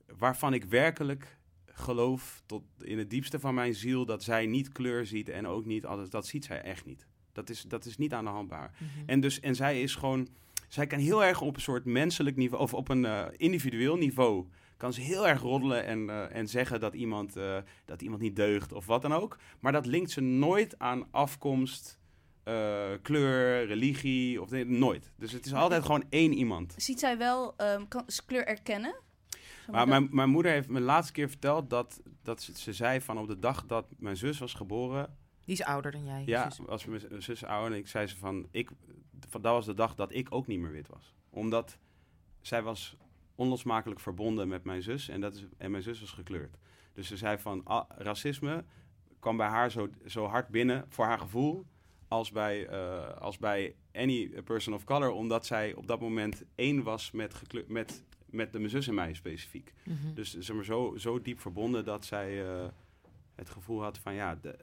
Waarvan 0.07 0.55
ik 0.55 0.65
werkelijk 0.65 1.39
geloof 1.77 2.43
tot 2.47 2.63
in 2.81 2.99
het 2.99 3.11
diepste 3.11 3.41
van 3.41 3.55
mijn 3.55 3.75
ziel... 3.75 4.07
dat 4.07 4.23
zij 4.23 4.47
niet 4.47 4.73
kleur 4.73 5.07
ziet 5.07 5.29
en 5.29 5.47
ook 5.47 5.67
niet 5.67 5.87
alles. 5.87 6.11
Dat 6.11 6.27
ziet 6.27 6.45
zij 6.45 6.63
echt 6.63 6.85
niet. 6.85 7.07
Dat 7.33 7.51
is, 7.51 7.63
dat 7.63 7.85
is 7.85 7.97
niet 7.97 8.13
aan 8.13 8.25
de 8.25 8.31
hand 8.31 8.49
bij 8.49 8.59
haar. 8.59 8.75
Mhm. 8.79 9.09
En, 9.09 9.21
dus, 9.21 9.41
en 9.41 9.55
zij 9.55 9.83
is 9.83 9.95
gewoon... 9.95 10.29
Zij 10.69 10.87
kan 10.87 10.99
heel 10.99 11.25
erg 11.25 11.41
op 11.41 11.57
een 11.57 11.63
soort 11.63 11.85
menselijk 11.85 12.37
niveau... 12.37 12.63
of 12.63 12.75
op 12.75 12.89
een 12.89 13.05
eh, 13.05 13.25
individueel 13.37 13.97
niveau... 13.97 14.47
kan 14.77 14.93
ze 14.93 15.01
heel 15.01 15.29
erg 15.29 15.41
roddelen 15.41 15.85
en, 15.85 16.11
eh, 16.11 16.37
en 16.37 16.49
zeggen 16.49 16.81
dat 16.81 16.95
iemand, 16.95 17.37
eh, 17.37 17.57
dat 17.85 18.03
iemand 18.03 18.23
niet 18.23 18.37
deugt 18.37 18.73
of 18.73 18.87
wat 18.87 19.03
dan 19.03 19.13
ook. 19.13 19.39
Maar 19.61 19.73
dat 19.73 19.87
linkt 19.87 20.11
ze 20.11 20.21
nooit 20.21 20.79
aan 20.79 21.07
afkomst, 21.11 21.99
kleur, 23.03 23.67
religie 23.67 24.43
of 24.43 24.51
nooit. 24.65 25.13
Dus 25.17 25.33
het 25.33 25.47
is 25.47 25.55
altijd 25.55 25.83
gewoon 25.85 26.05
één 26.09 26.33
iemand. 26.33 26.75
Ziet 26.77 26.99
zij 26.99 27.19
wel, 27.19 27.57
ehm, 27.57 27.89
kan 27.89 28.05
kleur 28.27 28.47
erkennen? 28.47 28.95
Maar 29.71 29.89
mijn, 29.89 30.09
mijn 30.11 30.29
moeder 30.29 30.53
heeft 30.53 30.69
me 30.69 30.79
de 30.79 30.85
laatste 30.85 31.13
keer 31.13 31.29
verteld 31.29 31.71
dat, 31.71 32.03
dat 32.23 32.43
ze, 32.43 32.59
ze 32.59 32.73
zei 32.73 33.01
van 33.01 33.19
op 33.19 33.27
de 33.27 33.39
dag 33.39 33.67
dat 33.67 33.87
mijn 33.99 34.17
zus 34.17 34.39
was 34.39 34.55
geboren... 34.55 35.17
Die 35.45 35.55
is 35.55 35.63
ouder 35.63 35.93
dan 35.93 36.05
jij. 36.05 36.23
Ja, 36.27 36.51
zus. 36.51 36.67
als 36.67 36.85
mijn 36.85 37.23
zus 37.23 37.45
ouder 37.45 37.73
en 37.73 37.79
ik 37.79 37.89
zei 37.89 38.07
ze 38.07 38.17
van, 38.17 38.49
ik, 38.51 38.71
van, 39.29 39.43
dat 39.43 39.53
was 39.53 39.67
de 39.67 39.75
dag 39.75 39.95
dat 39.95 40.15
ik 40.15 40.35
ook 40.35 40.47
niet 40.47 40.61
meer 40.61 40.73
wit 40.73 40.89
was. 40.89 41.15
Omdat 41.31 41.79
zij 42.41 42.63
was 42.63 42.97
onlosmakelijk 43.35 44.01
verbonden 44.01 44.49
met 44.49 44.65
mijn 44.65 44.83
zus 44.83 45.09
en, 45.09 45.21
dat 45.21 45.35
is, 45.35 45.47
en 45.57 45.71
mijn 45.71 45.83
zus 45.83 46.01
was 46.01 46.11
gekleurd. 46.11 46.57
Dus 46.93 47.07
ze 47.07 47.17
zei 47.17 47.39
van, 47.39 47.61
ah, 47.65 47.85
racisme 47.89 48.65
kwam 49.19 49.37
bij 49.37 49.49
haar 49.49 49.71
zo, 49.71 49.89
zo 50.07 50.27
hard 50.27 50.49
binnen 50.49 50.85
voor 50.89 51.05
haar 51.05 51.19
gevoel 51.19 51.67
als 52.09 52.31
bij, 52.31 52.67
eh, 52.67 53.17
als 53.21 53.39
bij 53.39 53.75
any 53.93 54.43
person 54.45 54.75
of 54.75 54.85
color, 54.85 55.11
omdat 55.11 55.47
zij 55.47 55.75
op 55.75 55.87
dat 55.87 56.01
moment 56.01 56.45
één 56.55 56.83
was 56.83 57.11
met, 57.11 57.43
met, 57.67 58.05
met 58.31 58.53
de 58.53 58.59
mijn 58.59 58.71
zus 58.71 58.89
en 58.89 58.95
mij 58.95 59.15
specifiek. 59.15 59.73
Mhm. 59.85 60.15
Dus 60.15 60.39
zeg 60.39 60.57
maar, 60.57 60.65
zo, 60.65 60.95
zo 60.97 61.23
diep 61.23 61.41
verbonden 61.41 61.85
dat 61.85 62.05
zij 62.05 62.45
eh, 62.47 62.65
het 63.35 63.51
gevoel 63.51 63.83
had 63.83 63.99
van 63.99 64.15
ja, 64.15 64.39
de, 64.43 64.55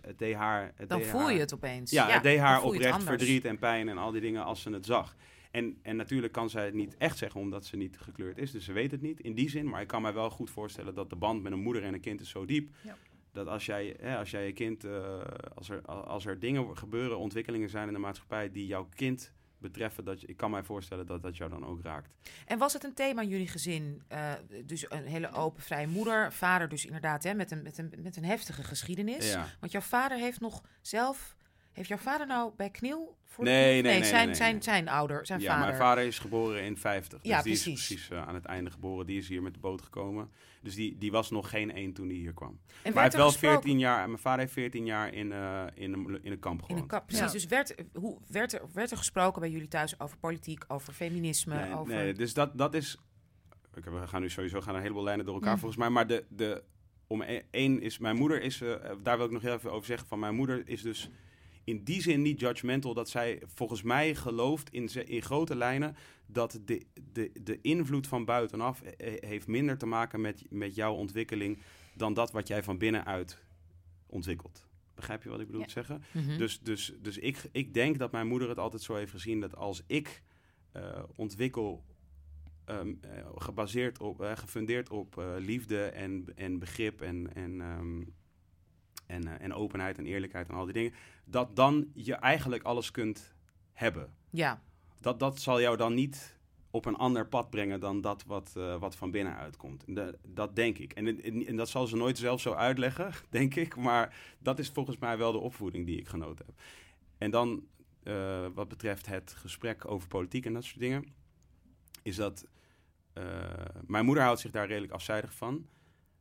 het 0.00 0.18
deed 0.18 0.34
haar. 0.34 0.72
Het 0.74 0.88
dan 0.88 0.98
deed 0.98 1.06
voel 1.06 1.20
haar- 1.20 1.32
je 1.32 1.38
het 1.38 1.54
opeens. 1.54 1.90
Ja, 1.90 2.08
het 2.08 2.22
deed 2.22 2.38
haar 2.38 2.62
oprecht 2.62 3.02
verdriet 3.02 3.44
en 3.44 3.58
pijn 3.58 3.88
en 3.88 3.98
al 3.98 4.10
die 4.10 4.20
dingen 4.20 4.44
als 4.44 4.62
ze 4.62 4.70
het 4.70 4.86
zag. 4.86 5.16
En, 5.50 5.78
en 5.82 5.96
natuurlijk 5.96 6.32
kan 6.32 6.50
zij 6.50 6.64
het 6.64 6.74
niet 6.74 6.96
echt 6.96 7.18
zeggen 7.18 7.40
omdat 7.40 7.64
ze 7.66 7.76
niet 7.76 7.98
gekleurd 7.98 8.38
is. 8.38 8.50
Dus 8.50 8.64
ze 8.64 8.72
weet 8.72 8.90
het 8.90 9.02
niet 9.02 9.20
in 9.20 9.34
die 9.34 9.48
zin. 9.50 9.68
Maar 9.68 9.80
ik 9.80 9.86
kan 9.86 10.02
mij 10.02 10.12
wel 10.14 10.30
goed 10.30 10.50
voorstellen 10.50 10.94
dat 10.94 11.10
de 11.10 11.16
band 11.16 11.42
met 11.42 11.52
een 11.52 11.60
moeder 11.60 11.82
en 11.82 11.94
een 11.94 12.00
kind 12.00 12.20
is 12.20 12.28
zo 12.30 12.44
diep. 12.44 12.70
Ja. 12.82 12.96
Dat 13.32 13.46
als 13.46 13.66
jij, 13.66 13.96
hè, 14.00 14.16
als 14.16 14.30
jij 14.30 14.46
je 14.46 14.52
kind, 14.52 14.84
eh, 14.84 15.20
als, 15.54 15.68
er, 15.68 15.82
als 15.86 16.26
er 16.26 16.38
dingen 16.38 16.76
gebeuren, 16.76 17.18
ontwikkelingen 17.18 17.68
zijn 17.70 17.86
in 17.86 17.92
de 17.92 17.98
maatschappij 17.98 18.50
die 18.50 18.66
jouw 18.66 18.88
kind 18.94 19.32
betreffen, 19.62 20.04
dat 20.04 20.20
je, 20.20 20.26
ik 20.26 20.36
kan 20.36 20.50
mij 20.50 20.62
voorstellen 20.62 21.06
dat 21.06 21.22
dat 21.22 21.36
jou 21.36 21.50
dan 21.50 21.66
ook 21.66 21.82
raakt. 21.82 22.10
En 22.46 22.58
was 22.58 22.72
het 22.72 22.84
een 22.84 22.94
thema 22.94 23.22
in 23.22 23.28
jullie 23.28 23.48
gezin? 23.48 24.02
Eh, 24.08 24.32
dus 24.64 24.90
een 24.90 25.06
hele 25.06 25.32
open, 25.32 25.62
vrije 25.62 25.86
moeder. 25.86 26.32
Vader 26.32 26.68
dus 26.68 26.84
inderdaad 26.84 27.22
hè, 27.22 27.34
met, 27.34 27.50
een, 27.50 27.62
met, 27.62 27.78
een, 27.78 27.92
met 27.98 28.16
een 28.16 28.24
heftige 28.24 28.62
geschiedenis. 28.62 29.32
Ja. 29.32 29.46
Want 29.60 29.72
jouw 29.72 29.80
vader 29.80 30.18
heeft 30.18 30.40
nog 30.40 30.62
zelf... 30.80 31.36
Heeft 31.72 31.88
jouw 31.88 31.98
vader 31.98 32.26
nou 32.26 32.52
bij 32.56 32.70
Kniel... 32.70 33.20
Voor 33.26 33.44
Nee, 33.44 33.82
nee, 33.82 33.92
nee, 33.92 34.04
zijn, 34.04 34.26
nee, 34.26 34.34
zijn, 34.34 34.52
nee. 34.52 34.62
zijn 34.62 34.88
ouder, 34.88 35.26
zijn 35.26 35.40
ja, 35.40 35.46
vader. 35.52 35.66
mijn 35.66 35.76
vader 35.78 36.04
is 36.04 36.18
geboren 36.18 36.62
in 36.62 36.76
50. 36.76 37.20
Dus 37.20 37.30
Ja, 37.30 37.42
die 37.42 37.52
precies. 37.52 37.80
is 37.80 37.86
precies 37.86 38.10
eh, 38.10 38.26
aan 38.28 38.34
het 38.34 38.44
einde 38.44 38.70
geboren. 38.70 39.06
Die 39.06 39.18
is 39.18 39.28
hier 39.28 39.42
met 39.42 39.54
de 39.54 39.60
boot 39.60 39.82
gekomen. 39.82 40.30
Dus 40.62 40.74
die, 40.74 40.98
die 40.98 41.10
was 41.10 41.30
nog 41.30 41.50
geen 41.50 41.72
één 41.72 41.92
toen 41.92 42.06
hij 42.06 42.16
hier 42.16 42.32
kwam. 42.34 42.48
En 42.48 42.56
Maar 42.82 42.92
hij 42.92 43.02
heeft 43.02 43.14
wel 43.14 43.26
gesproken 43.26 43.60
14 43.62 43.78
jaar, 43.78 44.06
mijn 44.08 44.20
vader 44.20 44.40
heeft 44.40 44.52
14 44.52 44.84
jaar 44.86 45.14
in, 45.14 45.32
eh, 45.32 45.64
in, 45.74 45.92
een, 45.92 46.18
in 46.22 46.32
een 46.32 46.38
kamp 46.38 46.58
In 46.60 46.64
gewoond. 46.66 46.82
een 46.82 46.88
kap, 46.88 47.06
precies. 47.06 47.24
Ja. 47.26 47.32
Dus 47.32 47.46
werd, 47.46 47.74
hoe, 47.94 48.18
werd, 48.28 48.52
er, 48.52 48.60
werd 48.72 48.90
er 48.90 48.96
gesproken 48.96 49.40
bij 49.40 49.50
jullie 49.50 49.68
thuis 49.68 50.00
over 50.00 50.18
politiek, 50.18 50.64
over 50.68 50.92
feminisme, 50.92 51.54
Nee, 51.54 51.74
over... 51.74 51.94
nee, 51.94 52.12
dus 52.14 52.34
dat, 52.34 52.58
dat 52.58 52.74
is. 52.74 52.96
ik- 53.74 53.84
We 53.84 54.06
gaan 54.06 54.20
nu 54.20 54.30
sowieso 54.30 54.60
gaan 54.60 54.74
een 54.74 54.80
heleboel 54.82 55.02
lijnen 55.04 55.24
door 55.24 55.34
elkaar 55.34 55.52
Mm. 55.52 55.58
volgens 55.58 55.80
mij. 55.80 55.90
Maar 55.90 56.06
de, 56.06 56.24
de, 56.28 56.62
om 57.06 57.22
e- 57.22 57.42
één 57.50 57.80
is. 57.80 57.98
Mijn 57.98 58.16
moeder 58.16 58.42
is. 58.42 58.60
eh, 58.60 58.74
daar 59.02 59.16
wil 59.16 59.26
ik 59.26 59.32
nog 59.32 59.42
heel 59.42 59.54
even 59.54 59.72
over 59.72 59.86
zeggen. 59.86 60.08
Van 60.08 60.18
mijn 60.18 60.34
moeder 60.34 60.62
is 60.68 60.82
dus 60.82 61.10
in 61.64 61.84
die 61.84 62.02
zin 62.02 62.22
niet 62.22 62.40
judgmental. 62.40 62.94
Dat 62.94 63.08
zij 63.08 63.42
volgens 63.54 63.82
mij 63.82 64.14
gelooft 64.14 64.70
in, 64.70 64.88
in 65.06 65.22
grote 65.22 65.56
lijnen. 65.56 65.96
Dat 66.26 66.60
de, 66.64 66.82
de, 67.12 67.30
de 67.42 67.58
invloed 67.60 68.06
van 68.06 68.24
buitenaf 68.24 68.82
eh, 68.82 69.12
heeft 69.28 69.46
minder 69.46 69.78
te 69.78 69.86
maken 69.86 70.20
met, 70.20 70.44
met 70.50 70.74
jouw 70.74 70.94
ontwikkeling. 70.94 71.58
dan 71.94 72.14
dat 72.14 72.30
wat 72.32 72.48
jij 72.48 72.62
van 72.62 72.78
binnenuit 72.78 73.38
ontwikkelt. 74.06 74.64
Begrijp 74.94 75.22
je 75.22 75.28
wat 75.28 75.40
ik 75.40 75.46
bedoel 75.46 75.60
Ja. 75.60 75.66
te 75.66 75.72
zeggen? 75.72 76.02
Mhm. 76.12 76.38
Dus, 76.38 76.60
dus, 76.60 76.92
dus 77.00 77.18
ik, 77.18 77.48
ik 77.52 77.74
denk 77.74 77.98
dat 77.98 78.12
mijn 78.12 78.26
moeder 78.26 78.48
het 78.48 78.58
altijd 78.58 78.82
zo 78.82 78.94
heeft 78.94 79.10
gezien 79.10 79.40
dat 79.40 79.56
als 79.56 79.82
ik 79.86 80.22
eh, 80.72 81.02
ontwikkel, 81.16 81.84
ehm, 82.64 82.94
eh, 83.00 83.26
gebaseerd 83.34 83.98
op, 84.00 84.22
eh, 84.22 84.36
gefundeerd 84.36 84.90
op 84.90 85.18
eh, 85.18 85.34
liefde 85.38 85.84
en, 85.84 86.26
en 86.34 86.58
begrip 86.58 87.00
en, 87.00 87.34
en, 87.34 87.60
ehm, 87.60 88.02
en, 89.12 89.26
eh, 89.26 89.44
en 89.44 89.54
openheid 89.54 89.98
en 89.98 90.06
eerlijkheid 90.06 90.48
en 90.48 90.54
al 90.54 90.64
die 90.64 90.74
dingen, 90.74 90.92
dat 91.24 91.56
dan 91.56 91.90
je 91.94 92.14
eigenlijk 92.14 92.62
alles 92.62 92.90
kunt 92.90 93.34
hebben. 93.72 94.14
Ja, 94.30 94.62
Dat, 95.00 95.20
dat 95.20 95.40
zal 95.40 95.60
jou 95.60 95.76
dan 95.76 95.94
niet 95.94 96.40
op 96.70 96.84
een 96.84 96.96
ander 96.96 97.26
pad 97.26 97.50
brengen 97.50 97.80
dan 97.80 98.00
dat 98.00 98.24
wat, 98.24 98.52
eh, 98.56 98.78
wat 98.78 98.96
van 98.96 99.10
binnenuit 99.10 99.56
komt. 99.56 99.84
En 99.84 100.18
dat, 100.26 100.56
denk 100.56 100.78
ik. 100.78 100.92
En, 100.92 101.22
en, 101.22 101.46
en 101.46 101.56
dat 101.56 101.68
zal 101.68 101.86
ze 101.86 101.96
nooit 101.96 102.18
zelf 102.18 102.40
zo 102.40 102.52
uitleggen, 102.52 103.12
denk 103.30 103.54
ik. 103.54 103.76
Maar 103.76 104.16
dat 104.38 104.58
is 104.58 104.68
volgens 104.70 104.98
mij 104.98 105.18
wel 105.18 105.32
de 105.32 105.38
opvoeding 105.38 105.86
die 105.86 105.98
ik 105.98 106.08
genoten 106.08 106.46
heb. 106.46 106.54
En 107.18 107.30
dan, 107.30 107.66
eh, 108.02 108.46
wat 108.54 108.68
betreft 108.68 109.06
het 109.06 109.34
gesprek 109.36 109.90
over 109.90 110.08
politiek 110.08 110.46
en 110.46 110.52
dat 110.52 110.64
soort 110.64 110.80
dingen, 110.80 111.04
is 112.02 112.16
dat 112.16 112.46
mijn 113.86 114.04
moeder 114.04 114.24
houdt 114.24 114.40
zich 114.40 114.50
daar 114.50 114.66
redelijk 114.66 114.92
afzijdig 114.92 115.34
van. 115.34 115.66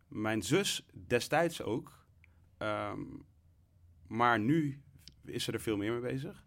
Mijn 0.07 0.41
zus 0.41 0.85
destijds 1.07 1.61
ook. 1.61 2.00
Ehm, 2.61 3.01
maar 4.07 4.39
nu 4.39 4.81
is 5.25 5.43
ze 5.43 5.51
er 5.51 5.61
veel 5.61 5.77
meer 5.77 5.91
mee 5.91 6.11
bezig. 6.11 6.43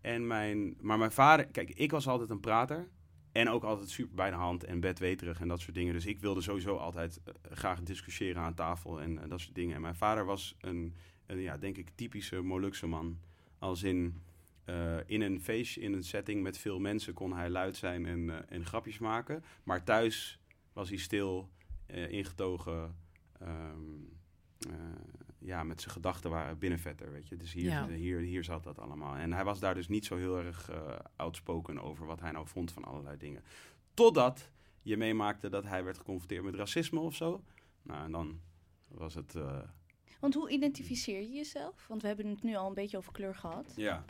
En 0.00 0.26
mijn, 0.26 0.76
maar 0.80 0.98
mijn 0.98 1.12
vader, 1.12 1.46
kijk, 1.46 1.70
ik 1.70 1.90
was 1.90 2.08
altijd 2.08 2.30
een 2.30 2.40
prater. 2.40 2.88
En 3.32 3.48
ook 3.48 3.64
altijd 3.64 3.90
super 3.90 4.14
bij 4.14 4.30
de 4.30 4.36
hand 4.36 4.64
en 4.64 4.80
bedweterig 4.80 5.40
en 5.40 5.48
dat 5.48 5.60
soort 5.60 5.74
dingen. 5.74 5.92
Dus 5.92 6.06
ik 6.06 6.20
wilde 6.20 6.40
sowieso 6.40 6.76
altijd 6.76 7.20
eh, 7.24 7.34
graag 7.50 7.82
discussiëren 7.82 8.42
aan 8.42 8.54
tafel 8.54 9.00
en 9.00 9.28
dat 9.28 9.40
soort 9.40 9.54
dingen. 9.54 9.74
En 9.74 9.80
mijn 9.80 9.94
vader 9.94 10.24
was 10.24 10.54
een, 10.60 10.94
ja, 11.26 11.56
denk 11.56 11.76
ik, 11.76 11.90
typische 11.94 12.40
Molukse 12.40 12.86
man. 12.86 13.18
Als 13.58 13.82
in, 13.82 14.22
eh, 14.64 14.96
in 15.06 15.20
een 15.20 15.40
feestje, 15.40 15.80
in 15.80 15.92
een 15.92 16.04
setting 16.04 16.42
met 16.42 16.58
veel 16.58 16.78
mensen 16.78 17.14
kon 17.14 17.32
hij 17.32 17.50
luid 17.50 17.76
zijn 17.76 18.06
en, 18.06 18.30
eh, 18.30 18.36
en 18.48 18.66
grapjes 18.66 18.98
maken. 18.98 19.44
Maar 19.64 19.84
thuis 19.84 20.38
was 20.72 20.88
hij 20.88 20.98
stil, 20.98 21.48
ingetogen, 21.86 22.96
ehm, 23.38 23.78
eh, 24.68 24.74
ja, 25.44 25.62
met 25.62 25.80
zijn 25.80 25.92
gedachten 25.94 26.30
waren 26.30 26.58
binnenvetter, 26.58 27.12
weet 27.12 27.28
je. 27.28 27.36
Dus 27.36 27.52
hier, 27.52 27.64
Ja. 27.64 27.86
hier, 27.88 28.18
hier 28.18 28.44
zat 28.44 28.64
dat 28.64 28.78
allemaal. 28.78 29.16
En 29.16 29.32
hij 29.32 29.44
was 29.44 29.60
daar 29.60 29.74
dus 29.74 29.88
niet 29.88 30.04
zo 30.04 30.16
heel 30.16 30.38
erg 30.38 30.70
eh 30.70 30.98
outspoken 31.16 31.78
over 31.80 32.06
wat 32.06 32.20
hij 32.20 32.30
nou 32.30 32.46
vond 32.46 32.72
van 32.72 32.84
allerlei 32.84 33.16
dingen. 33.16 33.42
Totdat 33.94 34.50
je 34.82 34.96
meemaakte 34.96 35.48
dat 35.48 35.64
hij 35.64 35.84
werd 35.84 35.98
geconfronteerd 35.98 36.44
met 36.44 36.54
racisme 36.54 37.00
of 37.00 37.14
zo. 37.14 37.44
Nou, 37.82 38.04
en 38.04 38.12
dan 38.12 38.40
was 38.88 39.14
het... 39.14 39.34
eh, 39.34 39.58
Want 40.20 40.34
hoe 40.34 40.50
identificeer 40.50 41.20
je 41.20 41.32
jezelf? 41.32 41.86
Want 41.88 42.00
we 42.02 42.06
hebben 42.08 42.26
het 42.26 42.42
nu 42.42 42.54
al 42.56 42.68
een 42.68 42.74
beetje 42.74 42.96
over 42.96 43.12
kleur 43.12 43.34
gehad. 43.34 43.72
Ja. 43.76 44.04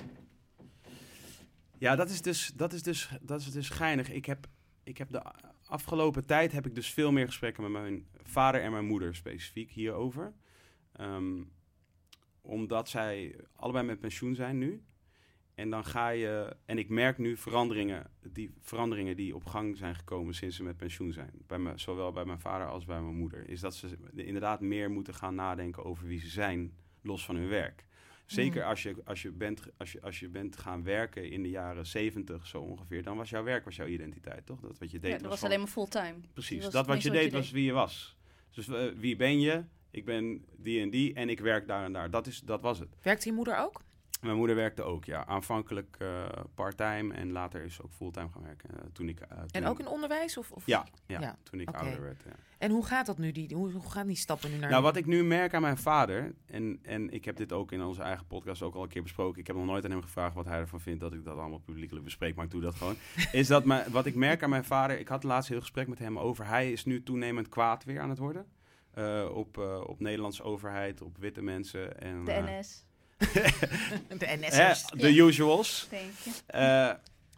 Ja, 1.79 1.97
dat 1.97 2.11
is 2.11 2.23
dus, 2.23 2.53
dat 2.57 2.73
is 2.73 2.83
dus, 2.83 3.11
dat 3.21 3.41
is 3.41 3.51
dus 3.51 3.69
geinig. 3.69 4.11
Ik 4.11 4.25
heb, 4.25 4.47
ik 4.83 4.99
heb 4.99 5.11
de 5.11 5.23
afgelopen 5.67 6.27
tijd 6.27 6.53
heb 6.53 6.67
ik 6.67 6.75
dus 6.75 6.91
veel 6.93 7.13
meer 7.13 7.27
gesprekken 7.27 7.63
met 7.63 7.73
mijn 7.73 8.07
vader 8.23 8.61
en 8.63 8.73
mijn 8.73 8.85
moeder 8.87 9.15
specifiek 9.15 9.71
hierover. 9.71 10.33
Ehm, 10.97 11.43
omdat 12.41 12.89
zij 12.89 13.37
allebei 13.57 13.85
met 13.87 14.01
pensioen 14.01 14.35
zijn 14.35 14.59
nu. 14.59 14.83
En 15.55 15.71
dan 15.71 15.85
ga 15.85 16.09
je, 16.09 16.57
en 16.65 16.79
ik 16.79 16.89
merk 16.89 17.19
nu 17.19 17.37
veranderingen 17.37 18.11
die, 18.23 18.55
veranderingen 18.61 19.17
die 19.17 19.35
op 19.35 19.45
gang 19.45 19.77
zijn 19.77 19.95
gekomen 19.95 20.35
sinds 20.35 20.57
ze 20.57 20.63
met 20.63 20.77
pensioen 20.77 21.13
zijn. 21.13 21.31
Bij 21.47 21.59
me, 21.59 21.73
zowel 21.75 22.13
bij 22.13 22.25
mijn 22.25 22.41
vader 22.41 22.67
als 22.67 22.85
bij 22.85 23.01
mijn 23.01 23.17
moeder. 23.17 23.49
Is 23.49 23.61
dat 23.61 23.75
ze 23.75 23.99
inderdaad 24.15 24.61
meer 24.61 24.91
moeten 24.91 25.15
gaan 25.15 25.35
nadenken 25.35 25.85
over 25.85 26.07
wie 26.07 26.21
ze 26.21 26.29
zijn, 26.29 26.73
los 27.03 27.25
van 27.25 27.37
hun 27.37 27.49
werk. 27.49 27.85
Zeker 28.27 28.63
Mm. 28.63 28.69
als, 28.69 28.83
je, 28.83 28.97
als, 29.05 29.23
je 29.23 29.31
bent, 29.31 29.63
als, 29.77 29.93
je, 29.93 30.03
als 30.03 30.21
je 30.21 30.29
bent 30.29 30.57
gaan 30.57 30.83
werken 30.83 31.31
in 31.31 31.43
de 31.43 31.51
jaren 31.51 31.87
zeventig 31.87 32.47
zo 32.47 32.61
ongeveer, 32.61 33.03
dan 33.03 33.17
was 33.17 33.31
jouw 33.31 33.43
werk 33.43 33.65
was 33.65 33.77
jouw 33.77 33.87
identiteit, 33.87 34.47
toch? 34.47 34.61
Dat 34.61 34.79
wat 34.79 34.91
je 34.91 34.99
deed 34.99 35.11
Ja, 35.11 35.19
dat 35.19 35.31
was 35.31 35.43
alleen 35.43 35.59
maar 35.59 35.69
fulltime. 35.69 36.15
Precies, 36.33 36.69
dat 36.69 36.87
wat 36.87 37.03
je 37.03 37.11
deed 37.11 37.33
was 37.33 37.51
wie 37.51 37.65
je 37.65 37.73
was. 37.73 38.17
Dus 38.51 38.69
eh, 38.69 38.87
wie 38.97 39.17
ben 39.17 39.41
je? 39.41 39.65
Ik 39.95 40.05
ben 40.05 40.45
die 40.57 40.81
en 40.81 40.91
die 40.91 41.15
en 41.15 41.29
ik 41.29 41.41
werk 41.41 41.67
daar 41.67 41.85
en 41.85 41.93
daar. 41.93 42.11
Dat, 42.11 42.27
is, 42.27 42.41
dat 42.41 42.63
was 42.63 42.79
het. 42.79 42.97
werkt 43.03 43.25
je 43.25 43.33
moeder 43.33 43.59
ook? 43.59 43.83
Mijn 44.21 44.37
moeder 44.37 44.57
werkte 44.57 44.83
ook, 44.83 45.05
ja. 45.05 45.27
Aanvankelijk 45.27 45.97
eh 45.99 46.25
parttime 46.55 47.15
en 47.15 47.33
later 47.33 47.63
is 47.63 47.75
ze 47.75 47.83
ook 47.83 47.93
fulltime 47.93 48.29
gaan 48.33 48.43
werken. 48.43 48.71
eh, 48.71 48.85
toen 48.93 49.09
ik, 49.09 49.21
eh, 49.21 49.39
En 49.51 49.67
ook 49.67 49.79
in 49.79 49.87
onderwijs? 49.87 50.37
Of, 50.37 50.51
of? 50.51 50.67
Ja, 50.67 50.87
ja, 51.07 51.21
Ja, 51.21 51.39
toen 51.43 51.61
ik 51.61 51.71
ouder 51.71 52.03
werd. 52.03 52.23
Ja. 52.27 52.33
En 52.59 52.71
hoe 52.71 52.87
gaat 52.87 53.07
dat 53.07 53.19
nu? 53.19 53.33
Die, 53.33 53.55
hoe, 53.55 53.73
hoe 53.73 53.91
gaan 53.91 54.07
die 54.07 54.17
stappen 54.17 54.51
nu 54.51 54.57
naar 54.57 54.71
Nou, 54.71 54.83
wat 54.83 54.97
ik 54.97 55.07
nu 55.07 55.25
merk 55.25 55.55
aan 55.55 55.63
mijn 55.63 55.77
vader, 55.77 56.35
en, 56.47 56.79
en 56.83 57.11
ik 57.11 57.25
heb 57.25 57.37
dit 57.37 57.53
ook 57.53 57.73
in 57.73 57.83
onze 57.83 58.03
eigen 58.03 58.27
podcast 58.27 58.63
ook 58.63 58.75
al 58.75 58.83
een 58.83 58.89
keer 58.89 59.03
besproken. 59.03 59.41
Ik 59.41 59.47
heb 59.47 59.57
nog 59.57 59.65
nooit 59.65 59.85
aan 59.85 59.91
hem 59.91 60.03
gevraagd 60.03 60.35
wat 60.35 60.45
hij 60.45 60.59
ervan 60.59 60.81
vindt 60.81 61.01
dat 61.01 61.13
ik 61.13 61.25
dat 61.25 61.39
allemaal 61.39 61.59
publiekelijk 61.59 62.05
bespreek, 62.05 62.35
maar 62.35 62.45
ik 62.45 62.51
doe 62.51 62.61
dat 62.61 62.75
gewoon. 62.75 62.97
is 63.33 63.47
dat 63.47 63.65
mijn, 63.65 63.91
wat 63.91 64.07
ik 64.07 64.15
merk 64.15 64.43
aan 64.43 64.51
mijn 64.51 64.65
vader, 64.65 64.99
ik 64.99 65.09
had 65.09 65.23
laatst 65.23 65.49
heel 65.49 65.61
gesprek 65.61 65.89
met 65.89 65.99
hem 65.99 66.19
over, 66.19 66.47
hij 66.47 66.73
is 66.73 66.85
nu 66.85 67.03
toenemend 67.03 67.49
kwaad 67.49 67.85
weer 67.85 68.01
aan 68.01 68.09
het 68.11 68.19
worden. 68.19 68.47
Eh, 68.95 69.29
op, 69.33 69.59
eh, 69.59 69.81
op 69.87 70.01
Nederlandse 70.01 70.43
overheid, 70.43 71.03
op 71.03 71.19
witte 71.19 71.43
mensen. 71.43 72.01
En, 72.01 72.25
De 72.25 72.33
eh, 72.33 72.59
NS. 72.59 72.85
de 74.19 74.37
NS'ers? 74.41 74.85
de 74.87 75.15
usuals. 75.15 75.89
Eh, 76.47 76.89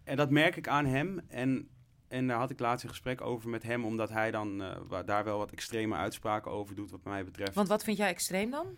en 0.05 0.17
dat 0.17 0.31
merk 0.31 0.57
ik 0.57 0.69
aan 0.69 0.87
hem. 0.87 1.21
En, 1.29 1.69
en 2.09 2.27
daar 2.27 2.39
had 2.39 2.51
ik 2.51 2.59
laatst 2.61 2.85
een 2.85 2.91
gesprek 2.91 3.21
over 3.21 3.49
met 3.49 3.63
hem, 3.63 3.85
omdat 3.85 4.09
hij 4.09 4.31
dan 4.31 4.63
eh, 4.63 5.01
daar 5.05 5.25
wel 5.25 5.39
wat 5.39 5.53
extreme 5.53 5.97
uitspraken 5.97 6.51
over 6.51 6.75
doet, 6.75 6.91
wat 6.91 7.05
mij 7.05 7.25
betreft. 7.25 7.55
Want 7.55 7.69
wat 7.69 7.85
vind 7.85 7.97
jij 7.97 8.09
extreem 8.09 8.51
dan? 8.51 8.77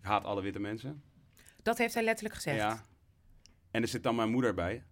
Ik 0.00 0.10
haat 0.10 0.24
alle 0.24 0.42
witte 0.42 0.60
mensen. 0.60 1.02
Dat 1.62 1.78
heeft 1.78 1.94
hij 1.94 2.02
letterlijk 2.02 2.34
gezegd. 2.34 2.56
Ja. 2.56 2.84
En 3.70 3.82
er 3.82 3.88
zit 3.88 4.02
dan 4.02 4.14
mijn 4.14 4.30
moeder 4.30 4.54
bij. 4.54 4.84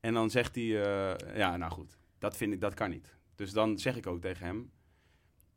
En 0.00 0.14
dan 0.14 0.30
zegt 0.30 0.54
hij, 0.54 0.64
eh, 0.64 1.36
ja, 1.36 1.56
nou 1.56 1.72
goed, 1.72 1.98
dat 2.18 2.36
vind 2.36 2.52
ik, 2.52 2.60
dat 2.60 2.74
kan 2.74 2.90
niet. 2.90 3.14
Dus 3.34 3.52
dan 3.52 3.78
zeg 3.78 3.96
ik 3.96 4.06
ook 4.06 4.20
tegen 4.20 4.46
hem, 4.46 4.70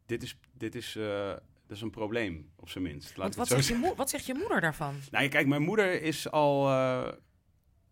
dit 0.06 0.24
is, 0.24 0.38
dit 0.54 0.76
is, 0.76 0.96
eh, 0.96 1.28
dat 1.68 1.78
is 1.78 1.82
een 1.82 1.90
probleem, 1.90 2.50
op 2.56 2.70
zijn 2.70 2.84
minst. 2.84 3.18
Laat 3.18 3.36
wat 3.36 3.48
zegt, 3.48 3.68
je 3.68 3.94
wat 3.96 4.10
zegt 4.10 4.26
je 4.26 4.34
moeder 4.34 4.62
daarvan? 4.62 4.96
Nou, 5.12 5.28
kijk, 5.28 5.48
mijn 5.48 5.62
moeder 5.62 6.02
is 6.02 6.32
al, 6.32 6.70
eh, 6.70 7.08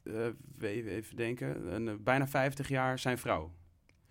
eh, 0.04 0.86
even 0.86 1.16
denken, 1.16 1.74
een, 1.74 2.04
bijna 2.04 2.28
50 2.28 2.68
jaar 2.70 3.00
zijn 3.00 3.18
vrouw. 3.18 3.54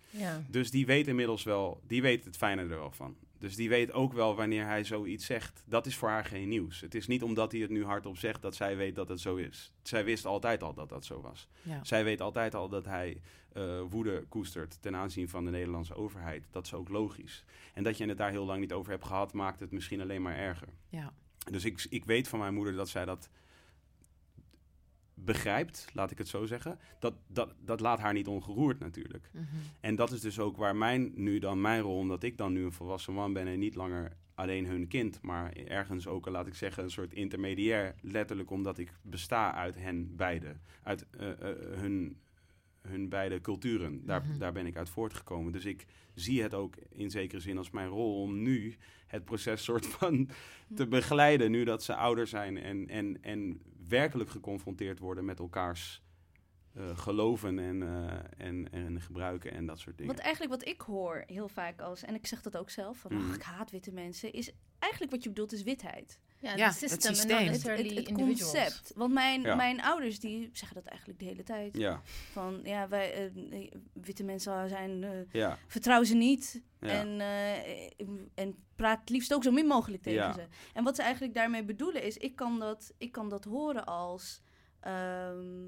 Ja. 0.09 0.43
Dus 0.49 0.71
die 0.71 0.85
weet 0.85 1.07
inmiddels 1.07 1.43
wel, 1.43 1.81
die 1.87 2.01
weet 2.01 2.25
het 2.25 2.37
fijne 2.37 2.61
er 2.61 2.67
wel 2.67 2.91
van. 2.91 3.17
Dus 3.41 3.55
die 3.55 3.69
weet 3.69 3.93
ook 3.93 4.13
wel 4.13 4.35
wanneer 4.35 4.65
hij 4.65 4.83
zoiets 4.83 5.25
zegt. 5.25 5.63
Dat 5.65 5.85
is 5.85 5.95
voor 5.95 6.09
haar 6.09 6.25
geen 6.25 6.49
nieuws. 6.49 6.81
Het 6.81 6.95
is 6.95 7.07
niet 7.07 7.23
omdat 7.23 7.51
hij 7.51 7.61
het 7.61 7.69
nu 7.69 7.85
hardop 7.85 8.17
zegt 8.17 8.41
dat 8.41 8.55
zij 8.55 8.77
weet 8.77 8.95
dat 8.95 9.07
het 9.07 9.19
zo 9.19 9.35
is. 9.35 9.73
Zij 9.81 10.03
wist 10.03 10.25
altijd 10.25 10.63
al 10.63 10.73
dat 10.73 10.89
dat 10.89 11.05
zo 11.05 11.21
was. 11.21 11.47
Ja. 11.61 11.83
Zij 11.83 12.03
weet 12.03 12.21
altijd 12.21 12.55
al 12.55 12.69
dat 12.69 12.85
hij 12.85 13.21
eh, 13.53 13.81
woede 13.89 14.25
koestert 14.29 14.77
ten 14.81 14.95
aanzien 14.95 15.29
van 15.29 15.45
de 15.45 15.51
Nederlandse 15.51 15.95
overheid. 15.95 16.43
Dat 16.51 16.65
is 16.65 16.73
ook 16.73 16.89
logisch. 16.89 17.43
En 17.73 17.83
dat 17.83 17.97
je 17.97 18.05
het 18.05 18.17
daar 18.17 18.31
heel 18.31 18.45
lang 18.45 18.59
niet 18.59 18.73
over 18.73 18.91
hebt 18.91 19.05
gehad, 19.05 19.33
maakt 19.33 19.59
het 19.59 19.71
misschien 19.71 20.01
alleen 20.01 20.21
maar 20.21 20.37
erger. 20.37 20.69
Ja. 20.89 21.13
Dus 21.51 21.65
ik, 21.65 21.85
ik 21.89 22.05
weet 22.05 22.27
van 22.27 22.39
mijn 22.39 22.53
moeder 22.53 22.75
dat 22.75 22.89
zij 22.89 23.05
dat 23.05 23.29
begrijpt, 25.25 25.87
laat 25.93 26.11
ik 26.11 26.17
het 26.17 26.27
zo 26.27 26.45
zeggen. 26.45 26.79
Dat, 26.99 27.13
dat, 27.27 27.53
dat 27.65 27.79
laat 27.79 27.99
haar 27.99 28.13
niet 28.13 28.27
ongeroerd 28.27 28.79
natuurlijk. 28.79 29.29
Mhm. 29.33 29.45
En 29.79 29.95
dat 29.95 30.11
is 30.11 30.21
dus 30.21 30.39
ook 30.39 30.57
waar 30.57 30.75
mijn, 30.75 31.11
nu 31.15 31.39
dan 31.39 31.61
mijn 31.61 31.81
rol, 31.81 31.97
omdat 31.97 32.23
ik 32.23 32.37
dan 32.37 32.53
nu 32.53 32.63
een 32.63 32.71
volwassen 32.71 33.13
man 33.13 33.33
ben 33.33 33.47
en 33.47 33.59
niet 33.59 33.75
langer 33.75 34.17
alleen 34.35 34.65
hun 34.65 34.87
kind, 34.87 35.21
maar 35.21 35.53
ergens 35.53 36.07
ook, 36.07 36.27
laat 36.29 36.47
ik 36.47 36.55
zeggen, 36.55 36.83
een 36.83 36.91
soort 36.91 37.13
intermediair. 37.13 37.95
Letterlijk 38.01 38.49
omdat 38.49 38.77
ik 38.77 38.93
besta 39.01 39.53
uit 39.53 39.75
hen 39.75 40.15
beiden, 40.15 40.61
uit 40.83 41.05
eh, 41.09 41.29
eh, 41.31 41.37
hun, 41.79 42.17
hun 42.81 43.09
beide 43.09 43.41
culturen. 43.41 44.05
Daar, 44.05 44.21
Mhm. 44.21 44.37
daar 44.37 44.51
ben 44.51 44.65
ik 44.65 44.77
uit 44.77 44.89
voortgekomen. 44.89 45.51
Dus 45.51 45.65
ik 45.65 45.85
zie 46.13 46.41
het 46.41 46.53
ook 46.53 46.75
in 46.89 47.09
zekere 47.09 47.41
zin 47.41 47.57
als 47.57 47.71
mijn 47.71 47.87
rol 47.87 48.21
om 48.21 48.41
nu 48.41 48.75
het 49.07 49.25
proces 49.25 49.63
soort 49.63 49.85
van 49.87 50.29
te 50.75 50.87
begeleiden, 50.87 51.51
nu 51.51 51.63
dat 51.63 51.83
ze 51.83 51.95
ouder 51.95 52.27
zijn 52.27 52.57
en, 52.57 52.87
en, 52.87 53.23
en 53.23 53.61
werkelijk 53.91 54.29
geconfronteerd 54.29 54.99
worden 54.99 55.25
met 55.25 55.39
elkaars 55.39 56.03
eh, 56.73 56.97
geloven 56.97 57.59
en, 57.59 57.81
eh, 57.81 58.47
en, 58.47 58.71
en 58.71 59.01
gebruiken 59.01 59.51
en 59.51 59.65
dat 59.65 59.79
soort 59.79 59.97
dingen. 59.97 60.13
Want 60.13 60.25
eigenlijk 60.25 60.53
wat 60.53 60.67
ik 60.67 60.81
hoor 60.81 61.23
heel 61.27 61.47
vaak 61.47 61.81
als, 61.81 62.03
en 62.03 62.15
ik 62.15 62.27
zeg 62.27 62.41
dat 62.41 62.57
ook 62.57 62.69
zelf, 62.69 62.97
van 62.97 63.11
ach, 63.11 63.35
ik 63.35 63.41
haat 63.41 63.71
witte 63.71 63.91
mensen, 63.91 64.33
is 64.33 64.51
eigenlijk 64.79 65.11
wat 65.11 65.23
je 65.23 65.29
bedoelt 65.29 65.51
is 65.51 65.63
witheid. 65.63 66.19
Ja, 66.41 66.55
Ja, 66.55 66.67
het 66.69 66.79
het 66.79 66.91
system 66.91 67.09
en 67.09 67.15
systeem. 67.15 67.47
Het- 67.47 67.63
het, 67.97 68.07
het 68.07 68.11
concept. 68.17 68.91
Want 68.95 69.13
mijn, 69.13 69.41
Ja. 69.41 69.55
mijn 69.55 69.81
ouders 69.81 70.19
die 70.19 70.49
zeggen 70.53 70.75
dat 70.77 70.85
eigenlijk 70.85 71.19
de 71.19 71.25
hele 71.25 71.43
tijd. 71.43 71.77
Ja, 71.77 72.01
Van 72.31 72.59
ja, 72.63 72.87
wij, 72.87 73.13
eh, 73.13 73.71
witte 73.93 74.23
mensen 74.23 74.69
zijn, 74.69 75.03
eh, 75.03 75.09
ja, 75.31 75.57
vertrouw 75.67 76.03
ze 76.03 76.15
niet. 76.15 76.61
ja. 76.79 76.87
En, 76.89 77.19
eh, 77.21 78.07
en 78.35 78.55
praat 78.75 78.99
het 78.99 79.09
liefst 79.09 79.33
ook 79.33 79.43
zo 79.43 79.51
min 79.51 79.65
mogelijk 79.65 80.03
tegen 80.03 80.19
Ja. 80.19 80.33
ze. 80.33 80.47
En 80.73 80.83
wat 80.83 80.95
ze 80.95 81.01
eigenlijk 81.01 81.33
daarmee 81.33 81.63
bedoelen 81.63 82.03
is, 82.03 82.17
ik 82.17 82.35
kan 82.35 82.59
dat, 82.59 82.93
ik 82.97 83.11
kan 83.11 83.29
dat 83.29 83.43
horen 83.43 83.85
als 83.85 84.41
ehm, 84.79 85.67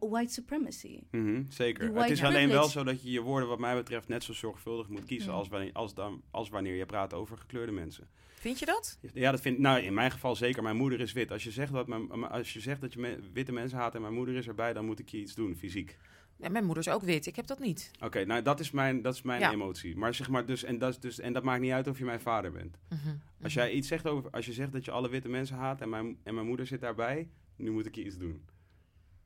white 0.00 0.32
supremacy. 0.32 1.00
Mhm, 1.10 1.42
zeker. 1.48 1.94
Het 1.94 2.10
is 2.10 2.22
alleen 2.22 2.48
wel 2.48 2.64
zo 2.68 2.84
dat 2.84 3.02
je 3.02 3.10
je 3.10 3.20
woorden 3.20 3.48
wat 3.48 3.58
mij 3.58 3.74
betreft 3.74 4.08
net 4.08 4.24
zo 4.24 4.32
zorgvuldig 4.32 4.88
moet 4.88 5.04
kiezen 5.04 5.32
als, 5.32 5.48
wanneer, 5.48 5.72
als, 5.72 5.94
dan, 5.94 6.22
als 6.30 6.48
wanneer 6.48 6.74
je 6.74 6.86
praat 6.86 7.14
over 7.14 7.36
gekleurde 7.38 7.72
mensen. 7.72 8.08
Vind 8.34 8.58
je 8.58 8.66
dat? 8.66 8.98
Ja, 9.12 9.30
dat 9.30 9.40
vind 9.40 9.58
nou 9.58 9.80
in 9.80 9.94
mijn 9.94 10.10
geval 10.10 10.36
zeker. 10.36 10.62
Mijn 10.62 10.76
moeder 10.76 11.00
is 11.00 11.12
wit. 11.12 11.30
Als 11.32 11.44
je 11.44 11.50
zegt 11.50 11.72
dat, 11.72 11.86
mijn, 11.86 12.10
als 12.10 12.52
je, 12.52 12.60
zegt 12.60 12.80
dat 12.80 12.92
je 12.92 13.00
me- 13.00 13.18
witte 13.32 13.52
mensen 13.52 13.78
haat 13.78 13.94
en 13.94 14.00
mijn 14.00 14.14
moeder 14.14 14.34
is 14.34 14.46
erbij, 14.48 14.72
dan 14.72 14.84
moet 14.84 14.98
ik 14.98 15.08
je 15.08 15.18
iets 15.20 15.34
doen, 15.34 15.54
fysiek. 15.56 15.98
Ja, 16.36 16.48
mijn 16.48 16.64
moeder 16.64 16.86
is 16.86 16.92
ook 16.92 17.02
wit. 17.02 17.26
Ik 17.26 17.36
heb 17.36 17.46
dat 17.46 17.58
niet. 17.58 17.90
Oké, 18.04 18.24
nou 18.24 18.42
dat 18.42 18.60
is 18.60 18.70
mijn, 18.70 19.02
dat 19.02 19.14
is 19.14 19.22
mijn 19.22 19.40
Ja. 19.40 19.52
emotie. 19.52 19.96
Maar 19.96 20.14
zeg 20.14 20.28
maar 20.28 20.46
dus 20.46 20.64
en, 20.64 20.78
dat 20.78 20.90
is 20.90 20.98
dus, 20.98 21.18
en 21.20 21.32
dat 21.32 21.42
maakt 21.42 21.60
niet 21.60 21.72
uit 21.72 21.86
of 21.86 21.98
je 21.98 22.04
mijn 22.04 22.20
vader 22.20 22.52
bent. 22.52 22.78
Mhm. 22.88 23.14
Als 23.42 23.54
jij 23.54 23.72
iets 23.72 23.88
zegt 23.88 24.06
over, 24.06 24.30
als 24.30 24.46
je 24.46 24.52
zegt 24.52 24.72
dat 24.72 24.84
je 24.84 24.90
alle 24.90 25.08
witte 25.08 25.28
mensen 25.28 25.56
haat 25.56 25.80
en 25.80 25.88
mijn, 25.88 26.16
en 26.22 26.34
mijn 26.34 26.46
moeder 26.46 26.66
zit 26.66 26.80
daarbij, 26.80 27.28
nu 27.56 27.70
moet 27.70 27.86
ik 27.86 27.94
je 27.94 28.04
iets 28.04 28.16
doen. 28.18 28.44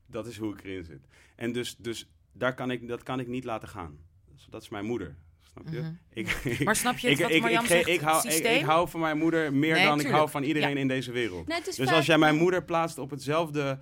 Dat 0.05 0.27
is 0.27 0.37
hoe 0.37 0.53
ik 0.53 0.63
erin 0.63 0.83
zit. 0.83 1.07
En 1.35 1.51
dus, 1.51 1.75
dus 1.77 2.09
daar 2.31 2.53
kan 2.53 2.71
ik, 2.71 2.87
dat 2.87 3.03
kan 3.03 3.19
ik 3.19 3.27
niet 3.27 3.43
laten 3.43 3.67
gaan. 3.67 3.97
Dat 4.49 4.61
is 4.61 4.69
mijn 4.69 4.85
moeder. 4.85 5.15
Snap 5.51 5.73
je? 5.73 5.79
Mhm. 5.79 5.91
ik, 6.13 6.29
ik, 6.43 6.63
Maar 6.65 6.75
snap 6.75 6.97
je 6.97 7.09
ik, 7.09 7.19
wat 7.19 7.31
ik, 7.31 7.41
Marjam 7.41 7.65
zegt, 7.65 7.87
ik, 7.87 7.99
hou, 7.99 8.27
ik, 8.27 8.63
hou 8.63 8.89
van 8.89 8.99
mijn 8.99 9.17
moeder 9.17 9.53
meer 9.53 9.73
Nee, 9.73 9.85
dan 9.85 9.99
ik 9.99 10.07
hou 10.07 10.29
van 10.29 10.43
iedereen 10.43 10.77
in 10.77 10.87
deze 10.87 11.11
wereld. 11.11 11.47
Nee, 11.47 11.59
is 11.67 11.75
Dus 11.75 11.91
als 11.91 12.05
jij 12.05 12.17
mijn 12.17 12.35
moeder 12.35 12.63
plaatst 12.63 12.97
op 12.97 13.09
hetzelfde, 13.09 13.79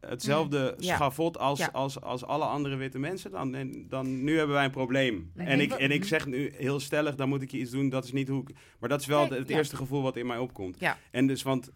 hetzelfde 0.00 0.74
Ja. 0.78 0.94
schavot 0.94 1.38
als, 1.38 1.58
Ja. 1.58 1.68
als, 1.72 2.00
als 2.00 2.24
alle 2.24 2.44
andere 2.44 2.76
witte 2.76 2.98
mensen, 2.98 3.30
dan, 3.30 3.54
en, 3.54 3.88
dan 3.88 4.24
nu 4.24 4.36
hebben 4.36 4.54
wij 4.54 4.64
een 4.64 4.70
probleem. 4.70 5.30
Nee, 5.34 5.46
en, 5.46 5.60
ik, 5.60 5.72
en 5.72 5.90
ik 5.90 6.04
zeg 6.04 6.26
nu 6.26 6.52
heel 6.56 6.80
stellig, 6.80 7.14
dan 7.14 7.28
moet 7.28 7.42
ik 7.42 7.50
je 7.50 7.58
iets 7.58 7.70
doen. 7.70 7.88
Dat 7.88 8.04
is 8.04 8.12
niet 8.12 8.28
hoe 8.28 8.42
ik... 8.42 8.56
Maar 8.78 8.88
dat 8.88 9.00
is 9.00 9.06
wel 9.06 9.28
het 9.28 9.48
ja. 9.48 9.56
eerste 9.56 9.76
gevoel 9.76 10.02
wat 10.02 10.16
in 10.16 10.26
mij 10.26 10.38
opkomt. 10.38 10.78
En 11.10 11.26
dus, 11.26 11.42
want 11.42 11.70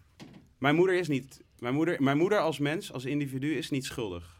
mijn 0.57 0.75
moeder 0.75 0.95
is 0.95 1.07
niet... 1.07 1.45
Mijn 1.59 1.73
moeder, 1.73 2.03
mijn 2.03 2.17
moeder 2.17 2.39
als 2.39 2.59
mens, 2.59 2.91
als 2.93 3.05
individu, 3.05 3.55
is 3.55 3.69
niet 3.69 3.85
schuldig. 3.85 4.35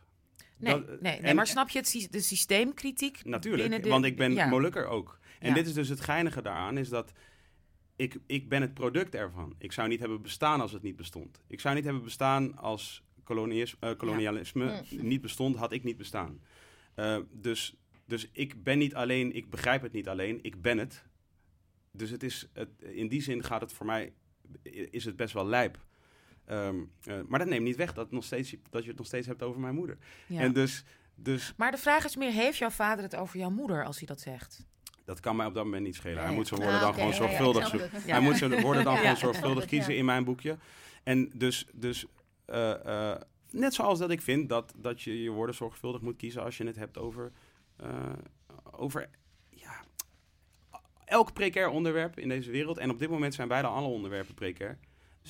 Nee, 0.57 0.73
Dat- 0.73 0.87
nee, 0.87 0.97
nee 1.01 1.19
en- 1.19 1.35
maar 1.35 1.47
snap 1.47 1.69
je 1.69 1.79
het, 1.79 2.07
de 2.11 2.19
systeemkritiek? 2.21 3.25
Natuurlijk, 3.25 3.83
de- 3.83 3.89
want 3.89 4.05
ik 4.05 4.17
ben 4.17 4.33
ja. 4.33 4.47
Molukker 4.47 4.85
ook. 4.87 5.19
En 5.39 5.49
Ja. 5.49 5.53
dit 5.55 5.67
is 5.67 5.73
dus 5.73 5.89
het 5.89 6.01
geinige 6.01 6.41
daaraan, 6.41 6.77
is 6.77 6.89
dat 6.89 7.11
ik, 7.95 8.17
ik 8.25 8.49
ben 8.49 8.61
het 8.61 8.73
product 8.73 9.15
ervan. 9.15 9.55
Ik 9.57 9.71
zou 9.71 9.87
niet 9.87 9.99
hebben 9.99 10.21
bestaan 10.21 10.61
als 10.61 10.71
het 10.71 10.81
niet 10.81 10.95
bestond. 10.95 11.41
Ik 11.47 11.59
zou 11.59 11.75
niet 11.75 11.83
hebben 11.83 12.03
bestaan 12.03 12.57
als 12.57 13.03
eh, 13.25 13.91
kolonialisme 13.97 14.83
niet 14.89 15.21
bestond, 15.21 15.55
had 15.55 15.71
ik 15.71 15.83
niet 15.83 15.97
bestaan. 15.97 16.41
Eh, 16.95 17.17
dus, 17.31 17.75
dus 18.05 18.29
ik 18.31 18.63
ben 18.63 18.77
niet 18.77 18.95
alleen, 18.95 19.35
ik 19.35 19.49
begrijp 19.49 19.81
het 19.81 19.91
niet 19.91 20.07
alleen, 20.07 20.39
ik 20.41 20.61
ben 20.61 20.77
het. 20.77 21.05
Dus 21.91 22.09
het 22.09 22.23
is, 22.23 22.47
het, 22.53 22.69
in 22.81 23.07
die 23.07 23.21
zin 23.21 23.43
gaat 23.43 23.61
het 23.61 23.73
voor 23.73 23.85
mij, 23.85 24.13
is 24.91 25.05
het 25.05 25.15
best 25.15 25.33
wel 25.33 25.45
lijp. 25.47 25.85
Ehm, 26.47 26.75
eh, 27.03 27.15
maar 27.27 27.39
dat 27.39 27.47
neemt 27.47 27.63
niet 27.63 27.75
weg 27.75 27.93
dat, 27.93 28.11
nog 28.11 28.23
steeds, 28.23 28.55
dat 28.69 28.83
je 28.83 28.89
het 28.89 28.97
nog 28.97 29.07
steeds 29.07 29.27
hebt 29.27 29.43
over 29.43 29.59
mijn 29.59 29.75
moeder. 29.75 29.97
Ja. 30.27 30.39
En 30.39 30.53
dus, 30.53 30.83
dus 31.15 31.53
Maar 31.57 31.71
de 31.71 31.77
vraag 31.77 32.05
is 32.05 32.15
meer, 32.15 32.31
heeft 32.31 32.57
jouw 32.57 32.69
vader 32.69 33.03
het 33.03 33.15
over 33.15 33.39
jouw 33.39 33.49
moeder 33.49 33.85
als 33.85 33.97
hij 33.97 34.07
dat 34.07 34.21
zegt? 34.21 34.65
Dat 35.05 35.19
kan 35.19 35.35
mij 35.35 35.45
op 35.45 35.53
dat 35.53 35.63
moment 35.63 35.83
niet 35.83 35.95
schelen. 35.95 36.23
Hij 36.23 36.33
moet 36.33 36.47
zijn 36.47 36.59
woorden 36.59 36.79
Ah, 36.79 36.85
dan 36.85 36.93
gewoon 36.93 37.09
ja, 37.09 37.15
ja, 37.15 37.21
zorgvuldig. 37.21 37.71
Ja. 38.05 38.11
Hij 38.11 38.19
moet 38.19 38.37
zijn 38.37 38.61
woorden 38.61 38.83
dan 38.83 38.93
Ja, 38.93 38.99
gewoon 38.99 39.17
zorgvuldig 39.17 39.63
ja. 39.63 39.69
kiezen 39.69 39.97
in 39.97 40.05
mijn 40.05 40.23
boekje. 40.23 40.57
En 41.03 41.31
dus, 41.33 41.67
dus 41.73 42.05
eh, 42.45 43.11
eh, 43.11 43.21
net 43.51 43.73
zoals 43.73 43.99
dat 43.99 44.09
ik 44.09 44.21
vind 44.21 44.49
dat, 44.49 44.73
dat 44.77 45.01
je 45.01 45.23
je 45.23 45.29
woorden 45.29 45.55
zorgvuldig 45.55 46.01
moet 46.01 46.15
kiezen 46.15 46.43
als 46.43 46.57
je 46.57 46.65
het 46.65 46.75
hebt 46.75 46.97
over, 46.97 47.31
eh, 47.75 48.13
over 48.71 49.09
ja, 49.49 49.83
elk 51.05 51.33
precair 51.33 51.69
onderwerp 51.69 52.19
in 52.19 52.29
deze 52.29 52.51
wereld. 52.51 52.77
En 52.77 52.89
op 52.89 52.99
dit 52.99 53.09
moment 53.09 53.33
zijn 53.33 53.47
bijna 53.47 53.67
alle 53.67 53.87
onderwerpen 53.87 54.33
precair. 54.33 54.77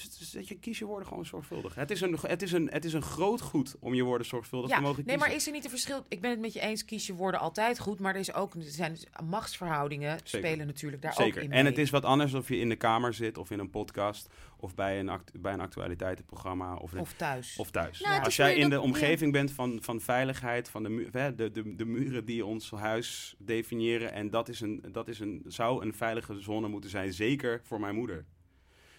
Dus, 0.03 0.31
dat 0.31 0.47
je 0.47 0.55
kies 0.59 0.79
je 0.79 0.85
woorden 0.85 1.07
gewoon 1.07 1.25
zorgvuldig. 1.25 1.75
Het 1.75 1.91
is 1.91 2.01
een, 2.01 2.17
het 2.21 2.41
is 2.41 2.51
een, 2.51 2.69
het 2.71 2.85
is 2.85 2.93
een 2.93 3.01
groot 3.01 3.41
goed 3.41 3.75
om 3.79 3.93
je 3.93 4.03
woorden 4.03 4.27
zorgvuldig 4.27 4.69
Ja, 4.69 4.75
te 4.75 4.81
mogen 4.81 4.95
nee, 4.97 5.05
kiezen. 5.05 5.27
maar 5.29 5.37
is 5.37 5.45
er 5.47 5.51
niet 5.53 5.63
een 5.63 5.69
verschil? 5.69 6.03
Ik 6.07 6.21
ben 6.21 6.31
het 6.31 6.39
met 6.39 6.53
je 6.53 6.59
eens, 6.59 6.85
kies 6.85 7.07
je 7.07 7.13
woorden 7.13 7.39
altijd 7.39 7.79
goed. 7.79 7.99
Maar 7.99 8.13
er, 8.13 8.19
is 8.19 8.33
ook, 8.33 8.53
er 8.53 8.61
zijn 8.61 8.91
dus- 8.93 9.05
machtsverhoudingen 9.29 10.19
Zeker. 10.23 10.47
spelen 10.47 10.67
natuurlijk 10.67 11.01
daar 11.01 11.13
Zeker. 11.13 11.37
ook 11.37 11.43
in 11.43 11.51
En 11.51 11.63
mee. 11.63 11.71
het 11.71 11.77
is 11.81 11.89
wat 11.89 12.03
anders 12.05 12.33
of 12.33 12.47
je 12.47 12.57
in 12.57 12.69
de 12.69 12.75
kamer 12.75 13.13
zit 13.13 13.37
of 13.37 13.51
in 13.51 13.59
een 13.59 13.69
podcast 13.69 14.29
of 14.59 14.75
bij 14.75 14.99
een, 14.99 15.09
act- 15.09 15.41
bij 15.41 15.53
een 15.53 15.59
actualiteitenprogramma 15.61 16.75
of, 16.75 16.93
Of 16.93 17.13
thuis. 17.13 17.55
of 17.57 17.71
thuis. 17.71 17.99
Nou, 18.01 18.23
Als 18.23 18.35
jij 18.35 18.55
in 18.55 18.69
de 18.69 18.81
omgeving 18.81 19.31
bent 19.31 19.51
van, 19.51 19.79
van 19.81 20.01
veiligheid, 20.01 20.69
van 20.69 20.83
de, 20.83 21.07
de, 21.35 21.51
de, 21.51 21.75
de 21.75 21.85
muren 21.85 22.25
die 22.25 22.45
ons 22.45 22.71
huis 22.71 23.35
definiëren 23.37 24.11
en 24.13 24.29
dat, 24.29 24.49
is 24.49 24.61
een, 24.61 24.83
dat 24.91 25.07
is 25.07 25.19
een, 25.19 25.43
zou 25.47 25.85
een 25.85 25.93
veilige 25.93 26.39
zone 26.41 26.67
moeten 26.67 26.89
zijn, 26.89 27.13
zeker 27.13 27.61
voor 27.63 27.79
mijn 27.79 27.95
moeder. 27.95 28.25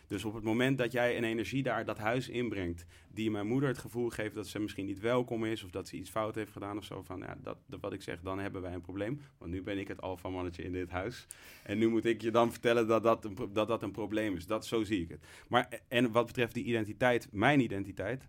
Dus 0.08 0.24
op 0.24 0.34
het 0.34 0.44
moment 0.44 0.78
dat 0.78 0.92
jij 0.92 1.16
een 1.16 1.24
energie 1.24 1.62
daar 1.62 1.84
dat 1.84 1.98
huis 1.98 2.28
inbrengt, 2.28 2.84
die 3.08 3.30
mijn 3.30 3.46
moeder 3.46 3.68
het 3.68 3.78
gevoel 3.78 4.08
geeft 4.08 4.34
dat 4.34 4.46
ze 4.46 4.58
misschien 4.58 4.86
niet 4.86 5.00
welkom 5.00 5.44
is 5.44 5.62
of 5.64 5.70
dat 5.70 5.88
ze 5.88 5.96
iets 5.96 6.10
fout 6.10 6.34
heeft 6.34 6.52
gedaan 6.52 6.76
of 6.76 6.84
zo, 6.84 7.02
van 7.02 7.18
ja, 7.18 7.36
dat, 7.42 7.58
wat 7.80 7.92
ik 7.92 8.02
zeg, 8.02 8.20
dan 8.20 8.38
hebben 8.38 8.62
wij 8.62 8.72
een 8.74 8.80
probleem. 8.80 9.20
Want 9.38 9.50
nu 9.50 9.62
ben 9.62 9.78
ik 9.78 9.88
het 9.88 10.00
alfamannetje 10.00 10.62
in 10.62 10.72
dit 10.72 10.90
huis. 10.90 11.26
En 11.62 11.78
nu 11.78 11.88
moet 11.88 12.04
ik 12.04 12.22
je 12.22 12.30
dan 12.30 12.50
vertellen 12.50 12.86
dat 12.86 13.02
dat 13.02 13.24
een, 13.24 13.36
dat, 13.52 13.68
dat 13.68 13.82
een 13.82 13.90
probleem 13.90 14.36
is. 14.36 14.46
Dat, 14.46 14.66
zo 14.66 14.84
zie 14.84 15.02
ik 15.02 15.08
het. 15.08 15.26
Maar 15.48 15.80
en 15.88 16.12
wat 16.12 16.26
betreft 16.26 16.54
die 16.54 16.64
identiteit, 16.64 17.28
mijn 17.32 17.60
identiteit, 17.60 18.28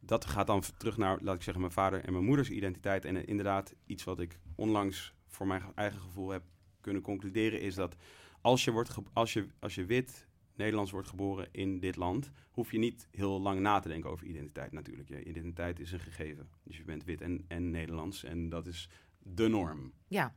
dat 0.00 0.24
gaat 0.24 0.46
dan 0.46 0.62
terug 0.78 0.96
naar, 0.96 1.18
laat 1.20 1.34
ik 1.34 1.42
zeggen, 1.42 1.62
mijn 1.62 1.74
vader 1.74 2.04
en 2.04 2.12
mijn 2.12 2.24
moeders 2.24 2.50
identiteit. 2.50 3.04
En 3.04 3.16
eh, 3.16 3.22
inderdaad, 3.26 3.74
iets 3.86 4.04
wat 4.04 4.20
ik 4.20 4.38
onlangs 4.54 5.14
voor 5.26 5.46
mijn 5.46 5.60
ge- 5.60 5.72
eigen 5.74 6.00
gevoel 6.00 6.30
heb 6.30 6.42
kunnen 6.80 7.02
concluderen, 7.02 7.60
is 7.60 7.74
dat 7.74 7.96
als 8.40 8.64
je, 8.64 8.70
wordt 8.70 8.94
als 9.12 9.32
je, 9.32 9.46
als 9.58 9.74
je 9.74 9.84
wit 9.84 10.27
Nederlands 10.58 10.90
wordt 10.90 11.08
geboren 11.08 11.48
in 11.52 11.80
dit 11.80 11.96
land, 11.96 12.30
hoef 12.50 12.72
je 12.72 12.78
niet 12.78 13.08
heel 13.10 13.40
lang 13.40 13.60
na 13.60 13.80
te 13.80 13.88
denken 13.88 14.10
over 14.10 14.26
identiteit 14.26 14.72
natuurlijk. 14.72 15.08
Je 15.08 15.24
identiteit 15.24 15.80
is 15.80 15.92
een 15.92 16.00
gegeven. 16.00 16.48
Dus 16.64 16.76
je 16.76 16.84
bent 16.84 17.04
wit 17.04 17.20
en, 17.20 17.44
en 17.48 17.70
Nederlands 17.70 18.24
en 18.24 18.48
dat 18.48 18.66
is 18.66 18.88
de 19.18 19.48
norm. 19.48 19.92
ja, 20.08 20.34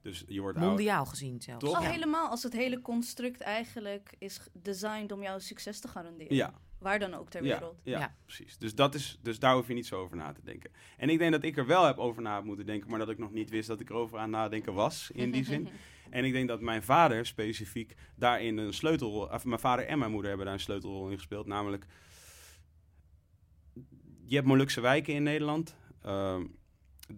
Dus 0.00 0.24
je 0.28 0.40
wordt 0.40 0.58
oud. 0.58 0.66
mondiaal 0.68 1.04
gezien 1.06 1.42
zelfs. 1.42 1.64
Toch? 1.64 1.76
Al 1.76 1.82
Ja. 1.82 1.90
helemaal 1.90 2.28
als 2.28 2.42
het 2.42 2.52
hele 2.52 2.80
construct 2.80 3.40
eigenlijk 3.40 4.14
is 4.18 4.40
designed 4.52 5.12
om 5.12 5.22
jouw 5.22 5.38
succes 5.38 5.80
te 5.80 5.88
garanderen. 5.88 6.36
Ja, 6.36 6.54
Waar 6.78 6.98
dan 6.98 7.14
ook 7.14 7.30
ter 7.30 7.44
ja, 7.44 7.52
wereld. 7.58 7.80
ja, 7.84 7.98
Ja. 7.98 8.16
precies. 8.24 8.58
Dus, 8.58 8.74
dat 8.74 8.94
is, 8.94 9.18
dus 9.22 9.38
daar 9.38 9.54
hoef 9.54 9.68
je 9.68 9.74
niet 9.74 9.86
zo 9.86 10.00
over 10.00 10.16
na 10.16 10.32
te 10.32 10.40
denken. 10.44 10.70
En 10.96 11.08
ik 11.08 11.18
denk 11.18 11.32
dat 11.32 11.42
ik 11.44 11.56
er 11.56 11.66
wel 11.66 11.84
heb 11.84 11.98
over 11.98 12.22
na 12.22 12.40
moeten 12.40 12.66
denken, 12.66 12.90
maar 12.90 12.98
dat 12.98 13.08
ik 13.10 13.18
nog 13.18 13.32
niet 13.32 13.50
wist 13.50 13.68
dat 13.68 13.80
ik 13.80 13.90
erover 13.90 14.18
aan 14.18 14.30
nadenken 14.30 14.74
was, 14.74 15.10
in 15.10 15.30
die 15.30 15.44
zin. 15.44 15.68
En 16.14 16.24
ik 16.24 16.32
denk 16.32 16.48
dat 16.48 16.60
mijn 16.60 16.82
vader 16.82 17.26
specifiek 17.26 17.94
daarin 18.16 18.58
een 18.58 18.72
sleutelrol... 18.72 19.26
Of 19.26 19.44
mijn 19.44 19.60
vader 19.60 19.86
en 19.86 19.98
mijn 19.98 20.10
moeder 20.10 20.28
hebben 20.28 20.46
daar 20.46 20.54
een 20.54 20.60
sleutelrol 20.60 21.08
in 21.08 21.16
gespeeld. 21.16 21.46
Namelijk, 21.46 21.86
je 24.24 24.34
hebt 24.34 24.46
Molukse 24.46 24.80
wijken 24.80 25.14
in 25.14 25.22
Nederland. 25.22 25.76
Ehm, 26.02 26.44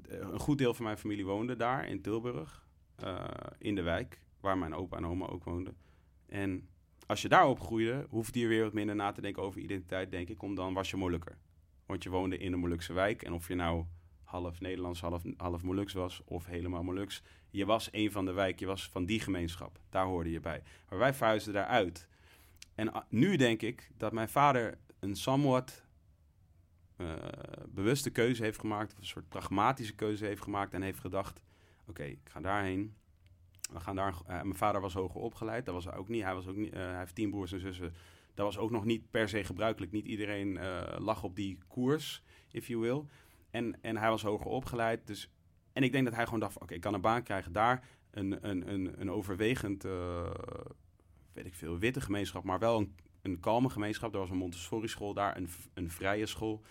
een 0.08 0.38
goed 0.38 0.58
deel 0.58 0.74
van 0.74 0.84
mijn 0.84 0.98
familie 0.98 1.24
woonde 1.24 1.56
daar, 1.56 1.88
in 1.88 2.02
Tilburg. 2.02 2.64
eh, 2.96 3.24
in 3.58 3.74
de 3.74 3.82
wijk, 3.82 4.20
waar 4.40 4.58
mijn 4.58 4.74
opa 4.74 4.96
en 4.96 5.06
oma 5.06 5.26
ook 5.26 5.44
woonden. 5.44 5.76
En 6.26 6.68
als 7.06 7.22
je 7.22 7.28
daar 7.28 7.46
opgroeide, 7.46 8.06
hoefde 8.08 8.38
je 8.38 8.46
weer 8.46 8.62
wat 8.62 8.72
minder 8.72 8.94
na 8.94 9.12
te 9.12 9.20
denken 9.20 9.42
over 9.42 9.60
identiteit, 9.60 10.10
denk 10.10 10.28
ik. 10.28 10.42
Om 10.42 10.54
dan 10.54 10.74
was 10.74 10.90
je 10.90 10.96
Molukker. 10.96 11.38
Want 11.86 12.02
je 12.02 12.10
woonde 12.10 12.38
in 12.38 12.52
een 12.52 12.58
Molukse 12.58 12.92
wijk. 12.92 13.22
En 13.22 13.32
of 13.32 13.48
je 13.48 13.54
nou 13.54 13.84
half 14.24 14.60
Nederlands, 14.60 15.00
half, 15.00 15.22
half 15.36 15.62
Moluks 15.62 15.92
was, 15.92 16.22
of 16.24 16.46
helemaal 16.46 16.82
Moluks 16.82 17.22
je 17.56 17.64
was 17.66 17.88
een 17.92 18.12
van 18.12 18.24
de 18.24 18.32
wijk, 18.32 18.58
je 18.58 18.66
was 18.66 18.88
van 18.88 19.04
die 19.04 19.20
gemeenschap. 19.20 19.78
Daar 19.90 20.04
hoorde 20.04 20.30
je 20.30 20.40
bij. 20.40 20.62
Maar 20.88 20.98
wij 20.98 21.14
verhuisden 21.14 21.52
daaruit. 21.52 22.08
En 22.74 22.92
ah, 22.92 23.02
nu 23.08 23.36
denk 23.36 23.62
ik 23.62 23.90
dat 23.96 24.12
mijn 24.12 24.28
vader 24.28 24.78
een 24.98 25.16
somewhat 25.16 25.84
eh, 26.96 27.14
bewuste 27.68 28.10
keuze 28.10 28.42
heeft 28.42 28.60
gemaakt, 28.60 28.92
of 28.92 28.98
een 28.98 29.06
soort 29.06 29.28
pragmatische 29.28 29.94
keuze 29.94 30.24
heeft 30.24 30.42
gemaakt 30.42 30.74
en 30.74 30.82
heeft 30.82 30.98
gedacht: 31.00 31.42
oké, 31.86 32.02
ik 32.02 32.20
ga 32.24 32.40
daarheen. 32.40 32.94
We 33.72 33.80
gaan 33.80 33.96
daar. 33.96 34.14
eh, 34.26 34.26
mijn 34.26 34.56
vader 34.56 34.80
was 34.80 34.94
hoger 34.94 35.20
opgeleid, 35.20 35.64
dat 35.64 35.74
was 35.74 35.90
ook 35.90 36.08
niet. 36.08 36.22
Hij, 36.22 36.34
was 36.34 36.46
ook 36.46 36.56
niet, 36.56 36.72
eh, 36.72 36.80
hij 36.80 36.98
heeft 36.98 37.14
tien 37.14 37.30
broers 37.30 37.52
en 37.52 37.60
zussen. 37.60 37.94
Dat 38.34 38.46
was 38.46 38.58
ook 38.58 38.70
nog 38.70 38.84
niet 38.84 39.10
per 39.10 39.28
se 39.28 39.44
gebruikelijk. 39.44 39.92
Niet 39.92 40.06
iedereen 40.06 40.58
lag 40.98 41.22
op 41.22 41.36
die 41.36 41.58
koers, 41.66 42.22
if 42.50 42.66
you 42.66 42.80
will. 42.80 43.02
En, 43.50 43.82
en 43.82 43.96
hij 43.96 44.08
was 44.08 44.22
hoger 44.22 44.46
opgeleid, 44.46 45.06
dus 45.06 45.30
en 45.76 45.82
ik 45.82 45.92
denk 45.92 46.04
dat 46.04 46.14
hij 46.14 46.24
gewoon 46.24 46.40
dacht: 46.40 46.58
oké, 46.58 46.74
ik 46.74 46.80
kan 46.80 46.94
een 46.94 47.00
baan 47.00 47.22
krijgen 47.22 47.52
daar. 47.52 47.88
Een, 48.10 48.48
een, 48.48 48.72
een, 48.72 49.00
een 49.00 49.10
overwegend, 49.10 49.84
eh, 49.84 50.30
weet 51.32 51.46
ik 51.46 51.54
veel, 51.54 51.78
witte 51.78 52.00
gemeenschap, 52.00 52.44
maar 52.44 52.58
wel 52.58 52.78
een, 52.78 52.94
een 53.22 53.40
kalme 53.40 53.70
gemeenschap. 53.70 54.12
Er 54.12 54.18
was 54.18 54.30
een 54.30 54.36
Montessori-school 54.36 55.14
daar, 55.14 55.36
een, 55.36 55.48
een 55.74 55.90
vrije 55.90 56.26
school. 56.26 56.62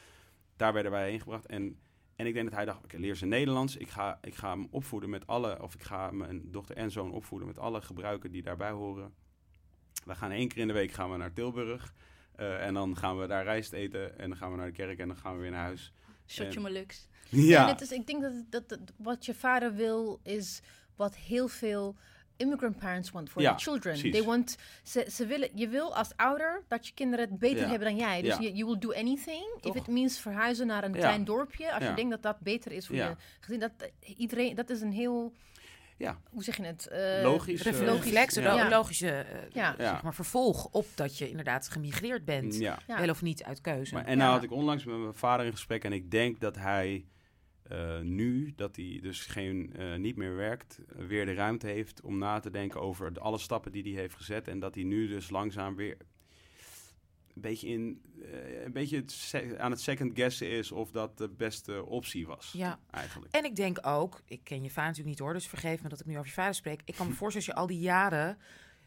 Daar 0.56 0.74
werden 0.74 0.92
wij 0.92 1.10
heen 1.10 1.20
gebracht. 1.20 1.46
En, 1.46 1.80
en 2.16 2.26
ik 2.26 2.34
denk 2.34 2.46
dat 2.46 2.56
hij 2.56 2.66
dacht: 2.66 2.84
oké, 2.84 2.98
leer 2.98 3.16
ze 3.16 3.26
Nederlands. 3.26 3.78
Ik 3.78 3.90
ga, 3.90 4.20
ik 4.22 4.36
ga 4.36 4.50
hem 4.50 4.68
opvoeden 4.72 5.10
met 5.10 5.28
alle, 5.28 5.62
of 5.62 5.74
ik 5.74 5.84
ga 5.84 6.12
mijn 6.12 6.52
dochter 6.52 6.76
en 6.76 6.92
zoon 6.92 7.12
opvoeden 7.12 7.48
met 7.48 7.60
alle 7.60 7.82
gebruiken 7.82 8.32
die 8.32 8.42
daarbij 8.42 8.72
horen. 8.72 9.14
We 10.06 10.16
gaan 10.16 10.32
één 10.32 10.48
keer 10.48 10.58
in 10.58 10.68
de 10.68 10.74
week 10.74 10.92
gaan 10.92 11.12
we 11.12 11.18
naar 11.18 11.34
Tilburg. 11.34 11.94
eh, 12.36 12.66
en 12.66 12.74
dan 12.74 12.98
gaan 12.98 13.18
we 13.20 13.28
daar 13.28 13.44
rijst 13.44 13.74
eten. 13.74 14.18
En 14.20 14.30
dan 14.30 14.38
gaan 14.38 14.52
we 14.52 14.58
naar 14.58 14.66
de 14.66 14.72
kerk 14.72 15.00
en 15.00 15.08
dan 15.08 15.18
gaan 15.18 15.36
we 15.36 15.42
weer 15.42 15.52
naar 15.52 15.64
huis. 15.64 15.94
Shotje 16.28 16.60
maar 16.60 16.72
luks. 16.72 17.08
Ja. 17.30 17.68
Het 17.72 17.82
is, 17.82 17.92
ik 17.92 18.08
denk 18.08 18.22
dat, 18.22 18.32
dat, 18.50 18.70
dat 18.70 18.80
wat 18.98 19.26
je 19.26 19.34
vader 19.34 19.74
wil 19.74 20.20
is 20.24 20.62
wat 20.96 21.16
heel 21.16 21.48
veel 21.48 21.96
immigrant 22.38 22.78
parents 22.78 23.12
want 23.12 23.30
for 23.30 23.42
Ja, 23.42 23.48
their 23.50 23.62
children. 23.62 23.94
precies. 23.94 24.12
They 24.12 24.24
want, 24.24 24.56
ze, 24.84 25.08
ze 25.12 25.26
willen, 25.26 25.50
je 25.54 25.68
wil 25.68 25.96
als 25.96 26.10
ouder 26.16 26.64
dat 26.68 26.88
je 26.88 26.94
kinderen 26.94 27.30
het 27.30 27.40
beter 27.40 27.60
Ja. 27.62 27.70
hebben 27.70 27.88
dan 27.88 27.98
jij. 27.98 28.22
Dus 28.22 28.38
je 28.38 28.54
you 28.54 28.66
will 28.66 28.80
do 28.80 28.94
anything 28.94 29.58
Toch? 29.62 29.76
if 29.76 29.82
it 29.82 29.88
means 29.88 30.20
verhuizen 30.20 30.68
naar 30.68 30.84
een 30.84 30.92
klein 30.92 31.24
dorpje. 31.26 31.74
Als 31.74 31.84
je 31.84 31.94
denkt 31.94 32.12
dat 32.12 32.22
dat 32.24 32.40
beter 32.40 32.72
is 32.72 32.88
voor 32.88 32.96
je 32.96 33.16
gezin. 33.40 33.60
Dat, 33.60 33.72
iedereen, 34.18 34.56
dat 34.56 34.70
is 34.70 34.82
een 34.82 34.92
heel, 34.92 35.34
ja. 35.98 36.20
hoe 36.30 36.44
zeg 36.44 36.58
je 36.58 36.64
het? 36.64 36.90
Logisch. 37.24 37.64
Ja. 37.64 38.54
Ja. 38.56 38.70
logische 38.70 39.10
eh, 39.10 39.50
Ja. 39.54 39.76
Zeg 39.78 40.04
maar, 40.04 40.14
vervolg 40.14 40.66
op 40.66 40.86
dat 40.96 41.18
je 41.18 41.30
inderdaad 41.30 41.70
gemigreerd 41.70 42.26
bent. 42.26 42.58
Ja. 42.58 42.80
Ja. 42.88 43.00
Wel 43.00 43.10
of 43.10 43.22
niet 43.22 43.44
uit 43.44 43.62
keuze. 43.62 43.94
Maar, 43.94 44.06
en 44.06 44.12
Ja. 44.12 44.18
nou 44.18 44.32
had 44.32 44.44
ik 44.44 44.52
onlangs 44.52 44.86
met 44.86 44.98
mijn 44.98 45.14
vader 45.14 45.46
in 45.46 45.52
gesprek 45.52 45.84
en 45.84 45.94
ik 45.94 46.12
denk 46.12 46.40
dat 46.40 46.56
hij 46.56 47.06
eh, 47.64 48.00
nu, 48.00 48.54
dat 48.56 48.76
hij 48.76 49.00
dus 49.02 49.26
geen, 49.26 49.74
eh, 49.76 49.96
niet 49.96 50.16
meer 50.16 50.36
werkt, 50.36 50.80
weer 50.88 51.26
de 51.26 51.34
ruimte 51.34 51.68
heeft 51.68 52.02
om 52.02 52.18
na 52.18 52.40
te 52.40 52.52
denken 52.52 52.82
over 52.82 53.20
alle 53.20 53.38
stappen 53.38 53.72
die 53.72 53.84
hij 53.84 54.02
heeft 54.02 54.16
gezet. 54.16 54.48
En 54.48 54.60
dat 54.60 54.76
hij 54.76 54.84
nu 54.84 55.08
dus 55.08 55.30
langzaam 55.30 55.76
weer... 55.76 55.98
een 57.36 57.42
beetje, 57.42 57.68
in, 57.68 58.02
eh, 58.32 58.64
een 58.64 58.72
beetje 58.72 59.06
aan 59.58 59.72
het 59.72 59.82
second 59.82 60.12
guessen 60.16 60.50
is 60.50 60.72
of 60.72 60.92
dat 60.92 61.18
de 61.18 61.30
beste 61.30 61.86
optie 61.86 62.28
was. 62.28 62.52
Ja. 62.58 62.80
Eigenlijk. 62.92 63.34
En 63.34 63.46
ik 63.46 63.56
denk 63.56 63.78
ook, 63.88 64.22
ik 64.26 64.44
ken 64.44 64.64
je 64.64 64.70
vader 64.70 64.82
natuurlijk 64.90 65.10
niet 65.10 65.20
hoor, 65.20 65.34
dus 65.34 65.48
vergeef 65.48 65.84
me 65.84 65.90
dat 65.90 66.00
ik 66.00 66.06
nu 66.06 66.14
over 66.14 66.28
je 66.28 66.34
vader 66.34 66.56
spreek. 66.56 66.82
Ik 66.86 66.96
kan 66.96 67.08
me 67.08 67.14
voorstellen 67.22 67.48
als 67.48 67.56
je 67.56 67.62
al 67.62 67.80
die 67.80 67.88
jaren 67.88 68.38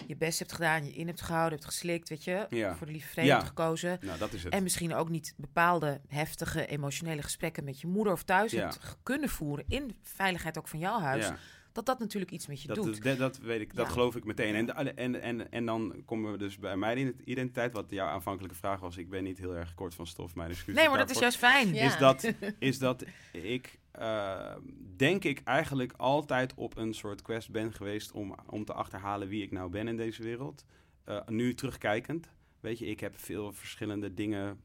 je 0.06 0.16
best 0.16 0.38
hebt 0.38 0.52
gedaan, 0.52 0.84
je 0.84 0.92
in 0.92 1.06
hebt 1.06 1.20
gehouden, 1.20 1.58
hebt 1.58 1.70
geslikt, 1.70 2.08
weet 2.08 2.24
je, 2.24 2.46
Ja. 2.50 2.76
voor 2.76 2.86
de 2.86 2.92
lieve 2.92 3.08
vrede 3.08 3.28
Ja. 3.28 3.34
hebt 3.36 3.48
gekozen. 3.48 3.98
Nou, 4.00 4.18
dat 4.18 4.32
is 4.32 4.44
het. 4.44 4.52
En 4.52 4.62
misschien 4.62 4.94
ook 4.94 5.08
niet 5.08 5.34
bepaalde 5.36 6.00
heftige 6.08 6.66
emotionele 6.66 7.22
gesprekken 7.22 7.64
met 7.64 7.80
je 7.80 7.86
moeder 7.86 8.12
of 8.12 8.22
thuis 8.22 8.52
Ja. 8.52 8.60
hebt 8.62 8.96
kunnen 9.02 9.28
voeren 9.28 9.64
in 9.68 9.96
veiligheid 10.02 10.58
ook 10.58 10.68
van 10.68 10.78
jouw 10.78 10.98
huis. 11.00 11.30
Dat 11.78 11.86
dat 11.86 11.98
natuurlijk 11.98 12.32
iets 12.32 12.46
met 12.46 12.62
je 12.62 12.68
Dat, 12.68 12.76
doet. 12.76 13.02
dat, 13.02 13.18
dat 13.18 13.38
weet 13.38 13.60
ik, 13.60 13.74
dat 13.74 13.86
Ja. 13.86 13.92
geloof 13.92 14.16
ik 14.16 14.24
meteen. 14.24 14.54
En, 14.54 14.96
en, 14.96 15.22
en, 15.22 15.52
en 15.52 15.66
dan 15.66 16.02
komen 16.04 16.32
we 16.32 16.38
dus 16.38 16.58
bij 16.58 16.76
mijn 16.76 17.14
identiteit, 17.24 17.72
wat 17.72 17.90
jouw 17.90 18.06
aanvankelijke 18.06 18.56
vraag 18.56 18.80
was. 18.80 18.96
Ik 18.96 19.08
ben 19.10 19.24
niet 19.24 19.38
heel 19.38 19.54
erg 19.54 19.74
kort 19.74 19.94
van 19.94 20.06
stof, 20.06 20.34
mijn 20.34 20.50
excuses 20.50 20.74
nee, 20.74 20.88
maar 20.88 20.98
dat 20.98 21.10
is 21.10 21.18
juist 21.18 21.36
fijn. 21.36 21.74
Ja. 21.74 21.84
Is 21.84 21.98
dat, 21.98 22.32
is 22.58 22.78
dat 22.78 23.04
ik, 23.32 23.78
eh, 23.90 24.54
denk 24.96 25.24
ik, 25.24 25.40
eigenlijk 25.44 25.92
altijd 25.96 26.54
op 26.54 26.76
een 26.76 26.94
soort 26.94 27.22
quest 27.22 27.50
ben 27.50 27.72
geweest 27.72 28.12
om, 28.12 28.34
om 28.46 28.64
te 28.64 28.72
achterhalen 28.72 29.28
wie 29.28 29.42
ik 29.42 29.52
nou 29.52 29.70
ben 29.70 29.88
in 29.88 29.96
deze 29.96 30.22
wereld. 30.22 30.64
Eh, 31.04 31.26
nu 31.26 31.54
terugkijkend, 31.54 32.30
weet 32.60 32.78
je, 32.78 32.86
ik 32.86 33.00
heb 33.00 33.18
veel 33.18 33.52
verschillende 33.52 34.14
dingen 34.14 34.60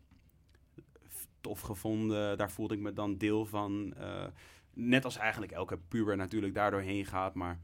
tof 1.42 1.62
gevonden. 1.62 2.38
Daar 2.38 2.52
voelde 2.52 2.74
ik 2.74 2.80
me 2.80 2.94
dan 2.94 3.18
deel 3.18 3.46
van. 3.46 3.94
Eh, 3.98 4.26
net 4.74 5.06
als 5.06 5.18
eigenlijk 5.18 5.52
elke 5.52 5.78
puber 5.78 6.18
natuurlijk 6.18 6.54
daardoor 6.54 6.82
heen 6.82 7.06
gaat, 7.06 7.34
maar 7.34 7.60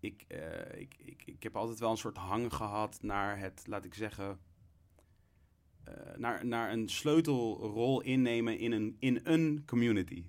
ik, 0.00 0.24
eh, 0.28 0.80
ik, 0.80 0.94
ik, 0.98 1.22
ik 1.26 1.42
heb 1.42 1.56
altijd 1.56 1.78
wel 1.78 1.90
een 1.90 1.96
soort 1.96 2.16
hang 2.16 2.54
gehad 2.54 2.98
naar 3.02 3.38
het, 3.38 3.62
laat 3.66 3.84
ik 3.84 3.94
zeggen, 3.94 4.38
eh, 5.84 5.94
naar, 6.16 6.46
naar 6.46 6.72
een 6.72 6.88
sleutelrol 6.88 8.00
innemen 8.00 8.58
in 8.58 8.72
een, 8.72 8.96
in 8.98 9.20
een 9.22 9.62
community. 9.66 10.24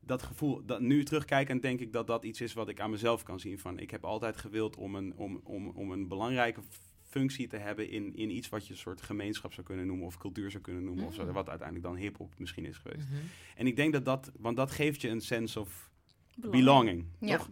Dat 0.00 0.22
gevoel, 0.22 0.64
dat 0.66 0.80
nu 0.80 1.04
terugkijkend 1.04 1.62
denk 1.62 1.80
ik 1.80 1.92
dat 1.92 2.06
dat 2.06 2.24
iets 2.24 2.40
is 2.40 2.52
wat 2.52 2.68
ik 2.68 2.80
aan 2.80 2.90
mezelf 2.90 3.22
kan 3.22 3.40
zien. 3.40 3.58
Van, 3.58 3.78
ik 3.78 3.90
heb 3.90 4.04
altijd 4.04 4.36
gewild 4.36 4.76
om 4.76 4.94
een, 4.94 5.16
om, 5.16 5.40
om, 5.44 5.68
om 5.68 5.90
een 5.90 6.08
belangrijke 6.08 6.60
functie 7.08 7.46
te 7.46 7.56
hebben 7.56 7.90
in, 7.90 8.14
in 8.16 8.30
iets 8.30 8.48
wat 8.48 8.66
je 8.66 8.72
een 8.72 8.78
soort 8.78 9.02
gemeenschap 9.02 9.52
zou 9.52 9.66
kunnen 9.66 9.86
noemen 9.86 10.06
of 10.06 10.18
cultuur 10.18 10.50
zou 10.50 10.62
kunnen 10.62 10.84
noemen. 10.84 11.04
Of 11.04 11.14
zo, 11.14 11.24
Mm. 11.24 11.32
wat 11.32 11.48
uiteindelijk 11.48 11.86
dan 11.88 11.96
hip-hop 11.96 12.38
misschien 12.38 12.64
is 12.66 12.76
geweest. 12.76 13.08
Mhm. 13.08 13.18
En 13.56 13.66
ik 13.66 13.76
denk 13.76 13.92
dat 13.92 14.04
dat, 14.04 14.32
want 14.38 14.56
dat 14.56 14.70
geeft 14.70 15.00
je 15.00 15.08
een 15.08 15.20
sense 15.20 15.60
of 15.60 15.90
belonging. 16.36 17.04
Ja. 17.20 17.36
Toch? 17.36 17.50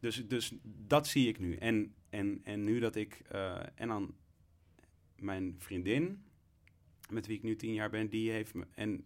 Dus, 0.00 0.26
dus 0.28 0.52
dat 0.62 1.06
zie 1.06 1.28
ik 1.28 1.38
nu. 1.38 1.54
En, 1.56 1.94
en, 2.10 2.40
en 2.44 2.64
nu 2.64 2.78
dat 2.78 2.96
ik. 2.96 3.22
eh, 3.28 3.60
en 3.74 3.88
dan 3.88 4.14
mijn 5.16 5.54
vriendin, 5.58 6.22
met 7.10 7.26
wie 7.26 7.36
ik 7.36 7.42
nu 7.42 7.56
tien 7.56 7.72
jaar 7.74 7.90
ben, 7.90 8.08
die 8.08 8.30
heeft 8.30 8.54
me. 8.54 8.66
En 8.74 9.04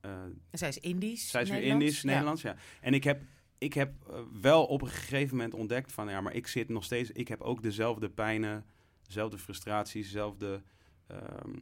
eh, 0.00 0.22
zij 0.50 0.68
is 0.68 0.78
Indisch. 0.78 1.30
zij 1.30 1.42
is 1.42 1.50
weer? 1.50 1.62
Indisch, 1.62 2.02
Nederlands, 2.02 2.42
ja. 2.42 2.56
En 2.80 2.94
ik 2.94 3.04
heb, 3.04 3.22
ik 3.58 3.72
heb 3.72 3.92
eh, 4.10 4.20
wel 4.40 4.64
op 4.66 4.82
een 4.82 4.88
gegeven 4.88 5.36
moment 5.36 5.54
ontdekt 5.54 5.92
van 5.92 6.08
ja, 6.08 6.20
maar 6.20 6.34
ik 6.34 6.46
zit 6.46 6.68
nog 6.68 6.84
steeds. 6.84 7.10
Ik 7.10 7.28
heb 7.28 7.40
ook 7.40 7.62
dezelfde 7.62 8.08
pijnen, 8.10 8.64
dezelfde 9.06 9.38
frustraties, 9.38 10.04
dezelfde 10.04 10.62
ehm, 11.06 11.54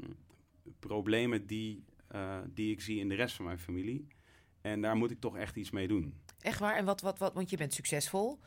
problemen 0.79 1.47
die, 1.47 1.85
eh, 2.09 2.39
die 2.49 2.71
ik 2.73 2.81
zie 2.81 2.99
in 3.01 3.09
de 3.09 3.15
rest 3.15 3.37
van 3.37 3.45
mijn 3.45 3.59
familie. 3.59 4.07
En 4.61 4.81
daar 4.81 4.97
moet 4.97 5.11
ik 5.11 5.21
toch 5.21 5.37
echt 5.37 5.57
iets 5.57 5.71
mee 5.71 5.89
doen. 5.89 6.15
Echt 6.41 6.59
waar? 6.59 6.77
En 6.77 6.85
wat, 6.85 7.01
wat, 7.01 7.19
wat, 7.19 7.35
want 7.35 7.51
je 7.51 7.57
bent 7.57 7.73
succesvol. 7.75 8.41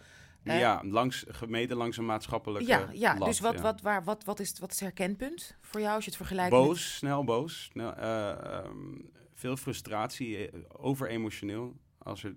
Ja, 0.43 0.81
langs, 0.83 1.25
gemeten 1.27 1.77
langs 1.77 1.97
een 1.97 2.05
maatschappelijke 2.05 2.67
Ja, 2.67 2.89
ja. 2.93 3.17
lat, 3.17 3.27
dus 3.27 3.39
wat, 3.39 3.53
ja. 3.53 3.61
Wat, 3.61 3.81
waar, 3.81 4.03
wat, 4.03 4.23
wat, 4.23 4.39
is, 4.39 4.49
het- 4.49 4.59
wat 4.59 4.71
is 4.71 4.79
het 4.79 4.87
herkenpunt 4.97 5.57
voor 5.61 5.79
jou 5.81 5.93
als 5.95 6.03
je 6.03 6.09
het 6.09 6.19
vergelijkt 6.19 6.51
Boos, 6.51 6.95
snel 6.95 7.23
boos. 7.23 7.63
Snel, 7.63 7.93
ehm, 7.93 8.95
veel 9.33 9.57
frustratie, 9.57 10.49
eh, 10.49 10.59
over 10.67 11.07
emotioneel. 11.09 11.75
Als 11.97 12.23
er, 12.23 12.35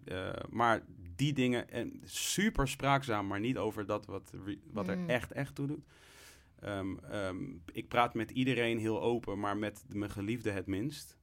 maar 0.51 0.83
die 1.17 1.33
dingen, 1.33 1.71
en 1.71 2.01
super 2.05 2.69
spraakzaam, 2.69 3.27
maar 3.27 3.41
niet 3.41 3.57
over 3.57 3.87
dat 3.87 4.07
wat, 4.07 4.33
wat 4.73 4.89
er 4.89 4.97
Mm. 4.99 5.09
echt, 5.09 5.33
echt 5.33 5.55
toe 5.55 5.67
doet. 5.67 5.85
Ehm, 6.61 6.97
ehm, 7.11 7.37
ik 7.73 7.89
praat 7.89 8.15
met 8.15 8.31
iedereen 8.31 8.79
heel 8.79 9.03
open, 9.03 9.39
maar 9.41 9.57
met 9.57 9.83
mijn 9.89 10.11
geliefde 10.11 10.51
het 10.51 10.67
minst. 10.67 11.17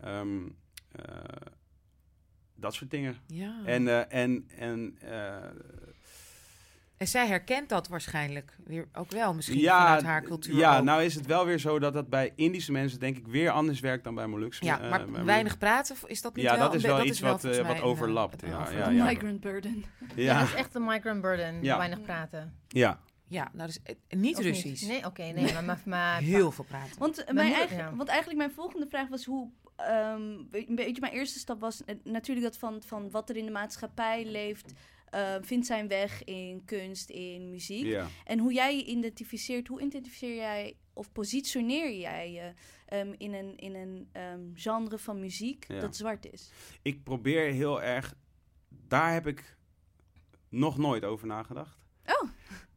Ehm, 0.00 0.46
eh, 0.92 1.04
dat 2.54 2.74
soort 2.74 2.90
dingen. 2.90 3.16
Ja. 3.26 3.60
En, 3.64 3.88
eh, 3.88 4.22
en, 4.22 4.48
en 4.56 4.96
eh, 5.00 5.50
En 6.96 7.08
zij 7.08 7.26
herkent 7.26 7.68
dat 7.68 7.88
waarschijnlijk 7.88 8.56
weer 8.64 8.88
ook 8.92 9.10
wel, 9.10 9.34
misschien 9.34 9.58
ja, 9.58 9.84
vanuit 9.84 10.02
haar 10.02 10.22
cultuur. 10.22 10.54
Ja, 10.56 10.78
ook. 10.78 10.84
nou 10.84 11.02
is 11.02 11.14
het 11.14 11.26
wel 11.26 11.46
weer 11.46 11.58
zo 11.58 11.78
dat 11.78 11.92
dat 11.92 12.08
bij 12.08 12.32
Indische 12.36 12.72
mensen 12.72 12.98
denk 13.00 13.16
ik 13.16 13.26
weer 13.26 13.50
anders 13.50 13.80
werkt 13.80 14.04
dan 14.04 14.14
bij 14.14 14.26
Molukse. 14.26 14.64
ja, 14.64 14.78
maar 14.88 15.24
weinig 15.24 15.58
praten, 15.58 15.96
is 16.06 16.22
dat 16.22 16.34
niet 16.34 16.44
Ja, 16.44 16.50
wel? 16.56 16.64
dat 16.64 16.74
is 16.74 16.82
wel 16.82 16.96
be- 17.00 17.04
iets 17.04 17.20
wat, 17.20 17.40
volgens 17.40 17.60
eh, 17.60 17.66
wat 17.66 17.76
een, 17.76 17.82
overlapt, 17.82 18.42
een 18.42 18.48
ja, 18.48 18.70
ja, 18.70 18.88
De 18.88 18.94
ja. 18.94 19.04
migrant 19.04 19.40
burden. 19.40 19.84
Ja. 19.98 20.22
Ja, 20.22 20.38
dat 20.38 20.48
is 20.48 20.54
echt 20.54 20.74
een 20.74 20.84
migrant 20.84 21.20
burden, 21.20 21.62
Ja. 21.62 21.76
weinig 21.76 22.02
praten. 22.02 22.54
ja. 22.68 23.00
Ja, 23.28 23.50
nou 23.52 23.66
dus 23.66 23.82
eh, 23.82 23.94
niet 24.18 24.36
Of 24.36 24.42
Russisch. 24.42 24.86
Nee, 24.86 25.04
oké, 25.06 25.22
nee, 25.22 25.52
maar, 25.52 25.64
maar, 25.64 25.82
maar 25.96 26.20
Heel 26.20 26.50
veel 26.52 26.64
praten. 26.64 26.98
Want, 26.98 27.24
Mijn 27.32 27.52
eigen, 27.52 27.76
ja. 27.76 27.94
want 27.94 28.08
eigenlijk 28.08 28.38
mijn 28.38 28.52
volgende 28.52 28.86
vraag 28.86 29.08
was 29.08 29.24
hoe... 29.24 29.50
ehm, 29.76 30.22
een 30.50 30.74
beetje 30.74 31.00
mijn 31.00 31.12
eerste 31.12 31.38
stap 31.38 31.60
was 31.60 31.84
eh, 31.84 31.94
natuurlijk 32.04 32.46
dat 32.46 32.56
van, 32.58 32.82
van 32.82 33.10
wat 33.10 33.28
er 33.28 33.36
in 33.36 33.44
de 33.44 33.50
maatschappij 33.50 34.24
leeft... 34.24 34.72
eh, 35.10 35.34
vindt 35.40 35.66
zijn 35.66 35.88
weg 35.88 36.24
in 36.24 36.62
kunst, 36.64 37.10
in 37.10 37.50
muziek. 37.50 37.84
ja. 37.84 38.06
En 38.24 38.38
hoe 38.38 38.52
jij 38.52 38.76
je 38.76 38.84
identificeert, 38.84 39.68
hoe 39.68 39.80
identificeer 39.80 40.34
jij 40.34 40.76
of 40.92 41.12
positioneer 41.12 41.92
jij 41.98 42.32
je 42.32 42.52
ehm, 42.86 43.14
in 43.16 43.34
een, 43.34 43.56
in 43.56 43.74
een 43.74 44.08
ehm, 44.12 44.40
genre 44.54 44.98
van 44.98 45.20
muziek 45.20 45.64
Ja. 45.68 45.80
dat 45.80 45.96
zwart 45.96 46.32
is? 46.32 46.50
Ik 46.82 47.02
probeer 47.02 47.52
heel 47.52 47.82
erg... 47.82 48.14
Daar 48.68 49.12
heb 49.12 49.26
ik 49.26 49.56
nog 50.48 50.78
nooit 50.78 51.04
over 51.04 51.26
nagedacht. 51.26 51.78
Oh. 52.06 52.28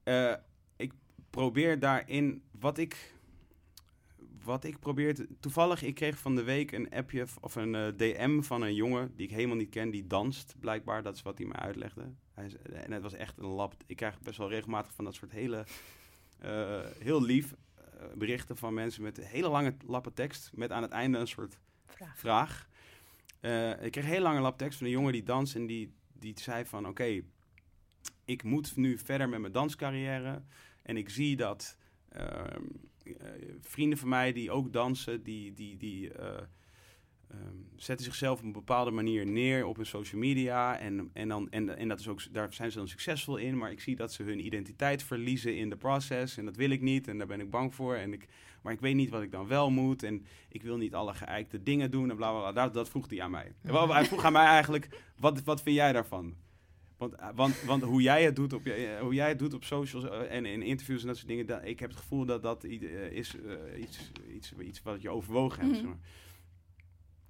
Eh, 0.03 0.33
ik 0.75 0.91
probeer 1.29 1.79
daarin... 1.79 2.43
Wat 2.59 2.77
ik... 2.77 3.13
Wat 4.43 4.63
ik 4.63 4.79
probeer... 4.79 5.15
te- 5.15 5.27
toevallig, 5.39 5.83
ik 5.83 5.95
kreeg 5.95 6.17
van 6.17 6.35
de 6.35 6.43
week 6.43 6.71
een 6.71 6.89
appje 6.91 7.25
of 7.41 7.55
een 7.55 7.75
eh, 7.75 7.87
DM 7.97 8.41
van 8.41 8.61
een 8.61 8.75
jongen 8.75 9.11
die 9.15 9.27
ik 9.27 9.33
helemaal 9.33 9.55
niet 9.55 9.69
ken. 9.69 9.89
Die 9.91 10.07
danst, 10.07 10.55
blijkbaar. 10.59 11.03
Dat 11.03 11.15
is 11.15 11.21
wat 11.21 11.37
hij 11.37 11.47
me 11.47 11.53
uitlegde. 11.53 12.13
Hij 12.33 12.45
is, 12.45 12.57
en 12.57 12.91
het 12.91 13.01
was 13.01 13.13
echt 13.13 13.37
een 13.37 13.45
lab. 13.45 13.73
Ik 13.85 13.95
krijg 13.95 14.21
best 14.21 14.37
wel 14.37 14.49
regelmatig 14.49 14.93
van 14.93 15.05
dat 15.05 15.13
soort 15.15 15.31
hele... 15.31 15.65
eh, 16.39 16.79
heel 16.99 17.21
lief 17.23 17.53
eh, 17.75 17.83
berichten 18.15 18.57
van 18.57 18.73
mensen 18.73 19.03
met 19.03 19.17
hele 19.27 19.49
lange 19.49 19.75
lappen 19.85 20.13
tekst. 20.13 20.51
Met 20.53 20.71
aan 20.71 20.81
het 20.81 20.91
einde 20.91 21.17
een 21.17 21.27
soort 21.27 21.59
Vraag. 21.85 22.17
vraag. 22.19 22.69
Eh, 23.39 23.69
ik 23.83 23.91
kreeg 23.91 24.03
een 24.03 24.09
hele 24.09 24.21
lange 24.23 24.39
lap 24.41 24.57
tekst 24.57 24.77
van 24.77 24.87
een 24.87 24.93
jongen 24.93 25.11
die 25.13 25.23
danst 25.23 25.55
en 25.55 25.65
die, 25.65 25.93
die 26.13 26.33
zei 26.39 26.65
van... 26.65 26.87
Oké, 26.87 27.21
ik 28.31 28.43
moet 28.43 28.75
nu 28.75 28.97
verder 28.97 29.29
met 29.29 29.39
mijn 29.39 29.53
danscarrière. 29.53 30.41
En 30.83 30.97
ik 30.97 31.09
zie 31.09 31.35
dat 31.35 31.77
ehm, 32.09 32.63
eh, 33.03 33.13
vrienden 33.61 33.97
van 33.97 34.09
mij 34.09 34.31
die 34.31 34.51
ook 34.51 34.73
dansen, 34.73 35.23
die, 35.23 35.53
die, 35.53 35.77
die 35.77 36.13
eh, 36.13 36.37
ehm, 37.27 37.55
zetten 37.75 38.05
zichzelf 38.05 38.39
op 38.39 38.45
een 38.45 38.51
bepaalde 38.51 38.91
manier 38.91 39.25
neer 39.25 39.65
op 39.65 39.75
hun 39.75 39.85
social 39.85 40.21
media. 40.21 40.79
En, 40.79 41.09
en, 41.13 41.27
dan, 41.27 41.49
en, 41.49 41.77
en 41.77 41.87
dat 41.87 41.99
is 41.99 42.07
ook, 42.07 42.33
daar 42.33 42.53
zijn 42.53 42.71
ze 42.71 42.77
dan 42.77 42.87
succesvol 42.87 43.37
in. 43.37 43.57
Maar 43.57 43.71
ik 43.71 43.81
zie 43.81 43.95
dat 43.95 44.13
ze 44.13 44.23
hun 44.23 44.45
identiteit 44.45 45.03
verliezen 45.03 45.57
in 45.57 45.69
de 45.69 45.77
proces. 45.77 46.37
En 46.37 46.45
dat 46.45 46.55
wil 46.55 46.69
ik 46.69 46.81
niet. 46.81 47.07
En 47.07 47.17
daar 47.17 47.27
ben 47.27 47.41
ik 47.41 47.49
bang 47.49 47.75
voor. 47.75 47.95
En 47.95 48.13
ik, 48.13 48.27
maar 48.61 48.73
ik 48.73 48.79
weet 48.79 48.95
niet 48.95 49.09
wat 49.09 49.21
ik 49.21 49.31
dan 49.31 49.47
wel 49.47 49.69
moet. 49.69 50.03
En 50.03 50.25
ik 50.49 50.63
wil 50.63 50.77
niet 50.77 50.95
alle 50.95 51.13
geëikte 51.13 51.63
dingen 51.63 51.91
doen. 51.91 52.09
En 52.09 52.15
bla 52.15 52.31
bla 52.31 52.39
bla. 52.39 52.63
Dat, 52.63 52.73
dat 52.73 52.89
vroeg 52.89 53.09
hij 53.09 53.21
aan 53.21 53.31
mij. 53.31 53.53
Hij 53.61 54.05
vroeg 54.05 54.25
aan 54.25 54.33
mij 54.33 54.45
eigenlijk: 54.45 54.87
wat, 55.17 55.43
wat 55.43 55.61
vind 55.61 55.75
jij 55.75 55.91
daarvan? 55.91 56.35
Want, 57.01 57.15
eh, 57.15 57.29
want, 57.35 57.61
want 57.61 57.83
hoe, 57.83 58.01
jij 58.01 58.23
het 58.23 58.35
doet 58.35 58.53
op 58.53 58.65
eh, 58.65 58.99
hoe 58.99 59.13
jij 59.13 59.29
het 59.29 59.39
doet 59.39 59.53
op 59.53 59.63
socials 59.63 60.03
eh, 60.05 60.35
en 60.35 60.45
in 60.45 60.61
interviews 60.61 61.01
en 61.01 61.07
dat 61.07 61.15
soort 61.15 61.27
dingen, 61.27 61.45
dat, 61.45 61.65
ik 61.65 61.79
heb 61.79 61.89
het 61.89 61.99
gevoel 61.99 62.25
dat 62.25 62.41
dat 62.41 62.63
is 62.63 63.35
iets, 63.75 64.11
iets, 64.27 64.53
iets 64.59 64.81
wat 64.81 65.01
je 65.01 65.09
overwogen 65.09 65.59
hebt. 65.59 65.71
Mhm. 65.71 65.79
zeg 65.79 65.89
maar. 65.89 65.99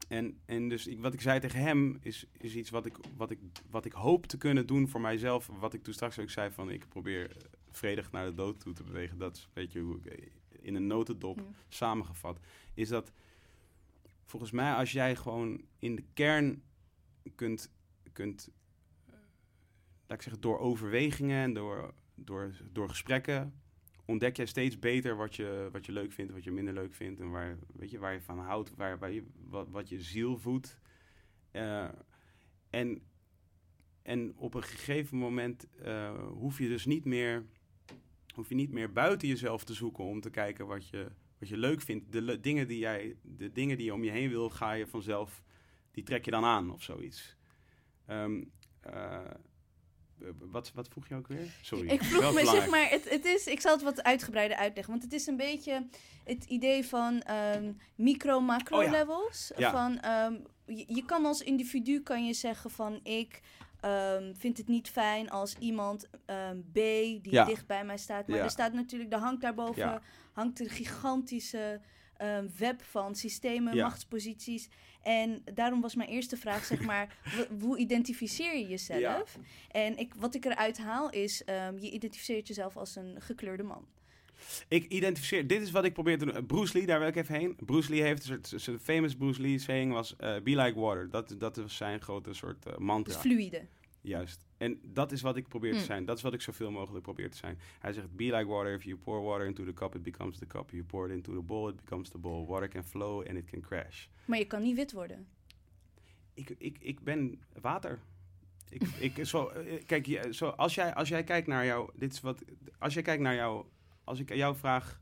En, 0.08 0.40
en 0.46 0.70
dus 0.70 0.88
ik, 0.88 1.00
wat 1.00 1.14
ik 1.14 1.22
zei 1.22 1.40
tegen 1.40 1.60
hem 1.60 1.98
is, 2.02 2.26
is 2.38 2.56
iets 2.56 2.70
wat 2.70 2.86
ik, 2.86 2.98
wat, 3.18 3.32
ik, 3.32 3.40
wat 3.70 3.86
ik 3.86 3.92
hoop 3.92 4.26
te 4.26 4.38
kunnen 4.38 4.68
doen 4.68 4.88
voor 4.88 5.02
mijzelf. 5.02 5.50
Wat 5.60 5.74
ik 5.74 5.84
toen 5.84 5.94
straks 5.94 6.20
ook 6.20 6.30
zei 6.30 6.52
van 6.52 6.70
ik 6.70 6.88
probeer 6.90 7.38
vredig 7.72 8.12
naar 8.12 8.26
de 8.26 8.34
dood 8.34 8.60
toe 8.60 8.74
te 8.74 8.84
bewegen. 8.84 9.18
Dat 9.18 9.36
is 9.36 9.44
een 9.44 9.50
beetje 9.54 9.80
hoe 9.80 10.00
ik 10.04 10.32
in 10.60 10.76
een 10.76 10.88
notendop 10.88 11.38
Ja. 11.38 11.46
samengevat. 11.68 12.40
Is 12.74 12.88
dat 12.88 13.12
volgens 14.26 14.52
mij 14.52 14.74
als 14.74 14.92
jij 14.92 15.16
gewoon 15.16 15.62
in 15.80 15.96
de 15.96 16.04
kern 16.14 16.64
kunt, 17.36 17.72
kunt 18.14 18.50
laat 20.12 20.20
ik 20.20 20.26
zeggen, 20.26 20.41
door 20.41 20.59
overwegingen 20.59 21.43
en 21.43 21.53
door, 21.53 21.93
door, 22.16 22.51
door 22.72 22.89
gesprekken 22.89 23.53
ontdek 24.05 24.36
jij 24.36 24.45
steeds 24.45 24.80
beter 24.80 25.16
wat 25.16 25.36
je, 25.36 25.70
wat 25.72 25.86
je 25.86 25.91
leuk 25.91 26.12
vindt, 26.12 26.32
wat 26.32 26.43
je 26.43 26.51
minder 26.51 26.74
leuk 26.74 26.93
vindt 26.93 27.20
en 27.20 27.30
waar, 27.30 27.57
weet 27.74 27.91
je, 27.91 27.99
waar 27.99 28.14
je 28.14 28.22
van 28.22 28.39
houdt, 28.39 28.76
waar, 28.76 28.99
waar 28.99 29.12
je, 29.12 29.24
wat, 29.49 29.70
wat 29.70 29.89
je 29.89 30.01
ziel 30.01 30.38
voedt. 30.38 30.80
Eh, 31.51 31.89
en, 32.70 33.01
en 34.01 34.34
op 34.36 34.53
een 34.53 34.64
gegeven 34.64 35.18
moment 35.18 35.68
eh, 35.84 36.28
hoef 36.28 36.57
je 36.57 36.68
dus 36.68 36.86
niet 36.86 37.05
meer, 37.05 37.45
hoef 38.34 38.49
je 38.49 38.55
niet 38.55 38.72
meer 38.72 38.91
buiten 38.91 39.28
jezelf 39.28 39.64
te 39.64 39.74
zoeken 39.74 40.03
om 40.03 40.22
te 40.22 40.30
kijken 40.30 40.68
wat 40.68 40.89
je, 40.89 41.12
wat 41.39 41.49
je 41.49 41.57
leuk 41.57 41.82
vindt, 41.82 42.12
de 42.12 42.39
dingen 42.39 42.68
die 42.68 42.80
jij, 42.80 43.16
de 43.22 43.51
dingen 43.51 43.78
die 43.78 43.86
je 43.86 43.93
om 43.93 44.03
je 44.03 44.12
heen 44.12 44.30
wil, 44.30 44.49
ga 44.49 44.72
je 44.72 44.88
vanzelf, 44.88 45.43
die 45.91 46.03
trek 46.03 46.26
je 46.26 46.32
dan 46.32 46.45
aan 46.45 46.72
of 46.72 46.84
zoiets. 46.84 47.38
Ehm, 48.05 48.43
eh, 48.80 49.32
wat, 50.52 50.72
wat 50.74 50.88
vroeg 50.88 51.08
je 51.08 51.16
ook 51.16 51.28
weer? 51.28 51.48
Sorry. 51.62 51.90
Ik 51.90 52.04
vroeg 52.04 52.34
me, 52.34 52.46
zeg 52.46 52.70
maar, 52.70 52.90
het, 52.90 53.10
het 53.10 53.26
is, 53.26 53.48
ik 53.48 53.62
zal 53.62 53.72
het 53.74 53.82
wat 53.82 54.04
uitgebreider 54.04 54.58
uitleggen. 54.58 54.94
Want 54.94 55.04
het 55.04 55.14
is 55.14 55.28
een 55.28 55.38
beetje 55.38 55.88
het 56.24 56.44
idee 56.46 56.86
van 56.86 57.22
ehm, 57.22 57.72
micro-macro 57.96 58.78
Oh 58.78 58.84
ja. 59.58 59.72
Van, 59.72 60.00
ehm, 60.00 60.34
je, 60.66 60.86
je 60.88 61.06
kan 61.06 61.26
als 61.26 61.42
individu 61.42 62.02
kan 62.02 62.26
je 62.26 62.34
zeggen 62.34 62.70
van 62.72 63.00
ik 63.04 63.42
ehm, 63.80 64.34
vind 64.34 64.58
het 64.58 64.68
niet 64.68 64.90
fijn 64.90 65.30
als 65.30 65.56
iemand 65.60 66.10
B 66.72 66.74
die 66.74 67.20
Ja. 67.32 67.46
dicht 67.46 67.68
bij 67.68 67.86
mij 67.86 67.98
staat. 67.98 68.28
Maar 68.28 68.38
Ja. 68.38 68.44
er 68.44 68.50
staat 68.50 68.74
natuurlijk, 68.74 69.14
er 69.14 69.20
hangt 69.20 69.42
daarboven 69.42 70.02
hangt 70.34 70.60
een 70.60 70.70
gigantische 70.70 71.82
ehm, 72.22 72.48
web 72.58 72.82
van 72.84 73.16
systemen, 73.16 73.76
Ja. 73.76 73.84
machtsposities. 73.84 74.70
En 75.02 75.42
daarom 75.54 75.82
was 75.82 75.96
mijn 75.96 76.10
eerste 76.10 76.38
vraag, 76.38 76.66
zeg 76.66 76.82
maar, 76.82 77.18
hoe 77.62 77.78
identificeer 77.78 78.58
je 78.58 78.68
jezelf? 78.68 79.38
En 79.72 79.98
ik, 79.98 80.14
wat 80.14 80.36
ik 80.36 80.46
eruit 80.46 80.78
haal 80.78 81.10
is, 81.10 81.44
ehm, 81.44 81.78
je 81.80 81.92
identificeert 81.92 82.48
jezelf 82.48 82.78
als 82.78 82.96
een 82.96 83.16
gekleurde 83.20 83.64
man. 83.64 83.86
Ik 84.68 84.86
identificeer, 84.88 85.48
dit 85.48 85.62
is 85.62 85.72
wat 85.72 85.84
ik 85.86 85.94
probeer 85.94 86.18
te 86.18 86.26
doen. 86.26 86.46
Bruce 86.46 86.78
Lee, 86.78 86.86
daar 86.86 87.00
wil 87.00 87.08
ik 87.08 87.16
even 87.16 87.36
heen. 87.36 87.56
Bruce 87.66 87.90
Lee 87.90 88.02
heeft 88.02 88.30
een 88.30 88.60
soort, 88.60 88.82
famous 88.82 89.16
Bruce 89.16 89.42
Lee 89.42 89.60
saying 89.60 89.94
was, 89.94 90.16
eh, 90.18 90.42
be 90.42 90.56
like 90.56 90.80
water. 90.80 91.10
Dat, 91.10 91.36
dat 91.38 91.56
was 91.56 91.76
zijn 91.76 92.02
grote 92.02 92.34
soort 92.34 92.66
eh, 92.66 92.78
mantra. 92.78 93.14
Dus 93.14 93.22
fluïde. 93.22 93.62
Juist. 94.02 94.45
En 94.58 94.80
dat 94.84 95.12
is 95.12 95.22
wat 95.22 95.36
ik 95.36 95.47
probeer 95.47 95.72
te 95.72 95.78
Hmm. 95.78 95.86
zijn. 95.86 96.06
Dat 96.06 96.18
is 96.18 96.24
wat 96.24 96.34
ik 96.34 96.41
zoveel 96.41 96.72
mogelijk 96.72 97.04
probeer 97.04 97.30
te 97.32 97.38
zijn. 97.38 97.60
Hij 97.80 97.93
zegt, 97.93 98.16
be 98.16 98.24
like 98.24 98.45
water. 98.45 98.74
If 98.74 98.84
you 98.84 98.97
pour 98.97 99.22
water 99.24 99.45
into 99.45 99.64
the 99.66 99.74
cup, 99.74 99.95
it 99.95 100.04
becomes 100.04 100.38
the 100.38 100.47
cup. 100.47 100.70
You 100.72 100.84
pour 100.84 101.08
it 101.10 101.14
into 101.16 101.34
the 101.34 101.41
bowl, 101.41 101.70
it 101.70 101.76
becomes 101.76 102.10
the 102.10 102.18
bowl. 102.18 102.45
Water 102.47 102.68
can 102.70 102.84
flow 102.84 103.28
and 103.28 103.38
it 103.38 103.45
can 103.49 103.62
crash. 103.62 104.08
Maar 104.26 104.38
je 104.38 104.45
kan 104.45 104.62
niet 104.62 104.76
wit 104.76 104.91
worden. 104.91 105.28
Ik, 106.34 106.49
ik, 106.58 106.78
ik 106.80 106.99
ben 107.04 107.39
water. 107.62 107.99
Ik, 108.70 108.82
ik, 109.18 109.26
zo, 109.26 109.47
eh, 109.47 109.86
kijk, 109.86 110.06
je- 110.06 110.34
zo, 110.34 110.47
als, 110.47 110.76
jij, 110.76 110.93
als 110.93 111.10
jij 111.10 111.24
kijkt 111.24 111.47
naar 111.47 111.66
jou, 111.66 111.89
dit 111.95 112.14
is 112.14 112.22
wat, 112.22 112.43
als 112.80 112.93
jij 112.93 113.04
kijkt 113.04 113.22
naar 113.24 113.36
jou, 113.36 113.66
als 114.04 114.20
ik 114.20 114.34
jou 114.34 114.56
vraag, 114.56 115.02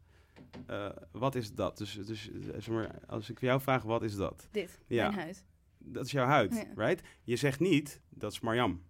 eh, 0.67 0.89
wat 1.11 1.35
is 1.35 1.53
dat? 1.53 1.77
Dus, 1.77 1.93
dus 2.05 2.31
eh, 2.31 2.35
zeg 2.51 2.67
maar, 2.67 2.99
als 3.07 3.29
ik 3.29 3.39
jou 3.39 3.61
vraag, 3.61 3.83
wat 3.83 4.03
is 4.03 4.15
dat? 4.15 4.47
Dit, 4.51 4.79
Ja. 4.87 5.07
mijn 5.09 5.19
huid. 5.21 5.45
Dat 5.77 6.05
is 6.05 6.11
jouw 6.11 6.25
huid, 6.25 6.53
Ja. 6.55 6.83
right? 6.85 7.07
Je 7.23 7.35
zegt 7.35 7.59
niet, 7.59 8.01
dat 8.09 8.31
is 8.31 8.39
Marjam. 8.39 8.81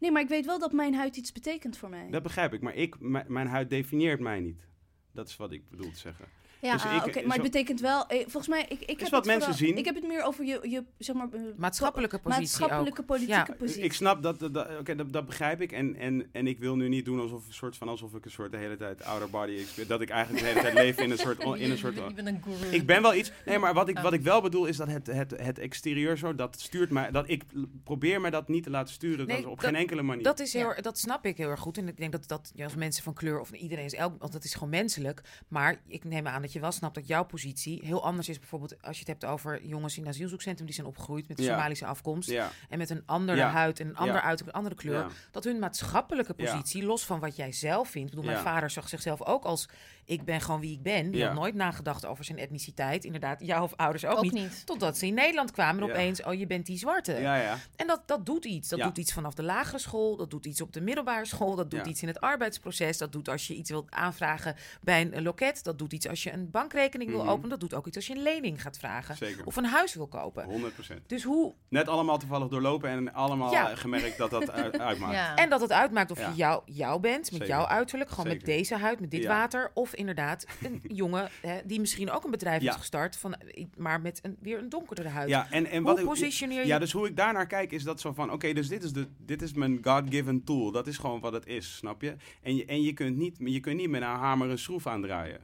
Nee, 0.00 0.10
maar 0.10 0.22
ik 0.22 0.28
weet 0.28 0.46
wel 0.46 0.58
dat 0.58 0.72
mijn 0.72 0.94
huid 0.94 1.16
iets 1.16 1.32
betekent 1.32 1.76
voor 1.76 1.88
mij. 1.88 2.10
Dat 2.10 2.22
begrijp 2.22 2.52
ik, 2.52 2.60
maar 2.60 2.74
ik, 2.74 3.00
mijn, 3.28 3.46
huid 3.46 3.70
definieert 3.70 4.20
mij 4.20 4.40
niet. 4.40 4.66
Dat 5.12 5.28
is 5.28 5.36
wat 5.36 5.52
ik 5.52 5.70
bedoel 5.70 5.90
te 5.90 5.98
zeggen. 5.98 6.24
Ja, 6.64 6.72
Dus 6.72 6.82
Ah, 6.84 7.04
oké, 7.06 7.22
maar 7.22 7.32
het 7.34 7.42
betekent 7.42 7.80
wel... 7.80 8.06
eh, 8.06 8.18
volgens 8.20 8.48
mij, 8.48 8.66
ik, 8.68 8.80
ik 8.80 9.00
heb 9.00 9.00
wat 9.00 9.10
het 9.10 9.24
mensen 9.24 9.40
vooral- 9.52 9.68
zien. 9.68 9.76
Ik 9.78 9.84
heb 9.84 9.94
het 9.94 10.06
meer 10.06 10.22
over 10.22 10.44
je, 10.44 10.58
je 10.62 10.84
zeg 10.98 11.16
maar... 11.16 11.28
eh, 11.32 11.40
Maatschappelijke 11.56 12.18
positie 12.18 12.40
maatschappelijke 12.42 13.00
ook. 13.00 13.06
politieke 13.06 13.50
Ja, 13.52 13.56
positie. 13.58 13.82
Ik 13.82 13.92
snap 13.92 14.22
dat, 14.22 14.38
dat, 14.38 14.54
dat- 14.54 14.68
oké, 14.78 14.94
dat, 14.94 15.12
dat 15.12 15.26
begrijp 15.26 15.60
ik. 15.60 15.72
En, 15.72 15.96
en, 15.96 16.26
en 16.32 16.46
ik 16.46 16.58
wil 16.58 16.76
nu 16.76 16.88
niet 16.88 17.04
doen 17.04 17.20
alsof, 17.20 17.46
een 17.46 17.52
soort 17.54 17.76
van, 17.76 17.88
alsof 17.88 18.14
ik 18.14 18.24
een 18.24 18.30
soort 18.30 18.50
de 18.52 18.56
hele 18.58 18.76
tijd 18.76 19.04
outer 19.04 19.30
body 19.30 19.50
experience. 19.52 19.86
Dat 19.86 20.00
ik 20.00 20.10
eigenlijk 20.10 20.42
de 20.44 20.48
hele 20.50 20.60
tijd 20.60 20.74
leef 20.74 20.98
in 20.98 21.10
een 21.10 21.18
soort. 21.18 21.42
In 21.42 21.70
een 21.70 21.78
soort 21.84 21.96
een 21.96 22.42
guru. 22.44 22.70
ik 22.74 22.86
ben 22.86 23.02
wel 23.02 23.14
iets. 23.14 23.32
Nee, 23.46 23.58
maar 23.58 23.74
wat 23.74 23.88
ik, 23.88 23.98
wat 23.98 24.12
ik 24.12 24.20
wel 24.22 24.40
bedoel 24.40 24.66
is 24.66 24.76
dat 24.76 24.88
het, 24.88 25.06
het, 25.06 25.30
het 25.36 25.58
exterieur 25.58 26.16
zo, 26.18 26.34
dat 26.34 26.60
stuurt 26.60 26.90
mij. 26.90 27.10
Dat 27.10 27.28
ik 27.28 27.42
probeer 27.84 28.20
me 28.20 28.30
dat 28.30 28.48
niet 28.48 28.62
te 28.62 28.70
laten 28.70 28.94
sturen. 28.94 29.26
Nee, 29.26 29.36
dat 29.36 29.44
is 29.44 29.50
op 29.50 29.60
dat- 29.60 29.64
geen 29.70 29.78
enkele 29.78 30.02
manier. 30.02 30.22
Dat, 30.24 30.40
is 30.40 30.52
heel, 30.52 30.74
Ja. 30.74 30.80
dat 30.80 30.98
snap 30.98 31.26
ik 31.26 31.36
heel 31.36 31.48
erg 31.50 31.60
goed. 31.60 31.78
En 31.78 31.88
ik 31.88 31.96
denk 31.96 32.12
dat, 32.12 32.28
dat 32.28 32.52
ja, 32.54 32.64
als 32.64 32.74
mensen 32.74 33.02
van 33.02 33.14
kleur 33.14 33.40
of 33.40 33.50
iedereen 33.50 33.84
is 33.84 33.94
elk, 33.94 34.14
want 34.18 34.32
dat 34.32 34.44
is 34.44 34.54
gewoon 34.54 34.68
menselijk. 34.68 35.20
Maar 35.48 35.80
ik 35.86 36.04
neem 36.04 36.26
aan 36.26 36.42
dat 36.42 36.52
je 36.52 36.53
wel 36.60 36.72
snapt 36.72 36.94
dat 36.94 37.06
jouw 37.06 37.24
positie 37.24 37.80
heel 37.84 38.04
anders 38.04 38.28
is. 38.28 38.38
Bijvoorbeeld 38.38 38.82
als 38.82 38.94
je 38.94 38.98
het 38.98 39.08
hebt 39.20 39.24
over 39.32 39.66
jongens 39.66 39.96
in 39.96 40.02
een 40.02 40.08
asielzoekcentrum 40.08 40.66
die 40.66 40.74
zijn 40.74 40.86
opgegroeid 40.86 41.28
met 41.28 41.38
een 41.38 41.44
Ja. 41.44 41.50
Somalische 41.50 41.86
afkomst. 41.86 42.30
ja, 42.30 42.50
En 42.68 42.78
met 42.78 42.90
een 42.90 43.02
andere 43.06 43.38
Ja. 43.38 43.48
huid 43.50 43.80
en 43.80 43.88
een 43.88 43.96
ander 43.96 44.14
uiterlijk, 44.20 44.46
een 44.56 44.62
andere 44.62 44.74
kleur. 44.74 45.06
Dat 45.30 45.44
hun 45.44 45.58
maatschappelijke 45.58 46.34
positie, 46.34 46.84
los 46.84 47.04
van 47.04 47.20
wat 47.20 47.36
jij 47.36 47.52
zelf 47.52 47.88
vindt. 47.88 48.08
Ik 48.10 48.14
bedoel, 48.14 48.30
mijn 48.32 48.44
vader 48.44 48.70
zag 48.70 48.88
zichzelf 48.88 49.22
ook 49.22 49.44
als 49.44 49.68
ik 50.04 50.24
ben 50.24 50.40
gewoon 50.40 50.60
wie 50.60 50.72
ik 50.72 50.82
ben. 50.82 51.10
Die 51.10 51.20
Ja. 51.20 51.26
had 51.26 51.36
nooit 51.36 51.54
nagedacht 51.54 52.06
over 52.06 52.24
zijn 52.24 52.38
etniciteit. 52.38 53.04
Inderdaad, 53.04 53.40
jouw 53.40 53.68
ouders 53.76 54.04
ook, 54.04 54.16
ook 54.16 54.22
niet. 54.22 54.32
niet. 54.32 54.66
Totdat 54.66 54.98
ze 54.98 55.06
in 55.06 55.14
Nederland 55.14 55.50
kwamen 55.50 55.82
en 55.82 55.86
Ja. 55.88 55.92
opeens, 55.92 56.22
oh 56.22 56.34
je 56.34 56.46
bent 56.46 56.66
die 56.66 56.78
zwarte. 56.78 57.12
ja, 57.12 57.36
ja. 57.36 57.56
En 57.76 57.86
dat, 57.86 58.02
dat 58.06 58.26
doet 58.26 58.44
iets. 58.44 58.68
Dat 58.68 58.78
Ja. 58.78 58.84
doet 58.84 58.98
iets 58.98 59.12
vanaf 59.12 59.34
de 59.34 59.42
lagere 59.42 59.78
school, 59.78 60.16
dat 60.16 60.30
doet 60.30 60.46
iets 60.46 60.60
op 60.60 60.72
de 60.72 60.80
middelbare 60.80 61.26
school, 61.26 61.54
dat 61.54 61.70
doet 61.70 61.84
Ja. 61.84 61.90
iets 61.90 62.02
in 62.02 62.08
het 62.08 62.20
arbeidsproces, 62.20 62.98
dat 62.98 63.12
doet 63.12 63.28
als 63.28 63.46
je 63.46 63.54
iets 63.54 63.70
wilt 63.70 63.90
aanvragen 63.90 64.56
bij 64.80 65.00
een, 65.12 65.22
loket, 65.22 65.64
dat 65.64 65.78
doet 65.78 65.92
iets 65.92 66.08
als 66.08 66.22
je 66.22 66.32
een 66.32 66.50
bankrekening 66.50 67.10
wil 67.10 67.20
Mhm. 67.20 67.28
openen, 67.28 67.50
dat 67.50 67.60
doet 67.60 67.74
ook 67.74 67.86
iets 67.86 67.96
als 67.96 68.06
je 68.06 68.14
een 68.14 68.22
lening 68.22 68.62
gaat 68.62 68.78
vragen 68.78 69.16
Zeker. 69.16 69.44
of 69.46 69.56
een 69.56 69.64
huis 69.64 69.94
wil 69.94 70.06
kopen. 70.06 70.44
100%. 70.44 71.08
Dus 71.08 71.22
hoe, 71.22 71.54
Net 71.68 71.88
allemaal 71.88 72.18
toevallig 72.18 72.48
doorlopen 72.48 72.90
en 72.90 73.12
allemaal 73.14 73.52
Ja. 73.52 73.74
gemerkt 73.76 74.18
dat 74.18 74.30
dat 74.30 74.50
uit- 74.50 74.78
uitmaakt. 74.90 75.12
Ja. 75.14 75.34
en 75.36 75.50
dat 75.50 75.60
het 75.60 75.72
uitmaakt 75.72 76.10
of 76.10 76.18
Ja. 76.18 76.28
je 76.28 76.34
jou, 76.36 76.62
jou 76.64 77.00
bent, 77.00 77.16
met 77.22 77.30
Zeker. 77.30 77.46
jouw 77.46 77.66
uiterlijk, 77.66 78.10
gewoon 78.10 78.28
met 78.28 78.44
deze 78.44 78.76
huid, 78.76 79.00
met 79.00 79.10
dit 79.10 79.22
Ja. 79.22 79.28
water, 79.28 79.70
of 79.74 79.93
inderdaad 79.94 80.46
een 80.62 80.82
jongen 81.02 81.28
hè, 81.40 81.60
die 81.64 81.80
misschien 81.80 82.10
ook 82.10 82.24
een 82.24 82.30
bedrijf 82.30 82.60
Ja. 82.60 82.66
heeft 82.66 82.78
gestart, 82.78 83.16
van, 83.16 83.34
maar 83.76 84.00
met 84.00 84.18
een, 84.22 84.36
weer 84.40 84.58
een 84.58 84.68
donkerdere 84.68 85.08
huid. 85.08 85.28
Ja, 85.28 85.50
en, 85.50 85.66
en 85.66 85.82
hoe 85.82 85.94
wat 85.94 86.04
positioneer 86.04 86.60
je 86.60 86.66
Ja, 86.66 86.78
dus 86.78 86.92
hoe 86.92 87.06
ik 87.06 87.16
daarnaar 87.16 87.46
kijk 87.46 87.72
is 87.72 87.82
dat 87.82 88.00
zo 88.00 88.12
van... 88.12 88.32
Oké, 88.32 88.52
dus 88.52 88.68
dit 88.68 88.82
is, 88.82 88.92
de, 88.92 89.06
dit 89.18 89.42
is 89.42 89.52
mijn 89.52 89.78
God-given 89.82 90.44
tool. 90.44 90.70
Dat 90.70 90.86
is 90.86 90.98
gewoon 90.98 91.20
wat 91.20 91.32
het 91.32 91.46
is, 91.46 91.76
snap 91.76 92.02
je? 92.02 92.14
En 92.42 92.56
je, 92.56 92.64
en 92.64 92.82
je, 92.82 92.92
kunt, 92.92 93.16
niet, 93.16 93.36
je 93.38 93.60
kunt 93.60 93.76
niet 93.76 93.90
met 93.90 94.02
een 94.02 94.08
hamer 94.08 94.50
een 94.50 94.58
schroef 94.58 94.86
aandraaien. 94.86 95.40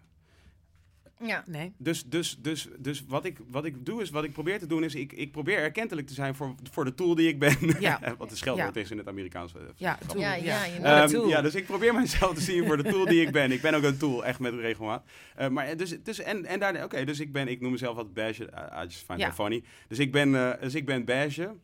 Ja. 1.27 1.45
Nee. 1.47 1.73
Dus, 1.79 2.05
dus, 2.05 2.37
dus, 2.41 2.69
dus 2.79 3.05
wat, 3.09 3.25
ik, 3.25 3.39
wat 3.51 3.65
ik 3.65 3.87
doe 3.87 4.03
is, 4.03 4.11
wat 4.11 4.25
ik 4.25 4.33
probeer 4.33 4.59
te 4.59 4.67
doen 4.67 4.85
is... 4.85 4.95
Ik, 4.95 5.13
ik 5.13 5.33
probeer 5.33 5.59
erkentelijk 5.59 6.07
te 6.07 6.15
zijn 6.15 6.35
voor, 6.35 6.55
voor 6.71 6.85
de 6.85 6.95
tool 6.95 7.15
die 7.15 7.29
ik 7.29 7.39
ben. 7.39 7.57
Ja. 7.81 8.01
wat 8.19 8.31
een 8.31 8.37
scheldwoord 8.37 8.77
is 8.77 8.91
in 8.91 8.99
het 8.99 9.09
Amerikaans. 9.09 9.55
eh, 9.55 9.61
Ja, 9.77 9.99
tool, 10.07 10.21
Ja, 10.21 10.35
ja. 10.35 10.65
ja, 10.65 11.03
Ehm, 11.03 11.09
tool. 11.13 11.29
ja, 11.29 11.41
dus 11.43 11.55
ik 11.55 11.65
probeer 11.67 11.95
mezelf 11.95 12.35
te 12.35 12.41
zien 12.41 12.67
voor 12.67 12.77
de 12.77 12.91
tool 12.91 13.05
die 13.05 13.21
ik 13.27 13.33
ben. 13.33 13.53
Ik 13.53 13.61
ben 13.63 13.75
ook 13.75 13.83
een 13.83 13.97
tool, 13.99 14.25
echt 14.25 14.39
met 14.39 14.55
regelmaat. 14.55 15.05
Eh, 15.35 15.49
maar 15.49 15.77
dus, 15.77 15.97
dus, 16.03 16.19
en, 16.21 16.45
en 16.47 16.61
daar, 16.61 16.85
oké, 16.85 17.05
dus 17.05 17.21
ik 17.21 17.33
ben, 17.33 17.49
ik 17.49 17.61
noem 17.61 17.71
mezelf 17.71 17.97
wat 17.97 18.15
beige. 18.15 18.43
I 18.73 18.83
just 18.85 19.05
find 19.05 19.19
Ja. 19.19 19.27
that 19.27 19.35
funny. 19.35 19.65
Dus 19.89 19.99
ik 19.99 20.13
ben, 20.13 20.35
eh, 20.35 20.61
dus 20.61 20.75
ik 20.75 20.87
ben 20.87 21.05
beige. 21.05 21.55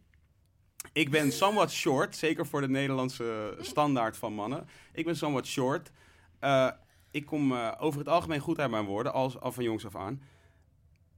Ik 0.92 1.10
ben 1.10 1.32
somewhat 1.32 1.70
short, 1.72 2.16
zeker 2.16 2.46
voor 2.46 2.60
de 2.60 2.68
Nederlandse 2.68 3.56
standaard 3.60 4.16
van 4.16 4.32
mannen. 4.32 4.66
Ik 4.92 5.04
ben 5.04 5.16
somewhat 5.16 5.46
short. 5.46 5.90
Eh, 6.38 6.68
ik 7.16 7.26
kom 7.26 7.52
eh, 7.52 7.72
over 7.78 7.98
het 7.98 8.08
algemeen 8.08 8.40
goed 8.40 8.58
uit 8.58 8.70
mijn 8.70 8.84
woorden, 8.84 9.12
als, 9.12 9.40
al 9.40 9.52
van 9.52 9.64
jongs 9.64 9.86
af 9.86 9.96
aan. 9.96 10.22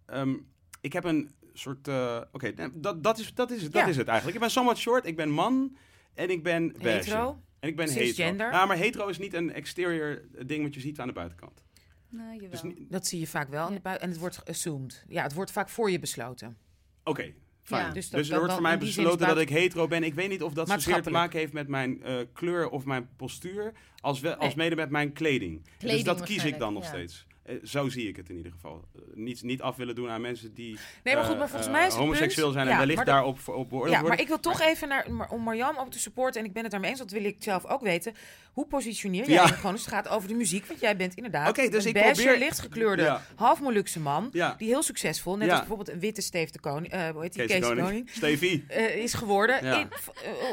Ehm, 0.06 0.34
ik 0.80 0.92
heb 0.92 1.04
een 1.04 1.30
soort... 1.52 1.88
eh, 1.88 2.20
Oké, 2.32 2.52
nee, 2.56 2.68
dat, 2.74 3.02
dat, 3.02 3.18
is, 3.18 3.34
dat, 3.34 3.50
is, 3.50 3.62
het- 3.62 3.72
dat 3.72 3.82
Ja. 3.82 3.88
is 3.88 3.96
het 3.96 4.06
eigenlijk. 4.06 4.36
Ik 4.36 4.42
ben 4.42 4.50
somewhat 4.52 4.78
short, 4.78 5.06
ik 5.06 5.16
ben 5.16 5.30
man 5.30 5.76
en 6.14 6.30
ik 6.30 6.42
ben 6.42 6.68
beige. 6.72 6.88
Hetero? 7.10 7.42
En 7.60 7.68
ik 7.68 7.76
ben 7.76 7.88
Cisgender? 7.88 8.46
hetero. 8.46 8.60
Ja, 8.62 8.66
maar 8.66 8.76
hetero 8.76 9.06
is 9.06 9.18
niet 9.18 9.34
een 9.34 9.52
exterior 9.52 10.22
ding 10.46 10.62
wat 10.64 10.74
je 10.74 10.80
ziet 10.80 11.00
aan 11.00 11.06
de 11.06 11.12
buitenkant. 11.12 11.62
Nou. 12.08 12.48
Dus 12.48 12.62
Dat 12.88 13.06
zie 13.06 13.20
je 13.20 13.26
vaak 13.26 13.48
wel. 13.48 13.68
in 13.68 13.80
de 13.82 13.88
En 13.88 14.08
het 14.08 14.18
wordt 14.18 14.48
assumed. 14.48 15.04
Ja, 15.08 15.22
het 15.22 15.34
wordt 15.34 15.50
vaak 15.50 15.68
voor 15.68 15.90
je 15.90 15.98
besloten. 15.98 16.56
Oké, 17.04 17.32
fijn. 17.68 17.86
Ja. 17.86 17.92
Dus, 17.92 18.08
Dus 18.10 18.26
er 18.26 18.28
dat- 18.30 18.38
wordt 18.38 18.52
voor 18.52 18.62
mij 18.62 18.78
besloten 18.78 19.26
dat 19.26 19.38
ik 19.38 19.48
hetero 19.48 19.86
ben. 19.86 20.02
Ik 20.02 20.14
weet 20.14 20.28
niet 20.28 20.42
of 20.42 20.52
dat 20.52 20.68
zozeer 20.68 21.02
te 21.02 21.10
maken 21.10 21.38
heeft 21.38 21.52
met 21.52 21.68
mijn 21.68 22.02
eh, 22.02 22.16
kleur 22.32 22.68
of 22.68 22.84
mijn 22.84 23.08
postuur, 23.16 23.72
als, 24.00 24.20
we, 24.20 24.36
als 24.36 24.54
Nee. 24.54 24.64
mede 24.64 24.76
met 24.76 24.90
mijn 24.90 25.12
kleding. 25.12 25.62
dus 25.64 25.72
Kleding 25.78 26.04
dat 26.04 26.22
kies 26.22 26.44
ik 26.44 26.58
dan 26.58 26.72
nog 26.72 26.84
steeds. 26.84 27.26
Eh, 27.48 27.54
zo 27.64 27.88
zie 27.88 28.08
ik 28.08 28.16
het 28.16 28.28
in 28.28 28.36
ieder 28.36 28.52
geval. 28.52 28.84
Eh, 28.94 29.00
niet, 29.14 29.42
niet 29.42 29.62
af 29.62 29.76
willen 29.76 29.94
doen 29.94 30.10
aan 30.10 30.20
mensen 30.20 30.54
die 30.54 30.78
Nee, 31.04 31.14
maar 31.14 31.24
goed, 31.24 31.38
maar 31.38 31.48
volgens 31.48 31.66
eh, 31.66 31.72
mij 31.76 31.86
is 31.86 31.92
het 31.92 32.02
homoseksueel 32.02 32.44
punt- 32.46 32.52
zijn 32.56 32.66
en 32.66 32.72
Ja, 32.72 32.78
wellicht 32.78 33.06
daarop 33.06 33.38
voor- 33.40 33.54
op 33.54 33.68
beoordeeld 33.68 33.94
Ja, 33.94 34.00
worden. 34.00 34.08
maar 34.16 34.20
ik 34.20 34.28
wil 34.28 34.40
toch 34.52 34.60
even 34.60 34.88
naar, 34.88 35.06
om 35.30 35.40
Marjam 35.42 35.76
ook 35.76 35.90
te 35.90 35.98
supporten, 35.98 36.40
en 36.40 36.46
ik 36.46 36.52
ben 36.52 36.62
het 36.62 36.70
daarmee 36.70 36.90
eens, 36.90 36.98
dat 36.98 37.10
wil 37.10 37.24
ik 37.24 37.36
zelf 37.38 37.64
ook 37.66 37.80
weten. 37.80 38.14
Hoe 38.52 38.66
positioneer 38.66 39.24
jij 39.24 39.34
Ja. 39.34 39.46
je 39.46 39.52
gewoon 39.52 39.72
als 39.72 39.84
het 39.84 39.94
gaat 39.94 40.08
over 40.08 40.28
de 40.28 40.34
muziek? 40.34 40.66
Want 40.66 40.80
jij 40.80 40.96
bent 40.96 41.14
inderdaad 41.14 41.48
Oké, 41.48 41.68
dus 41.68 41.84
een 41.84 41.94
ik 41.94 42.02
probeer- 42.02 42.38
lichtgekleurde, 42.38 43.02
Ja. 43.02 43.22
half 43.34 43.60
Molukse 43.60 44.00
man, 44.00 44.28
Ja. 44.32 44.54
die 44.58 44.68
heel 44.68 44.82
succesvol, 44.82 45.36
net 45.36 45.44
Ja. 45.46 45.50
als 45.50 45.58
bijvoorbeeld 45.60 45.88
een 45.90 46.00
witte 46.00 46.20
Steve 46.22 46.52
de 46.52 46.60
Koning, 46.60 46.92
eh 46.92 47.08
hoe 47.08 47.22
heet 47.22 47.32
die, 47.32 47.46
Kees 47.46 47.60
Koning. 47.60 47.86
Koning, 47.86 48.10
Stevie. 48.10 48.64
is 48.96 49.14
geworden 49.14 49.62
in, 49.62 49.88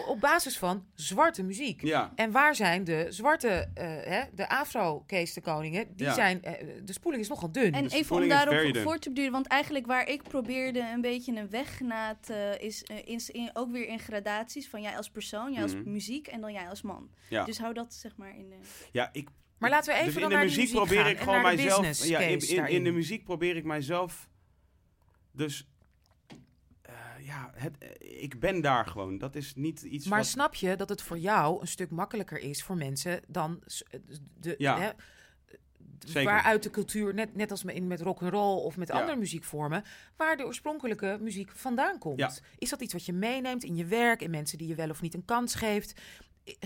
op 0.08 0.20
basis 0.20 0.58
van 0.58 0.86
zwarte 0.96 1.43
muziek. 1.43 1.82
Ja. 1.82 2.12
En 2.16 2.32
waar 2.32 2.56
zijn 2.56 2.84
de 2.84 3.06
zwarte, 3.10 3.68
hè, 4.06 4.22
de 4.36 4.50
afro-Kees 4.50 5.34
de 5.34 5.41
Koningen? 5.41 5.86
Die 5.96 6.12
zijn, 6.12 6.41
de 6.86 6.93
spoeling 6.93 7.23
is 7.23 7.29
nogal 7.29 7.51
dun. 7.51 7.73
En 7.73 7.83
Dus 7.83 7.93
even 7.93 8.15
om 8.15 8.27
daarop 8.27 8.77
voor 8.77 8.97
te 8.99 9.09
beduren, 9.09 9.31
want 9.31 9.47
eigenlijk 9.47 9.86
waar 9.86 10.07
ik 10.07 10.23
probeerde 10.23 10.79
een 10.93 11.01
beetje 11.01 11.36
een 11.36 11.49
weg 11.49 11.79
na 11.79 12.15
te, 12.21 12.57
is, 12.59 12.83
eh, 12.83 12.97
is 13.07 13.29
in, 13.29 13.49
ook 13.53 13.71
weer 13.71 13.88
in 13.88 13.99
gradaties 13.99 14.69
van 14.69 14.81
jij 14.81 14.97
als 14.97 15.09
persoon, 15.09 15.53
jij 15.53 15.61
als 15.61 15.73
Mhm. 15.75 15.91
muziek 15.91 16.27
en 16.27 16.41
dan 16.41 16.51
jij 16.53 16.69
als 16.69 16.81
man. 16.81 17.09
Ja. 17.29 17.43
Dus 17.45 17.57
hou 17.59 17.73
dat 17.73 17.93
zeg 17.93 18.15
maar 18.17 18.38
in 18.38 18.49
de... 18.49 18.55
Ja, 18.91 19.09
ik 19.11 19.29
maar 19.57 19.69
laten 19.69 19.93
we 19.93 19.99
even 19.99 20.05
dus 20.05 20.21
dan 20.21 20.23
in 20.23 20.29
de 20.29 20.36
naar 20.36 20.45
muziek, 20.45 20.71
probeer 20.71 20.97
gaan 21.01 21.09
ik 21.09 21.17
en 21.17 21.23
gewoon 21.23 21.41
mijzelf. 21.41 21.77
business 21.77 22.07
Ja, 22.07 22.19
in, 22.19 22.67
in, 22.67 22.83
de 22.83 22.91
muziek 22.91 23.23
probeer 23.23 23.55
ik 23.55 23.63
mijzelf. 23.63 24.29
Dus 25.31 25.67
eh, 26.81 26.93
ja, 27.25 27.51
het, 27.55 27.77
eh, 27.77 28.23
ik 28.23 28.39
ben 28.39 28.61
daar 28.61 28.86
gewoon. 28.88 29.17
Dat 29.17 29.36
is 29.36 29.55
niet 29.55 29.81
iets 29.81 30.07
Maar 30.07 30.19
wat. 30.19 30.27
snap 30.27 30.55
je 30.55 30.75
dat 30.75 30.89
het 30.89 31.01
voor 31.01 31.17
jou 31.17 31.61
een 31.61 31.67
stuk 31.67 31.89
makkelijker 31.91 32.39
is 32.39 32.63
voor 32.63 32.75
mensen 32.77 33.21
dan 33.27 33.61
de, 34.39 34.55
Ja. 34.57 34.79
hè, 34.79 34.89
Zeker. 36.06 36.32
waaruit 36.32 36.64
de 36.64 36.70
cultuur, 36.70 37.14
net, 37.14 37.36
net 37.36 37.52
als 37.52 37.64
met, 37.64 37.76
in- 37.76 37.88
met 37.88 38.02
rock 38.02 38.22
and 38.22 38.32
roll 38.32 38.64
of 38.64 38.78
met 38.78 38.88
Ja. 38.88 38.93
andere 39.00 39.18
muziekvormen, 39.18 39.84
waar 40.18 40.38
de 40.38 40.46
oorspronkelijke 40.46 41.18
muziek 41.22 41.52
vandaan 41.52 41.98
komt. 42.00 42.20
Ja. 42.20 42.32
Is 42.58 42.70
dat 42.70 42.82
iets 42.82 42.93
wat 42.93 43.06
je 43.06 43.14
meeneemt 43.14 43.64
in 43.64 43.76
je 43.76 43.86
werk, 43.86 44.22
in 44.22 44.30
mensen 44.30 44.58
die 44.58 44.68
je 44.68 44.76
wel 44.76 44.89
of 44.89 45.02
niet 45.02 45.14
een 45.14 45.26
kans 45.26 45.56
geeft? 45.56 45.93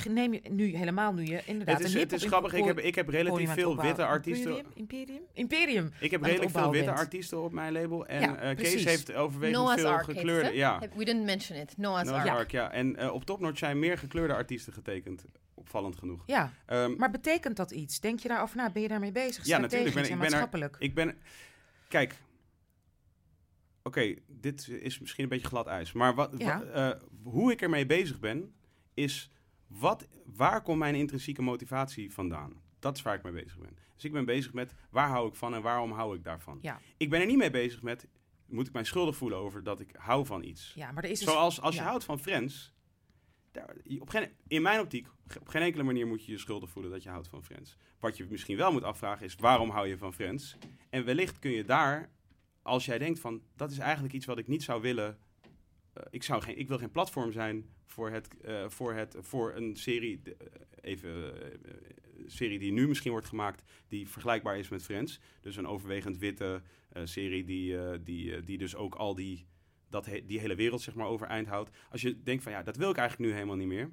Neem 0.09 0.33
je 0.33 0.41
nu 0.49 0.75
helemaal 0.75 1.13
nu 1.13 1.25
je 1.25 1.41
inderdaad 1.45 1.77
Het 1.77 1.87
is, 1.87 1.93
een 1.93 1.99
het 1.99 2.11
is 2.13 2.23
grappig, 2.23 2.53
ik 2.53 2.63
heb, 2.65 2.79
ik 2.79 2.95
heb 2.95 3.07
relatief 3.09 3.51
veel 3.53 3.81
witte 3.81 4.05
artiesten. 4.05 4.51
Imperium? 4.51 4.73
Imperium? 4.75 5.21
Imperium. 5.33 5.91
Ik 5.99 6.11
heb 6.11 6.23
redelijk 6.23 6.51
veel 6.51 6.71
witte 6.71 6.85
bent. 6.85 6.97
artiesten 6.99 7.43
op 7.43 7.51
mijn 7.51 7.73
label. 7.73 8.05
En 8.05 8.21
Ja, 8.21 8.35
eh. 8.37 8.55
Kees 8.55 8.83
heeft 8.83 9.13
overwegend 9.13 9.57
Noah's 9.61 9.81
veel 9.81 9.89
Ark 9.89 10.03
gekleurde. 10.03 10.53
Ja, 10.55 10.79
We 10.95 11.05
didn't 11.05 11.25
mention 11.25 11.59
it. 11.59 11.77
Noah's, 11.77 12.09
Noah's 12.09 12.27
Ark. 12.29 12.37
Ark, 12.37 12.51
ja. 12.51 12.71
En 12.71 12.95
eh, 12.95 13.13
op 13.13 13.25
Topnotch 13.25 13.57
zijn 13.57 13.79
meer 13.79 13.97
gekleurde 13.97 14.33
artiesten 14.33 14.73
getekend. 14.73 15.25
Opvallend 15.59 15.95
genoeg. 15.97 16.23
Ja, 16.25 16.53
Ehm, 16.65 16.95
maar 16.97 17.11
betekent 17.11 17.55
dat 17.57 17.71
iets? 17.71 17.99
Denk 17.99 18.19
je 18.19 18.27
daarover 18.27 18.57
na? 18.57 18.69
Ben 18.71 18.81
je 18.81 18.87
daarmee 18.87 19.11
bezig? 19.11 19.45
Ja, 19.45 19.57
natuurlijk 19.57 19.93
ben 19.93 20.03
ik- 20.03 20.09
en 20.09 20.15
ik 20.15 20.19
ben 20.21 20.25
er- 20.25 20.31
maatschappelijk? 20.31 20.75
Ik 20.79 20.93
ben. 20.95 21.17
Kijk. 21.87 22.15
Oké, 23.83 24.15
dit 24.27 24.67
is 24.67 24.99
misschien 24.99 25.23
een 25.23 25.29
beetje 25.29 25.47
glad 25.47 25.67
ijs. 25.67 25.91
Maar 25.91 26.15
wat, 26.15 26.33
Ja. 26.37 26.61
eh, 26.63 26.99
hoe 27.23 27.51
ik 27.51 27.61
ermee 27.61 27.85
bezig 27.85 28.19
ben, 28.19 28.53
is 28.93 29.31
wat, 29.67 30.07
waar 30.25 30.61
komt 30.61 30.77
mijn 30.79 30.95
intrinsieke 30.95 31.41
motivatie 31.41 32.13
vandaan? 32.13 32.53
Dat 32.79 32.95
is 32.97 33.01
waar 33.01 33.15
ik 33.15 33.23
mee 33.23 33.33
bezig 33.33 33.57
ben. 33.57 33.77
Dus 33.95 34.03
ik 34.05 34.11
ben 34.11 34.25
bezig 34.25 34.53
met 34.53 34.73
waar 34.89 35.09
hou 35.09 35.27
ik 35.27 35.35
van 35.35 35.53
en 35.53 35.61
waarom 35.61 35.91
hou 35.91 36.15
ik 36.15 36.23
daarvan. 36.23 36.57
Ja. 36.61 36.79
Ik 36.97 37.09
ben 37.09 37.19
er 37.21 37.25
niet 37.25 37.37
mee 37.37 37.49
bezig 37.51 37.81
met, 37.81 38.07
moet 38.45 38.67
ik 38.67 38.73
mij 38.73 38.83
schuldig 38.83 39.15
voelen 39.15 39.37
over 39.37 39.63
dat 39.63 39.79
ik 39.79 39.89
hou 39.97 40.25
van 40.25 40.43
iets. 40.43 40.71
Ja, 40.75 40.91
maar 40.91 41.03
er 41.03 41.09
is 41.09 41.19
dus... 41.19 41.27
Zoals 41.29 41.61
als 41.61 41.75
je 41.75 41.81
ja. 41.81 41.87
houdt 41.87 42.03
van 42.03 42.19
Friends. 42.19 42.73
Op 43.99 44.09
geen, 44.09 44.29
in 44.47 44.61
mijn 44.61 44.79
optiek, 44.79 45.07
op 45.39 45.47
geen 45.47 45.61
enkele 45.61 45.83
manier 45.83 46.07
moet 46.07 46.25
je 46.25 46.31
je 46.31 46.37
schuldig 46.37 46.69
voelen 46.69 46.91
dat 46.91 47.03
je 47.03 47.09
houdt 47.09 47.27
van 47.27 47.43
Friends. 47.43 47.77
Wat 47.99 48.17
je 48.17 48.25
misschien 48.29 48.57
wel 48.57 48.71
moet 48.71 48.83
afvragen 48.83 49.25
is, 49.25 49.35
waarom 49.35 49.69
hou 49.69 49.87
je 49.87 49.97
van 49.97 50.13
Friends? 50.13 50.57
En 50.89 51.05
wellicht 51.05 51.39
kun 51.39 51.51
je 51.51 51.63
daar, 51.63 52.11
als 52.61 52.85
jij 52.85 52.97
denkt 52.97 53.19
van, 53.19 53.41
dat 53.55 53.71
is 53.71 53.77
eigenlijk 53.77 54.13
iets 54.13 54.25
wat 54.25 54.37
ik 54.37 54.47
niet 54.47 54.63
zou 54.63 54.81
willen. 54.81 55.17
eh, 55.93 56.03
ik, 56.09 56.23
zou 56.23 56.41
geen, 56.41 56.57
ik 56.57 56.67
wil 56.67 56.77
geen 56.77 56.91
platform 56.91 57.31
zijn 57.31 57.69
voor, 57.85 58.09
het, 58.09 58.37
eh, 58.41 58.69
voor, 58.69 58.93
het, 58.93 59.15
voor 59.19 59.55
een 59.55 59.75
serie, 59.75 60.21
eh, 60.23 60.47
even, 60.81 61.41
eh, 61.41 61.73
serie 62.27 62.59
die 62.59 62.71
nu 62.71 62.87
misschien 62.87 63.11
wordt 63.11 63.27
gemaakt, 63.27 63.63
die 63.87 64.07
vergelijkbaar 64.07 64.57
is 64.57 64.69
met 64.69 64.83
Friends. 64.83 65.19
Dus 65.41 65.55
een 65.55 65.67
overwegend 65.67 66.17
witte 66.17 66.61
serie 67.03 67.43
die, 67.43 68.01
die, 68.03 68.43
die 68.43 68.57
dus 68.57 68.75
ook 68.75 68.95
al 68.95 69.15
die 69.15 69.45
dat 69.89 70.09
die 70.25 70.39
hele 70.39 70.55
wereld 70.55 70.81
zeg 70.81 70.95
maar 70.95 71.07
overeind 71.07 71.47
houdt. 71.47 71.69
Als 71.91 72.01
je 72.01 72.23
denkt 72.23 72.43
van 72.43 72.51
ja, 72.51 72.63
dat 72.63 72.77
wil 72.77 72.89
ik 72.89 72.97
eigenlijk 72.97 73.29
nu 73.29 73.35
helemaal 73.35 73.57
niet 73.57 73.67
meer. 73.67 73.91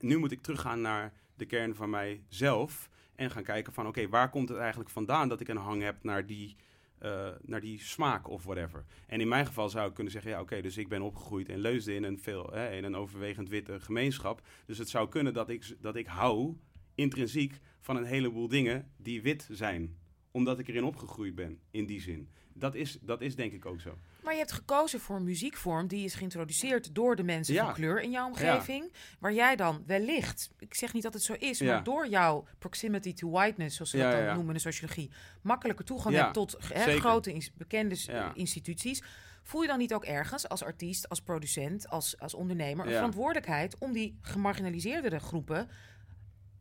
Nu 0.00 0.18
moet 0.18 0.32
ik 0.32 0.42
teruggaan 0.42 0.80
naar 0.80 1.12
de 1.34 1.46
kern 1.46 1.74
van 1.74 1.90
mijzelf 1.90 2.88
en 3.14 3.30
gaan 3.30 3.42
kijken 3.42 3.72
van 3.72 3.86
oké, 3.86 4.08
waar 4.08 4.30
komt 4.30 4.48
het 4.48 4.58
eigenlijk 4.58 4.90
vandaan 4.90 5.28
dat 5.28 5.40
ik 5.40 5.48
een 5.48 5.56
hang 5.56 5.82
heb 5.82 6.02
naar 6.02 6.26
die, 6.26 6.56
eh, 6.98 7.28
naar 7.42 7.60
die 7.60 7.80
smaak 7.80 8.28
of 8.28 8.44
whatever. 8.44 8.84
En 9.06 9.20
in 9.20 9.28
mijn 9.28 9.46
geval 9.46 9.68
zou 9.68 9.88
ik 9.88 9.94
kunnen 9.94 10.12
zeggen 10.12 10.30
ja 10.30 10.40
oké, 10.40 10.60
dus 10.60 10.76
ik 10.76 10.88
ben 10.88 11.02
opgegroeid 11.02 11.48
in 11.48 11.58
Leusden 11.58 11.94
in 11.94 12.02
een, 12.02 12.18
veel, 12.18 12.50
hè, 12.52 12.72
in 12.72 12.84
een 12.84 12.96
overwegend 12.96 13.48
witte 13.48 13.80
gemeenschap. 13.80 14.42
Dus 14.66 14.78
het 14.78 14.88
zou 14.88 15.08
kunnen 15.08 15.34
dat 15.34 15.48
ik, 15.48 15.76
dat 15.80 15.96
ik 15.96 16.06
hou 16.06 16.56
intrinsiek 16.94 17.58
van 17.80 17.96
een 17.96 18.04
heleboel 18.04 18.48
dingen 18.48 18.90
die 18.96 19.22
wit 19.22 19.48
zijn. 19.50 19.98
Omdat 20.30 20.58
ik 20.58 20.68
erin 20.68 20.84
opgegroeid 20.84 21.34
ben, 21.34 21.60
in 21.70 21.86
die 21.86 22.00
zin. 22.00 22.28
Dat 22.56 22.74
is, 22.74 22.98
dat 23.00 23.20
is 23.20 23.36
denk 23.36 23.52
ik 23.52 23.66
ook 23.66 23.80
zo. 23.80 23.98
Maar 24.22 24.32
je 24.32 24.38
hebt 24.38 24.52
gekozen 24.52 25.00
voor 25.00 25.16
een 25.16 25.24
muziekvorm 25.24 25.86
die 25.86 26.04
is 26.04 26.14
geïntroduceerd 26.14 26.94
door 26.94 27.16
de 27.16 27.22
mensen 27.22 27.54
Ja. 27.54 27.64
van 27.64 27.74
kleur 27.74 28.00
in 28.02 28.10
jouw 28.10 28.26
omgeving. 28.26 28.92
Waar 29.18 29.32
jij 29.32 29.56
dan 29.56 29.82
wellicht, 29.86 30.50
ik 30.58 30.74
zeg 30.74 30.92
niet 30.92 31.02
dat 31.02 31.12
het 31.14 31.22
zo 31.22 31.32
is, 31.32 31.58
Ja. 31.58 31.72
maar 31.74 31.84
door 31.84 32.08
jouw 32.08 32.46
proximity 32.58 33.12
to 33.14 33.30
whiteness, 33.30 33.76
zoals 33.76 33.90
ze 33.90 33.96
dat 33.98 34.12
dan 34.12 34.24
noemen 34.24 34.46
in 34.46 34.52
de 34.54 34.58
sociologie, 34.58 35.10
makkelijker 35.42 35.84
toegang 35.84 36.14
hebt 36.14 36.32
tot 36.34 36.56
grote 36.60 37.32
ins- 37.32 37.52
bekende 37.54 37.96
instituties. 38.34 39.02
Voel 39.42 39.62
je 39.62 39.68
dan 39.68 39.78
niet 39.78 39.94
ook 39.94 40.04
ergens 40.04 40.48
als 40.48 40.62
artiest, 40.62 41.08
als 41.08 41.20
producent, 41.22 41.88
als, 41.88 42.18
als 42.18 42.34
ondernemer 42.34 42.86
een 42.86 42.92
verantwoordelijkheid 42.92 43.78
om 43.78 43.92
die 43.92 44.18
gemarginaliseerdere 44.22 45.18
groepen 45.18 45.68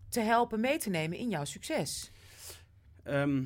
te 0.10 0.20
helpen 0.20 0.60
mee 0.60 0.78
te 0.78 0.90
nemen 0.90 1.18
in 1.18 1.30
jouw 1.30 1.46
succes? 1.46 2.12
Ehm, 3.04 3.44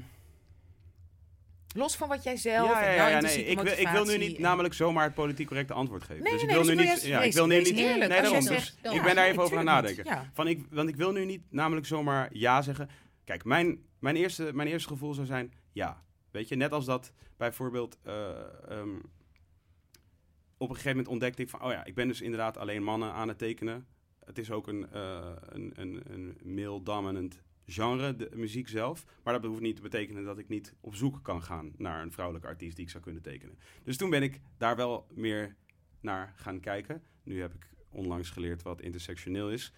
Los 1.77 1.95
van 1.95 2.07
wat 2.07 2.23
jij 2.23 2.37
zelf 2.37 2.69
ja, 2.69 3.09
ja, 3.09 3.19
nee. 3.19 3.45
ik, 3.45 3.59
wil, 3.59 3.73
ik 3.77 3.87
wil 3.87 4.05
nu 4.05 4.17
niet 4.17 4.35
en- 4.35 4.41
namelijk 4.41 4.73
zomaar 4.73 5.03
het 5.03 5.13
politiek 5.13 5.47
correcte 5.47 5.73
antwoord 5.73 6.03
geven. 6.03 6.23
Nee, 6.23 6.33
dus 6.33 6.41
nee, 6.41 6.49
ik 6.49 6.63
wil 6.63 6.75
nee, 6.75 6.85
nu 6.85 6.91
niet. 6.91 7.01
Ja, 7.01 7.21
ik 7.21 7.33
wil 7.33 7.47
nu 7.47 7.57
niet. 7.57 7.67
eerlijk. 7.67 8.11
Nee, 8.11 8.21
daarom. 8.21 8.45
Dus 8.45 8.77
ik 8.81 9.01
ben 9.03 9.15
daar 9.15 9.25
even 9.25 9.43
over 9.43 9.57
aan 9.57 9.83
tuurlijk 9.85 10.05
nadenken. 10.05 10.31
Van 10.33 10.47
ik, 10.47 10.65
want 10.69 10.89
ik 10.89 10.95
wil 10.95 11.11
nu 11.11 11.25
niet 11.25 11.41
namelijk 11.49 11.85
zomaar 11.85 12.29
ja 12.31 12.61
zeggen. 12.61 12.89
Kijk, 13.23 13.43
mijn, 13.43 13.81
mijn, 13.99 14.15
eerste, 14.15 14.49
mijn 14.53 14.67
eerste 14.67 14.87
gevoel 14.87 15.13
zou 15.13 15.25
zijn 15.27 15.53
ja. 15.71 16.03
Weet 16.31 16.47
je, 16.47 16.55
net 16.55 16.71
als 16.71 16.85
dat 16.85 17.11
bijvoorbeeld. 17.37 17.97
eh, 18.03 18.29
ehm, 18.69 18.95
op 20.57 20.69
een 20.69 20.75
gegeven 20.75 20.89
moment 20.97 21.07
ontdekte 21.07 21.41
ik 21.41 21.49
van, 21.49 21.61
oh 21.63 21.71
ja, 21.71 21.85
ik 21.85 21.95
ben 21.95 22.07
dus 22.07 22.21
inderdaad 22.21 22.57
alleen 22.57 22.83
mannen 22.83 23.11
aan 23.13 23.27
het 23.27 23.37
tekenen. 23.37 23.87
Het 24.25 24.37
is 24.37 24.51
ook 24.51 24.67
een, 24.67 24.91
eh, 24.91 25.31
een, 25.49 25.71
een, 25.75 26.01
een 26.09 26.37
male-dominant 26.55 27.41
genre, 27.67 28.15
de 28.15 28.29
muziek 28.33 28.67
zelf. 28.67 29.05
Maar 29.23 29.33
dat 29.33 29.43
hoeft 29.43 29.61
niet 29.61 29.75
te 29.75 29.81
betekenen 29.81 30.23
dat 30.23 30.37
ik 30.37 30.49
niet 30.49 30.73
op 30.79 30.95
zoek 30.95 31.19
kan 31.23 31.43
gaan 31.43 31.71
naar 31.77 32.01
een 32.01 32.11
vrouwelijke 32.11 32.47
artiest 32.47 32.75
die 32.75 32.85
ik 32.85 32.91
zou 32.91 33.03
kunnen 33.03 33.21
tekenen. 33.21 33.59
Dus 33.83 33.97
toen 33.97 34.09
ben 34.09 34.23
ik 34.23 34.41
daar 34.57 34.75
wel 34.75 35.07
meer 35.13 35.55
naar 35.99 36.33
gaan 36.35 36.59
kijken. 36.59 37.03
Nu 37.23 37.41
heb 37.41 37.53
ik 37.53 37.69
onlangs 37.89 38.29
geleerd 38.29 38.61
wat 38.63 38.81
intersectioneel 38.81 39.51
is. 39.51 39.73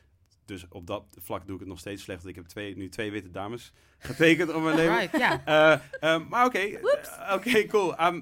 Dus 0.45 0.67
op 0.67 0.87
dat 0.87 1.17
vlak 1.19 1.45
doe 1.45 1.53
ik 1.53 1.59
het 1.59 1.69
nog 1.69 1.79
steeds 1.79 2.03
slecht. 2.03 2.25
Ik 2.25 2.35
heb 2.35 2.45
twee, 2.45 2.77
nu 2.77 2.89
twee 2.89 3.11
witte 3.11 3.31
dames 3.31 3.73
getekend 3.97 4.53
op 4.53 4.61
mijn 4.61 4.75
leven. 4.75 4.97
Right. 4.97 5.41
Eh, 5.45 5.73
eh, 5.99 6.27
maar 6.29 6.45
oké, 6.45 6.59
eh, 6.59 7.33
oké, 7.33 7.65
cool. 7.65 7.95
Ehm, 7.95 8.21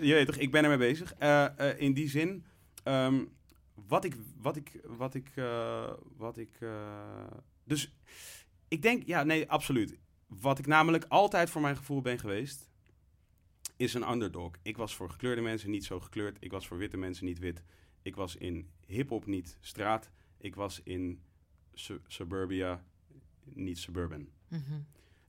je 0.00 0.14
weet 0.14 0.26
toch, 0.26 0.36
ik 0.36 0.50
ben 0.50 0.62
ermee 0.62 0.78
bezig. 0.78 1.14
Eh, 1.14 1.46
in 1.76 1.92
die 1.92 2.08
zin, 2.08 2.44
ehm, 2.82 3.24
wat 3.74 4.04
ik, 4.04 4.16
wat 4.40 4.56
ik, 4.56 4.80
wat 4.84 5.14
ik, 5.14 5.30
wat 6.16 6.36
ik, 6.36 6.58
dus 7.70 7.92
ik 8.68 8.82
denk, 8.82 9.06
ja, 9.06 9.22
nee, 9.22 9.50
absoluut. 9.50 9.98
Wat 10.26 10.58
ik 10.58 10.66
namelijk 10.66 11.04
altijd 11.08 11.50
voor 11.50 11.60
mijn 11.60 11.76
gevoel 11.76 12.00
ben 12.00 12.18
geweest, 12.18 12.70
is 13.76 13.94
een 13.94 14.10
underdog. 14.10 14.54
Ik 14.62 14.76
was 14.76 14.94
voor 14.96 15.10
gekleurde 15.10 15.40
mensen 15.40 15.70
niet 15.70 15.84
zo 15.84 16.00
gekleurd. 16.00 16.36
Ik 16.40 16.50
was 16.50 16.66
voor 16.66 16.78
witte 16.78 16.96
mensen 16.96 17.24
niet 17.26 17.38
wit. 17.38 17.62
Ik 18.02 18.16
was 18.16 18.36
in 18.36 18.70
hip-hop 18.86 19.26
niet 19.26 19.56
straat. 19.60 20.10
Ik 20.38 20.54
was 20.54 20.80
in 20.82 21.22
su- 21.74 22.00
suburbia 22.06 22.84
niet 23.44 23.78
suburban. 23.78 24.28
Mhm. 24.48 24.80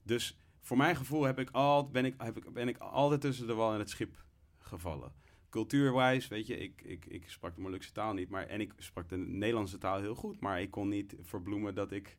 Dus 0.02 0.38
voor 0.60 0.76
mijn 0.76 0.96
gevoel 0.96 1.22
heb 1.22 1.38
ik 1.38 1.50
al, 1.50 1.90
ben, 1.90 2.04
ik, 2.04 2.14
heb 2.18 2.36
ik, 2.36 2.52
ben 2.52 2.68
ik 2.68 2.78
altijd 2.78 3.20
tussen 3.20 3.46
de 3.46 3.54
wal 3.54 3.72
en 3.72 3.78
het 3.78 3.90
schip 3.90 4.24
gevallen. 4.58 5.12
Cultuurwijs, 5.50 6.28
weet 6.28 6.46
je, 6.46 6.58
ik, 6.58 6.82
ik, 6.82 7.06
ik 7.06 7.30
sprak 7.30 7.54
de 7.54 7.60
Molukse 7.60 7.92
taal 7.92 8.12
niet, 8.12 8.28
maar, 8.28 8.46
en 8.46 8.60
ik 8.60 8.72
sprak 8.78 9.08
de 9.08 9.16
Nederlandse 9.16 9.78
taal 9.78 10.00
heel 10.00 10.14
goed, 10.14 10.40
maar 10.40 10.60
ik 10.60 10.70
kon 10.70 10.88
niet 10.88 11.16
verbloemen 11.20 11.74
dat 11.74 11.92
ik 11.92 12.18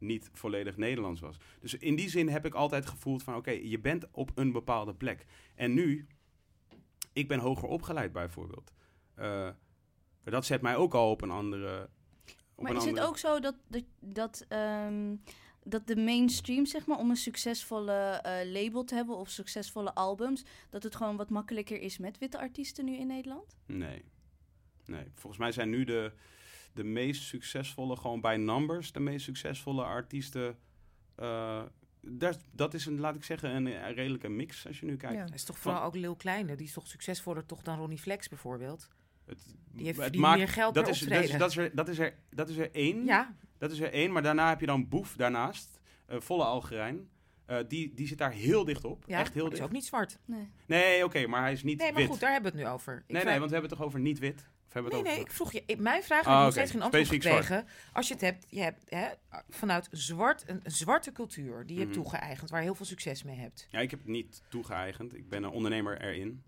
niet 0.00 0.30
volledig 0.32 0.76
Nederlands 0.76 1.20
was. 1.20 1.36
Dus 1.60 1.74
in 1.74 1.96
die 1.96 2.08
zin 2.08 2.28
heb 2.28 2.46
ik 2.46 2.54
altijd 2.54 2.86
gevoeld 2.86 3.22
van, 3.22 3.34
oké, 3.34 3.50
je 3.50 3.78
bent 3.78 4.06
op 4.10 4.30
een 4.34 4.52
bepaalde 4.52 4.94
plek. 4.94 5.26
En 5.54 5.74
nu, 5.74 6.06
ik 7.12 7.28
ben 7.28 7.38
hoger 7.38 7.68
opgeleid 7.68 8.12
bijvoorbeeld. 8.12 8.72
Eh, 9.14 9.48
dat 10.24 10.44
zet 10.44 10.60
mij 10.60 10.76
ook 10.76 10.94
al 10.94 11.10
op 11.10 11.22
een 11.22 11.30
andere... 11.30 11.88
Op 12.54 12.62
Maar 12.62 12.72
een 12.72 12.78
is 12.78 12.84
het 12.84 13.00
ook 13.00 13.18
zo 13.18 13.40
dat, 13.40 13.54
dat, 13.68 13.84
dat, 14.00 14.44
ehm, 14.48 15.16
dat 15.64 15.86
de 15.86 15.96
mainstream, 15.96 16.66
zeg 16.66 16.86
maar, 16.86 16.98
om 16.98 17.10
een 17.10 17.16
succesvolle 17.16 17.92
eh, 17.92 18.52
label 18.52 18.84
te 18.84 18.94
hebben 18.94 19.16
of 19.16 19.28
succesvolle 19.28 19.94
albums, 19.94 20.44
dat 20.70 20.82
het 20.82 20.96
gewoon 20.96 21.16
wat 21.16 21.30
makkelijker 21.30 21.80
is 21.80 21.98
met 21.98 22.18
witte 22.18 22.38
artiesten 22.38 22.84
nu 22.84 22.96
in 22.96 23.06
Nederland? 23.06 23.56
Nee. 23.66 24.04
Nee. 24.84 25.04
Volgens 25.14 25.42
mij 25.42 25.52
zijn 25.52 25.70
nu 25.70 25.84
de, 25.84 26.12
de 26.72 26.84
meest 26.84 27.22
succesvolle, 27.22 27.96
gewoon 27.96 28.20
bij 28.20 28.36
numbers, 28.36 28.92
de 28.92 29.00
meest 29.00 29.24
succesvolle 29.24 29.82
artiesten. 29.84 30.58
eh, 31.14 31.62
dat, 32.02 32.44
dat 32.52 32.74
is 32.74 32.86
een, 32.86 33.00
laat 33.00 33.14
ik 33.16 33.24
zeggen, 33.24 33.54
een, 33.54 33.66
een 33.66 33.94
redelijke 33.94 34.28
mix 34.28 34.66
als 34.66 34.80
je 34.80 34.86
nu 34.86 34.96
kijkt. 34.96 35.28
Ja. 35.28 35.34
Is 35.34 35.44
toch 35.44 35.58
vooral 35.58 35.82
ook 35.82 35.94
Lil 35.94 36.16
Kleine. 36.16 36.56
Die 36.56 36.66
is 36.66 36.72
toch 36.72 36.86
succesvoller 36.86 37.46
toch 37.46 37.62
dan 37.62 37.78
Ronnie 37.78 37.98
Flex 37.98 38.28
bijvoorbeeld? 38.28 38.88
Het, 39.26 39.54
Die 39.72 39.86
heeft 39.86 40.00
het 40.00 40.16
meer 40.18 40.48
geld 40.48 40.74
dat 40.74 40.84
per 40.84 40.92
is, 40.92 40.98
dat, 41.00 41.22
is, 41.24 41.30
dat, 41.38 41.50
is 41.50 41.56
er, 41.56 41.74
dat, 41.74 41.88
is 41.88 41.98
er, 41.98 42.14
dat 42.30 42.48
is 42.48 42.56
er 42.56 42.70
één. 42.74 43.04
Ja, 43.04 43.34
Dat 43.58 43.70
is 43.70 43.78
er 43.80 43.92
één. 43.92 44.12
Maar 44.12 44.22
daarna 44.22 44.48
heb 44.48 44.60
je 44.60 44.66
dan 44.66 44.88
Boef 44.88 45.16
daarnaast. 45.16 45.80
eh, 46.06 46.20
volle 46.20 46.44
Algerijn. 46.44 47.08
Eh, 47.46 47.58
die, 47.68 47.94
die 47.94 48.06
zit 48.06 48.18
daar 48.18 48.32
heel 48.32 48.64
dicht 48.64 48.84
op. 48.84 49.04
ja 49.06 49.18
Echt 49.18 49.32
heel 49.34 49.42
die 49.44 49.52
is 49.52 49.58
dicht. 49.58 49.68
ook 49.70 49.74
niet 49.74 49.84
zwart. 49.86 50.18
Nee. 50.24 50.50
Nee, 50.66 51.04
oké, 51.04 51.26
maar 51.26 51.40
hij 51.40 51.52
is 51.52 51.62
niet 51.62 51.78
Nee, 51.78 51.92
maar 51.92 52.00
wit. 52.00 52.10
goed, 52.10 52.20
daar 52.20 52.32
hebben 52.32 52.52
we 52.52 52.58
het 52.58 52.66
nu 52.66 52.72
over. 52.74 52.96
Ik 53.06 53.12
nee, 53.14 53.24
nee, 53.24 53.38
want 53.38 53.46
we 53.50 53.52
hebben 53.56 53.70
het 53.70 53.78
toch 53.78 53.86
over 53.88 54.00
niet 54.00 54.18
wit? 54.18 54.48
Of 54.74 54.88
Nee, 54.90 55.02
nee, 55.02 55.20
ik 55.20 55.30
vroeg 55.30 55.52
je. 55.52 55.62
ik- 55.66 55.78
Mijn 55.78 56.02
vraag 56.02 56.24
Ah, 56.24 56.26
heb 56.26 56.36
ik 56.38 56.42
nog 56.44 56.52
steeds 56.52 56.70
geen 56.70 56.82
antwoord 56.82 57.06
Specifiek 57.06 57.30
zwart. 57.32 57.46
gekregen. 57.46 57.92
Als 57.92 58.08
je 58.08 58.12
het 58.14 58.22
hebt, 58.22 58.46
je 58.48 58.60
hebt 58.60 58.82
hè, 58.88 59.06
vanuit 59.48 59.88
zwart, 59.90 60.44
een, 60.46 60.60
een 60.62 60.70
zwarte 60.70 61.12
cultuur 61.12 61.66
die 61.66 61.74
je 61.76 61.82
hebt 61.82 61.94
Mhm. 61.94 62.02
toegeëigend, 62.02 62.50
waar 62.50 62.60
je 62.60 62.66
heel 62.66 62.74
veel 62.74 62.86
succes 62.86 63.22
mee 63.22 63.36
hebt. 63.36 63.66
Ja, 63.70 63.78
ik 63.80 63.90
heb 63.90 63.98
het 64.00 64.08
niet 64.08 64.42
toegeëigend. 64.48 65.14
Ik 65.16 65.28
ben 65.28 65.42
een 65.42 65.50
ondernemer 65.50 66.00
erin. 66.02 66.42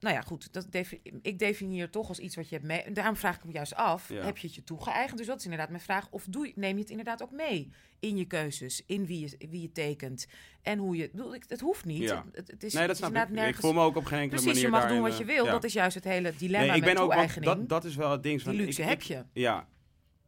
Nou 0.00 0.14
ja, 0.14 0.20
goed. 0.20 0.52
Dat 0.52 0.66
defi- 0.72 1.00
ik 1.22 1.38
definieer 1.38 1.90
toch 1.90 2.08
als 2.08 2.18
iets 2.18 2.36
wat 2.36 2.48
je 2.48 2.54
hebt 2.54 2.66
mee. 2.66 2.92
Daarom 2.92 3.16
vraag 3.16 3.36
ik 3.36 3.44
me 3.44 3.52
juist 3.52 3.74
af: 3.74 4.08
Ja. 4.08 4.24
heb 4.24 4.38
je 4.38 4.46
het 4.46 4.56
je 4.56 4.64
toegeëigend? 4.64 5.18
Dus 5.18 5.26
dat 5.26 5.38
is 5.38 5.44
inderdaad 5.44 5.68
mijn 5.70 5.80
vraag. 5.82 6.08
Of 6.10 6.24
doe 6.30 6.46
je, 6.46 6.52
neem 6.56 6.74
je 6.74 6.80
het 6.80 6.90
inderdaad 6.90 7.22
ook 7.22 7.32
mee 7.32 7.70
in 8.00 8.16
je 8.16 8.24
keuzes, 8.24 8.82
in 8.86 9.06
wie 9.06 9.20
je, 9.20 9.46
wie 9.50 9.60
je 9.62 9.72
tekent 9.72 10.26
en 10.62 10.78
hoe 10.78 10.96
je. 10.96 11.08
bedoel, 11.12 11.34
ik- 11.34 11.44
Het 11.48 11.60
hoeft 11.60 11.84
niet. 11.84 12.02
Ja. 12.02 12.24
Het, 12.32 12.50
het 12.50 12.64
is, 12.64 12.72
Nee, 12.72 12.82
dat 12.86 12.90
is 12.92 12.96
snap 12.98 13.10
ik. 13.10 13.16
inderdaad 13.16 13.28
Ik 13.28 13.34
nergens- 13.34 13.60
voel 13.60 13.72
me 13.72 13.80
ook 13.80 13.96
op 13.96 14.04
geen 14.04 14.18
enkele 14.20 14.42
Precies, 14.42 14.60
je 14.62 14.68
mag 14.68 14.88
doen 14.88 15.00
wat 15.00 15.16
je 15.16 15.24
eh, 15.24 15.28
wil. 15.34 15.44
ja. 15.44 15.50
Dat 15.50 15.64
is 15.64 15.72
juist 15.72 15.94
het 15.94 16.04
hele 16.04 16.32
dilemma 16.36 16.66
Nee, 16.66 16.76
ik 16.76 16.84
ben 16.84 16.96
ook, 16.96 17.14
want 17.14 17.42
dat, 17.44 17.68
dat 17.68 17.84
is 17.84 17.94
wel 17.96 18.10
het 18.10 18.22
ding. 18.22 18.42
Die 18.42 18.52
luxe 18.54 18.82
ik, 18.82 18.88
heb 18.88 19.02
je. 19.02 19.24
Ja, 19.32 19.68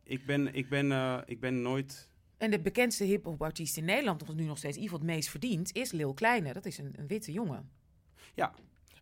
ik 0.04 0.26
ben, 0.26 0.54
ik 0.54 0.68
ben, 0.68 0.92
eh, 0.92 1.18
ik 1.26 1.40
ben 1.40 1.62
nooit... 1.62 2.08
En 2.38 2.50
de 2.50 2.60
bekendste 2.60 3.04
hip-hop 3.04 3.42
artiest 3.42 3.76
in 3.76 3.84
Nederland, 3.84 4.22
of 4.22 4.34
nu 4.34 4.44
nog 4.44 4.58
steeds 4.58 4.76
Ivo 4.76 4.94
het 4.94 5.04
meest 5.04 5.28
verdient, 5.28 5.74
is 5.74 5.92
Lil 5.92 6.14
Kleine. 6.14 6.52
Dat 6.52 6.66
is 6.66 6.78
een, 6.78 6.92
een 6.96 7.06
witte 7.06 7.32
jongen. 7.32 7.70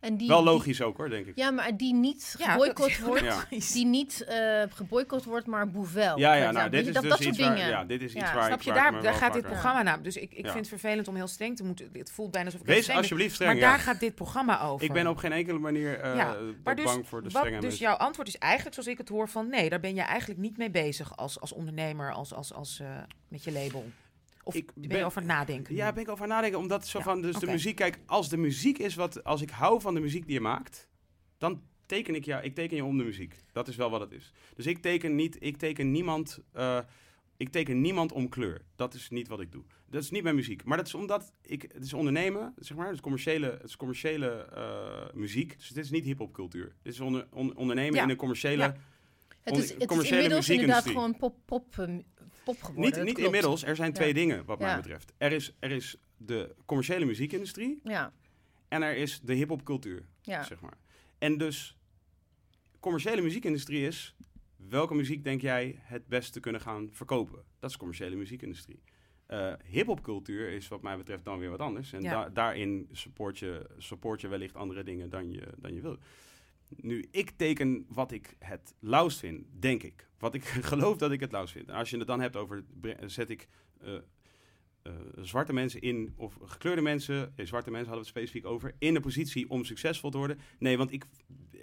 En 0.00 0.16
die, 0.16 0.28
Wel 0.28 0.36
die- 0.42 0.46
logisch 0.50 0.82
ook 0.82 0.96
hoor, 0.96 1.08
denk 1.10 1.26
ik. 1.26 1.36
ja, 1.36 1.50
maar 1.50 1.76
die 1.76 1.94
niet 1.94 2.34
geboycott 2.38 2.98
wordt. 2.98 3.22
Ja. 3.24 3.44
Die 3.72 3.86
niet 3.86 4.24
eh 4.24 4.62
geboycott 4.70 5.24
wordt, 5.24 5.46
maar 5.46 5.70
Boevel. 5.70 6.18
Ja, 6.18 6.34
ja, 6.34 6.38
nou, 6.38 6.48
example. 6.48 6.70
dit 6.78 6.86
is 6.86 6.92
dat, 6.92 7.02
dus 7.02 7.10
dat 7.10 7.20
soort 7.22 7.30
iets 7.34 7.38
waar, 7.46 7.54
dingen. 7.54 7.68
ja, 7.70 7.84
dit 7.84 8.00
is 8.02 8.14
iets 8.14 8.24
Ja, 8.24 8.34
waar 8.34 8.44
Snap 8.44 8.58
ik, 8.58 8.64
je, 8.64 8.72
daar, 8.72 9.02
daar 9.02 9.14
gaat 9.14 9.32
dit 9.32 9.42
programma 9.42 9.82
naar. 9.82 10.02
Dus 10.02 10.16
ik, 10.16 10.30
ik 10.32 10.36
Ja. 10.44 10.52
vind 10.52 10.54
het 10.58 10.68
vervelend 10.68 11.08
om 11.08 11.14
heel 11.14 11.26
streng 11.26 11.56
te 11.56 11.64
moeten. 11.64 11.88
Het 11.92 12.10
voelt 12.10 12.30
bijna 12.30 12.46
alsof 12.46 12.60
ik 12.60 12.66
Wees 12.66 12.82
streng 12.82 12.98
alsjeblieft 12.98 13.34
streng, 13.34 13.52
Maar 13.52 13.60
ja. 13.60 13.68
daar 13.70 13.78
gaat 13.78 14.00
dit 14.00 14.14
programma 14.14 14.60
over. 14.62 14.86
Ik 14.86 14.92
ben 14.92 15.06
op 15.06 15.16
geen 15.16 15.32
enkele 15.32 15.58
manier 15.58 16.00
eh, 16.00 16.16
Ja, 16.16 16.34
ook 16.34 16.54
maar 16.64 16.76
dus, 16.76 16.84
bang 16.84 17.08
voor 17.08 17.22
de 17.22 17.28
wat, 17.30 17.42
strenge 17.42 17.60
dus 17.60 17.78
jouw 17.78 17.94
antwoord 17.96 18.28
is 18.28 18.38
eigenlijk, 18.38 18.74
zoals 18.74 18.88
ik 18.88 18.98
het 18.98 19.08
hoor, 19.08 19.28
van 19.28 19.48
nee, 19.48 19.68
daar 19.68 19.80
ben 19.80 19.94
je 19.94 20.00
eigenlijk 20.02 20.40
niet 20.40 20.56
mee 20.56 20.70
bezig 20.70 21.16
als, 21.16 21.40
als 21.40 21.52
ondernemer, 21.52 22.12
als, 22.12 22.32
als, 22.34 22.52
als, 22.54 22.80
eh, 22.80 22.86
met 23.28 23.44
je 23.44 23.52
label. 23.52 23.86
Of 24.48 24.54
Ik 24.54 24.72
ben, 24.74 24.98
je 24.98 25.04
over 25.04 25.24
nadenken? 25.24 25.74
Ja, 25.74 25.92
ben 25.92 26.02
ik 26.02 26.08
over 26.08 26.26
nadenken. 26.26 26.58
Omdat 26.58 26.86
zo 26.86 26.98
Ja, 26.98 27.04
van, 27.04 27.22
dus 27.22 27.36
de 27.36 27.46
muziek, 27.46 27.76
kijk, 27.76 27.98
als 28.06 28.28
de 28.28 28.36
muziek 28.36 28.78
is 28.78 28.94
wat, 28.94 29.24
als 29.24 29.42
ik 29.42 29.50
hou 29.50 29.80
van 29.80 29.94
de 29.94 30.00
muziek 30.00 30.24
die 30.24 30.34
je 30.34 30.40
maakt, 30.40 30.88
dan 31.38 31.62
teken 31.86 32.14
ik 32.14 32.24
jou, 32.24 32.42
ik 32.44 32.54
teken 32.54 32.76
je 32.76 32.84
om 32.84 32.98
de 32.98 33.04
muziek. 33.04 33.36
Dat 33.52 33.68
is 33.68 33.76
wel 33.76 33.90
wat 33.90 34.00
het 34.00 34.12
is. 34.12 34.32
Dus 34.54 34.66
ik 34.66 34.78
teken 34.78 35.14
niet, 35.14 35.36
ik 35.40 35.56
teken 35.56 35.90
niemand, 35.90 36.38
eh, 36.52 36.78
ik 37.36 37.48
teken 37.48 37.80
niemand 37.80 38.12
om 38.12 38.28
kleur. 38.28 38.60
Dat 38.76 38.94
is 38.94 39.08
niet 39.10 39.28
wat 39.28 39.40
ik 39.40 39.52
doe. 39.52 39.62
Dat 39.90 40.02
is 40.02 40.10
niet 40.10 40.22
mijn 40.22 40.34
muziek. 40.34 40.64
Maar 40.64 40.76
dat 40.76 40.86
is 40.86 40.94
omdat 40.94 41.32
ik, 41.42 41.62
het 41.62 41.84
is 41.84 41.92
ondernemen, 41.92 42.54
zeg 42.58 42.76
maar, 42.76 42.86
het 42.86 42.94
is 42.94 43.00
commerciële, 43.00 43.50
het 43.50 43.64
is 43.64 43.76
commerciële 43.76 44.28
eh, 44.54 45.14
muziek. 45.14 45.58
Dus 45.58 45.68
dit 45.68 45.84
is 45.84 45.90
niet 45.90 46.04
hip-hopcultuur. 46.04 46.74
Dit 46.82 46.92
is 46.92 47.00
onder, 47.00 47.26
on- 47.32 47.56
ondernemen 47.56 47.94
Ja. 47.94 48.02
in 48.02 48.10
een 48.10 48.16
commerciële. 48.16 48.62
Ja. 48.62 48.76
Het 49.42 49.56
is, 49.56 49.70
het 49.70 49.80
is 49.80 49.86
commerciële 49.86 50.16
inmiddels 50.22 50.48
inderdaad 50.48 50.86
gewoon 50.86 51.16
pop, 51.16 51.36
pop, 51.44 51.78
eh, 51.78 51.94
pop 52.54 52.62
geworden. 52.62 53.04
Niet, 53.04 53.16
niet 53.16 53.24
inmiddels, 53.24 53.62
er 53.64 53.76
zijn 53.76 53.92
twee 53.92 54.14
dingen 54.14 54.44
wat 54.44 54.58
mij 54.58 54.76
betreft. 54.76 55.12
Er 55.18 55.32
is, 55.32 55.56
er 55.58 55.70
is 55.70 55.96
de 56.16 56.54
commerciële 56.66 57.04
muziekindustrie 57.04 57.80
Ja, 57.84 58.12
en 58.68 58.82
er 58.82 58.96
is 58.96 59.20
de 59.20 59.34
hip-hopcultuur, 59.34 60.04
ja. 60.22 60.42
zeg 60.44 60.60
maar. 60.60 60.76
En 61.18 61.38
dus, 61.38 61.76
commerciële 62.80 63.20
muziekindustrie 63.22 63.86
is, 63.86 64.14
welke 64.56 64.94
muziek 64.94 65.24
denk 65.24 65.40
jij 65.40 65.78
het 65.82 66.06
beste 66.06 66.40
kunnen 66.40 66.60
gaan 66.60 66.88
verkopen? 66.92 67.44
Dat 67.58 67.70
is 67.70 67.76
commerciële 67.76 68.16
muziekindustrie. 68.16 68.80
Eh 69.26 69.52
hip-hopcultuur 69.64 70.48
is 70.48 70.68
wat 70.68 70.82
mij 70.82 70.96
betreft 70.96 71.24
dan 71.24 71.38
weer 71.38 71.50
wat 71.50 71.58
anders. 71.60 71.92
En 71.92 72.02
Ja. 72.02 72.10
da- 72.22 72.28
daarin 72.28 72.88
support 72.92 73.38
je, 73.38 73.70
support 73.78 74.20
je 74.20 74.28
wellicht 74.28 74.54
andere 74.56 74.82
dingen 74.82 75.10
dan 75.10 75.30
je, 75.32 75.42
dan 75.56 75.74
je 75.74 75.80
wil. 75.80 75.98
Nu, 76.76 77.08
ik 77.10 77.30
teken 77.30 77.86
wat 77.88 78.12
ik 78.12 78.36
het 78.38 78.74
lauwst 78.80 79.18
vind, 79.18 79.46
denk 79.58 79.82
ik. 79.82 80.08
Wat 80.18 80.34
ik 80.34 80.44
geloof 80.72 80.96
dat 80.96 81.10
ik 81.10 81.20
het 81.20 81.32
lauwst 81.32 81.52
vind. 81.52 81.70
Als 81.70 81.90
je 81.90 81.98
het 81.98 82.06
dan 82.06 82.20
hebt 82.20 82.36
over, 82.36 82.64
zet 83.06 83.30
ik 83.30 83.48
eh, 83.80 83.94
eh, 84.82 84.92
zwarte 85.20 85.52
mensen 85.52 85.80
in, 85.80 86.12
of 86.16 86.38
gekleurde 86.42 86.82
mensen, 86.82 87.32
eh, 87.36 87.46
zwarte 87.46 87.70
mensen 87.70 87.88
hadden 87.88 88.06
we 88.06 88.10
het 88.10 88.18
specifiek 88.18 88.46
over, 88.46 88.74
in 88.78 88.94
de 88.94 89.00
positie 89.00 89.50
om 89.50 89.64
succesvol 89.64 90.10
te 90.10 90.18
worden. 90.18 90.38
Nee, 90.58 90.76
want 90.76 90.92
ik 90.92 91.04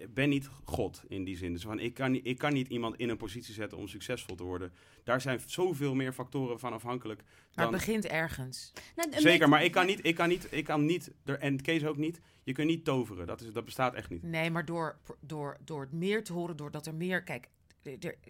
ben 0.10 0.30
niet 0.30 0.50
God 0.64 1.04
in 1.08 1.24
die 1.24 1.38
zin. 1.38 1.54
Dus 1.54 1.62
van, 1.62 1.80
ik, 1.80 1.93
kan, 1.93 2.12
niet- 2.12 2.26
ik 2.26 2.38
kan 2.38 2.54
niet 2.54 2.68
iemand 2.68 2.96
in 2.98 3.10
een 3.10 3.18
positie 3.18 3.54
zetten 3.54 3.78
om 3.78 3.88
succesvol 3.88 4.36
te 4.36 4.43
worden. 4.43 4.74
Daar 5.04 5.22
zijn 5.22 5.39
zoveel 5.46 5.96
meer 5.96 6.14
factoren 6.14 6.60
van 6.60 6.74
afhankelijk. 6.74 7.22
Maar 7.24 7.66
Dan, 7.66 7.74
het 7.74 7.86
begint 7.86 8.06
ergens. 8.06 8.74
Nou, 8.96 9.10
zeker, 9.22 9.50
maar 9.50 9.64
ik 9.64 9.72
kan 9.72 9.86
niet, 9.86 10.06
ik 10.06 10.16
kan 10.16 10.28
niet, 10.30 10.48
ik 10.52 10.64
kan 10.66 10.86
niet, 10.86 11.12
er- 11.26 11.39
en 11.39 11.62
Kees 11.62 11.86
ook 11.86 11.98
niet, 11.98 12.20
je 12.43 12.54
kunt 12.54 12.68
niet 12.68 12.86
toveren. 12.86 13.28
Dat, 13.28 13.41
is, 13.41 13.52
dat 13.54 13.66
bestaat 13.66 13.93
echt 13.93 14.10
niet. 14.10 14.24
Nee, 14.24 14.52
maar 14.52 14.66
door, 14.66 14.98
door, 15.20 15.58
door 15.66 15.82
het 15.82 15.91
meer 15.91 16.24
te 16.24 16.34
horen, 16.34 16.58
doordat 16.58 16.86
er 16.86 16.96
meer. 16.96 17.24
Kijk, 17.24 17.50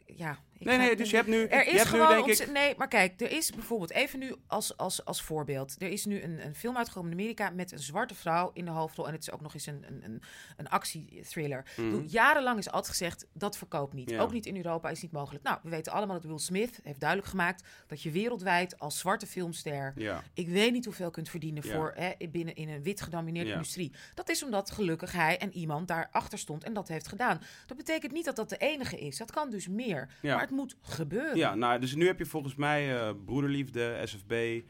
ja. 0.05 0.43
Ik 0.57 0.65
Nee, 0.65 0.77
nee, 0.77 0.95
dus 0.95 1.09
je 1.09 1.15
hebt 1.15 1.27
nu, 1.27 1.45
Er 1.45 1.65
je 1.65 1.71
is 1.71 1.77
hebt 1.77 1.91
nu 1.91 1.99
gewoon 1.99 2.25
denk 2.25 2.39
ik... 2.39 2.51
Nee, 2.51 2.73
maar 2.77 2.87
kijk, 2.87 3.21
er 3.21 3.31
is 3.31 3.51
bijvoorbeeld 3.51 3.91
even 3.91 4.19
nu 4.19 4.35
als, 4.47 4.77
als, 4.77 5.05
als 5.05 5.21
voorbeeld. 5.21 5.75
Er 5.81 5.89
is 5.89 6.05
nu 6.05 6.21
een, 6.23 6.45
een 6.45 6.55
film 6.55 6.77
uitgekomen 6.77 7.11
in 7.11 7.17
Amerika 7.17 7.49
met 7.49 7.71
een 7.71 7.79
zwarte 7.79 8.15
vrouw 8.15 8.51
in 8.53 8.65
de 8.65 8.71
hoofdrol. 8.71 9.07
En 9.07 9.13
het 9.13 9.21
is 9.21 9.31
ook 9.31 9.41
nog 9.41 9.53
eens 9.53 9.65
een, 9.65 9.83
een, 9.87 10.01
een, 10.03 10.21
een 10.57 10.69
actiethriller. 10.69 11.65
Bedoel, 11.75 11.99
Mhm. 11.99 12.07
Jarenlang 12.07 12.57
is 12.57 12.65
altijd 12.71 12.87
gezegd, 12.87 13.25
dat 13.33 13.57
verkoopt 13.57 13.93
niet. 13.93 14.09
Ja. 14.09 14.21
Ook 14.21 14.31
niet 14.31 14.45
in 14.45 14.55
Europa 14.55 14.89
is 14.89 15.01
niet 15.01 15.11
mogelijk. 15.11 15.43
Nou, 15.43 15.57
we 15.63 15.69
weten 15.69 15.91
allemaal 15.91 16.15
dat 16.15 16.25
Will 16.25 16.39
Smith 16.39 16.79
heeft 16.83 16.99
duidelijk 16.99 17.29
gemaakt... 17.29 17.63
dat 17.87 18.01
je 18.01 18.11
wereldwijd 18.11 18.79
als 18.79 18.99
zwarte 18.99 19.27
filmster... 19.27 19.93
Ja, 19.95 20.23
ik 20.33 20.47
weet 20.47 20.71
niet 20.71 20.85
hoeveel 20.85 21.11
kunt 21.11 21.29
verdienen 21.29 21.67
Ja. 21.67 21.73
voor 21.73 21.93
hè, 21.95 22.11
binnen 22.29 22.55
in 22.55 22.69
een 22.69 22.83
wit 22.83 23.01
gedomineerde 23.01 23.49
Ja. 23.49 23.55
industrie. 23.55 23.91
Dat 24.13 24.29
is 24.29 24.43
omdat 24.43 24.71
gelukkig 24.71 25.11
hij 25.11 25.37
en 25.37 25.53
iemand 25.53 25.87
daarachter 25.87 26.37
stond 26.39 26.63
en 26.63 26.73
dat 26.73 26.87
heeft 26.87 27.07
gedaan. 27.07 27.41
Dat 27.65 27.77
betekent 27.77 28.11
niet 28.11 28.25
dat 28.25 28.35
dat 28.35 28.49
de 28.49 28.57
enige 28.57 28.97
is. 28.97 29.17
Dat 29.17 29.31
kan 29.31 29.49
dus 29.49 29.67
meer. 29.67 30.09
Ja. 30.21 30.35
Maar 30.35 30.44
het 30.45 30.55
moet 30.55 30.77
gebeuren. 30.81 31.37
ja 31.37 31.55
nou, 31.55 31.79
dus 31.79 31.95
nu 31.95 32.05
heb 32.05 32.17
je 32.17 32.25
volgens 32.25 32.55
mij 32.55 32.99
eh, 32.99 33.13
Broederliefde, 33.25 34.01
SFB... 34.03 34.61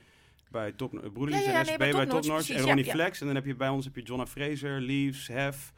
Bij 0.52 0.72
top, 0.72 0.94
eh, 0.94 1.00
Broederliefde 1.12 1.46
Ja, 1.46 1.52
ja, 1.52 1.60
en 1.60 1.66
SFB 1.66 1.78
bij 1.78 1.92
bij 1.92 2.06
Top 2.06 2.26
Notch, 2.26 2.50
en 2.50 2.62
Ronnie. 2.62 2.86
Flex. 2.86 3.20
En 3.20 3.26
dan 3.26 3.36
heb 3.36 3.46
je 3.46 3.56
bij 3.56 3.70
ons 3.70 3.86
heb 3.86 3.96
je 3.96 4.02
Jonna 4.02 4.26
Fraser, 4.26 4.82
Leaves, 4.82 5.28
Hef. 5.28 5.74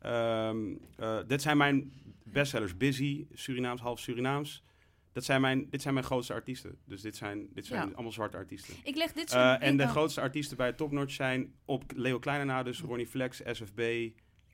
Ehm, 0.00 0.58
eh, 0.96 1.18
dit 1.26 1.42
zijn 1.42 1.56
mijn 1.56 1.92
bestsellers. 2.24 2.76
Busy, 2.76 3.26
Surinaams, 3.32 3.80
half 3.80 3.98
Surinaams. 4.00 4.64
Dat 5.12 5.24
zijn 5.24 5.40
mijn, 5.40 5.66
dit 5.70 5.82
zijn 5.82 5.94
mijn 5.94 6.06
grootste 6.06 6.32
artiesten. 6.32 6.78
Dus 6.84 7.00
dit 7.00 7.16
zijn, 7.16 7.48
dit 7.52 7.66
zijn 7.66 7.88
Ja. 7.88 7.94
allemaal 7.94 8.12
zwarte 8.12 8.36
artiesten. 8.36 8.74
Ik 8.82 8.96
leg 8.96 9.12
dit 9.12 9.30
soort 9.30 9.42
Eh, 9.42 9.68
en 9.68 9.76
de 9.76 9.86
grootste 9.86 10.20
artiesten 10.20 10.56
bij 10.56 10.72
Topnotch 10.72 11.12
zijn 11.12 11.54
op 11.64 11.92
Leo 11.94 12.18
Kleine 12.18 12.44
na, 12.44 12.62
dus 12.62 12.80
Ronnie 12.80 13.06
Flex, 13.06 13.42
SFB, 13.44 13.80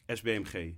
SBMG. 0.06 0.74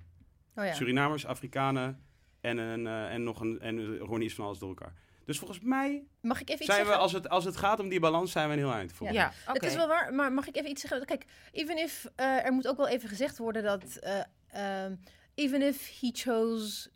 Oh 0.54 0.64
ja. 0.64 0.72
Surinamers, 0.74 1.26
Afrikanen 1.26 2.05
en, 2.46 2.58
een, 2.58 2.86
eh, 2.86 3.12
en 3.12 3.22
nog 3.22 3.40
een 3.40 3.60
en 3.60 3.98
Ronnie 3.98 4.28
is 4.28 4.34
van 4.34 4.44
alles 4.44 4.58
door 4.58 4.68
elkaar. 4.68 4.92
Dus 5.24 5.38
volgens 5.38 5.60
mij 5.60 6.04
Mag 6.20 6.40
ik 6.40 6.50
even 6.50 6.64
iets 6.64 6.74
zijn 6.74 6.86
we, 6.86 6.94
als 6.94 7.12
het, 7.12 7.28
als 7.28 7.44
het 7.44 7.56
gaat 7.56 7.80
om 7.80 7.88
die 7.88 8.00
balans, 8.00 8.32
zijn 8.32 8.48
we 8.48 8.52
een 8.52 8.58
heel 8.58 8.72
eind. 8.72 8.92
Ja, 9.00 9.32
oké. 9.42 9.52
Het 9.52 9.62
is 9.62 9.74
wel 9.74 9.88
waar, 9.88 10.14
maar 10.14 10.32
mag 10.32 10.46
ik 10.46 10.56
even 10.56 10.70
iets 10.70 10.80
zeggen? 10.80 11.04
Kijk, 11.04 11.24
even 11.52 11.78
if, 11.78 12.06
eh, 12.14 12.44
er 12.44 12.52
moet 12.52 12.68
ook 12.68 12.76
wel 12.76 12.88
even 12.88 13.08
gezegd 13.08 13.38
worden 13.38 13.62
dat, 13.62 13.96
eh, 13.96 14.20
ehm, 14.46 14.94
even 15.34 15.62
if 15.62 15.98
he 16.00 16.10
chose 16.12 16.90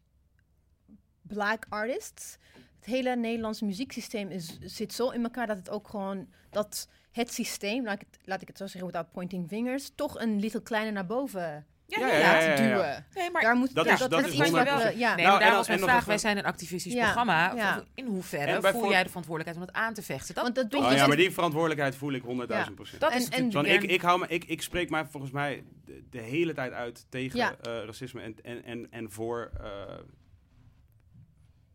black 1.22 1.66
artists, 1.68 2.38
het 2.76 2.84
hele 2.84 3.16
Nederlandse 3.16 3.64
muzieksysteem 3.64 4.30
is, 4.30 4.58
zit 4.60 4.92
zo 4.92 5.10
in 5.10 5.22
elkaar 5.22 5.46
dat 5.46 5.56
het 5.56 5.70
ook 5.70 5.88
gewoon, 5.88 6.28
dat 6.50 6.88
het 7.12 7.32
systeem, 7.32 7.84
laat 7.84 8.00
ik 8.00 8.06
het, 8.10 8.20
laat 8.24 8.42
ik 8.42 8.48
het 8.48 8.56
zo 8.56 8.66
zeggen, 8.66 8.86
without 8.86 9.12
pointing 9.12 9.48
fingers, 9.48 9.90
toch 9.94 10.20
een 10.20 10.40
little 10.40 10.62
kleine 10.62 10.90
naar 10.90 11.06
boven 11.06 11.66
Ja, 11.90 12.06
Ja, 12.06 12.06
ja, 12.06 12.12
ja, 12.12 12.18
ja. 12.18 12.32
laat 12.32 12.42
ja, 12.42 12.50
ja. 12.50 12.56
duwen. 12.56 13.06
Nee, 13.14 13.30
maar 13.30 13.42
Daar 13.42 13.54
moet, 13.56 13.74
Dat 13.74 13.84
ja, 13.84 13.92
is- 13.92 13.98
dat, 13.98 14.10
dat 14.10 14.20
is 14.20 14.26
is 14.26 14.32
iets 14.32 14.50
wat 14.50 14.62
we, 14.62 14.70
100%. 14.70 14.98
ja. 14.98 15.14
Nee, 15.14 15.24
Nou, 15.26 15.40
en 15.40 15.46
dan- 15.46 15.56
was 15.56 15.68
mijn 15.68 15.80
nog 15.80 15.88
vraag, 15.90 16.04
wij 16.04 16.18
zijn 16.18 16.38
een 16.38 16.44
activistisch 16.44 16.92
Ja, 16.92 17.02
programma. 17.04 17.52
ja. 17.56 17.82
In 17.94 18.06
hoeverre 18.06 18.60
voel 18.72 18.90
jij 18.90 19.02
de 19.02 19.08
verantwoordelijkheid 19.08 19.56
om 19.56 19.62
het 19.74 19.84
aan 19.86 19.94
te 19.94 20.02
vechten? 20.02 20.34
Dat, 20.34 20.44
Want 20.44 20.54
dat 20.54 20.74
Oh 20.84 20.90
je, 20.90 20.96
ja, 20.96 21.06
maar 21.06 21.16
die 21.16 21.30
verantwoordelijkheid 21.30 21.96
voel 21.96 22.12
ik 22.12 22.22
100.000 22.22 22.74
procent. 22.74 23.00
dat 23.00 23.12
En- 23.12 23.18
is 23.18 23.28
en- 23.28 23.50
en- 23.52 23.64
ik, 23.66 23.82
ik, 23.82 24.00
hou 24.00 24.18
me, 24.18 24.26
ik, 24.28 24.44
ik 24.44 24.62
spreek 24.62 24.90
mij 24.90 25.04
volgens 25.06 25.32
mij 25.32 25.64
de, 25.84 26.02
de 26.10 26.20
hele 26.20 26.54
tijd 26.54 26.72
uit 26.72 27.06
tegen 27.08 27.38
Ja. 27.38 27.54
eh, 27.62 27.84
racisme 27.84 28.20
en, 28.20 28.36
en, 28.42 28.64
en, 28.64 28.86
en 28.90 29.10
voor 29.10 29.50
eh, 29.60 29.66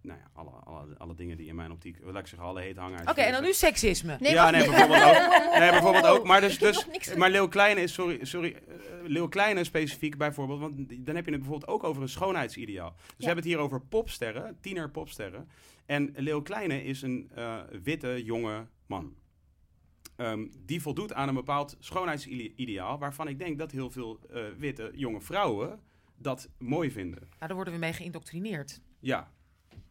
nou 0.05 0.19
ja, 0.19 0.29
alle, 0.33 0.49
alle, 0.49 0.97
alle 0.97 1.15
dingen 1.15 1.37
die 1.37 1.47
in 1.47 1.55
mijn 1.55 1.71
optiek, 1.71 1.97
laat 2.03 2.21
ik 2.21 2.27
zeggen, 2.27 2.47
alle 2.47 2.61
heet 2.61 2.77
hangen. 2.77 2.99
uit 2.99 3.09
Oké, 3.09 3.21
en 3.21 3.31
dan 3.31 3.43
nu 3.43 3.53
seksisme. 3.53 4.17
Nee, 4.19 4.31
ja, 4.31 4.49
nee, 4.49 4.65
bijvoorbeeld 4.69 5.03
ook. 5.03 5.33
Nee, 5.59 5.69
bijvoorbeeld 5.69 6.05
ook. 6.05 6.25
Maar, 6.25 6.41
dus, 6.41 6.57
dus, 6.57 7.15
maar 7.15 7.29
Leeuw 7.29 7.47
Kleine 7.47 7.81
is, 7.81 7.93
sorry, 7.93 8.25
sorry 8.25 8.53
eh, 8.53 8.75
Leeuw 9.03 9.27
Kleine 9.27 9.63
specifiek 9.63 10.17
bijvoorbeeld, 10.17 10.59
want 10.59 10.77
dan 10.77 11.15
heb 11.15 11.25
je 11.25 11.31
het 11.31 11.41
bijvoorbeeld 11.41 11.67
ook 11.67 11.83
over 11.83 12.01
een 12.01 12.09
schoonheidsideaal. 12.09 12.93
Dus 12.95 13.15
we 13.17 13.25
hebben 13.25 13.43
het 13.43 13.53
hier 13.53 13.61
over 13.61 13.81
popsterren, 13.81 14.57
tiener 14.61 14.89
popsterren. 14.91 15.49
En 15.85 16.13
Leeuw 16.15 16.41
Kleine 16.41 16.83
is 16.83 17.01
een 17.01 17.31
eh, 17.35 17.59
witte, 17.83 18.23
jonge 18.23 18.67
man. 18.85 19.15
Ehm, 20.15 20.47
die 20.65 20.81
voldoet 20.81 21.13
aan 21.13 21.27
een 21.27 21.33
bepaald 21.33 21.75
schoonheidsideaal, 21.79 22.99
waarvan 22.99 23.27
ik 23.27 23.39
denk 23.39 23.57
dat 23.57 23.71
heel 23.71 23.89
veel 23.89 24.19
eh, 24.29 24.43
witte, 24.57 24.91
jonge 24.93 25.21
vrouwen 25.21 25.79
dat 26.17 26.49
mooi 26.57 26.91
vinden. 26.91 27.19
Nou, 27.19 27.33
daar 27.39 27.55
worden 27.55 27.73
we 27.73 27.79
mee 27.79 27.93
geïndoctrineerd. 27.93 28.81
Ja, 28.99 29.31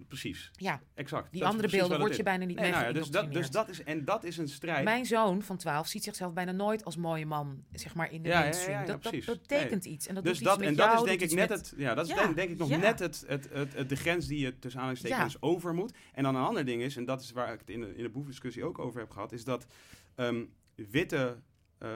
precies. 0.09 0.51
Ja, 0.53 0.81
Exact. 0.95 1.31
die 1.33 1.41
Dat 1.41 1.51
andere 1.51 1.69
beelden 1.69 1.99
word 1.99 2.17
je 2.17 2.23
bijna 2.23 2.45
niet 2.45 2.57
Nee, 2.57 2.65
mee 2.65 2.75
nou 2.75 2.85
ja, 2.87 2.93
dus 2.93 3.11
dat, 3.11 3.33
dus 3.33 3.51
dat 3.51 3.69
is, 3.69 3.83
en 3.83 4.05
dat 4.05 4.25
is 4.25 4.37
een 4.37 4.49
strijd. 4.49 4.85
Mijn 4.85 5.07
zoon 5.07 5.43
van 5.43 5.57
12 5.57 5.87
ziet 5.87 6.05
zichzelf 6.05 6.33
bijna 6.33 6.53
nooit 6.53 6.85
als 6.85 6.97
mooie 6.97 7.27
man, 7.27 7.65
zeg 7.73 7.95
maar, 7.95 8.13
in 8.13 8.23
de 8.23 8.29
Ja, 8.29 8.41
mainstream. 8.41 8.81
ja, 8.81 8.87
dat, 8.87 9.03
dat 9.03 9.41
betekent 9.41 9.85
iets. 9.85 10.07
En 10.07 10.15
dat 10.15 10.25
dus 10.25 10.39
dat, 10.39 10.57
iets 10.59 10.67
en 10.67 10.75
dat 10.75 10.87
jou, 10.87 10.99
is 10.99 11.05
denk 11.19 11.21
ik 11.31 11.37
net 11.37 11.49
met- 11.49 11.59
het, 11.59 11.75
ja, 11.77 11.95
dat 11.95 12.09
is 12.09 12.15
denk 12.35 12.51
ik 12.51 12.59
nog 12.59 12.69
net 12.69 12.99
het, 12.99 13.25
het, 13.27 13.49
het, 13.53 13.73
het- 13.75 13.89
de 13.89 13.97
grens 13.97 14.27
die 14.27 14.39
je 14.39 14.59
tussen 14.59 14.81
aanhalingstekens 14.81 15.43
over 15.43 15.75
moet. 15.75 15.93
En 16.13 16.23
dan 16.23 16.35
een 16.35 16.43
ander 16.45 16.65
ding 16.65 16.83
is, 16.83 16.97
en 16.97 17.05
dat 17.05 17.21
is 17.21 17.33
waar 17.33 17.53
ik 17.53 17.59
het 17.61 17.71
in 17.71 17.81
de, 17.81 17.97
in 17.97 18.03
de 18.03 18.09
boefdiscussie 18.11 18.65
ook 18.65 18.79
over 18.79 19.01
heb 19.01 19.11
gehad, 19.11 19.33
is 19.33 19.45
dat 19.45 19.67
ehm, 20.15 20.45
witte 20.75 21.37
eh, 21.79 21.89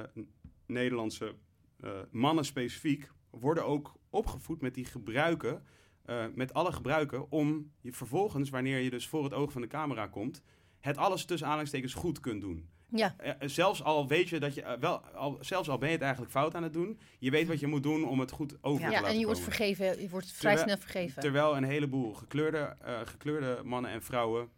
Nederlandse 0.67 1.35
eh, 1.81 1.91
mannen 2.11 2.45
specifiek 2.45 3.11
worden 3.31 3.65
ook 3.67 3.95
opgevoed 4.11 4.61
met 4.61 4.75
die 4.75 4.85
gebruiken, 4.85 5.63
eh, 6.09 6.25
met 6.35 6.55
alle 6.55 6.73
gebruiken, 6.73 7.31
om 7.31 7.73
je 7.81 7.93
vervolgens, 7.93 8.51
wanneer 8.51 8.79
je 8.79 8.91
dus 8.91 9.09
voor 9.09 9.25
het 9.25 9.35
oog 9.35 9.53
van 9.53 9.61
de 9.61 9.67
camera 9.67 10.07
komt, 10.07 10.43
het 10.81 10.97
alles 10.97 11.25
tussen 11.25 11.47
aanhalingstekens 11.47 11.95
goed 11.95 12.21
kunt 12.21 12.41
doen. 12.41 12.69
Ja. 12.91 13.15
Eh, 13.19 13.33
zelfs 13.41 13.83
al 13.83 14.09
weet 14.09 14.29
je 14.29 14.41
dat 14.41 14.55
je 14.55 14.63
eh, 14.63 14.81
wel, 14.81 15.01
al, 15.01 15.39
zelfs 15.41 15.69
al 15.69 15.79
ben 15.79 15.89
je 15.89 15.95
het 15.95 16.03
eigenlijk 16.03 16.33
fout 16.33 16.55
aan 16.55 16.63
het 16.63 16.73
doen, 16.73 16.99
je 17.19 17.31
weet 17.31 17.49
wat 17.49 17.61
je 17.61 17.67
moet 17.67 17.83
doen 17.83 18.09
om 18.09 18.21
het 18.21 18.31
goed 18.31 18.57
over 18.61 18.81
Ja, 18.81 18.87
te 18.87 18.93
Ja, 18.93 19.01
laten 19.01 19.15
en 19.15 19.21
je 19.21 19.27
wordt 19.27 19.41
vergeven. 19.41 20.01
Je 20.01 20.09
wordt 20.09 20.33
vrij 20.33 20.57
snel 20.57 20.79
vergeven. 20.79 21.21
Terwijl 21.23 21.57
een 21.57 21.65
heleboel 21.65 22.15
gekleurde, 22.15 22.77
eh, 22.81 23.01
gekleurde 23.05 23.61
mannen 23.65 23.91
en 23.91 24.03
vrouwen 24.03 24.49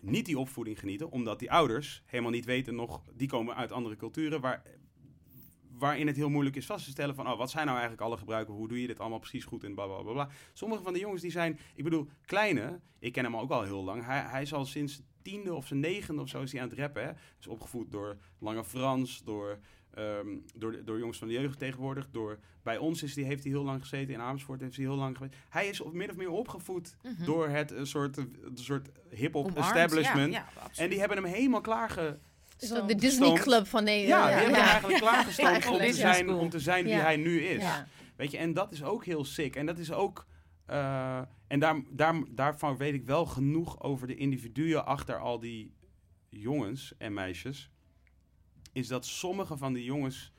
niet 0.00 0.26
die 0.26 0.38
opvoeding 0.38 0.78
genieten, 0.78 1.10
omdat 1.10 1.38
die 1.38 1.52
ouders 1.52 2.02
helemaal 2.06 2.32
niet 2.32 2.44
weten 2.44 2.74
nog, 2.74 3.02
die 3.14 3.28
komen 3.28 3.56
uit 3.56 3.72
andere 3.72 3.96
culturen 3.96 4.40
waar, 4.40 4.62
waarin 5.78 6.06
het 6.06 6.16
heel 6.16 6.28
moeilijk 6.30 6.56
is 6.56 6.66
vast 6.66 6.84
te 6.84 6.90
stellen 6.90 7.14
van, 7.14 7.30
oh, 7.30 7.38
wat 7.38 7.50
zijn 7.50 7.66
nou 7.66 7.78
eigenlijk 7.78 8.06
alle 8.08 8.16
gebruiken, 8.16 8.54
hoe 8.54 8.68
doe 8.68 8.80
je 8.80 8.86
dit 8.86 9.00
allemaal 9.00 9.18
precies 9.18 9.44
goed 9.44 9.64
en 9.64 9.74
bla 9.74 9.86
bla 9.86 10.12
bla. 10.12 10.28
Sommige 10.52 10.82
van 10.82 10.92
de 10.92 10.98
jongens 10.98 11.22
die 11.22 11.30
zijn, 11.30 11.58
ik 11.74 11.84
bedoel, 11.84 12.08
kleine, 12.24 12.80
ik 12.98 13.12
ken 13.12 13.24
hem 13.24 13.36
ook 13.36 13.50
al 13.50 13.62
heel 13.62 13.84
lang, 13.84 14.04
hij, 14.04 14.20
hij 14.20 14.42
is 14.42 14.52
al 14.52 14.64
sinds 14.64 15.00
tiende 15.22 15.54
of 15.54 15.66
zijn 15.66 15.80
negende 15.80 16.22
of 16.22 16.28
zo 16.28 16.42
is 16.42 16.52
hij 16.52 16.60
aan 16.62 16.68
het 16.68 16.78
rappen, 16.78 17.04
hè. 17.04 17.10
Is 17.40 17.46
opgevoed 17.46 17.90
door 17.92 18.16
Lange 18.38 18.64
Frans, 18.64 19.22
door... 19.24 19.58
ehm, 19.94 20.26
door, 20.56 20.84
door 20.84 20.98
jongens 20.98 21.18
van 21.18 21.28
de 21.28 21.34
jeugd 21.34 21.58
tegenwoordig. 21.58 22.08
Door, 22.10 22.38
bij 22.62 22.76
ons 22.78 23.02
is 23.02 23.14
die, 23.14 23.24
heeft 23.24 23.42
hij 23.42 23.52
heel 23.52 23.64
lang 23.64 23.80
gezeten. 23.80 24.14
In 24.14 24.20
Amersfoort 24.20 24.60
heeft 24.60 24.76
hij 24.76 24.84
heel 24.84 24.94
lang 24.96 25.16
geweest. 25.16 25.36
Hij 25.48 25.68
is 25.68 25.80
op, 25.80 25.92
min 25.92 26.10
of 26.10 26.16
meer 26.16 26.30
opgevoed 26.30 26.96
Mhm. 27.02 27.24
door 27.24 27.48
het 27.48 27.70
een 27.70 27.86
soort, 27.86 28.16
een 28.16 28.36
soort 28.54 28.88
hip-hop 29.10 29.56
establishment. 29.56 30.32
Ja, 30.32 30.38
ja, 30.38 30.46
absoluut. 30.54 30.78
en 30.78 30.88
die 30.88 30.98
hebben 30.98 31.16
hem 31.22 31.26
helemaal 31.32 31.60
klaarge... 31.60 32.18
Is 32.58 32.68
dat 32.68 32.88
de. 32.88 32.94
Disney. 32.94 33.32
Club 33.32 33.66
van 33.66 33.80
Ja, 33.86 33.90
Nederland. 33.90 34.26
die 34.26 34.34
hebben 34.36 34.54
hem 34.54 34.64
eigenlijk 34.64 35.00
klaargestoomd 35.00 35.66
om, 35.66 35.78
te 35.78 35.84
ja. 35.86 35.92
zijn, 35.92 36.30
om 36.30 36.48
te 36.50 36.60
zijn 36.60 36.84
wie 36.84 36.92
Ja. 36.92 37.00
hij 37.00 37.16
nu 37.16 37.40
is. 37.42 37.62
Ja. 37.62 37.86
Weet 38.16 38.30
je, 38.30 38.38
en 38.38 38.52
dat 38.52 38.72
is 38.72 38.82
ook 38.82 39.04
heel 39.04 39.24
sick. 39.24 39.56
En 39.56 39.66
dat 39.66 39.78
is 39.78 39.92
ook... 39.92 40.26
eh, 40.66 41.20
en 41.46 41.58
daar, 41.58 41.82
daar, 41.90 42.14
daarvan 42.30 42.76
weet 42.76 42.94
ik 42.94 43.04
wel 43.04 43.26
genoeg 43.26 43.80
over 43.82 44.06
de 44.06 44.14
individuen 44.16 44.86
achter 44.86 45.18
al 45.18 45.38
die 45.40 45.74
jongens 46.28 46.92
en 46.98 47.12
meisjes. 47.14 47.70
Is 48.72 48.88
dat 48.88 49.06
sommige 49.06 49.56
van 49.56 49.72
die 49.72 49.84
jongens, 49.84 50.32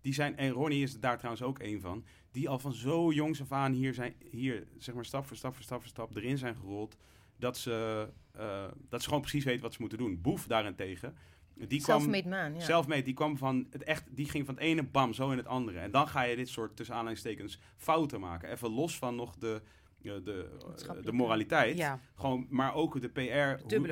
die 0.00 0.14
zijn, 0.14 0.36
en 0.36 0.50
Ronnie 0.50 0.82
is 0.82 1.00
daar 1.00 1.16
trouwens 1.16 1.42
ook 1.44 1.58
een 1.58 1.80
van, 1.80 2.04
die 2.30 2.48
al 2.48 2.58
van 2.58 2.72
zo 2.72 3.12
jongs 3.12 3.40
af 3.40 3.52
aan 3.52 3.72
hier 3.72 3.94
zijn, 3.94 4.14
hier 4.30 4.66
zeg 4.78 4.94
maar 4.94 5.04
stap 5.04 5.26
voor 5.26 5.36
stap 5.36 5.54
voor 5.54 5.64
stap 5.64 5.80
voor 5.80 5.88
stap 5.88 6.16
erin 6.16 6.38
zijn 6.38 6.56
gerold, 6.56 6.96
dat 7.38 7.56
ze, 7.58 8.08
eh, 8.32 8.64
dat 8.88 9.00
ze 9.02 9.06
gewoon 9.08 9.22
precies 9.22 9.44
weten 9.44 9.62
wat 9.62 9.72
ze 9.72 9.80
moeten 9.80 9.98
doen. 9.98 10.20
Boef 10.20 10.46
daarentegen, 10.46 11.16
die 11.54 11.82
kwam, 11.82 12.00
Self-made 12.00 12.28
man, 12.28 12.54
ja. 12.54 12.60
Selfmade, 12.60 13.02
die 13.02 13.14
kwam 13.14 13.36
van 13.36 13.66
het 13.70 13.82
echt, 13.82 14.04
die 14.16 14.28
ging 14.28 14.46
van 14.46 14.54
het 14.54 14.64
ene 14.64 14.82
bam 14.82 15.12
zo 15.12 15.30
in 15.30 15.36
het 15.36 15.46
andere. 15.46 15.78
En 15.78 15.90
dan 15.90 16.08
ga 16.08 16.22
je 16.22 16.36
dit 16.36 16.48
soort 16.48 16.76
tussen 16.76 16.94
aanhalingstekens 16.94 17.58
fouten 17.76 18.20
maken. 18.20 18.50
Even 18.50 18.70
los 18.70 18.98
van 18.98 19.16
nog 19.16 19.36
de, 19.36 19.62
eh, 20.02 20.12
de, 20.24 20.58
de, 21.02 21.12
moraliteit. 21.12 21.76
Ja. 21.76 22.00
Gewoon, 22.14 22.46
maar 22.50 22.74
ook 22.74 23.00
de 23.00 23.08
PR, 23.08 23.20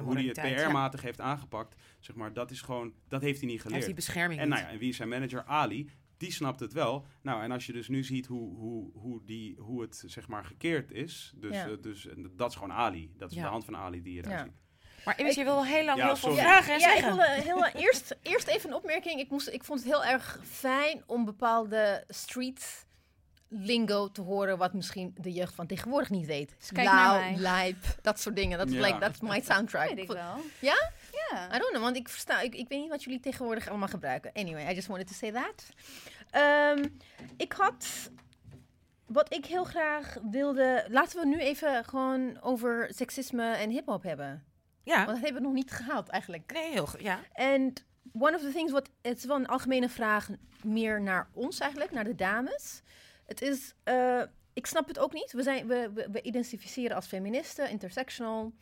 hoe, 0.00 0.14
hij 0.14 0.24
het 0.24 0.36
ja. 0.36 0.66
PR-matig 0.66 1.02
heeft 1.02 1.20
aangepakt. 1.20 1.74
Zeg 2.00 2.16
maar, 2.16 2.32
dat 2.32 2.50
is 2.50 2.60
gewoon, 2.60 2.92
dat 3.08 3.20
heeft 3.22 3.40
hij 3.40 3.48
niet 3.48 3.62
Hij 3.62 3.72
heeft 3.72 3.84
geleerd. 3.84 3.86
die 3.86 3.94
bescherming 3.94 4.40
En 4.40 4.46
niet. 4.48 4.54
nou 4.54 4.68
ja, 4.68 4.72
en 4.72 4.78
wie 4.78 4.88
is 4.88 4.96
zijn 4.96 5.08
manager? 5.08 5.44
Ali. 5.44 5.90
Die 6.16 6.32
snapt 6.32 6.60
het 6.60 6.72
wel. 6.72 7.06
Nou, 7.22 7.42
en 7.42 7.50
als 7.50 7.66
je 7.66 7.72
dus 7.72 7.88
nu 7.88 8.04
ziet 8.04 8.26
hoe, 8.26 8.56
hoe, 8.56 8.90
hoe, 8.94 9.24
die, 9.24 9.56
hoe 9.58 9.80
het 9.80 10.04
zeg 10.06 10.28
maar 10.28 10.44
gekeerd 10.44 10.92
is. 10.92 11.32
Dus, 11.36 11.54
Ja. 11.54 11.68
eh, 11.68 11.76
dus 11.80 12.08
dat 12.36 12.50
is 12.50 12.56
gewoon 12.56 12.72
Ali. 12.72 13.12
Dat 13.16 13.30
is 13.30 13.36
de 13.36 13.42
hand 13.42 13.64
van 13.64 13.76
Ali 13.76 14.02
die 14.02 14.14
je 14.14 14.22
daar 14.22 14.44
ziet. 14.44 14.61
Maar 15.04 15.18
Immers, 15.18 15.36
je 15.36 15.44
wil 15.44 15.54
wel 15.54 15.64
heel 15.64 15.84
lang 15.84 15.98
Ja, 15.98 16.04
heel 16.04 16.16
veel 16.16 16.28
sorry. 16.30 16.44
vragen 16.44 16.74
en 16.74 16.80
ja, 16.80 16.94
ik 16.94 17.04
wilde 17.04 17.28
heel, 17.30 17.66
eerst, 17.66 18.16
eerst 18.22 18.46
even 18.46 18.70
een 18.70 18.76
opmerking. 18.76 19.20
Ik, 19.20 19.30
moest, 19.30 19.48
ik 19.48 19.64
vond 19.64 19.78
het 19.78 19.88
heel 19.88 20.04
erg 20.04 20.38
fijn 20.50 21.02
om 21.06 21.24
bepaalde 21.24 22.04
street 22.08 22.84
lingo 23.48 24.10
te 24.10 24.20
horen... 24.20 24.58
wat 24.58 24.72
misschien 24.72 25.14
de 25.18 25.32
jeugd 25.32 25.54
van 25.54 25.66
tegenwoordig 25.66 26.10
niet 26.10 26.26
weet. 26.26 26.54
kijk 26.72 26.86
naar 26.88 26.94
Lauw, 26.94 27.20
mij. 27.20 27.36
lijp, 27.36 27.76
dat 28.02 28.20
soort 28.20 28.36
dingen. 28.36 28.58
Dat 28.58 28.68
is 28.68 28.74
like, 28.74 28.98
that's 28.98 29.20
my 29.20 29.40
soundtrack. 29.40 29.88
Weet 29.88 29.98
ik 29.98 30.12
wel. 30.12 30.36
Ja? 30.58 30.90
Ja. 31.30 31.46
I 31.54 31.58
don't 31.58 31.70
know, 31.70 31.82
want 31.82 31.96
ik 31.96 32.08
versta, 32.08 32.40
ik, 32.40 32.54
ik 32.54 32.68
weet 32.68 32.80
niet 32.80 32.90
wat 32.90 33.02
jullie 33.04 33.20
tegenwoordig 33.20 33.68
allemaal 33.68 33.88
gebruiken. 33.88 34.30
Anyway, 34.34 34.70
I 34.70 34.74
just 34.74 34.86
wanted 34.88 35.06
to 35.06 35.14
say 35.14 35.30
that. 35.32 35.66
Ehm, 36.30 36.84
ik 37.36 37.52
had, 37.52 38.10
wat 39.06 39.32
ik 39.34 39.46
heel 39.46 39.64
graag 39.64 40.16
wilde, 40.30 40.86
laten 40.88 41.20
we 41.20 41.26
nu 41.26 41.38
even 41.38 41.84
gewoon 41.84 42.40
over 42.42 42.88
seksisme 42.94 43.52
en 43.52 43.70
hip-hop 43.70 44.02
hebben. 44.02 44.44
Ja. 44.82 44.96
Want 44.96 45.08
dat 45.08 45.20
hebben 45.20 45.42
we 45.42 45.48
nog 45.48 45.56
niet 45.56 45.70
gehaald 45.70 46.08
eigenlijk. 46.08 46.52
Nee, 46.52 46.70
heel 46.70 46.86
goed. 46.86 47.00
Ja. 47.00 47.20
En 47.32 47.72
one 48.12 48.36
of 48.36 48.42
the 48.42 48.52
things, 48.52 48.72
wat, 48.72 48.90
het 49.02 49.18
is 49.18 49.24
wel 49.24 49.36
een 49.36 49.46
algemene 49.46 49.88
vraag 49.88 50.28
meer 50.64 51.02
naar 51.02 51.28
ons 51.32 51.58
eigenlijk, 51.58 51.90
naar 51.90 52.04
de 52.04 52.14
dames. 52.14 52.82
Het 53.26 53.42
is, 53.42 53.74
eh, 53.84 54.22
ik 54.52 54.66
snap 54.66 54.88
het 54.88 54.98
ook 54.98 55.12
niet. 55.12 55.32
We, 55.32 55.42
zijn, 55.42 55.66
we, 55.66 55.90
we, 55.94 56.08
we 56.10 56.22
identificeren 56.22 56.96
als 56.96 57.06
feministen, 57.06 57.70
intersectional. 57.70 58.52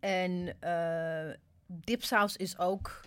En 0.00 0.56
eh 0.60 1.30
Dipsaus 1.80 2.36
is 2.36 2.58
ook 2.58 3.00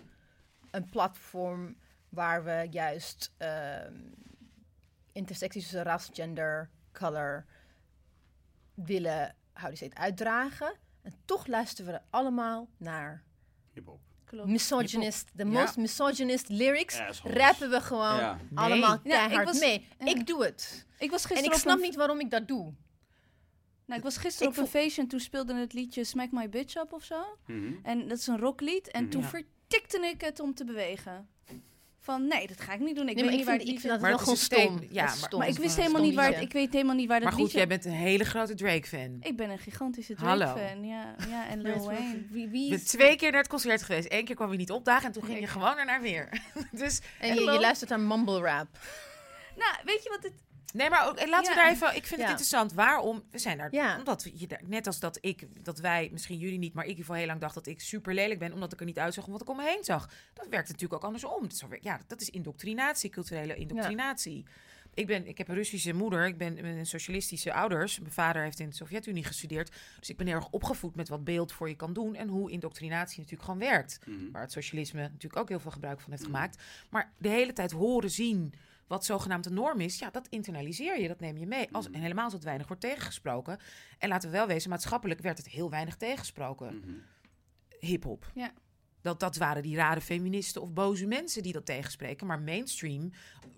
een 0.70 0.84
platform 0.84 1.76
waar 2.08 2.44
we 2.44 2.66
juist 2.70 3.32
ehm, 3.36 3.94
intersecties 5.12 5.62
tussen 5.62 5.82
ras, 5.82 6.10
gender, 6.12 6.70
color 6.92 7.44
willen, 8.74 9.34
you 9.54 9.76
say 9.76 9.86
it, 9.86 9.94
uitdragen. 9.94 10.72
En 11.06 11.12
toch 11.24 11.46
luisteren 11.46 11.92
we 11.92 12.00
allemaal 12.10 12.68
naar 12.76 13.22
Hip-hop. 13.72 14.00
Klopt. 14.24 14.48
misogynist, 14.48 15.30
de 15.34 15.44
Ja. 15.44 15.50
most 15.50 15.76
misogynist 15.76 16.48
lyrics, 16.48 16.98
Assholes. 16.98 17.36
rappen 17.38 17.70
we 17.70 17.80
gewoon 17.80 18.16
Ja. 18.16 18.38
allemaal 18.54 18.98
Nee. 19.02 19.12
Ja, 19.12 19.20
ik 19.22 19.26
keihard 19.26 19.44
was- 19.48 19.58
mee. 19.58 19.86
ja. 19.98 20.06
Ik 20.06 20.26
doe 20.26 20.44
het. 20.44 20.86
Ik 20.98 21.10
was 21.10 21.22
En 21.22 21.28
gisteren 21.28 21.44
ik 21.44 21.52
op 21.56 21.60
snap 21.62 21.76
een, 21.76 21.82
niet 21.82 21.94
waarom 21.94 22.20
ik 22.20 22.30
dat 22.30 22.48
doe. 22.48 22.74
nou, 23.86 23.98
ik 23.98 24.02
was 24.02 24.16
gisteren 24.16 24.52
Ik 24.52 24.58
op 24.58 24.64
een 24.64 24.70
feestje 24.70 25.02
en 25.02 25.08
toen 25.08 25.20
speelde 25.20 25.54
het 25.54 25.72
liedje 25.72 26.04
Smack 26.04 26.30
My 26.32 26.48
Bitch 26.48 26.74
Up 26.76 26.92
of 26.92 27.04
zo. 27.04 27.38
Mhm. 27.46 27.72
En 27.82 28.08
dat 28.08 28.18
is 28.18 28.26
een 28.26 28.38
rocklied. 28.38 28.90
En 28.90 29.02
Mhm. 29.02 29.10
toen 29.10 29.22
Ja. 29.22 29.28
vertikte 29.28 29.98
ik 30.06 30.20
het 30.20 30.40
om 30.40 30.54
te 30.54 30.64
bewegen. 30.64 31.28
Van 32.06 32.26
nee, 32.26 32.46
dat 32.46 32.60
ga 32.60 32.72
ik 32.72 32.80
niet 32.80 32.96
doen. 32.96 33.08
Ik 33.08 33.14
Nee, 33.14 33.24
weet 33.24 33.24
maar 33.24 33.32
niet 33.32 33.40
ik 33.40 33.46
waar 33.46 33.56
vind, 33.56 33.66
het 33.68 33.76
ik 33.76 33.80
vind 33.80 33.92
dat 33.92 34.02
Maar 34.02 34.24
wel 34.26 34.36
stom. 34.36 34.80
Ja, 34.90 35.04
maar- 35.04 35.12
stom. 35.16 35.38
Maar 35.38 35.48
ik 35.48 35.56
wist 35.58 35.76
helemaal 35.76 36.02
niet 36.02 36.14
waar 36.14 36.32
het, 36.32 36.40
ik 36.42 36.52
weet 36.52 36.72
helemaal 36.72 36.94
niet 36.94 37.08
waar 37.08 37.20
dat 37.20 37.24
Maar 37.28 37.32
goed, 37.38 37.42
liedje... 37.42 37.58
jij 37.58 37.66
bent 37.66 37.84
een 37.84 37.92
hele 37.92 38.24
grote 38.24 38.54
Drake-fan. 38.54 39.16
Ik 39.20 39.36
ben 39.36 39.50
een 39.50 39.58
gigantische 39.58 40.14
Hallo. 40.16 40.44
Drake-fan. 40.54 40.84
Ja, 40.84 41.14
ja, 41.28 41.48
en 41.48 41.60
Lil 41.60 41.84
Wayne. 41.84 42.26
Wie, 42.30 42.48
wie 42.48 42.64
Je 42.64 42.70
bent 42.70 42.82
is... 42.82 42.88
twee 42.88 43.16
keer 43.16 43.30
naar 43.30 43.40
het 43.40 43.48
concert 43.48 43.82
geweest. 43.82 44.12
Eén 44.12 44.24
keer 44.24 44.34
kwam 44.34 44.50
je 44.50 44.56
niet 44.56 44.70
opdagen 44.70 45.06
en 45.06 45.12
toen 45.12 45.24
ging 45.24 45.40
je 45.40 45.46
gewoon 45.46 45.78
ernaar 45.78 46.00
weer. 46.00 46.28
dus, 46.72 47.00
En 47.20 47.34
je, 47.34 47.40
je 47.40 47.60
luistert 47.60 47.90
naar 47.90 48.00
mumble 48.00 48.40
rap. 48.40 48.68
Nou, 49.56 49.74
weet 49.84 50.02
je 50.02 50.08
wat 50.08 50.22
het... 50.22 50.32
nee, 50.76 50.90
maar 50.90 51.08
ook, 51.08 51.16
eh, 51.16 51.28
laten 51.28 51.52
we 51.54 51.58
daar 51.60 51.70
even... 51.70 51.96
Ik 51.96 52.06
vind 52.06 52.10
Ja. 52.10 52.16
het 52.16 52.28
interessant. 52.28 52.72
Waarom? 52.72 53.22
We 53.30 53.38
zijn 53.38 53.58
daar... 53.58 53.68
Ja. 53.74 53.98
Omdat 53.98 54.30
je 54.34 54.46
daar, 54.46 54.60
net 54.64 54.86
als 54.86 55.00
dat 55.00 55.18
ik, 55.20 55.46
dat 55.64 55.78
wij, 55.78 56.08
misschien 56.12 56.38
jullie 56.38 56.58
niet, 56.58 56.74
maar 56.74 56.84
ik 56.84 56.90
in 56.90 56.96
ieder 56.96 57.04
geval 57.04 57.16
heel 57.20 57.26
lang 57.26 57.40
dacht 57.40 57.54
dat 57.54 57.66
ik 57.66 57.80
super 57.80 58.14
lelijk 58.14 58.38
ben, 58.40 58.52
omdat 58.52 58.72
ik 58.72 58.80
er 58.80 58.86
niet 58.86 58.98
uitzag 58.98 59.26
om 59.26 59.32
wat 59.32 59.40
ik 59.40 59.48
om 59.48 59.56
me 59.56 59.64
heen 59.64 59.84
zag. 59.84 60.10
Dat 60.34 60.46
werkt 60.48 60.68
natuurlijk 60.68 60.94
ook 60.94 61.04
andersom. 61.04 61.48
Ja, 61.80 62.00
dat 62.06 62.20
is 62.20 62.30
indoctrinatie, 62.30 63.10
culturele 63.10 63.54
indoctrinatie. 63.56 64.44
Ik, 64.94 65.06
ben, 65.06 65.26
ik 65.26 65.38
heb 65.38 65.48
een 65.48 65.54
Russische 65.54 65.92
moeder, 65.92 66.26
ik 66.26 66.38
ben 66.38 66.54
met 66.54 66.64
een 66.64 66.86
socialistische 66.86 67.52
ouders. 67.52 68.00
Mijn 68.00 68.12
vader 68.12 68.42
heeft 68.42 68.60
in 68.60 68.68
de 68.68 68.74
Sovjet-Unie 68.74 69.24
gestudeerd. 69.24 69.72
Dus 69.98 70.10
ik 70.10 70.16
ben 70.16 70.26
heel 70.26 70.36
erg 70.36 70.50
opgevoed 70.50 70.94
met 70.94 71.08
wat 71.08 71.24
beeld 71.24 71.52
voor 71.52 71.68
je 71.68 71.74
kan 71.74 71.92
doen 71.92 72.14
en 72.14 72.28
hoe 72.28 72.50
indoctrinatie 72.50 73.16
natuurlijk 73.18 73.44
gewoon 73.50 73.68
werkt. 73.68 73.98
Mhm. 74.06 74.30
Waar 74.32 74.42
het 74.42 74.52
socialisme 74.52 75.00
natuurlijk 75.00 75.36
ook 75.36 75.48
heel 75.48 75.60
veel 75.60 75.70
gebruik 75.70 76.00
van 76.00 76.10
heeft 76.10 76.24
gemaakt. 76.24 76.62
Maar 76.90 77.12
de 77.18 77.28
hele 77.28 77.52
tijd 77.52 77.72
horen, 77.72 78.10
zien 78.10 78.52
wat 78.86 79.04
zogenaamd 79.04 79.44
de 79.44 79.50
norm 79.50 79.80
is, 79.80 79.98
ja, 79.98 80.10
dat 80.10 80.26
internaliseer 80.28 81.00
je, 81.00 81.08
dat 81.08 81.20
neem 81.20 81.36
je 81.36 81.46
mee. 81.46 81.68
Als, 81.72 81.90
en 81.90 82.00
helemaal 82.00 82.24
als 82.24 82.32
het 82.32 82.44
weinig 82.44 82.66
wordt 82.66 82.82
tegengesproken. 82.82 83.58
En 83.98 84.08
laten 84.08 84.30
we 84.30 84.36
wel 84.36 84.46
wezen, 84.46 84.70
maatschappelijk 84.70 85.20
werd 85.20 85.38
het 85.38 85.48
heel 85.48 85.70
weinig 85.70 85.96
tegengesproken. 85.96 86.78
Mhm. 86.78 86.90
Hip-hop. 87.80 88.30
Ja. 88.34 88.52
Dat, 89.00 89.20
dat 89.20 89.36
waren 89.36 89.62
die 89.62 89.76
rare 89.76 90.00
feministen 90.00 90.62
of 90.62 90.72
boze 90.72 91.06
mensen 91.06 91.42
die 91.42 91.52
dat 91.52 91.66
tegenspreken. 91.66 92.26
Maar 92.26 92.40
mainstream 92.40 93.10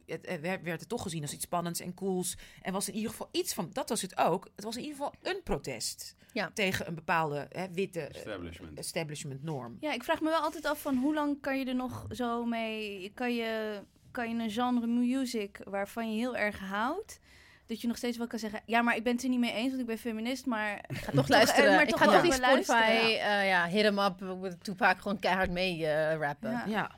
het, 0.06 0.28
het 0.28 0.40
werd 0.40 0.62
werd 0.62 0.80
het 0.80 0.88
toch 0.88 1.02
gezien 1.02 1.22
als 1.22 1.32
iets 1.32 1.44
spannends 1.44 1.80
en 1.80 1.94
cools. 1.94 2.36
En 2.62 2.72
was 2.72 2.88
in 2.88 2.94
ieder 2.94 3.10
geval 3.10 3.28
iets 3.32 3.54
van, 3.54 3.70
dat 3.72 3.88
was 3.88 4.02
het 4.02 4.16
ook. 4.18 4.48
Het 4.56 4.64
was 4.64 4.76
in 4.76 4.82
ieder 4.82 4.96
geval 4.96 5.14
een 5.22 5.40
protest 5.44 6.14
Ja. 6.32 6.50
tegen 6.54 6.88
een 6.88 6.94
bepaalde 6.94 7.46
hè, 7.48 7.70
witte 7.72 8.00
eh, 8.00 8.16
Establishment. 8.16 8.78
establishment 8.78 9.42
norm. 9.42 9.76
Ja, 9.80 9.92
ik 9.92 10.02
vraag 10.04 10.20
me 10.20 10.28
wel 10.28 10.40
altijd 10.40 10.66
af 10.66 10.80
van 10.80 10.96
hoe 10.96 11.14
lang 11.14 11.40
kan 11.40 11.58
je 11.58 11.64
er 11.64 11.74
nog 11.74 12.06
zo 12.10 12.44
mee... 12.44 13.10
Kan 13.14 13.34
je, 13.34 13.80
kan 14.18 14.36
je 14.36 14.42
een 14.44 14.50
genre 14.50 14.86
music 14.86 15.60
waarvan 15.64 16.12
je 16.12 16.18
heel 16.18 16.36
erg 16.36 16.58
houdt... 16.58 17.18
Dat 17.66 17.80
je 17.80 17.86
nog 17.86 17.96
steeds 17.96 18.16
wel 18.16 18.26
kan 18.26 18.38
zeggen... 18.38 18.60
Ja, 18.66 18.82
maar 18.82 18.96
ik 18.96 19.02
ben 19.02 19.12
het 19.12 19.22
er 19.22 19.28
niet 19.28 19.38
mee 19.38 19.52
eens, 19.52 19.68
want 19.68 19.80
ik 19.80 19.86
ben 19.86 19.98
feminist, 19.98 20.46
maar... 20.46 20.84
Ik 20.88 20.96
ga 20.96 21.12
toch 21.20 21.28
luisteren. 21.28 21.64
eh, 21.70 21.74
maar 21.74 21.82
ik 21.82 21.88
toch 21.88 21.98
ga 21.98 22.04
wel 22.10 22.14
toch 22.22 22.30
die 22.30 22.40
luisteren, 22.40 22.82
Spotify, 22.82 23.12
eh, 23.12 23.48
ja, 23.48 23.66
hit 23.66 23.84
'em 23.84 23.98
up, 23.98 24.20
with 24.40 24.64
Tupac 24.64 25.00
gewoon 25.00 25.18
keihard 25.18 25.50
mee 25.50 25.86
eh, 25.86 26.18
rappen. 26.18 26.50
Ja. 26.50 26.64
Ja. 26.66 26.90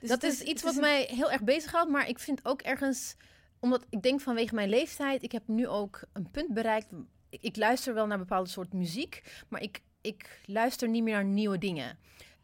Dus 0.00 0.08
dat 0.08 0.22
is 0.22 0.40
iets 0.40 0.62
wat 0.62 0.74
een- 0.74 0.80
mij 0.80 1.08
heel 1.10 1.30
erg 1.30 1.42
bezighoudt, 1.42 1.90
maar 1.90 2.08
ik 2.08 2.18
vind 2.18 2.44
ook 2.44 2.62
ergens, 2.62 3.16
omdat 3.60 3.84
ik 3.90 4.02
denk 4.02 4.20
vanwege 4.20 4.54
mijn 4.54 4.68
leeftijd, 4.68 5.22
ik 5.22 5.32
heb 5.32 5.42
nu 5.46 5.66
ook 5.68 6.00
een 6.12 6.30
punt 6.30 6.54
bereikt. 6.54 6.86
Ik, 7.30 7.42
ik 7.42 7.56
luister 7.56 7.94
wel 7.94 8.06
naar 8.06 8.18
bepaalde 8.18 8.48
soort 8.50 8.72
muziek, 8.72 9.22
maar 9.48 9.62
ik, 9.62 9.80
ik 10.00 10.40
luister 10.46 10.88
niet 10.88 11.02
meer 11.02 11.14
naar 11.14 11.24
nieuwe 11.24 11.58
dingen. 11.58 11.98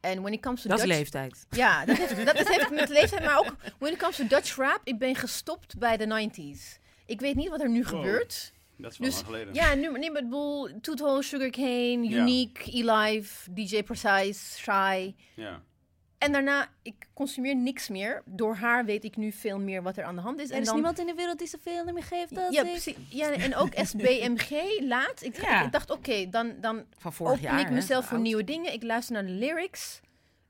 En 0.05 0.20
when 0.20 0.32
it 0.32 0.40
comes 0.40 0.62
to 0.62 0.68
Dat 0.68 0.78
is 0.78 0.85
Dutch, 0.85 0.97
leeftijd. 0.98 1.47
ja, 1.51 1.85
dat 1.85 1.97
heeft, 1.97 2.26
dat 2.26 2.40
is, 2.40 2.48
heeft 2.48 2.70
met 2.70 2.89
leeftijd, 2.89 3.24
maar 3.24 3.39
ook 3.39 3.56
when 3.78 3.93
it 3.93 3.98
comes 3.98 4.16
to 4.16 4.26
Dutch 4.26 4.56
rap, 4.56 4.81
ik 4.85 4.98
ben 4.98 5.14
gestopt 5.14 5.78
bij 5.78 5.97
de 5.97 6.28
90s. 6.31 6.78
Ik 7.06 7.20
weet 7.20 7.35
niet 7.35 7.48
wat 7.48 7.60
er 7.60 7.68
nu 7.70 7.81
Wow. 7.82 7.89
gebeurt. 7.89 8.52
Dat 8.76 8.93
is 8.93 8.98
wel 8.98 9.09
Dus, 9.09 9.16
lang 9.16 9.26
geleden. 9.26 9.55
Ja, 9.55 9.74
nu, 9.74 9.98
nu 9.98 10.10
met 10.10 10.28
Boel, 10.28 10.68
Toeto, 10.81 11.20
Sugarcane, 11.20 12.09
Ja. 12.09 12.20
Unique, 12.20 12.70
E-Live, 12.78 13.51
DJ 13.52 13.82
Precise, 13.82 14.59
Shy. 14.59 15.14
Ja. 15.35 15.62
En 16.24 16.32
daarna, 16.32 16.68
ik 16.82 16.94
consumeer 17.14 17.56
niks 17.56 17.88
meer. 17.88 18.22
Door 18.24 18.55
haar 18.55 18.84
weet 18.84 19.05
ik 19.05 19.16
nu 19.16 19.32
veel 19.32 19.59
meer 19.59 19.82
wat 19.82 19.96
er 19.96 20.05
aan 20.05 20.14
de 20.14 20.20
hand 20.20 20.40
is. 20.40 20.48
Er 20.48 20.55
en 20.55 20.60
is 20.60 20.66
dan, 20.66 20.74
niemand 20.74 20.98
in 20.98 21.06
de 21.06 21.14
wereld 21.14 21.38
die 21.38 21.46
zoveel 21.48 21.84
meer 21.92 22.02
geeft 22.02 22.36
als 22.38 22.55
ja, 22.55 22.62
ik. 22.62 22.70
precies. 22.70 22.96
Ja, 23.09 23.30
en 23.32 23.56
ook 23.56 23.72
SBMG 23.90 24.80
laat. 24.80 25.22
Ik, 25.22 25.40
Ja. 25.40 25.62
ik 25.64 25.72
dacht, 25.72 25.90
oké, 25.90 26.28
dan, 26.30 26.52
dan 26.60 26.84
Van 26.98 27.12
vorig 27.12 27.32
open 27.32 27.44
jaar. 27.44 27.60
ik 27.60 27.66
hè? 27.66 27.72
mezelf 27.72 28.05
voor 28.05 28.16
Oud. 28.16 28.26
nieuwe 28.26 28.44
dingen. 28.44 28.72
Ik 28.72 28.82
luister 28.82 29.14
naar 29.14 29.26
de 29.26 29.32
lyrics. 29.32 30.01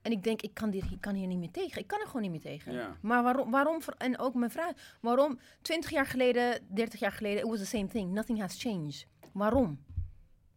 En 0.02 0.12
ik 0.12 0.22
denk, 0.24 0.42
ik 0.42 0.55
kan, 0.55 0.70
dit, 0.70 0.82
ik 0.90 1.01
kan 1.01 1.14
hier 1.14 1.26
niet 1.26 1.38
meer 1.38 1.51
tegen. 1.51 1.80
Ik 1.80 1.86
kan 1.86 2.01
er 2.01 2.06
gewoon 2.06 2.22
niet 2.22 2.30
meer 2.30 2.40
tegen. 2.40 2.72
Ja. 2.72 2.96
Maar 3.01 3.22
waarom, 3.22 3.51
waarom, 3.51 3.80
en 3.98 4.18
ook 4.18 4.34
mijn 4.34 4.51
vraag, 4.51 4.72
waarom 5.01 5.38
20 5.62 5.90
jaar 5.90 6.06
geleden, 6.06 6.59
30 6.68 7.01
jaar 7.01 7.12
geleden, 7.12 7.42
it 7.42 7.48
was 7.48 7.59
the 7.59 7.66
same 7.66 7.86
thing. 7.86 8.12
Nothing 8.12 8.40
has 8.40 8.55
changed. 8.62 9.06
Waarom? 9.32 9.78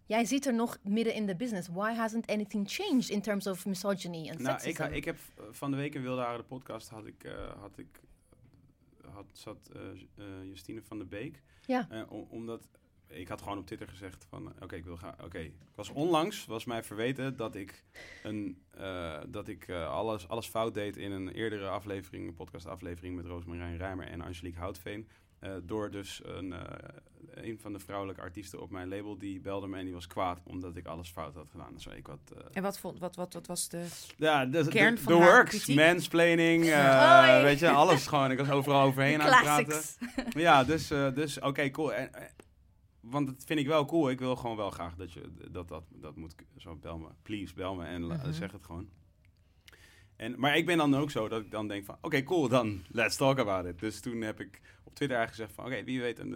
Jij 0.08 0.26
zit 0.26 0.46
er 0.46 0.54
nog 0.54 0.78
midden 0.84 1.14
in 1.14 1.26
de 1.26 1.36
business. 1.36 1.68
Why 1.68 1.94
hasn't 1.94 2.28
anything 2.28 2.70
changed 2.72 3.10
in 3.10 3.22
terms 3.22 3.48
of 3.48 3.66
misogyny 3.66 4.28
en 4.30 4.42
Nou, 4.42 4.60
sexism? 4.60 4.84
ik, 4.84 4.96
ik 4.96 5.06
heb 5.06 5.18
eh, 5.38 5.44
van 5.52 5.72
de 5.72 5.78
week 5.78 5.96
in 5.96 6.02
Wilde 6.02 6.22
Haren 6.22 6.40
de 6.40 6.46
podcast 6.46 6.90
had 6.90 7.06
ik, 7.06 7.24
eh, 7.24 7.60
had 7.60 7.78
ik 7.78 8.00
had, 9.14 9.26
zat 9.32 9.72
eh, 10.18 10.44
Justine 10.44 10.82
van 10.82 10.98
der 10.98 11.08
Beek. 11.08 11.42
Ja. 11.66 11.88
Om- 12.10 12.28
omdat 12.30 12.68
ik 13.08 13.28
had 13.28 13.42
gewoon 13.42 13.58
op 13.58 13.66
Twitter 13.66 13.88
gezegd 13.88 14.26
van, 14.30 14.54
oké, 14.62 14.76
ik 14.76 14.84
wil 14.86 14.98
gaan. 14.98 15.16
Oké, 15.24 15.38
ik 15.40 15.54
was 15.76 15.90
onlangs 15.90 16.46
was 16.46 16.66
mij 16.66 16.84
verweten 16.84 17.36
dat 17.38 17.56
ik 17.56 17.84
een 18.24 18.62
dat 19.30 19.48
ik 19.48 19.70
alles 19.70 20.28
alles 20.28 20.48
fout 20.48 20.74
deed 20.74 20.98
in 20.98 21.12
een 21.12 21.30
eerdere 21.30 21.68
aflevering, 21.68 22.28
een 22.28 22.34
podcastaflevering 22.34 23.16
met 23.16 23.26
Roosmarijn 23.26 23.78
Rijmer 23.78 24.08
en 24.08 24.22
Angelique 24.22 24.60
Houtveen. 24.60 25.08
Eh, 25.40 25.52
door 25.64 25.92
dus 25.92 26.22
een, 26.24 26.54
eh, 26.54 26.60
een 27.34 27.60
van 27.60 27.74
de 27.74 27.80
vrouwelijke 27.80 28.22
artiesten 28.22 28.62
op 28.62 28.72
mijn 28.72 28.88
label, 28.90 29.18
die 29.18 29.40
belde 29.40 29.68
me 29.68 29.78
en 29.78 29.86
die 29.86 29.94
was 29.94 30.08
kwaad 30.08 30.40
omdat 30.44 30.76
ik 30.76 30.86
alles 30.88 31.10
fout 31.10 31.36
had 31.36 31.50
gedaan. 31.52 31.74
Dus 31.74 31.86
ik 31.86 32.08
wat, 32.08 32.20
eh, 32.38 32.42
En 32.54 32.62
wat, 32.64 32.80
vond, 32.80 33.00
wat, 33.00 33.16
wat, 33.16 33.34
wat 33.34 33.48
was 33.48 33.70
de... 33.70 33.86
ja, 34.18 34.46
de, 34.46 34.64
de, 34.64 34.70
Kern 34.70 34.96
de 34.96 35.02
van 35.02 35.22
haar 35.22 35.32
works, 35.32 35.50
kritiek? 35.50 35.76
mansplaining, 35.76 36.64
weet 37.44 37.60
je, 37.60 37.70
alles 37.70 38.08
gewoon. 38.08 38.32
Ik 38.32 38.38
was 38.38 38.50
overal 38.50 38.82
overheen 38.82 39.22
aan 39.22 39.30
het 39.34 39.44
praten. 39.66 39.82
Ja, 40.30 40.64
dus, 40.64 40.88
dus 40.88 41.40
oké, 41.40 41.70
cool. 41.70 41.94
En, 41.94 42.10
want 43.00 43.28
dat 43.28 43.44
vind 43.46 43.60
ik 43.60 43.68
wel 43.68 43.86
cool. 43.86 44.10
Ik 44.10 44.20
wil 44.20 44.36
gewoon 44.36 44.58
wel 44.58 44.70
graag 44.72 44.96
dat 44.96 45.14
je 45.14 45.22
dat, 45.52 45.68
dat, 45.68 45.84
dat 45.90 46.16
moet. 46.16 46.36
Zo 46.58 46.76
bel 46.76 46.98
me, 46.98 47.08
please, 47.22 47.54
bel 47.54 47.76
me 47.76 47.86
en 47.86 48.02
Mhm. 48.08 48.32
zeg 48.34 48.52
het 48.52 48.64
gewoon. 48.64 48.90
En, 50.18 50.40
maar 50.40 50.58
ik 50.58 50.66
ben 50.66 50.78
dan 50.78 50.96
ook 50.96 51.12
zo 51.12 51.28
dat 51.28 51.42
ik 51.42 51.52
dan 51.52 51.68
denk 51.68 51.86
van, 51.86 51.98
oké, 52.02 52.24
cool, 52.24 52.48
dan 52.48 52.84
let's 52.88 53.16
talk 53.16 53.40
about 53.40 53.66
it. 53.66 53.80
Dus 53.80 54.00
toen 54.00 54.22
heb 54.22 54.40
ik 54.40 54.62
op 54.84 54.96
Twitter 54.96 55.18
eigenlijk 55.18 55.30
gezegd 55.30 55.54
van, 55.54 55.66
oké, 55.66 55.84
wie 55.84 56.02
weet 56.02 56.20
een, 56.20 56.34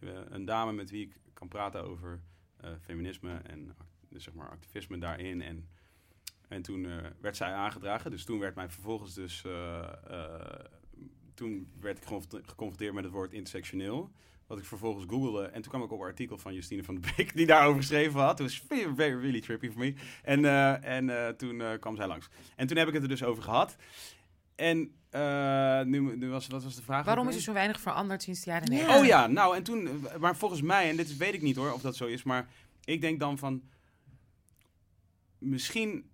eh, 0.00 0.08
een 0.28 0.44
dame 0.44 0.72
met 0.72 0.90
wie 0.90 1.06
ik 1.06 1.16
kan 1.32 1.48
praten 1.48 1.84
over 1.84 2.20
eh, 2.56 2.70
feminisme 2.80 3.40
en 3.42 3.76
dus 4.08 4.24
zeg 4.24 4.34
maar 4.34 4.50
activisme 4.50 4.98
daarin. 4.98 5.42
En, 5.42 5.68
en 6.48 6.62
toen 6.62 6.86
eh, 6.86 6.96
werd 7.20 7.36
zij 7.36 7.52
aangedragen. 7.52 8.10
Dus 8.10 8.24
toen 8.24 8.38
werd 8.38 8.54
mij 8.54 8.68
vervolgens 8.68 9.14
dus, 9.14 9.44
toen 11.34 11.70
werd 11.80 11.96
ik 11.98 12.04
geconfronte- 12.04 12.48
geconfronteerd 12.48 12.94
met 12.94 13.04
het 13.04 13.12
woord 13.12 13.32
intersectioneel. 13.32 14.10
Wat 14.46 14.58
ik 14.58 14.64
vervolgens 14.64 15.04
googelde. 15.08 15.44
En 15.44 15.62
toen 15.62 15.70
kwam 15.70 15.82
ik 15.82 15.92
op 15.92 16.00
een 16.00 16.06
artikel 16.06 16.38
van 16.38 16.54
Justine 16.54 16.84
van 16.84 16.94
de 16.94 17.00
Beek 17.16 17.36
die 17.36 17.46
daarover 17.46 17.80
geschreven 17.80 18.20
had. 18.20 18.38
Het 18.38 18.46
was 18.48 18.62
very, 18.68 18.94
very, 18.94 19.20
really 19.20 19.40
trippy 19.40 19.70
for 19.70 19.78
me. 19.78 19.94
En, 20.22 20.44
eh, 20.44 20.84
en 20.96 21.26
eh, 21.26 21.28
toen 21.28 21.60
eh, 21.60 21.78
kwam 21.80 21.96
zij 21.96 22.06
langs. 22.06 22.28
En 22.56 22.66
toen 22.66 22.76
heb 22.76 22.88
ik 22.88 22.94
het 22.94 23.02
er 23.02 23.08
dus 23.08 23.24
over 23.24 23.42
gehad. 23.42 23.76
En 24.54 24.94
eh, 25.10 25.80
nu, 25.82 26.16
nu 26.16 26.28
was, 26.28 26.46
wat 26.46 26.62
was 26.62 26.74
de 26.74 26.82
vraag? 26.82 27.04
Waarom 27.04 27.24
is 27.24 27.30
er 27.30 27.36
weer? 27.36 27.46
zo 27.46 27.52
weinig 27.52 27.80
veranderd 27.80 28.22
sinds 28.22 28.40
de 28.40 28.50
jaren 28.50 28.72
Ja. 28.72 28.76
90? 28.76 28.96
Oh 29.00 29.06
ja, 29.06 29.26
nou 29.26 29.56
en 29.56 29.62
toen, 29.62 30.06
maar 30.18 30.36
volgens 30.36 30.62
mij, 30.62 30.90
en 30.90 30.96
dit 30.96 31.08
is, 31.08 31.16
weet 31.16 31.34
ik 31.34 31.42
niet 31.42 31.56
hoor 31.56 31.72
of 31.72 31.80
dat 31.80 31.96
zo 31.96 32.06
is, 32.06 32.22
maar 32.22 32.48
ik 32.84 33.00
denk 33.00 33.20
dan 33.20 33.38
van, 33.38 33.62
misschien, 35.38 36.10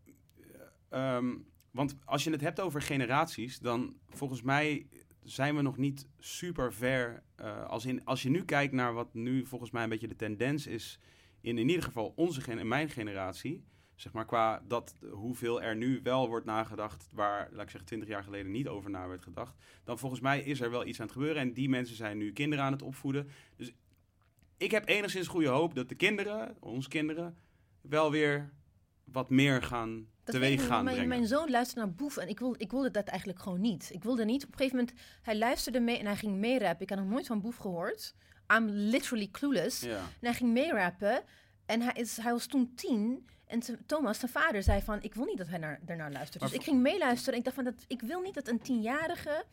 ehm, 0.88 1.28
want 1.70 1.96
als 2.04 2.24
je 2.24 2.30
het 2.30 2.40
hebt 2.40 2.60
over 2.60 2.82
generaties, 2.82 3.58
dan 3.58 3.94
volgens 4.08 4.42
mij 4.42 4.86
zijn 5.22 5.56
we 5.56 5.62
nog 5.62 5.76
niet 5.76 6.06
super 6.18 6.72
ver. 6.72 7.22
Eh, 7.40 7.66
als, 7.66 7.86
in, 7.86 8.04
als 8.04 8.22
je 8.22 8.30
nu 8.30 8.44
kijkt 8.44 8.72
naar 8.72 8.92
wat 8.92 9.14
nu 9.14 9.46
volgens 9.46 9.70
mij 9.70 9.82
een 9.82 9.88
beetje 9.88 10.08
de 10.08 10.16
tendens 10.16 10.66
is, 10.66 11.00
in 11.40 11.58
in 11.58 11.68
ieder 11.68 11.84
geval 11.84 12.12
onze 12.16 12.52
en 12.52 12.68
mijn 12.68 12.88
generatie, 12.88 13.64
zeg 13.94 14.12
maar 14.12 14.26
qua 14.26 14.62
dat 14.68 14.96
hoeveel 15.10 15.62
er 15.62 15.76
nu 15.76 16.00
wel 16.02 16.28
wordt 16.28 16.46
nagedacht, 16.46 17.08
waar, 17.12 17.48
laat 17.52 17.62
ik 17.62 17.70
zeggen, 17.70 17.88
20 17.88 18.08
jaar 18.08 18.22
geleden 18.22 18.50
niet 18.50 18.68
over 18.68 18.90
na 18.90 19.08
werd 19.08 19.22
gedacht 19.22 19.56
dan 19.90 19.98
volgens 19.98 20.20
mij 20.20 20.40
is 20.40 20.60
er 20.60 20.70
wel 20.70 20.86
iets 20.86 21.00
aan 21.00 21.06
het 21.06 21.14
gebeuren. 21.14 21.42
En 21.42 21.52
die 21.52 21.68
mensen 21.68 21.96
zijn 21.96 22.18
nu 22.18 22.32
kinderen 22.32 22.64
aan 22.64 22.72
het 22.72 22.82
opvoeden. 22.82 23.28
Dus 23.56 23.72
ik 24.56 24.70
heb 24.70 24.88
enigszins 24.88 25.26
goede 25.26 25.48
hoop 25.48 25.74
dat 25.74 25.88
de 25.88 25.94
kinderen, 25.94 26.56
onze 26.60 26.88
kinderen, 26.88 27.36
wel 27.80 28.10
weer 28.10 28.52
wat 29.04 29.30
meer 29.30 29.62
gaan 29.62 30.08
teweeg 30.30 30.66
gaan 30.66 30.84
mijn, 30.84 30.96
brengen. 30.96 31.08
mijn 31.08 31.26
zoon 31.26 31.50
luisterde 31.50 31.86
naar 31.86 31.94
Boef 31.94 32.16
en 32.16 32.28
ik, 32.28 32.38
wil, 32.38 32.54
ik 32.58 32.70
wilde 32.70 32.90
dat 32.90 33.06
eigenlijk 33.06 33.40
gewoon 33.40 33.60
niet. 33.60 33.90
Ik 33.92 34.02
wilde 34.02 34.24
niet. 34.24 34.44
Op 34.44 34.52
een 34.52 34.56
gegeven 34.56 34.78
moment, 34.78 34.96
hij 35.22 35.38
luisterde 35.38 35.80
mee 35.80 35.98
en 35.98 36.06
hij 36.06 36.16
ging 36.16 36.36
meerappen. 36.36 36.82
Ik 36.82 36.90
had 36.90 36.98
nog 36.98 37.08
nooit 37.08 37.26
van 37.26 37.40
Boef 37.40 37.56
gehoord. 37.56 38.14
I'm 38.54 38.68
literally 38.68 39.28
clueless. 39.30 39.80
Ja. 39.80 39.96
En 39.96 40.04
hij 40.20 40.34
ging 40.34 40.52
meerappen. 40.52 41.22
En 41.66 41.80
hij, 41.80 41.92
is, 41.94 42.16
hij 42.16 42.32
was 42.32 42.46
toen 42.46 42.74
tien. 42.74 43.26
En 43.46 43.60
Thomas, 43.86 44.18
zijn 44.18 44.30
vader, 44.30 44.62
zei 44.62 44.82
van... 44.82 45.02
Ik 45.02 45.14
wil 45.14 45.24
niet 45.24 45.38
dat 45.38 45.48
hij 45.48 45.58
naar, 45.58 45.80
daarnaar 45.82 46.12
luistert. 46.12 46.42
Dus 46.42 46.52
ik 46.52 46.62
ging 46.62 46.80
meeluisteren. 46.80 47.32
En 47.32 47.38
ik 47.38 47.44
dacht 47.44 47.56
van... 47.56 47.64
Dat, 47.64 47.84
ik 47.86 48.00
wil 48.00 48.20
niet 48.20 48.34
dat 48.34 48.48
een 48.48 48.60
tienjarige 48.60 49.44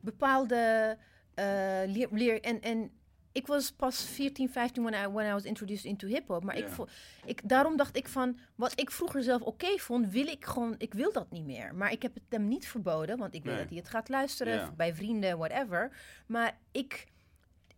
bepaalde 0.00 0.96
eh, 1.34 1.44
leer... 1.86 2.08
leer 2.10 2.40
en, 2.42 2.60
en 2.60 2.90
ik 3.38 3.46
was 3.46 3.70
pas 3.72 4.04
14, 4.04 4.48
15 4.50 4.82
when 4.84 5.04
I, 5.04 5.06
when 5.12 5.26
I 5.28 5.32
was 5.32 5.44
introduced 5.44 5.84
into 5.84 6.06
hip-hop. 6.06 6.44
Maar 6.44 6.56
ik, 6.56 6.64
Ja. 6.68 6.70
vo- 6.70 6.88
ik, 7.24 7.40
daarom 7.48 7.76
dacht 7.76 7.96
ik 7.96 8.08
van... 8.08 8.38
Wat 8.54 8.80
ik 8.80 8.90
vroeger 8.90 9.22
zelf 9.22 9.42
oké 9.42 9.78
vond, 9.78 10.08
wil 10.08 10.26
ik 10.26 10.44
gewoon... 10.44 10.74
Ik 10.78 10.94
wil 10.94 11.12
dat 11.12 11.30
niet 11.30 11.44
meer. 11.44 11.74
Maar 11.74 11.92
ik 11.92 12.02
heb 12.02 12.14
het 12.14 12.22
hem 12.28 12.48
niet 12.48 12.68
verboden. 12.68 13.18
Want 13.18 13.34
ik 13.34 13.44
weet 13.44 13.58
dat 13.58 13.68
hij 13.68 13.76
het 13.78 13.88
gaat 13.88 14.08
luisteren. 14.08 14.54
Ja. 14.54 14.70
Bij 14.76 14.94
vrienden, 14.94 15.38
whatever. 15.38 15.90
Maar 16.26 16.58
ik... 16.72 17.06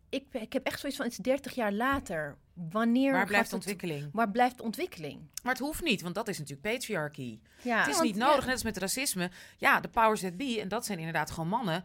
Ik, 0.09 0.24
ik 0.32 0.53
heb 0.53 0.66
echt 0.66 0.81
zoiets 0.81 0.99
van, 0.99 1.07
het 1.09 1.19
is 1.19 1.24
30 1.24 1.55
jaar 1.55 1.73
later. 1.73 2.37
Wanneer 2.70 3.12
Waar 3.12 3.27
blijft 3.27 3.45
het- 3.45 3.55
ontwikkeling? 3.55 4.09
Waar 4.12 4.31
blijft 4.31 4.61
ontwikkeling? 4.61 5.20
Maar 5.43 5.53
het 5.53 5.62
hoeft 5.62 5.82
niet, 5.82 6.01
want 6.03 6.15
dat 6.15 6.28
is 6.28 6.39
natuurlijk 6.39 6.74
patriarchy. 6.74 7.39
Ja, 7.62 7.78
het 7.78 7.87
is 7.89 7.93
want- 7.95 8.07
niet 8.07 8.16
nodig, 8.16 8.39
ja. 8.39 8.45
net 8.45 8.53
als 8.53 8.62
met 8.62 8.77
racisme. 8.77 9.31
Ja, 9.59 9.81
de 9.81 9.89
powers 9.89 10.20
that 10.20 10.37
be, 10.37 10.59
en 10.61 10.69
dat 10.69 10.87
zijn 10.87 10.99
inderdaad 10.99 11.31
gewoon 11.31 11.49
mannen. 11.49 11.85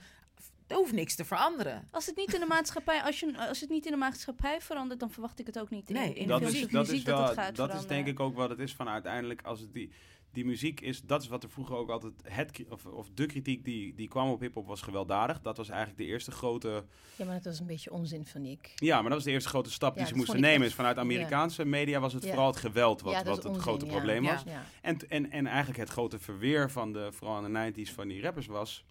Er 0.68 0.76
hoeft 0.76 0.92
niks 0.94 1.16
te 1.16 1.26
veranderen. 1.26 1.88
Als 1.92 2.06
het 2.06 2.16
niet 2.16 2.34
in 2.34 2.40
de 2.40 2.46
maatschappij, 2.46 3.02
als, 3.02 3.20
je, 3.20 3.48
als 3.48 3.60
het 3.62 3.70
niet 3.70 3.86
in 3.86 3.92
de 3.92 3.98
maatschappij 3.98 4.62
verandert, 4.62 5.00
dan 5.00 5.12
verwacht 5.12 5.40
ik 5.40 5.46
het 5.46 5.60
ook 5.60 5.70
niet 5.70 5.90
in, 5.90 5.96
Nee, 5.96 6.14
in 6.14 6.28
dat 6.28 6.40
films 6.42 6.56
is- 6.56 7.04
dat 7.04 7.18
dat 7.18 7.28
het 7.28 7.38
gaat 7.40 7.56
dat 7.56 7.74
is 7.74 7.86
denk 7.86 8.08
ik 8.08 8.20
ook 8.20 8.36
wat 8.36 8.50
het 8.50 8.60
is 8.60 8.74
van 8.76 8.90
uiteindelijk 8.90 9.42
als 9.42 9.60
het 9.60 9.74
die, 9.74 9.92
die 10.32 10.46
muziek 10.46 10.82
is, 10.82 11.02
dat 11.02 11.22
is 11.22 11.28
wat 11.28 11.44
er 11.44 11.50
vroeger 11.50 11.76
ook 11.76 11.90
altijd 11.90 12.14
het 12.24 12.64
of, 12.70 12.86
of 12.86 13.10
de 13.14 13.26
kritiek 13.26 13.66
die, 13.66 13.94
die 13.96 14.08
kwam 14.08 14.30
op 14.30 14.40
hip-hop 14.40 14.68
was 14.68 14.82
gewelddadig. 14.82 15.42
Dat 15.42 15.58
was 15.58 15.70
eigenlijk 15.70 15.98
de 16.00 16.06
eerste 16.06 16.32
grote, 16.32 16.84
ja, 17.16 17.26
maar 17.26 17.34
dat 17.36 17.44
was 17.44 17.60
een 17.60 17.66
beetje 17.66 17.92
onzin, 17.92 18.26
vind 18.26 18.46
ik. 18.48 18.72
ja, 18.76 18.96
maar 18.96 19.04
dat 19.04 19.14
was 19.14 19.24
de 19.24 19.32
eerste 19.32 19.50
grote 19.50 19.72
stap 19.72 19.94
Ja, 19.94 20.00
die 20.00 20.08
ze 20.08 20.16
moesten 20.16 20.40
nemen. 20.42 20.60
echt- 20.62 20.70
Is 20.70 20.76
vanuit 20.76 20.98
Amerikaanse 20.98 21.66
media 21.66 22.00
was 22.00 22.14
het 22.14 22.24
Ja. 22.24 22.30
vooral 22.30 22.48
het 22.48 22.58
geweld 22.58 23.02
wat, 23.02 23.14
wat 23.24 23.36
het 23.36 23.46
onzin, 23.46 23.62
grote 23.62 23.86
ja. 23.86 23.92
probleem 23.92 24.24
Ja. 24.24 24.34
was. 24.34 24.44
Ja. 24.46 24.66
En, 24.82 24.98
en, 25.10 25.32
en 25.32 25.48
eigenlijk 25.48 25.80
het 25.80 25.90
grote 25.90 26.20
verweer 26.20 26.72
van 26.72 26.94
de, 26.94 27.12
vooral 27.12 27.46
in 27.46 27.54
de 27.54 27.84
90s 27.86 27.92
van 27.94 28.08
die 28.08 28.22
rappers 28.22 28.46
was... 28.48 28.86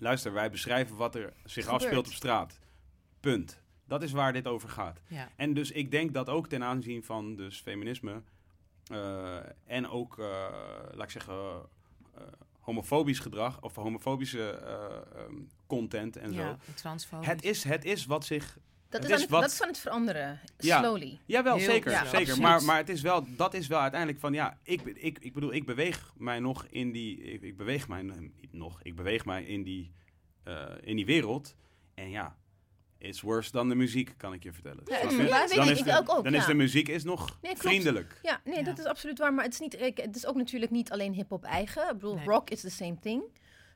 Luister, 0.00 0.32
wij 0.32 0.50
beschrijven 0.50 0.96
wat 0.96 1.14
er 1.14 1.32
zich 1.44 1.64
Gebeurt. 1.64 1.82
afspeelt 1.82 2.06
op 2.06 2.12
straat. 2.12 2.58
Punt. 3.20 3.60
Dat 3.84 4.02
is 4.02 4.12
waar 4.12 4.32
dit 4.32 4.46
over 4.46 4.68
gaat. 4.68 5.00
Ja. 5.06 5.28
En 5.36 5.54
dus 5.54 5.70
ik 5.70 5.90
denk 5.90 6.14
dat 6.14 6.28
ook 6.28 6.48
ten 6.48 6.64
aanzien 6.64 7.04
van 7.04 7.36
dus 7.36 7.60
feminisme... 7.60 8.22
eh, 8.86 9.36
en 9.66 9.88
ook, 9.88 10.18
eh, 10.18 10.26
laat 10.92 11.04
ik 11.04 11.10
zeggen, 11.10 11.34
eh, 12.14 12.22
homofobisch 12.60 13.18
gedrag... 13.18 13.60
of 13.60 13.74
homofobische 13.74 14.50
eh, 14.50 15.20
ehm, 15.22 15.34
content 15.66 16.16
en 16.16 16.32
ja, 16.32 16.48
zo. 16.50 16.56
Het 17.24 17.42
is, 17.42 17.64
het 17.64 17.84
is 17.84 18.06
wat 18.06 18.24
zich... 18.24 18.58
Dat, 18.90 19.02
Het 19.02 19.10
is 19.10 19.16
is 19.16 19.16
aan 19.16 19.20
het, 19.20 19.30
wat- 19.30 19.40
dat 19.42 19.50
is 19.50 19.62
aan 19.62 19.68
het 19.68 19.78
veranderen. 19.78 20.40
Ja. 20.58 20.78
Slowly. 20.78 21.18
Jawel, 21.26 21.56
Heel- 21.56 21.70
zeker. 21.70 21.90
ja, 21.90 22.04
zeker. 22.04 22.18
absoluut. 22.18 22.40
Maar, 22.40 22.62
maar 22.62 22.76
het 22.76 22.88
is 22.88 23.00
wel, 23.00 23.24
dat 23.36 23.54
is 23.54 23.66
wel 23.66 23.80
uiteindelijk 23.80 24.20
van, 24.20 24.32
ja, 24.32 24.58
ik, 24.62 24.82
ben- 24.82 25.04
ik, 25.04 25.18
ik 25.18 25.32
bedoel, 25.34 25.52
ik 25.52 25.66
beweeg 25.66 26.12
mij 26.16 26.38
nog 26.40 26.66
in 26.66 26.92
die, 26.92 27.22
ik, 27.22 27.42
ik 27.42 27.56
beweeg 27.56 27.88
mij 27.88 28.02
niet 28.02 28.52
nog, 28.52 28.80
ik 28.82 28.96
beweeg 28.96 29.24
mij 29.24 29.44
in 29.44 29.62
die, 29.62 29.92
eh, 30.44 30.64
in 30.80 30.96
die 30.96 31.06
wereld. 31.06 31.54
En 31.94 32.10
ja, 32.10 32.36
it's 32.98 33.20
worse 33.20 33.50
dan 33.52 33.68
de 33.68 33.74
muziek, 33.74 34.14
kan 34.16 34.32
ik 34.32 34.42
je 34.42 34.52
vertellen. 34.52 34.82
Ja, 34.84 35.00
dan 35.54 35.68
is 35.68 35.78
Ik 35.78 35.84
de, 35.84 35.98
ook, 35.98 36.10
ook, 36.16 36.24
dan 36.24 36.32
ja. 36.32 36.38
is 36.38 36.46
de 36.46 36.54
muziek 36.54 36.88
is 36.88 37.04
nog 37.04 37.38
Nee, 37.42 37.56
vriendelijk. 37.56 38.18
Ja, 38.22 38.40
nee, 38.44 38.56
Ja. 38.58 38.62
dat 38.62 38.78
is 38.78 38.84
absoluut 38.84 39.18
waar. 39.18 39.34
Maar 39.34 39.44
het 39.44 39.52
is, 39.52 39.60
niet, 39.60 39.76
het 39.94 40.16
is 40.16 40.26
ook 40.26 40.36
natuurlijk 40.36 40.72
niet 40.72 40.90
alleen 40.90 41.12
hip-hop 41.12 41.44
eigen. 41.44 41.82
Ik 41.82 41.92
bedoel, 41.92 42.14
Nee. 42.14 42.24
rock 42.24 42.50
is 42.50 42.60
the 42.60 42.70
same 42.70 42.98
thing. 43.00 43.22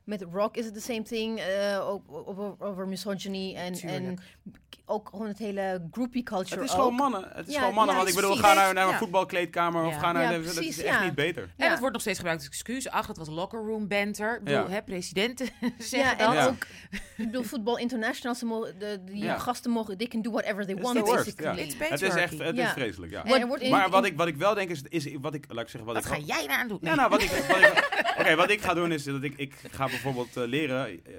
Met 0.05 0.25
Rock 0.31 0.57
is 0.57 0.65
het 0.65 0.73
the 0.73 0.79
same 0.81 1.01
thing. 1.01 1.39
eh, 1.39 1.89
ook 1.89 2.03
over, 2.09 2.55
over 2.59 2.87
misogyny 2.87 3.55
en, 3.55 3.73
en 3.79 4.17
ook 4.87 5.09
gewoon 5.09 5.27
het 5.27 5.37
hele 5.37 5.87
groupie 5.91 6.23
culture. 6.23 6.55
Het 6.61 6.63
is 6.63 6.75
ook. 6.75 6.81
gewoon 6.81 6.93
mannen. 6.95 7.27
Het 7.33 7.47
is 7.47 7.53
Ja, 7.53 7.59
gewoon 7.59 7.73
mannen. 7.75 7.93
ja, 7.95 7.99
want 8.01 8.09
ik 8.09 8.15
bedoel, 8.15 8.35
precies. 8.35 8.49
ga 8.53 8.61
naar, 8.61 8.73
naar 8.73 8.85
een 8.85 8.91
Ja. 8.91 8.97
voetbalkleedkamer 8.97 9.85
of 9.85 9.95
ga 9.97 10.11
naar... 10.11 10.31
Dat 10.43 10.57
is 10.59 10.83
echt 10.83 10.97
ja. 10.97 11.03
niet 11.03 11.15
beter. 11.15 11.43
En 11.43 11.49
Ja. 11.65 11.69
het 11.69 11.79
wordt 11.79 11.93
nog 11.93 12.01
steeds 12.01 12.17
gebruikt 12.17 12.41
als 12.41 12.51
excuus. 12.51 12.89
Ach, 12.89 13.07
het 13.07 13.17
was 13.17 13.27
locker 13.27 13.59
room 13.59 13.87
banter. 13.87 14.35
Ik 14.37 14.43
bedoel, 14.43 14.59
Ja. 14.59 14.69
hè, 14.69 14.83
presidenten 14.83 15.45
Ja, 15.61 15.69
zeggen 15.77 16.17
en 16.17 16.25
dat. 16.25 16.33
Ja. 16.35 16.45
ook, 16.47 16.65
ik 17.17 17.25
bedoel, 17.25 17.43
voetbal 17.43 17.77
international, 17.77 18.35
ze 18.35 18.45
mogen, 18.45 18.79
de, 18.79 18.99
die 19.05 19.23
Ja. 19.23 19.37
gasten 19.37 19.71
mogen, 19.71 19.97
they 19.97 20.07
can 20.07 20.21
do 20.21 20.31
whatever 20.31 20.65
they 20.65 20.75
want, 20.75 21.03
basically. 21.03 21.57
ja. 21.57 21.63
It's 21.63 21.75
Het 21.89 22.01
is 22.01 22.15
echt 22.15 22.39
het 22.39 22.55
Ja. 22.55 22.65
is 22.65 22.71
vreselijk, 22.71 23.11
ja. 23.11 23.23
En 23.23 23.47
wordt 23.47 23.63
in- 23.63 23.71
Maar 23.71 23.89
wat 23.89 24.05
in- 24.05 24.11
ik, 24.11 24.17
wat 24.17 24.27
ik 24.27 24.35
wel 24.35 24.53
denk 24.53 24.69
is, 24.69 24.81
is 24.89 25.07
wat 25.21 25.33
ik, 25.33 25.45
laat 25.47 25.63
ik 25.63 25.69
zeggen, 25.69 25.93
wat 25.93 26.03
Wat 26.03 26.17
ik... 26.17 26.25
ga 26.27 26.35
jij 26.35 26.47
daar 26.47 26.57
aan 26.57 26.67
doen? 26.67 26.77
Ja, 26.81 26.95
nou, 26.95 27.09
wat 27.09 27.21
ik, 27.21 27.29
wat 27.29 27.57
ik, 27.57 27.89
oké, 28.19 28.35
wat 28.35 28.49
ik 28.49 28.61
ga 28.61 28.73
doen 28.73 28.91
is 28.91 29.03
dat 29.03 29.23
ik, 29.23 29.33
ik 29.37 29.53
ga 29.71 29.87
bijvoorbeeld 30.01 30.37
eh, 30.37 30.43
leren 30.45 30.85
eh, 30.87 31.13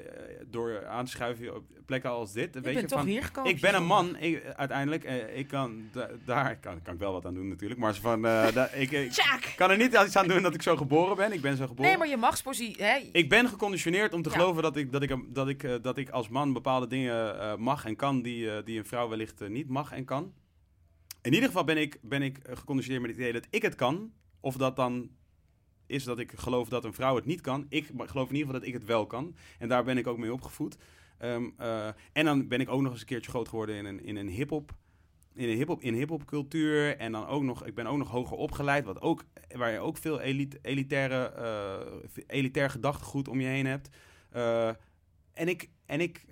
door 0.50 0.86
aan 0.86 1.04
te 1.04 1.10
schuiven 1.10 1.54
op 1.54 1.64
plekken 1.86 2.10
als 2.10 2.32
dit. 2.32 2.54
weet 2.54 2.62
bent 2.62 2.80
je, 2.80 2.86
toch 2.86 2.98
van, 2.98 3.08
hier 3.08 3.22
gekomen? 3.24 3.50
ik 3.50 3.60
ben 3.60 3.74
een 3.74 3.84
man, 3.86 4.16
ik, 4.16 4.44
uiteindelijk. 4.56 5.04
eh, 5.04 5.38
ik 5.38 5.48
kan 5.48 5.88
da- 5.92 6.10
daar 6.24 6.56
kan, 6.58 6.82
kan 6.82 6.94
ik 6.94 7.00
wel 7.00 7.12
wat 7.12 7.26
aan 7.26 7.34
doen 7.34 7.48
natuurlijk, 7.48 7.80
maar 7.80 7.94
van, 7.94 8.26
eh, 8.26 8.52
da- 8.54 8.70
ik, 8.72 8.90
ik 8.90 9.52
kan 9.56 9.70
er 9.70 9.76
niet 9.76 9.98
iets 10.04 10.16
aan 10.16 10.28
doen 10.28 10.42
dat 10.42 10.54
ik 10.54 10.62
zo 10.62 10.76
geboren 10.76 11.16
ben. 11.16 11.32
Ik 11.32 11.40
ben 11.40 11.56
zo 11.56 11.66
geboren. 11.66 11.90
Nee, 11.90 11.98
maar 11.98 12.08
je 12.08 12.16
machtspositie... 12.16 12.84
Hè, 12.84 12.98
Ik 13.12 13.28
ben 13.28 13.48
geconditioneerd 13.48 14.14
om 14.14 14.22
te 14.22 14.30
Ja. 14.30 14.36
geloven 14.36 14.62
dat 14.62 14.76
ik, 14.76 14.92
dat, 14.92 15.02
ik, 15.02 15.16
dat, 15.34 15.48
ik, 15.48 15.62
eh, 15.62 15.74
dat 15.82 15.96
ik 15.98 16.10
als 16.10 16.28
man 16.28 16.52
bepaalde 16.52 16.86
dingen 16.86 17.40
eh, 17.40 17.56
mag 17.56 17.84
en 17.84 17.96
kan 17.96 18.22
die, 18.22 18.50
eh, 18.50 18.64
die 18.64 18.78
een 18.78 18.86
vrouw 18.86 19.08
wellicht 19.08 19.40
eh, 19.40 19.48
niet 19.48 19.68
mag 19.68 19.92
en 19.92 20.04
kan. 20.04 20.32
In 21.22 21.32
ieder 21.32 21.48
geval 21.48 21.64
ben 21.64 21.76
ik, 21.76 21.98
ben 22.02 22.22
ik 22.22 22.38
eh, 22.38 22.56
geconditioneerd 22.56 23.02
met 23.02 23.10
het 23.10 23.20
idee 23.20 23.32
dat 23.32 23.46
ik 23.50 23.62
het 23.62 23.74
kan. 23.74 24.12
Of 24.40 24.56
dat 24.56 24.76
dan 24.76 25.10
is 25.86 26.04
dat 26.04 26.18
ik 26.18 26.32
geloof 26.36 26.68
dat 26.68 26.84
een 26.84 26.92
vrouw 26.92 27.16
het 27.16 27.24
niet 27.24 27.40
kan. 27.40 27.66
Ik 27.68 27.86
geloof 27.96 28.28
in 28.28 28.34
ieder 28.34 28.46
geval 28.46 28.52
dat 28.52 28.68
ik 28.68 28.72
het 28.72 28.84
wel 28.84 29.06
kan. 29.06 29.34
En 29.58 29.68
daar 29.68 29.84
ben 29.84 29.98
ik 29.98 30.06
ook 30.06 30.18
mee 30.18 30.32
opgevoed. 30.32 30.76
Ehm, 31.18 31.48
eh, 31.56 31.88
en 32.12 32.24
dan 32.24 32.48
ben 32.48 32.60
ik 32.60 32.68
ook 32.68 32.80
nog 32.80 32.92
eens 32.92 33.00
een 33.00 33.06
keertje 33.06 33.30
groot 33.30 33.48
geworden 33.48 33.76
in 33.76 33.84
een, 33.84 34.04
in 34.04 34.16
een 34.16 34.28
hip-hop. 34.28 34.74
In 35.34 35.48
een 35.48 35.56
hip-hop 35.56 35.80
hip-hop 35.80 36.24
cultuur. 36.24 36.96
En 36.96 37.12
dan 37.12 37.26
ook 37.26 37.42
nog, 37.42 37.66
ik 37.66 37.74
ben 37.74 37.86
ook 37.86 37.98
nog 37.98 38.10
hoger 38.10 38.36
opgeleid. 38.36 38.84
Wat 38.84 39.00
ook, 39.00 39.24
waar 39.56 39.72
je 39.72 39.78
ook 39.78 39.96
veel 39.96 40.20
elite, 40.20 40.58
elitaire, 40.62 41.24
eh, 41.26 42.24
elitair 42.26 42.70
gedachtegoed 42.70 43.28
om 43.28 43.40
je 43.40 43.46
heen 43.46 43.66
hebt. 43.66 43.88
Eh, 44.30 44.68
en 45.32 45.48
ik, 45.48 45.68
en 45.86 46.00
ik 46.00 46.24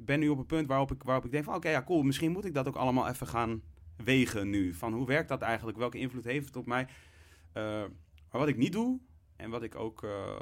ben 0.00 0.20
nu 0.20 0.28
op 0.28 0.38
een 0.38 0.46
punt 0.46 0.66
waarop 0.66 0.92
ik, 0.92 1.02
waarop 1.02 1.24
ik 1.24 1.30
denk 1.30 1.44
van... 1.44 1.54
Oké, 1.54 1.68
ja, 1.68 1.82
cool. 1.82 2.02
Misschien 2.02 2.32
moet 2.32 2.44
ik 2.44 2.54
dat 2.54 2.68
ook 2.68 2.76
allemaal 2.76 3.08
even 3.08 3.26
gaan 3.26 3.62
wegen 3.96 4.50
nu. 4.50 4.74
Van 4.74 4.92
hoe 4.92 5.06
werkt 5.06 5.28
dat 5.28 5.42
eigenlijk? 5.42 5.78
Welke 5.78 5.98
invloed 5.98 6.24
heeft 6.24 6.46
het 6.46 6.56
op 6.56 6.66
mij? 6.66 6.86
Eh, 8.34 8.40
maar 8.40 8.40
wat 8.40 8.48
ik 8.48 8.56
niet 8.56 8.72
doe... 8.72 8.98
En 9.36 9.50
wat 9.50 9.62
ik 9.62 9.74
ook 9.74 10.02
uh, 10.02 10.36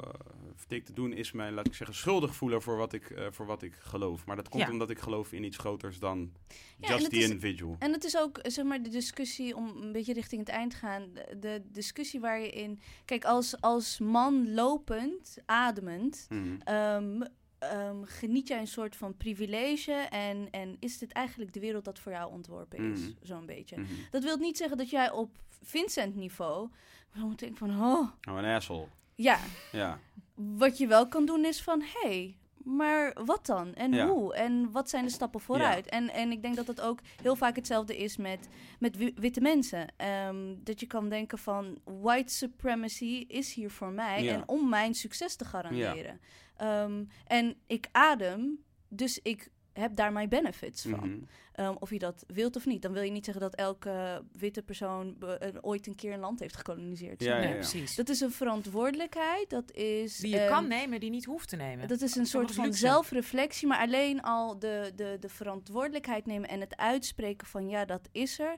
vertik 0.55 0.85
te 0.85 0.93
doen, 0.93 1.13
is 1.13 1.31
mij, 1.31 1.51
laat 1.51 1.67
ik 1.67 1.73
zeggen, 1.73 1.95
schuldig 1.95 2.35
voelen 2.35 2.61
voor 2.61 2.77
wat 2.77 2.93
ik, 2.93 3.09
uh, 3.09 3.27
voor 3.31 3.45
wat 3.45 3.61
ik 3.61 3.73
geloof. 3.73 4.25
Maar 4.25 4.35
dat 4.35 4.49
komt 4.49 4.63
Ja. 4.63 4.69
omdat 4.71 4.89
ik 4.89 4.99
geloof 4.99 5.31
in 5.31 5.43
iets 5.43 5.57
groters 5.57 5.99
dan 5.99 6.31
Ja, 6.79 6.87
just 6.87 7.09
the 7.09 7.15
is- 7.17 7.23
individual. 7.29 7.75
En 7.79 7.91
het 7.91 8.03
is 8.03 8.17
ook, 8.17 8.39
zeg 8.41 8.65
maar, 8.65 8.81
de 8.83 8.89
discussie 8.89 9.55
om 9.55 9.81
een 9.81 9.91
beetje 9.91 10.13
richting 10.13 10.41
het 10.41 10.49
eind 10.49 10.71
te 10.71 10.77
gaan. 10.77 11.13
De, 11.13 11.37
de 11.39 11.61
discussie 11.71 12.19
waar 12.19 12.39
je 12.39 12.49
in. 12.49 12.79
Kijk, 13.05 13.25
als, 13.25 13.61
als 13.61 13.99
man 13.99 14.53
lopend, 14.53 15.37
ademend. 15.45 16.25
Mhm. 16.29 16.55
ehm, 16.63 17.21
ehm, 17.59 18.03
geniet 18.03 18.47
jij 18.47 18.59
een 18.59 18.67
soort 18.67 18.95
van 18.95 19.17
privilege. 19.17 19.91
En, 19.93 20.47
en 20.51 20.75
is 20.79 20.97
dit 20.97 21.11
eigenlijk 21.11 21.53
de 21.53 21.59
wereld 21.59 21.85
dat 21.85 21.99
voor 21.99 22.11
jou 22.11 22.31
ontworpen 22.31 22.91
is? 22.91 22.99
Mhm. 22.99 23.11
Zo'n 23.21 23.45
beetje. 23.45 23.77
Mhm. 23.77 23.91
Dat 24.11 24.23
wil 24.23 24.37
niet 24.37 24.57
zeggen 24.57 24.77
dat 24.77 24.89
jij 24.89 25.11
op 25.11 25.37
Vincent-niveau. 25.61 26.69
Dan 27.13 27.33
denkt 27.35 27.57
van, 27.57 27.69
oh. 27.69 28.09
Oh, 28.29 28.37
een 28.37 28.45
asshole. 28.45 28.87
Ja, 29.15 29.39
Ja. 29.71 29.99
wat 30.35 30.77
je 30.77 30.87
wel 30.87 31.07
kan 31.07 31.25
doen 31.25 31.45
is 31.45 31.61
van, 31.61 31.81
hé, 31.81 31.99
hey, 32.09 32.37
maar 32.63 33.17
wat 33.25 33.45
dan? 33.45 33.73
En 33.73 33.91
Ja. 33.93 34.07
hoe? 34.07 34.35
En 34.35 34.71
wat 34.71 34.89
zijn 34.89 35.05
de 35.05 35.11
stappen 35.11 35.39
vooruit? 35.41 35.85
En, 35.89 36.09
en 36.09 36.31
ik 36.31 36.41
denk 36.41 36.55
dat 36.55 36.65
dat 36.65 36.81
ook 36.81 36.99
heel 37.21 37.35
vaak 37.35 37.55
hetzelfde 37.55 37.97
is 37.97 38.17
met, 38.17 38.47
met 38.79 38.97
wi- 38.97 39.13
witte 39.15 39.41
mensen. 39.41 39.87
Ehm, 39.97 40.55
dat 40.59 40.79
je 40.79 40.85
kan 40.87 41.09
denken 41.09 41.37
van, 41.37 41.77
white 42.01 42.33
supremacy 42.33 43.25
is 43.27 43.53
hier 43.53 43.71
voor 43.71 43.91
mij 43.91 44.23
Ja. 44.23 44.33
en 44.33 44.43
om 44.47 44.69
mijn 44.69 44.93
succes 44.93 45.35
te 45.35 45.45
garanderen. 45.45 46.19
Ehm, 46.57 47.03
en 47.25 47.55
ik 47.67 47.87
adem, 47.91 48.63
dus 48.87 49.19
ik 49.21 49.49
heb 49.73 49.95
daar 49.95 50.11
mijn 50.11 50.29
benefits 50.29 50.81
van. 50.81 51.09
Mhm. 51.09 51.19
Ehm, 51.53 51.73
of 51.79 51.89
je 51.89 51.99
dat 51.99 52.23
wilt 52.27 52.55
of 52.55 52.65
niet. 52.65 52.81
Dan 52.81 52.91
wil 52.93 53.01
je 53.01 53.11
niet 53.11 53.25
zeggen 53.25 53.43
dat 53.43 53.55
elke 53.55 54.23
witte 54.31 54.61
persoon 54.63 55.15
be- 55.19 55.37
eh, 55.37 55.49
ooit 55.61 55.87
een 55.87 55.95
keer 55.95 56.13
een 56.13 56.19
land 56.19 56.39
heeft 56.39 56.55
gekoloniseerd. 56.55 57.23
Ja, 57.23 57.33
nee, 57.37 57.43
ja, 57.43 57.49
ja. 57.49 57.55
precies. 57.55 57.95
Dat 57.95 58.09
is 58.09 58.19
een 58.19 58.31
verantwoordelijkheid. 58.31 59.49
Dat 59.49 59.71
is. 59.71 60.17
die 60.17 60.29
je 60.35 60.45
kan 60.49 60.67
nemen, 60.67 60.99
die 60.99 61.09
niet 61.09 61.25
hoeft 61.25 61.49
te 61.49 61.55
nemen. 61.55 61.87
Dat 61.87 62.01
is 62.01 62.15
een 62.15 62.25
soort 62.25 62.51
van 62.51 62.65
luxe. 62.65 62.79
zelfreflectie, 62.79 63.67
maar 63.67 63.79
alleen 63.79 64.21
al 64.21 64.59
de, 64.59 64.91
de, 64.95 65.17
de 65.19 65.29
verantwoordelijkheid 65.29 66.25
nemen 66.25 66.49
en 66.49 66.59
het 66.59 66.77
uitspreken 66.77 67.47
van 67.47 67.69
ja, 67.69 67.85
dat 67.85 68.09
is 68.11 68.39
er. 68.39 68.55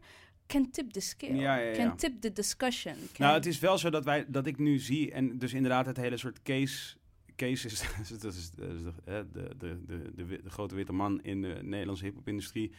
Can 0.47 0.69
tip 0.71 0.91
the 0.91 0.99
scale. 0.99 1.35
Ja, 1.35 1.55
ja, 1.55 1.69
ja. 1.69 1.75
Can 1.75 1.97
tip 1.97 2.21
the 2.21 2.31
discussion. 2.33 2.93
Can- 2.95 3.07
Nou, 3.17 3.33
het 3.33 3.45
is 3.45 3.59
wel 3.59 3.77
zo 3.77 3.89
dat, 3.89 4.05
wij, 4.05 4.25
dat 4.27 4.45
ik 4.47 4.57
nu 4.57 4.79
zie, 4.79 5.11
en 5.11 5.37
dus 5.37 5.53
inderdaad 5.53 5.85
het 5.85 5.97
hele 5.97 6.17
soort 6.17 6.41
case, 6.41 6.95
case 7.35 7.67
is, 7.69 7.79
dat 8.19 8.33
is, 8.33 8.51
dat 8.51 8.73
is 8.73 8.83
de, 8.83 8.91
hè, 9.03 9.31
de, 9.31 9.49
de, 9.57 9.85
de, 9.85 10.11
de, 10.15 10.25
wi- 10.25 10.41
de 10.43 10.49
grote 10.49 10.75
witte 10.75 10.93
man 10.93 11.21
in 11.21 11.41
de 11.41 11.59
Nederlandse 11.61 12.05
hip-hop-industrie. 12.05 12.71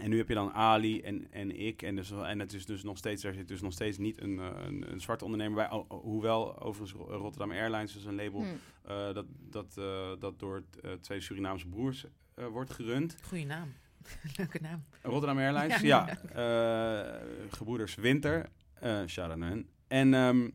En 0.00 0.10
nu 0.10 0.16
heb 0.16 0.28
je 0.28 0.34
dan 0.34 0.52
Ali 0.52 1.00
en, 1.00 1.26
en 1.32 1.58
ik. 1.60 1.82
En, 1.82 1.96
dus, 1.96 2.10
en 2.10 2.38
het 2.38 2.52
is 2.52 2.66
dus 2.66 2.82
nog 2.82 2.96
steeds, 2.98 3.24
er 3.24 3.34
zit 3.34 3.48
dus 3.48 3.60
nog 3.60 3.72
steeds 3.72 3.98
niet 3.98 4.20
een, 4.22 4.38
eh, 4.38 4.50
een, 4.66 4.92
een 4.92 5.00
zwarte 5.00 5.24
ondernemer 5.24 5.54
bij. 5.68 5.84
Hoewel 5.88 6.60
overigens 6.62 6.92
Ro- 7.00 7.16
Rotterdam 7.16 7.50
Airlines 7.50 7.96
is 7.96 8.04
een 8.04 8.14
label 8.14 8.40
Hmm. 8.40 8.58
eh, 8.82 9.14
dat, 9.14 9.26
dat, 9.50 9.76
eh, 9.78 10.10
dat 10.18 10.38
door 10.38 10.62
eh, 10.82 10.92
twee 10.92 11.20
Surinaamse 11.20 11.66
broers 11.68 12.04
eh, 12.34 12.46
wordt 12.46 12.70
gerund. 12.70 13.16
Goeie 13.22 13.46
naam. 13.46 13.72
Leuke 14.36 14.58
naam. 14.60 14.84
Rotterdam 15.02 15.38
Airlines, 15.38 15.80
Ja. 15.92 16.18
ja. 16.34 17.10
Eh, 17.12 17.26
gebroeders 17.50 17.94
Winter. 17.94 18.48
eh 18.74 19.02
shout-out 19.06 19.38
naar 19.38 19.48
hen. 19.50 19.68
En, 19.88 20.14
ehm, 20.14 20.48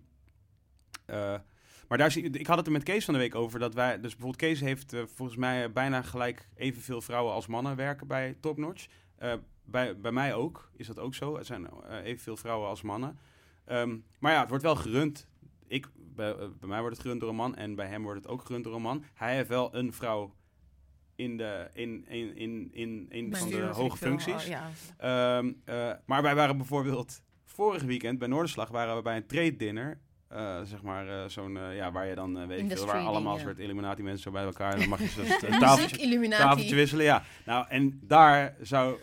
eh, 1.06 1.40
maar 1.88 1.97
daar 1.97 2.11
zie 2.11 2.30
ik 2.30 2.47
had 2.47 2.57
het 2.57 2.65
er 2.65 2.72
met 2.72 2.84
Kees 2.84 3.05
van 3.05 3.14
de 3.14 3.19
week 3.19 3.35
over. 3.35 3.59
Dat 3.59 3.73
wij, 3.73 3.99
dus 3.99 4.11
bijvoorbeeld 4.11 4.41
Kees 4.41 4.59
heeft 4.59 4.93
eh, 4.93 5.01
volgens 5.15 5.38
mij 5.38 5.72
bijna 5.72 6.01
gelijk 6.01 6.47
evenveel 6.55 7.01
vrouwen 7.01 7.34
als 7.34 7.47
mannen 7.47 7.76
werken 7.76 8.07
bij 8.07 8.38
Topnotch. 8.39 8.88
Eh 9.15 9.34
bij, 9.68 9.99
bij 9.99 10.11
mij 10.11 10.34
ook, 10.34 10.72
is 10.76 10.88
dat 10.88 10.99
ook 10.99 11.15
zo. 11.15 11.35
Er 11.35 11.45
zijn 11.45 11.68
eh, 11.69 12.03
evenveel 12.03 12.38
vrouwen 12.38 12.69
als 12.69 12.81
mannen. 12.81 13.18
Ehm, 13.65 13.97
maar 14.19 14.31
ja, 14.31 14.39
het 14.39 14.49
wordt 14.49 14.64
wel 14.64 14.76
gerund. 14.76 15.27
Ik, 15.68 15.88
bij, 15.95 16.35
bij 16.35 16.68
mij 16.68 16.80
wordt 16.80 16.95
het 16.95 17.05
gerund 17.05 17.19
door 17.22 17.30
een 17.30 17.35
man 17.35 17.55
en 17.55 17.76
bij 17.76 17.88
hem 17.88 18.03
wordt 18.03 18.22
het 18.22 18.31
ook 18.31 18.45
gerund 18.45 18.64
door 18.64 18.76
een 18.76 18.81
man. 18.81 19.03
Hij 19.14 19.35
heeft 19.35 19.49
wel 19.49 19.76
een 19.76 19.93
vrouw 19.93 20.34
in, 21.15 21.38
de, 21.38 21.69
in, 21.73 22.05
in, 22.07 22.35
in, 22.35 22.69
in, 22.72 23.05
in 23.09 23.35
van 23.35 23.49
de 23.49 23.61
hoge 23.61 23.97
veel. 23.97 24.07
functies. 24.07 24.34
Oh, 24.34 24.49
ja. 24.49 24.69
Ehm, 24.97 25.53
eh, 25.65 25.91
maar 26.05 26.22
wij 26.22 26.35
waren 26.35 26.57
bijvoorbeeld 26.57 27.22
vorig 27.43 27.84
weekend 27.84 28.19
bij 28.19 28.27
Noorderslag 28.27 28.69
waren 28.69 28.95
we 28.95 29.01
bij 29.01 29.15
een 29.15 29.27
trade 29.27 29.55
dinner. 29.55 29.99
Eh, 30.28 30.62
zeg 30.64 30.82
maar 30.82 31.08
eh, 31.08 31.30
zo'n 31.30 31.58
eh, 31.58 31.76
ja, 31.76 31.91
waar 31.91 32.08
je 32.08 32.16
dan 32.16 32.34
weet 32.34 32.44
ik 32.44 32.49
veel, 32.49 32.60
Industry 32.60 32.88
waar 32.88 33.06
allemaal 33.06 33.38
soort 33.38 33.60
Illuminati 33.60 34.04
mensen 34.04 34.22
zo 34.22 34.32
bij 34.32 34.44
elkaar 34.44 34.74
en 34.74 34.80
dan 34.80 34.90
mag 34.90 34.99
je 34.99 35.08
zo 35.08 35.22
een 35.48 35.60
tafeltje, 35.60 36.30
tafeltje 36.30 36.76
wisselen. 36.76 37.06
Ja, 37.06 37.24
nou 37.45 37.66
en 37.70 37.99
daar 38.04 38.56
zou 38.62 38.98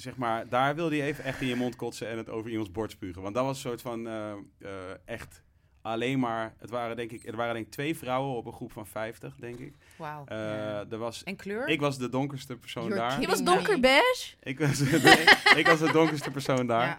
zeg 0.00 0.16
maar 0.16 0.48
daar 0.48 0.74
wilde 0.74 0.96
je 0.96 1.02
even 1.02 1.24
echt 1.24 1.40
in 1.40 1.48
je 1.48 1.54
mond 1.54 1.76
kotsen 1.76 2.08
en 2.08 2.16
het 2.16 2.30
over 2.30 2.50
iemands 2.50 2.70
bord 2.70 2.90
spugen, 2.90 3.22
want 3.22 3.34
dat 3.34 3.44
was 3.44 3.54
een 3.54 3.70
soort 3.70 3.82
van 3.82 4.06
eh, 4.06 4.30
eh, 4.58 4.70
echt 5.04 5.42
alleen 5.82 6.18
maar. 6.18 6.54
Het 6.58 6.70
waren 6.70 6.96
denk 6.96 7.10
ik 7.10 7.26
er 7.26 7.36
waren 7.36 7.54
denk 7.54 7.66
ik 7.66 7.72
twee 7.72 7.96
vrouwen 7.96 8.36
op 8.36 8.46
een 8.46 8.52
groep 8.52 8.72
van 8.72 8.86
50 8.86 9.34
denk 9.36 9.58
ik. 9.58 9.74
Wauw. 9.96 10.24
Eh, 10.26 10.92
er 10.92 10.98
was 10.98 11.24
En 11.24 11.36
kleur? 11.36 11.68
ik 11.68 11.80
was 11.80 11.98
de 11.98 12.08
donkerste 12.08 12.56
persoon 12.56 12.88
You're 12.88 13.00
daar. 13.00 13.20
je 13.20 13.26
was 13.26 13.42
donker 13.42 13.80
beige. 13.80 14.34
Ik 14.42 14.58
was, 14.58 14.78
de, 14.78 15.38
ik 15.60 15.66
was 15.66 15.78
de 15.78 15.92
donkerste 15.92 16.30
persoon 16.30 16.66
daar. 16.66 16.86
Ja. 16.86 16.98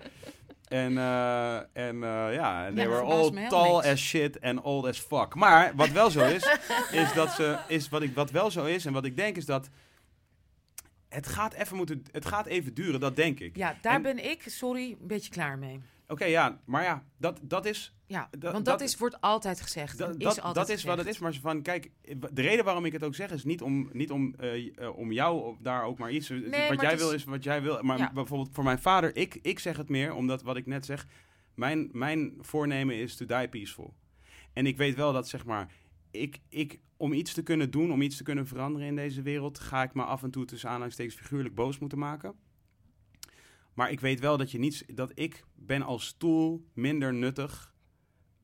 En, 0.70 0.98
eh, 0.98 1.56
en 1.56 2.04
eh, 2.04 2.34
ja, 2.34 2.66
en 2.66 2.76
they 2.76 2.84
Ja, 2.84 2.90
were 2.90 3.02
all 3.02 3.48
tall 3.48 3.74
niks. 3.76 3.88
as 3.88 4.00
shit 4.00 4.42
and 4.42 4.62
old 4.62 4.86
as 4.86 5.00
fuck. 5.00 5.36
Maar 5.36 5.72
wat 5.76 5.90
wel 5.90 6.10
zo 6.10 6.26
is, 6.26 6.56
is 6.92 7.14
dat 7.14 7.32
ze, 7.32 7.58
is 7.68 7.90
wat, 7.90 8.02
ik, 8.02 8.14
wat 8.16 8.32
wel 8.32 8.52
zo 8.52 8.66
is 8.66 8.86
en 8.86 8.94
wat 8.94 9.06
ik 9.06 9.16
denk 9.18 9.36
is 9.38 9.46
dat 9.46 9.70
het 11.10 11.28
gaat 11.28 11.54
even 11.54 11.78
moeten, 11.78 12.04
het 12.12 12.26
gaat 12.26 12.46
even 12.46 12.74
duren, 12.74 13.00
dat 13.00 13.16
denk 13.16 13.40
ik. 13.40 13.56
Ja, 13.58 13.76
daar 13.82 13.94
En- 13.96 14.02
ben 14.02 14.30
ik, 14.30 14.44
sorry, 14.46 14.92
een 15.02 15.08
beetje 15.08 15.32
klaar 15.32 15.58
mee. 15.58 15.80
Oké, 16.12 16.26
ja, 16.26 16.60
maar 16.66 16.84
ja, 16.84 17.04
dat, 17.18 17.40
dat 17.44 17.66
is, 17.66 17.96
Ja, 18.06 18.28
want 18.40 18.42
dat- 18.42 18.66
dat, 18.66 18.82
is, 18.82 18.98
wordt 18.98 19.22
altijd 19.22 19.62
gezegd. 19.62 19.98
dat, 19.98 20.16
is 20.20 20.26
altijd 20.26 20.54
dat 20.68 20.70
is 20.70 20.84
wat 20.84 20.98
het 20.98 21.08
is. 21.08 21.20
Maar 21.20 21.34
van, 21.34 21.62
kijk, 21.62 21.92
de 22.32 22.42
reden 22.42 22.66
waarom 22.66 22.86
ik 22.86 22.92
het 22.92 23.04
ook 23.04 23.16
zeg 23.16 23.32
is 23.32 23.44
niet 23.44 23.62
om, 23.62 23.90
niet 23.94 24.12
om, 24.12 24.34
eh, 24.38 24.78
eh, 24.78 24.98
om 24.98 25.12
jou 25.12 25.56
daar 25.62 25.84
ook 25.84 25.98
maar 25.98 26.12
iets. 26.12 26.30
wat 26.30 26.40
maar 26.50 26.82
jij 26.82 26.98
wil 26.98 27.08
is- 27.10 27.16
is 27.16 27.24
wat 27.24 27.44
jij 27.44 27.62
wil. 27.62 27.82
Maar 27.82 27.98
Ja. 27.98 28.12
bijvoorbeeld 28.14 28.50
voor 28.56 28.64
mijn 28.64 28.80
vader, 28.80 29.16
ik, 29.16 29.40
ik 29.42 29.60
zeg 29.60 29.78
het 29.78 29.90
meer 29.90 30.14
omdat 30.14 30.42
wat 30.42 30.58
ik 30.58 30.66
net 30.66 30.86
zeg. 30.86 31.06
Mijn, 31.56 31.90
mijn 31.92 32.34
voornemen 32.40 32.96
is 32.96 33.16
to 33.16 33.26
die 33.26 33.48
peaceful. 33.48 33.94
En 34.54 34.66
ik 34.66 34.78
weet 34.78 34.96
wel 34.96 35.14
dat 35.14 35.28
zeg 35.28 35.46
maar, 35.46 35.72
ik, 36.12 36.40
ik, 36.50 36.80
om 36.98 37.14
iets 37.14 37.34
te 37.34 37.44
kunnen 37.44 37.72
doen, 37.72 37.92
om 37.92 38.02
iets 38.02 38.18
te 38.18 38.24
kunnen 38.24 38.48
veranderen 38.48 38.88
in 38.88 38.96
deze 38.96 39.22
wereld, 39.22 39.60
ga 39.60 39.84
ik 39.84 39.94
me 39.94 40.04
af 40.04 40.24
en 40.24 40.32
toe 40.32 40.46
tussen 40.46 40.70
aanhalingstekens 40.70 41.16
figuurlijk 41.16 41.56
boos 41.56 41.80
moeten 41.80 41.98
maken. 42.00 42.34
Maar 43.80 43.92
ik 43.92 44.00
weet 44.00 44.20
wel 44.20 44.38
dat 44.38 44.52
je 44.52 44.60
niet, 44.60 44.96
dat 44.96 45.12
ik 45.14 45.44
ben 45.56 45.82
als 45.82 46.16
tool 46.18 46.66
minder 46.74 47.14
nuttig 47.14 47.74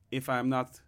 if 0.08 0.26
I'm 0.26 0.48
not, 0.48 0.84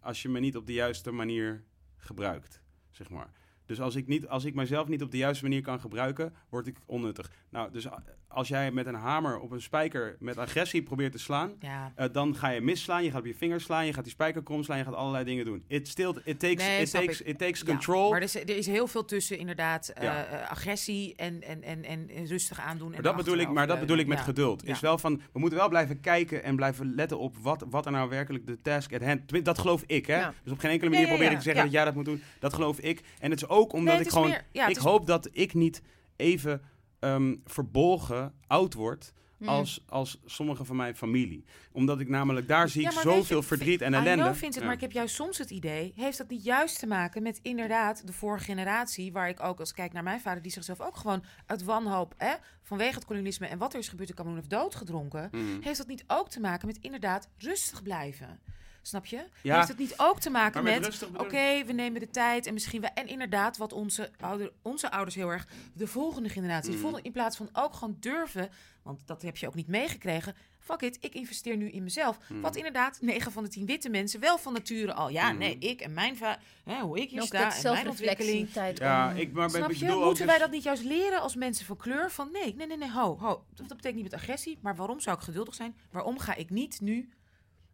als 0.00 0.22
je 0.22 0.28
me 0.28 0.40
niet 0.40 0.56
op 0.56 0.66
de 0.66 0.72
juiste 0.72 1.10
manier 1.10 1.64
gebruikt, 1.96 2.62
zeg 2.90 3.10
maar. 3.10 3.30
Dus 3.66 3.80
als 3.80 3.94
ik, 3.94 4.06
niet, 4.06 4.28
als 4.28 4.44
ik 4.44 4.54
mijzelf 4.54 4.88
niet 4.88 5.02
op 5.02 5.10
de 5.10 5.16
juiste 5.16 5.44
manier 5.44 5.62
kan 5.62 5.80
gebruiken, 5.80 6.32
word 6.48 6.66
ik 6.66 6.76
onnuttig. 6.86 7.30
Nou, 7.50 7.70
dus 7.72 7.86
als 8.28 8.48
jij 8.48 8.70
met 8.70 8.86
een 8.86 8.94
hamer 8.94 9.38
op 9.38 9.50
een 9.50 9.62
spijker 9.62 10.16
met 10.20 10.38
agressie 10.38 10.82
probeert 10.82 11.12
te 11.12 11.18
slaan, 11.18 11.52
Ja. 11.60 11.92
eh, 11.94 12.06
dan 12.12 12.36
ga 12.36 12.48
je 12.48 12.60
misslaan, 12.60 13.04
je 13.04 13.10
gaat 13.10 13.20
op 13.20 13.26
je 13.26 13.34
vingers 13.34 13.64
slaan, 13.64 13.86
je 13.86 13.92
gaat 13.92 14.04
die 14.04 14.12
spijker 14.12 14.42
krom 14.42 14.62
slaan, 14.62 14.78
je 14.78 14.84
gaat 14.84 14.94
allerlei 14.94 15.24
dingen 15.24 15.44
doen. 15.44 15.64
It 15.68 15.88
still, 15.88 16.14
it 16.24 16.38
takes, 16.38 16.64
Nee, 16.66 16.80
it 16.80 16.90
takes, 16.90 17.20
ik. 17.20 17.26
it 17.26 17.38
takes 17.38 17.60
Ja, 17.60 17.66
control. 17.66 18.08
maar 18.10 18.18
er 18.18 18.24
is, 18.24 18.34
er 18.36 18.56
is 18.56 18.66
heel 18.66 18.86
veel 18.86 19.04
tussen 19.04 19.38
inderdaad 19.38 19.88
eh, 19.88 20.02
Ja. 20.02 20.24
eh, 20.26 20.50
agressie 20.50 21.14
en, 21.16 21.42
en, 21.42 21.62
en, 21.62 21.84
en 21.84 22.26
rustig 22.26 22.60
aandoen. 22.60 22.88
Maar 22.88 22.96
en 22.96 23.02
dat, 23.02 23.16
bedoel 23.16 23.36
ik, 23.38 23.48
maar 23.48 23.66
dat 23.66 23.80
bedoel 23.80 23.96
ik 23.98 24.06
met 24.06 24.20
geduld. 24.20 24.62
Ja. 24.66 24.72
Is 24.72 24.80
wel 24.80 24.98
van, 24.98 25.20
we 25.32 25.38
moeten 25.38 25.58
wel 25.58 25.68
blijven 25.68 26.00
kijken 26.00 26.42
en 26.42 26.56
blijven 26.56 26.94
letten 26.94 27.18
op 27.18 27.36
wat, 27.36 27.64
wat 27.70 27.86
er 27.86 27.92
nou 27.92 28.08
werkelijk 28.08 28.46
de 28.46 28.60
task 28.60 28.94
at 28.94 29.02
hand... 29.02 29.44
Dat 29.44 29.58
geloof 29.58 29.82
ik, 29.86 30.06
hè? 30.06 30.16
Ja. 30.18 30.34
Dus 30.42 30.52
op 30.52 30.58
geen 30.58 30.70
enkele 30.70 30.90
Ja, 30.90 30.96
manier 30.96 31.10
ja, 31.12 31.14
probeer 31.16 31.32
ik 31.32 31.38
te 31.38 31.44
zeggen 31.44 31.60
Ja. 31.62 31.68
dat 31.68 31.76
jij 31.76 31.84
dat 31.84 31.94
moet 31.94 32.04
doen. 32.04 32.22
Dat 32.38 32.54
geloof 32.54 32.78
ik. 32.78 33.00
En 33.20 33.30
het 33.30 33.42
is 33.42 33.48
ook 33.48 33.55
omdat 33.62 33.82
Nee, 33.82 33.96
het 33.96 34.06
ik 34.06 34.12
gewoon... 34.12 34.28
meer- 34.28 34.44
ja, 34.52 34.66
ik 34.66 34.76
is- 34.76 34.82
hoop 34.82 35.06
dat 35.06 35.28
ik 35.32 35.54
niet 35.54 35.82
even 36.16 36.62
ehm, 37.00 37.36
verbolgen 37.44 38.34
oud 38.46 38.74
word... 38.74 39.12
Mm. 39.38 39.48
Als, 39.48 39.82
als 39.88 40.20
sommige 40.24 40.64
van 40.64 40.76
mijn 40.76 40.96
familie. 40.96 41.44
Omdat 41.72 42.00
ik 42.00 42.08
namelijk, 42.08 42.48
daar 42.48 42.68
zie 42.68 42.82
Ja, 42.82 42.90
ik 42.90 42.98
zoveel 42.98 43.36
je, 43.40 43.42
verdriet 43.46 43.80
en 43.80 43.94
ellende. 43.94 44.22
know, 44.22 44.34
vindt 44.34 44.44
het, 44.54 44.54
Ja. 44.54 44.64
maar 44.64 44.74
ik 44.74 44.80
heb 44.80 44.92
juist 44.92 45.14
soms 45.14 45.38
het 45.38 45.50
idee, 45.50 45.92
heeft 45.96 46.18
dat 46.18 46.28
niet 46.28 46.44
juist 46.44 46.78
te 46.78 46.86
maken 46.86 47.22
met 47.22 47.38
inderdaad 47.42 48.06
de 48.06 48.12
vorige 48.12 48.44
generatie, 48.44 49.12
waar 49.12 49.28
ik 49.28 49.42
ook 49.42 49.60
als 49.60 49.68
ik 49.68 49.74
kijk 49.74 49.92
naar 49.92 50.02
mijn 50.02 50.20
vader, 50.20 50.42
die 50.42 50.52
zichzelf 50.52 50.80
ook 50.80 50.96
gewoon 50.96 51.24
uit 51.46 51.64
wanhoop, 51.64 52.14
hè, 52.16 52.34
vanwege 52.62 52.94
het 52.94 53.04
kolonisme 53.04 53.46
en 53.46 53.58
wat 53.58 53.72
er 53.72 53.78
is 53.78 53.88
gebeurd 53.88 54.08
in 54.08 54.14
Cameroen 54.14 54.38
heeft 54.38 54.50
doodgedronken, 54.50 55.28
Mm. 55.32 55.58
heeft 55.62 55.78
dat 55.78 55.86
niet 55.86 56.04
ook 56.06 56.28
te 56.28 56.40
maken 56.40 56.66
met 56.66 56.78
inderdaad 56.80 57.28
rustig 57.38 57.82
blijven? 57.82 58.40
Snap 58.86 59.06
je? 59.06 59.24
Ja. 59.42 59.56
Heeft 59.56 59.68
het 59.68 59.78
niet 59.78 59.94
ook 59.96 60.20
te 60.20 60.30
maken 60.30 60.62
Maar 60.62 60.80
met 60.80 61.02
oké, 61.16 61.64
we 61.64 61.72
nemen 61.72 62.00
de 62.00 62.10
tijd 62.10 62.46
en 62.46 62.52
misschien 62.52 62.80
wel, 62.80 62.90
en 62.94 63.06
inderdaad 63.06 63.56
wat 63.56 63.72
onze, 63.72 64.10
ouder, 64.20 64.52
onze 64.62 64.90
ouders 64.90 65.14
heel 65.14 65.30
erg, 65.30 65.46
de 65.74 65.86
volgende 65.86 66.28
generatie, 66.28 66.76
volgende, 66.76 67.04
in 67.06 67.12
plaats 67.12 67.36
van 67.36 67.48
ook 67.52 67.74
gewoon 67.74 67.96
durven, 68.00 68.48
want 68.82 69.06
dat 69.06 69.22
heb 69.22 69.36
je 69.36 69.46
ook 69.46 69.54
niet 69.54 69.66
meegekregen, 69.66 70.34
fuck 70.58 70.80
it, 70.80 70.98
ik 71.00 71.14
investeer 71.14 71.56
nu 71.56 71.70
in 71.70 71.82
mezelf. 71.82 72.18
Mhm. 72.28 72.40
Wat 72.40 72.56
inderdaad 72.56 72.98
9 73.00 73.32
van 73.32 73.42
de 73.42 73.48
10 73.48 73.66
witte 73.66 73.88
mensen 73.88 74.20
wel 74.20 74.38
van 74.38 74.52
nature 74.52 74.92
al. 74.94 75.08
Ja, 75.08 75.28
Mhm. 75.28 75.38
nee, 75.38 75.58
ik 75.58 75.80
en 75.80 75.94
mijn 75.94 76.16
va 76.16 76.38
hè, 76.64 76.80
hoe 76.80 77.00
ik 77.00 77.10
hier 77.10 77.20
ook 77.20 77.26
sta 77.26 77.56
en 77.56 77.72
mijn 77.72 77.88
ontwikkeling. 77.88 78.48
Ja, 78.74 79.10
om- 79.10 79.16
ik, 79.16 79.32
maar 79.32 79.50
Snap 79.50 79.70
ik 79.70 79.76
je? 79.76 79.86
Moeten 79.86 80.08
dus- 80.16 80.26
wij 80.26 80.38
dat 80.38 80.50
niet 80.50 80.62
juist 80.62 80.82
leren 80.84 81.20
als 81.20 81.34
mensen 81.34 81.66
van 81.66 81.76
kleur? 81.76 82.10
Van 82.10 82.28
nee, 82.32 82.54
nee, 82.54 82.66
nee, 82.66 82.76
nee, 82.76 82.90
ho, 82.92 83.18
ho. 83.18 83.44
Dat, 83.54 83.68
dat 83.68 83.76
betekent 83.76 83.94
niet 84.02 84.10
met 84.10 84.20
agressie, 84.20 84.58
maar 84.60 84.76
waarom 84.76 85.00
zou 85.00 85.16
ik 85.16 85.22
geduldig 85.22 85.54
zijn? 85.54 85.76
Waarom 85.90 86.18
ga 86.18 86.34
ik 86.34 86.50
niet 86.50 86.80
nu 86.80 87.08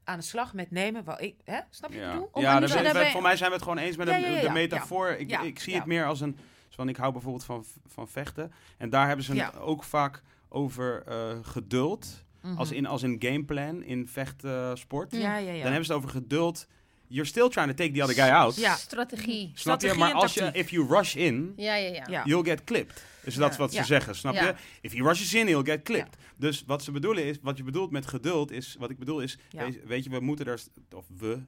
aan 0.05 0.19
de 0.19 0.25
slag 0.25 0.55
met 0.55 0.71
nemen? 0.71 1.05
Waar 1.05 1.21
ik, 1.21 1.35
hè? 1.45 1.61
Snap 1.71 1.93
je 1.93 1.97
wat 1.99 2.07
ik 2.07 2.11
Ja, 2.11 2.13
bedoel? 2.13 2.29
Om 2.33 2.43
ja 2.43 2.59
ben- 2.93 3.11
voor 3.11 3.23
mij 3.23 3.37
zijn 3.37 3.49
we 3.49 3.55
het 3.55 3.65
gewoon 3.65 3.79
eens 3.79 3.97
met 3.97 4.09
Ja, 4.09 4.15
de, 4.15 4.21
ja, 4.21 4.29
ja, 4.29 4.41
de 4.41 4.47
ja. 4.47 4.53
metafoor. 4.53 5.09
Ik, 5.09 5.31
Ja, 5.31 5.41
ik 5.43 5.59
zie 5.59 5.73
ja. 5.73 5.79
het 5.79 5.87
meer 5.87 6.07
als 6.07 6.21
een... 6.21 6.37
Van, 6.69 6.89
ik 6.89 6.97
hou 6.97 7.13
bijvoorbeeld 7.13 7.45
van, 7.45 7.65
van 7.87 8.09
vechten. 8.09 8.53
En 8.79 8.91
daar 8.91 9.07
hebben 9.07 9.25
ze 9.25 9.35
het 9.35 9.59
ook 9.59 9.85
vaak 9.85 10.23
over 10.49 11.03
eh, 11.07 11.39
geduld. 11.43 12.25
Mhm. 12.43 12.57
Als 12.57 12.71
in, 12.73 12.87
als 12.87 13.03
in 13.03 13.17
gameplan, 13.19 13.83
in 13.83 14.09
vechtsport. 14.09 15.13
Ja, 15.13 15.37
ja, 15.37 15.39
ja. 15.39 15.53
Dan 15.53 15.63
hebben 15.73 15.85
ze 15.85 15.93
het 15.93 16.01
over 16.03 16.11
geduld. 16.11 16.67
You're 17.13 17.29
still 17.29 17.49
trying 17.49 17.69
to 17.69 17.75
take 17.75 17.93
the 17.93 18.03
other 18.03 18.15
guy 18.15 18.31
out. 18.31 18.57
Ja. 18.57 18.75
Strategie. 18.77 19.51
Snap 19.55 19.55
je? 19.55 19.59
Strategie 19.59 19.99
Maar 19.99 20.11
en 20.11 20.15
als 20.17 20.35
je, 20.35 20.51
if 20.53 20.71
you 20.71 20.87
rush 20.89 21.15
in, 21.17 21.53
Ja, 21.57 21.75
ja, 21.75 22.05
ja. 22.09 22.25
You'll 22.25 22.45
get 22.45 22.65
clipped. 22.65 23.05
Dus 23.25 23.35
dat 23.35 23.51
is 23.51 23.57
Ja. 23.57 23.63
wat 23.63 23.71
ze 23.73 23.77
Ja. 23.79 23.85
zeggen, 23.85 24.15
snap 24.15 24.35
Ja. 24.35 24.47
je? 24.47 24.55
If 24.81 24.93
you 24.93 25.09
rush 25.09 25.33
in, 25.35 25.49
you'll 25.49 25.65
get 25.65 25.83
clipped. 25.83 26.17
Dus 26.37 26.65
wat 26.67 26.83
ze 26.83 26.91
bedoelen 26.93 27.25
is, 27.25 27.39
wat 27.43 27.57
je 27.57 27.63
bedoelt 27.63 27.91
met 27.91 28.07
geduld 28.07 28.51
is, 28.51 28.77
wat 28.79 28.91
ik 28.91 28.99
bedoel 28.99 29.21
is, 29.21 29.39
Ja. 29.49 29.65
weet, 29.65 29.85
weet 29.85 30.05
je, 30.05 30.11
we 30.11 30.21
moeten 30.21 30.47
er, 30.47 30.61
of 30.95 31.07
we, 31.19 31.39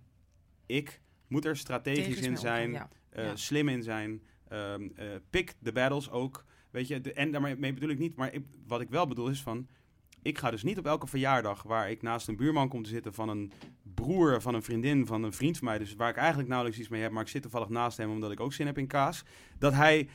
ik, 0.66 1.00
moet 1.28 1.44
er 1.44 1.56
strategisch 1.56 2.20
in 2.20 2.36
zijn, 2.36 2.74
eh, 3.10 3.24
Ja. 3.24 3.36
slim 3.36 3.68
in 3.68 3.82
zijn, 3.82 4.22
ehm, 4.48 4.88
eh, 4.96 5.06
pick 5.30 5.54
the 5.62 5.72
battles 5.72 6.10
ook, 6.10 6.44
weet 6.70 6.88
je. 6.88 7.00
De, 7.00 7.12
en 7.12 7.30
daarmee 7.30 7.72
bedoel 7.72 7.90
ik 7.90 7.98
niet, 7.98 8.16
maar 8.16 8.32
ik, 8.32 8.42
wat 8.66 8.80
ik 8.80 8.88
wel 8.88 9.06
bedoel 9.06 9.28
is 9.28 9.42
van, 9.42 9.68
ik 10.22 10.38
ga 10.38 10.50
dus 10.50 10.62
niet 10.62 10.78
op 10.78 10.86
elke 10.86 11.06
verjaardag 11.06 11.62
waar 11.62 11.90
ik 11.90 12.02
naast 12.02 12.28
een 12.28 12.36
buurman 12.36 12.68
kom 12.68 12.82
te 12.82 12.88
zitten 12.90 13.14
van 13.14 13.28
een 13.28 13.52
broer, 13.94 14.42
van 14.42 14.54
een 14.54 14.62
vriendin, 14.62 15.06
van 15.06 15.22
een 15.22 15.32
vriend 15.32 15.58
van 15.58 15.66
mij, 15.68 15.78
dus 15.78 15.94
waar 15.94 16.08
ik 16.10 16.16
eigenlijk 16.16 16.48
nauwelijks 16.48 16.80
iets 16.80 16.88
mee 16.90 17.02
heb, 17.02 17.10
maar 17.10 17.22
ik 17.22 17.28
zit 17.28 17.42
toevallig 17.42 17.68
naast 17.68 17.96
hem 17.96 18.10
omdat 18.10 18.30
ik 18.32 18.40
ook 18.40 18.52
zin 18.52 18.66
heb 18.66 18.78
in 18.78 18.86
kaas, 18.86 19.22
dat 19.58 19.72
hij 19.72 20.08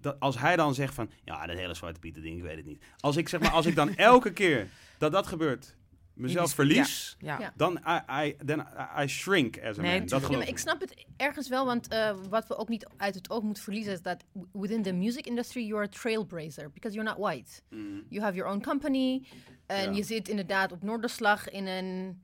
dat 0.00 0.20
als 0.20 0.38
hij 0.38 0.56
dan 0.56 0.74
zegt 0.74 0.94
van, 0.94 1.10
ja, 1.24 1.46
dat 1.46 1.56
hele 1.56 1.74
zwarte 1.74 2.00
pieten 2.00 2.22
ding, 2.22 2.36
ik 2.36 2.42
weet 2.42 2.56
het 2.56 2.66
niet. 2.66 2.84
Als 3.00 3.16
ik 3.16 3.28
zeg 3.28 3.40
maar, 3.40 3.50
als 3.50 3.66
ik 3.66 3.74
dan 3.74 3.94
elke 4.12 4.32
keer 4.32 4.68
dat 4.98 5.12
dat 5.12 5.26
gebeurt, 5.26 5.76
mezelf 6.14 6.46
die- 6.46 6.54
verlies, 6.54 7.16
Ja. 7.18 7.38
Ja. 7.40 7.52
dan 7.56 7.80
I, 7.88 8.26
I, 8.26 8.36
then 8.44 8.66
I 9.02 9.06
shrink 9.08 9.58
as 9.62 9.78
a 9.78 9.82
Nee, 9.82 9.98
man. 9.98 10.08
Dat 10.08 10.28
Ja, 10.30 10.36
maar 10.38 10.48
ik 10.48 10.58
snap 10.58 10.80
het 10.80 11.04
ergens 11.16 11.48
wel, 11.48 11.64
want 11.66 11.88
eh, 11.88 12.16
wat 12.28 12.46
we 12.46 12.56
ook 12.56 12.68
niet 12.68 12.86
uit 12.96 13.14
het 13.14 13.30
oog 13.30 13.42
moeten 13.42 13.62
verliezen 13.62 13.92
is 13.92 14.02
dat 14.02 14.24
within 14.52 14.82
the 14.82 14.92
music 14.92 15.26
industry 15.26 15.66
you're 15.66 15.84
a 15.84 15.88
trailblazer 15.88 16.70
because 16.70 16.96
you're 16.96 17.10
not 17.10 17.18
white. 17.18 17.60
Mm. 17.70 18.02
You 18.08 18.22
have 18.24 18.36
your 18.36 18.52
own 18.52 18.60
company 18.62 19.22
en 19.66 19.90
Ja. 19.90 19.96
je 19.96 20.02
zit 20.02 20.28
inderdaad 20.28 20.72
op 20.72 20.82
Noorderslag 20.82 21.48
in 21.50 21.66
een 21.66 22.22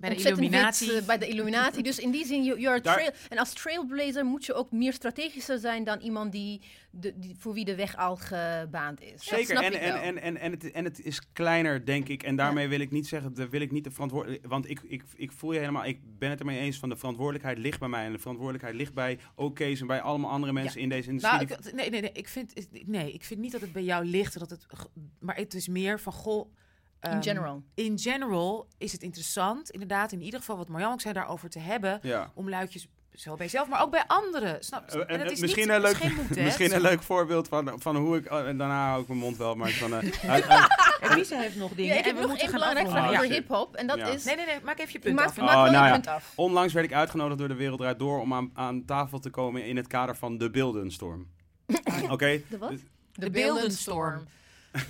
Bij 0.00 0.10
de 0.10 0.16
wit, 0.16 0.24
illuminatie. 0.26 0.92
eh, 0.96 1.02
bij 1.06 1.18
de 1.18 1.28
Illuminati. 1.28 1.82
dus 1.82 1.98
in 1.98 2.10
die 2.10 2.26
zin, 2.26 2.44
you- 2.44 2.60
you're 2.60 2.78
a 2.78 2.82
Daar- 2.82 2.94
trail. 2.94 3.10
En 3.28 3.38
als 3.38 3.52
trailblazer 3.52 4.24
moet 4.24 4.44
je 4.46 4.54
ook 4.54 4.72
meer 4.72 4.92
strategischer 4.92 5.58
zijn 5.58 5.84
dan 5.84 6.00
iemand 6.00 6.32
die, 6.32 6.60
de, 6.90 7.12
die 7.18 7.34
voor 7.38 7.52
wie 7.54 7.64
de 7.64 7.74
weg 7.74 7.96
al 7.96 8.16
gebaand 8.16 9.00
is. 9.00 9.10
Dat 9.10 9.20
Zeker, 9.22 9.44
snap 9.56 9.62
en, 9.62 9.72
ik 9.72 9.80
en, 9.80 9.92
wel. 9.92 10.02
en, 10.02 10.18
en, 10.18 10.36
en, 10.36 10.50
het, 10.50 10.70
en 10.70 10.84
het 10.84 11.00
is 11.04 11.32
kleiner, 11.32 11.84
denk 11.86 12.08
ik. 12.08 12.22
En 12.22 12.36
daarmee 12.36 12.68
wil 12.68 12.80
ik 12.80 12.90
niet 12.90 13.06
zeggen, 13.08 13.34
dat 13.34 13.48
wil 13.48 13.60
ik 13.60 13.70
niet 13.72 13.84
de 13.84 13.90
verantwoordelijkheid... 13.90 14.52
Want 14.52 14.68
ik, 14.70 14.80
ik, 14.82 15.02
ik 15.16 15.32
voel 15.32 15.52
je 15.52 15.58
helemaal, 15.58 15.84
ik 15.84 16.00
ben 16.18 16.30
het 16.30 16.38
ermee 16.40 16.58
eens 16.58 16.78
van 16.78 16.88
de 16.88 16.96
verantwoordelijkheid 16.96 17.58
ligt 17.58 17.78
bij 17.78 17.88
mij. 17.88 18.04
En 18.04 18.12
de 18.12 18.18
verantwoordelijkheid 18.18 18.76
ligt 18.76 18.94
bij 18.94 19.18
OK's 19.34 19.80
en 19.80 19.86
bij 19.86 20.00
allemaal 20.00 20.30
andere 20.30 20.52
mensen 20.52 20.80
in 20.80 20.88
deze 20.88 21.08
industrie. 21.08 21.46
Nou, 21.46 21.60
ik, 21.62 21.72
nee, 21.74 21.90
nee, 21.90 22.00
nee, 22.00 22.12
ik 22.12 22.28
vind, 22.28 22.52
nee, 22.86 23.12
ik 23.12 23.24
vind 23.24 23.40
niet 23.40 23.52
dat 23.52 23.60
het 23.60 23.72
bij 23.72 23.82
jou 23.84 24.04
ligt. 24.04 24.38
Dat 24.38 24.50
het, 24.50 24.66
maar 25.20 25.36
het 25.36 25.54
is 25.54 25.68
meer 25.68 26.00
van, 26.00 26.12
goh... 26.12 26.52
In 27.00 27.10
ehm, 27.10 27.22
general. 27.22 27.62
In 27.74 27.98
general 27.98 28.66
is 28.78 28.92
het 28.92 29.02
interessant, 29.02 29.70
inderdaad, 29.70 30.12
in 30.12 30.22
ieder 30.22 30.40
geval 30.40 30.56
wat 30.56 30.68
Marjan 30.68 30.92
ook 30.92 31.00
zei, 31.00 31.14
daarover 31.14 31.50
te 31.50 31.58
hebben. 31.58 31.98
ja. 32.02 32.30
Om 32.34 32.48
luidjes, 32.48 32.88
zo 33.14 33.34
bij 33.36 33.44
jezelf, 33.46 33.68
maar 33.68 33.82
ook 33.82 33.90
bij 33.90 34.04
anderen. 34.06 34.64
Snap 34.64 34.90
je? 34.90 35.04
Eh, 35.04 35.14
en, 35.14 35.20
het 35.20 35.30
is 35.30 35.40
misschien 35.40 35.66
niet, 35.66 35.74
een 35.76 35.80
leuk, 35.80 35.96
geen 35.96 36.14
moed, 36.14 36.34
hè? 36.36 36.42
misschien 36.42 36.74
een 36.74 36.80
leuk 36.80 37.02
voorbeeld 37.02 37.48
van, 37.48 37.72
van 37.80 37.96
hoe 37.96 38.16
ik... 38.16 38.32
oh, 38.32 38.46
en 38.48 38.56
daarna 38.58 38.88
hou 38.88 39.02
ik 39.02 39.08
mijn 39.08 39.20
mond 39.20 39.36
wel, 39.36 39.54
maar 39.54 39.70
van... 39.70 39.94
eh, 39.94 39.98
uit- 40.30 40.48
uit- 40.48 40.68
Elise 41.00 41.36
heeft 41.36 41.56
nog 41.56 41.72
dingen. 41.74 41.94
Ja, 41.94 42.00
ik 42.00 42.06
en 42.06 42.14
we 42.14 42.20
nog 42.20 42.28
moeten 42.28 42.48
één 42.76 42.90
vraag 42.90 43.08
over 43.10 43.24
hip-hop. 43.24 43.76
En 43.76 43.86
dat 43.86 43.96
Ja. 43.98 44.06
is. 44.06 44.24
Nee, 44.24 44.36
nee, 44.36 44.46
nee, 44.46 44.58
maak 44.64 44.78
even 44.78 44.92
je 44.92 44.98
punt 44.98 45.14
maak, 45.14 45.26
af. 45.26 45.36
maak 45.36 45.48
Oh, 45.54 45.62
wel 45.62 45.72
nou 45.72 45.84
je 45.84 45.88
ja. 45.88 45.94
punt 45.94 46.06
af. 46.06 46.32
Onlangs 46.36 46.72
werd 46.72 46.86
ik 46.86 46.92
uitgenodigd 46.92 47.38
door 47.38 47.48
de 47.48 47.54
Wereld 47.54 47.78
Draait 47.78 47.98
Door 47.98 48.20
om 48.20 48.34
aan, 48.34 48.50
aan 48.54 48.84
tafel 48.84 49.18
te 49.18 49.30
komen 49.30 49.64
in 49.64 49.76
het 49.76 49.86
kader 49.86 50.16
van 50.16 50.38
de 50.38 50.50
Beeldenstorm. 50.50 51.26
Oké? 52.10 52.40
De 52.48 52.58
wat? 52.58 52.70
Dus- 52.70 52.80
De 53.12 53.30
beeldenstorm. 53.30 54.24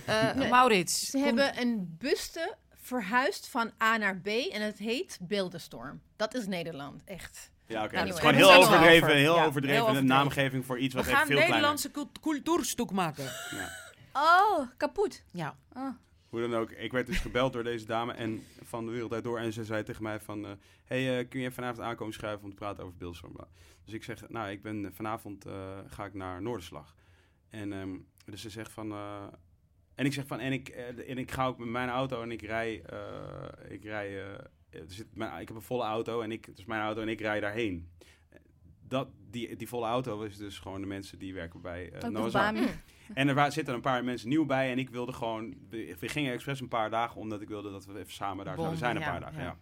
Eh, 0.06 0.34
Nee. 0.34 0.48
Maurits. 0.48 1.00
Ze 1.10 1.10
kom- 1.16 1.22
hebben 1.26 1.60
een 1.60 1.96
buste 1.98 2.56
verhuisd 2.74 3.48
van 3.48 3.70
A 3.82 3.96
naar 3.96 4.16
B 4.20 4.26
en 4.26 4.62
het 4.62 4.78
heet 4.78 5.18
Beeldenstorm. 5.22 6.00
Dat 6.16 6.34
is 6.34 6.46
Nederland, 6.46 7.04
echt. 7.04 7.50
Ja, 7.66 7.84
oké. 7.84 7.94
Nou, 7.94 8.06
Het 8.06 8.14
is 8.16 8.20
we 8.20 8.26
gewoon 8.28 8.34
heel 8.34 8.50
er 8.52 8.58
overdreven, 8.58 9.02
over. 9.08 9.16
heel 9.18 9.34
Ja, 9.36 9.44
overdreven 9.44 9.76
heel 9.76 9.84
een 9.84 9.90
overdreven. 9.90 10.06
naamgeving 10.24 10.66
voor 10.66 10.78
iets 10.78 10.94
We 10.94 11.00
wat 11.00 11.08
echt 11.08 11.16
gaan 11.18 11.26
veel 11.26 11.34
kleiner 11.36 11.54
Nederlandse 11.56 11.90
cult- 11.90 12.20
cultuurstuk 12.20 12.90
maken. 12.90 13.24
Ja. 13.50 13.68
Oh, 14.12 14.66
kapot. 14.76 15.22
Ja. 15.32 15.56
Ah. 15.72 15.94
Hoe 16.28 16.40
dan 16.40 16.54
ook, 16.54 16.70
ik 16.70 16.92
werd 16.92 17.06
dus 17.06 17.18
gebeld 17.18 17.52
door 17.52 17.64
deze 17.64 17.84
dame 17.86 18.12
en 18.12 18.46
van 18.64 18.84
de 18.86 18.90
wereld 18.92 19.22
door. 19.22 19.38
En 19.38 19.52
ze 19.52 19.64
zei 19.64 19.82
tegen 19.82 20.02
mij 20.02 20.20
van, 20.20 20.44
eh, 20.46 20.50
hey, 20.84 21.18
eh, 21.18 21.28
kun 21.28 21.40
je 21.40 21.50
vanavond 21.50 21.80
aankomen 21.86 22.14
schrijven 22.14 22.42
om 22.44 22.50
te 22.50 22.56
praten 22.56 22.84
over 22.84 22.96
beeldstorm? 22.96 23.32
Bla. 23.32 23.46
Dus 23.84 23.94
ik 23.94 24.04
zeg, 24.04 24.28
nou, 24.28 24.50
ik 24.50 24.62
ben 24.62 24.90
vanavond 24.94 25.44
eh, 25.46 25.78
ga 25.86 26.04
ik 26.04 26.14
naar 26.14 26.42
Noorderslag. 26.42 26.94
En 27.50 27.72
ehm, 27.72 27.96
dus 28.24 28.40
ze 28.40 28.50
zegt 28.50 28.72
van, 28.72 28.90
eh, 28.92 29.22
en 30.00 30.06
ik 30.06 30.12
zeg 30.12 30.26
van, 30.26 30.40
en 30.40 30.52
ik, 30.52 30.68
eh, 30.68 31.10
en 31.10 31.18
ik 31.18 31.30
ga 31.30 31.46
ook 31.46 31.58
met 31.58 31.68
mijn 31.68 31.88
auto 31.88 32.22
en 32.22 32.30
ik 32.30 32.42
rij, 32.42 32.82
eh, 32.82 33.72
ik 33.72 33.84
rij, 33.84 34.22
eh, 34.22 34.32
er 34.70 34.84
zit, 34.86 35.06
mijn, 35.14 35.40
ik 35.40 35.48
heb 35.48 35.56
een 35.56 35.62
volle 35.62 35.84
auto 35.84 36.20
en 36.20 36.32
ik, 36.32 36.44
het 36.44 36.58
is 36.58 36.64
mijn 36.64 36.82
auto 36.82 37.00
en 37.00 37.08
ik 37.08 37.20
rij 37.20 37.40
daarheen. 37.40 37.90
Dat, 38.88 39.08
die, 39.30 39.56
die 39.56 39.68
volle 39.68 39.86
auto 39.86 40.22
is 40.22 40.36
dus 40.36 40.58
gewoon 40.58 40.80
de 40.80 40.86
mensen 40.86 41.18
die 41.18 41.34
werken 41.34 41.60
bij. 41.60 41.92
Bami. 42.32 42.68
En 43.14 43.28
er 43.28 43.52
zitten 43.52 43.74
een 43.74 43.80
paar 43.80 44.04
mensen 44.04 44.28
nieuw 44.28 44.46
bij. 44.46 44.70
En 44.70 44.78
ik 44.78 44.90
wilde 44.90 45.12
gewoon... 45.12 45.54
We, 45.68 45.96
gingen 46.00 46.32
expres 46.32 46.60
een 46.60 46.68
paar 46.68 46.90
dagen, 46.90 47.20
omdat 47.20 47.40
ik 47.40 47.48
wilde 47.48 47.70
dat 47.70 47.86
we 47.86 47.98
even 47.98 48.12
samen 48.12 48.44
daar 48.44 48.56
zouden 48.56 48.78
zijn 48.78 48.96
een 48.96 49.02
paar 49.02 49.20
dagen. 49.20 49.42
ja. 49.42 49.44
Ja. 49.44 49.56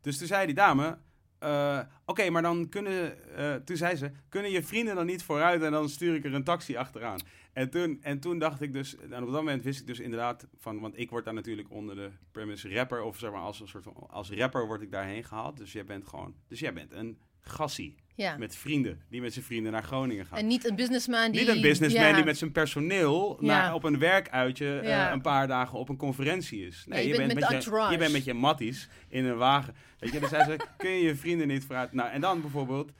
Dus 0.00 0.18
toen 0.18 0.26
zei 0.26 0.46
die 0.46 0.54
dame... 0.54 0.98
eh, 1.42 1.80
Oké, 2.04 2.30
maar 2.30 2.42
dan 2.42 2.68
kunnen... 2.68 3.36
eh, 3.36 3.54
toen 3.54 3.76
zei 3.76 3.96
ze, 3.96 4.10
kunnen 4.28 4.50
je 4.50 4.62
vrienden 4.62 4.94
dan 4.94 5.06
niet 5.06 5.22
vooruit 5.22 5.62
en 5.62 5.72
dan 5.72 5.88
stuur 5.88 6.14
ik 6.14 6.24
er 6.24 6.34
een 6.34 6.44
taxi 6.44 6.76
achteraan. 6.76 7.20
En 7.52 7.70
toen, 7.70 7.98
en 8.02 8.20
toen 8.20 8.38
dacht 8.38 8.60
ik 8.60 8.72
dus... 8.72 8.96
En 8.96 9.22
op 9.22 9.30
dat 9.30 9.30
moment 9.30 9.62
wist 9.62 9.80
ik 9.80 9.86
dus 9.86 10.00
inderdaad 10.00 10.46
van... 10.58 10.80
Want 10.80 10.98
ik 10.98 11.10
word 11.10 11.24
daar 11.24 11.34
natuurlijk 11.34 11.70
onder 11.70 11.96
de 11.96 12.10
premise 12.32 12.74
rapper... 12.74 13.02
Of 13.02 13.18
zeg 13.18 13.30
maar 13.30 13.40
als 13.40 13.60
een 13.60 13.68
soort 13.68 13.84
van... 13.84 14.06
Als 14.08 14.30
rapper 14.30 14.66
word 14.66 14.82
ik 14.82 14.90
daarheen 14.90 15.24
gehaald. 15.24 15.56
Dus 15.56 15.72
jij 15.72 15.84
bent 15.84 16.06
gewoon... 16.06 16.34
Dus 16.48 16.60
jij 16.60 16.72
bent 16.72 16.92
een 16.92 17.18
gassie 17.40 17.96
Ja. 18.14 18.36
met 18.36 18.56
vrienden. 18.56 19.02
Die 19.08 19.20
met 19.20 19.32
zijn 19.32 19.44
vrienden 19.44 19.72
naar 19.72 19.82
Groningen 19.82 20.26
gaat. 20.26 20.38
En 20.38 20.46
niet 20.46 20.68
een 20.68 20.76
businessman 20.76 21.30
die... 21.30 21.40
Niet 21.40 21.48
een 21.48 21.60
businessman 21.60 22.06
ja. 22.08 22.14
die 22.14 22.24
met 22.24 22.38
zijn 22.38 22.52
personeel 22.52 23.36
Ja. 23.40 23.46
naar, 23.46 23.74
op 23.74 23.84
een 23.84 23.98
werkuitje 23.98 24.78
eh, 24.78 25.10
een 25.12 25.20
paar 25.20 25.46
dagen 25.46 25.78
op 25.78 25.88
een 25.88 25.96
conferentie 25.96 26.66
is. 26.66 26.84
Nee, 26.88 27.08
je 27.08 27.16
bent 27.16 27.34
met 27.34 27.48
je, 27.48 27.88
je 27.90 27.96
bent 27.98 28.12
met 28.12 28.24
je 28.24 28.34
matties 28.34 28.88
in 29.08 29.24
een 29.24 29.36
wagen. 29.36 29.74
Weet 29.98 30.12
je, 30.12 30.20
dan 30.20 30.28
zei 30.28 30.44
ze, 30.44 30.56
kun 30.76 30.90
je 30.90 31.02
je 31.02 31.16
vrienden 31.16 31.48
niet 31.48 31.64
vooruit... 31.64 31.92
Nou, 31.92 32.10
en 32.10 32.20
dan 32.20 32.40
bijvoorbeeld, 32.40 32.92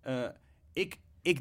eh, 0.00 0.24
ik, 0.72 0.96
ik, 1.22 1.40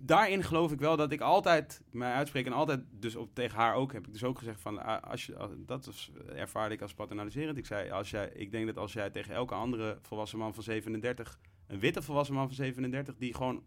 daarin 0.00 0.44
geloof 0.44 0.72
ik 0.72 0.78
wel 0.78 0.96
dat 0.96 1.12
ik 1.12 1.20
altijd 1.20 1.82
mij 1.90 2.12
uitspreek 2.12 2.46
en 2.46 2.52
altijd, 2.52 2.80
dus 2.90 3.16
op, 3.16 3.34
tegen 3.34 3.56
haar 3.56 3.74
ook, 3.74 3.92
heb 3.92 4.06
ik 4.06 4.12
dus 4.12 4.24
ook 4.24 4.38
gezegd 4.38 4.60
van, 4.60 4.82
ah, 4.84 5.10
als 5.10 5.26
je, 5.26 5.36
als- 5.36 5.50
dat 5.56 5.86
was, 5.86 6.10
ervaarde 6.34 6.74
ik 6.74 6.82
als 6.82 6.94
paternaliserend. 6.94 7.58
Ik 7.58 7.66
zei, 7.66 7.90
als 7.90 8.10
jij, 8.10 8.30
ik 8.34 8.50
denk 8.50 8.66
dat 8.66 8.76
als 8.76 8.92
jij 8.92 9.10
tegen 9.10 9.34
elke 9.34 9.54
andere 9.54 9.98
volwassen 10.02 10.38
man 10.38 10.54
van 10.54 10.62
37, 10.62 11.38
een 11.68 11.78
witte 11.80 12.02
volwassen 12.02 12.34
man 12.34 12.46
van 12.46 12.54
37, 12.56 13.14
die 13.18 13.34
gewoon 13.34 13.62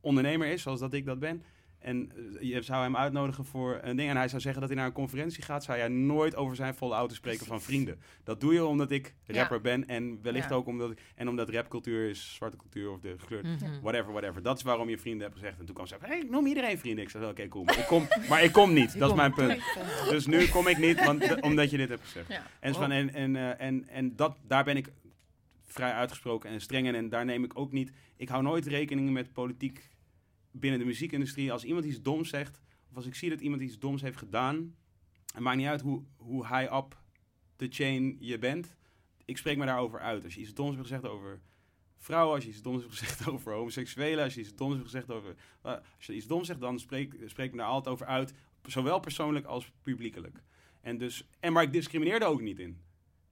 ondernemer 0.00 0.48
is, 0.48 0.62
zoals 0.62 0.80
dat 0.80 0.92
ik 0.92 1.04
dat 1.04 1.18
ben, 1.18 1.42
en 1.78 2.12
eh, 2.40 2.48
je 2.48 2.62
zou 2.62 2.82
hem 2.82 2.96
uitnodigen 2.96 3.44
voor 3.44 3.78
een 3.82 3.96
ding 3.96 4.08
en 4.10 4.16
hij 4.16 4.28
zou 4.28 4.40
zeggen 4.40 4.60
dat 4.60 4.70
hij 4.70 4.78
naar 4.78 4.88
een 4.88 4.94
conferentie 4.94 5.42
gaat, 5.42 5.64
zou 5.64 5.78
jij 5.78 5.88
nooit 5.88 6.36
over 6.36 6.56
zijn 6.56 6.74
volle 6.74 6.94
auto 6.94 7.14
spreken 7.14 7.46
van 7.46 7.60
vrienden. 7.62 8.00
Dat 8.24 8.40
doe 8.40 8.52
je 8.52 8.64
omdat 8.64 8.90
ik 8.90 9.14
Ja. 9.24 9.34
rapper 9.34 9.60
ben 9.60 9.86
en 9.86 10.18
wellicht 10.22 10.48
Ja. 10.48 10.54
ook 10.54 10.66
omdat 10.66 10.90
ik, 10.90 11.00
en 11.14 11.28
omdat 11.28 11.48
rapcultuur 11.50 12.08
is 12.08 12.34
zwarte 12.34 12.56
cultuur 12.56 12.90
of 12.90 13.00
de 13.00 13.14
gekleurde 13.18 13.48
Mhm. 13.48 13.80
whatever, 13.82 14.12
whatever. 14.12 14.42
Dat 14.42 14.56
is 14.56 14.62
waarom 14.62 14.88
je 14.88 14.98
vrienden 14.98 15.22
hebt 15.22 15.34
gezegd. 15.38 15.58
En 15.58 15.64
toen 15.64 15.74
kwam 15.74 15.86
ze 15.86 15.96
hey, 16.00 16.26
noem 16.30 16.46
iedereen 16.46 16.78
vrienden. 16.78 17.04
Ik 17.04 17.10
zei, 17.10 17.24
oké, 17.26 17.48
cool. 17.48 17.64
Maar 17.64 17.78
ik, 17.78 17.86
kom, 17.86 18.06
maar 18.28 18.42
ik 18.44 18.52
kom 18.52 18.72
niet. 18.72 18.98
Dat 18.98 19.10
is 19.10 19.16
mijn 19.16 19.34
punt. 19.34 19.62
Dus 20.10 20.26
nu 20.26 20.46
kom 20.48 20.66
ik 20.66 20.78
niet, 20.78 21.04
want, 21.04 21.40
omdat 21.40 21.70
je 21.70 21.76
dit 21.76 21.88
hebt 21.88 22.02
gezegd. 22.02 22.28
Ja. 22.28 22.42
En, 22.60 22.74
van, 22.74 22.90
en, 22.90 23.14
en, 23.14 23.36
eh, 23.36 23.66
en, 23.66 23.88
en 23.88 24.16
dat, 24.16 24.36
daar 24.46 24.64
ben 24.64 24.76
ik 24.76 24.88
vrij 25.72 25.92
uitgesproken 25.92 26.50
en 26.50 26.60
streng. 26.60 26.94
En 26.94 27.08
daar 27.08 27.24
neem 27.24 27.44
ik 27.44 27.58
ook 27.58 27.72
niet... 27.72 27.92
Ik 28.16 28.28
hou 28.28 28.42
nooit 28.42 28.66
rekening 28.66 29.10
met 29.10 29.32
politiek 29.32 29.90
binnen 30.50 30.80
de 30.80 30.86
muziekindustrie. 30.86 31.52
Als 31.52 31.64
iemand 31.64 31.84
iets 31.84 32.02
doms 32.02 32.28
zegt, 32.28 32.60
of 32.90 32.96
als 32.96 33.06
ik 33.06 33.14
zie 33.14 33.30
dat 33.30 33.40
iemand 33.40 33.62
iets 33.62 33.78
doms 33.78 34.02
heeft 34.02 34.16
gedaan... 34.16 34.74
Het 35.32 35.42
maakt 35.42 35.56
niet 35.56 35.66
uit 35.66 35.80
hoe, 35.80 36.02
hoe 36.16 36.46
high 36.46 36.74
up 36.74 36.98
the 37.56 37.66
chain 37.70 38.16
je 38.20 38.38
bent. 38.38 38.76
Ik 39.24 39.36
spreek 39.36 39.56
me 39.56 39.66
daarover 39.66 40.00
uit. 40.00 40.24
Als 40.24 40.34
je 40.34 40.40
iets 40.40 40.54
doms 40.54 40.74
hebt 40.74 40.86
gezegd 40.86 41.06
over 41.06 41.40
vrouwen, 41.98 42.34
als 42.34 42.44
je 42.44 42.50
iets 42.50 42.62
doms 42.62 42.82
hebt 42.82 42.98
gezegd 42.98 43.28
over 43.30 43.52
homoseksuelen, 43.52 44.24
als 44.24 44.34
je 44.34 44.40
iets 44.40 44.54
doms 44.54 44.72
hebt 44.72 44.84
gezegd 44.84 45.10
over... 45.10 45.34
eh, 45.62 45.72
als 45.96 46.06
je 46.06 46.14
iets 46.14 46.26
doms 46.26 46.46
zegt, 46.46 46.60
dan 46.60 46.78
spreek, 46.78 47.16
spreek 47.26 47.50
me 47.50 47.56
daar 47.56 47.66
altijd 47.66 47.94
over 47.94 48.06
uit. 48.06 48.34
Zowel 48.66 49.00
persoonlijk 49.00 49.46
als 49.46 49.72
publiekelijk. 49.82 50.42
En 50.80 50.98
dus, 50.98 51.28
en 51.40 51.52
maar 51.52 51.62
ik 51.62 51.72
discrimineer 51.72 52.22
er 52.22 52.28
ook 52.28 52.40
niet 52.40 52.58
in. 52.58 52.80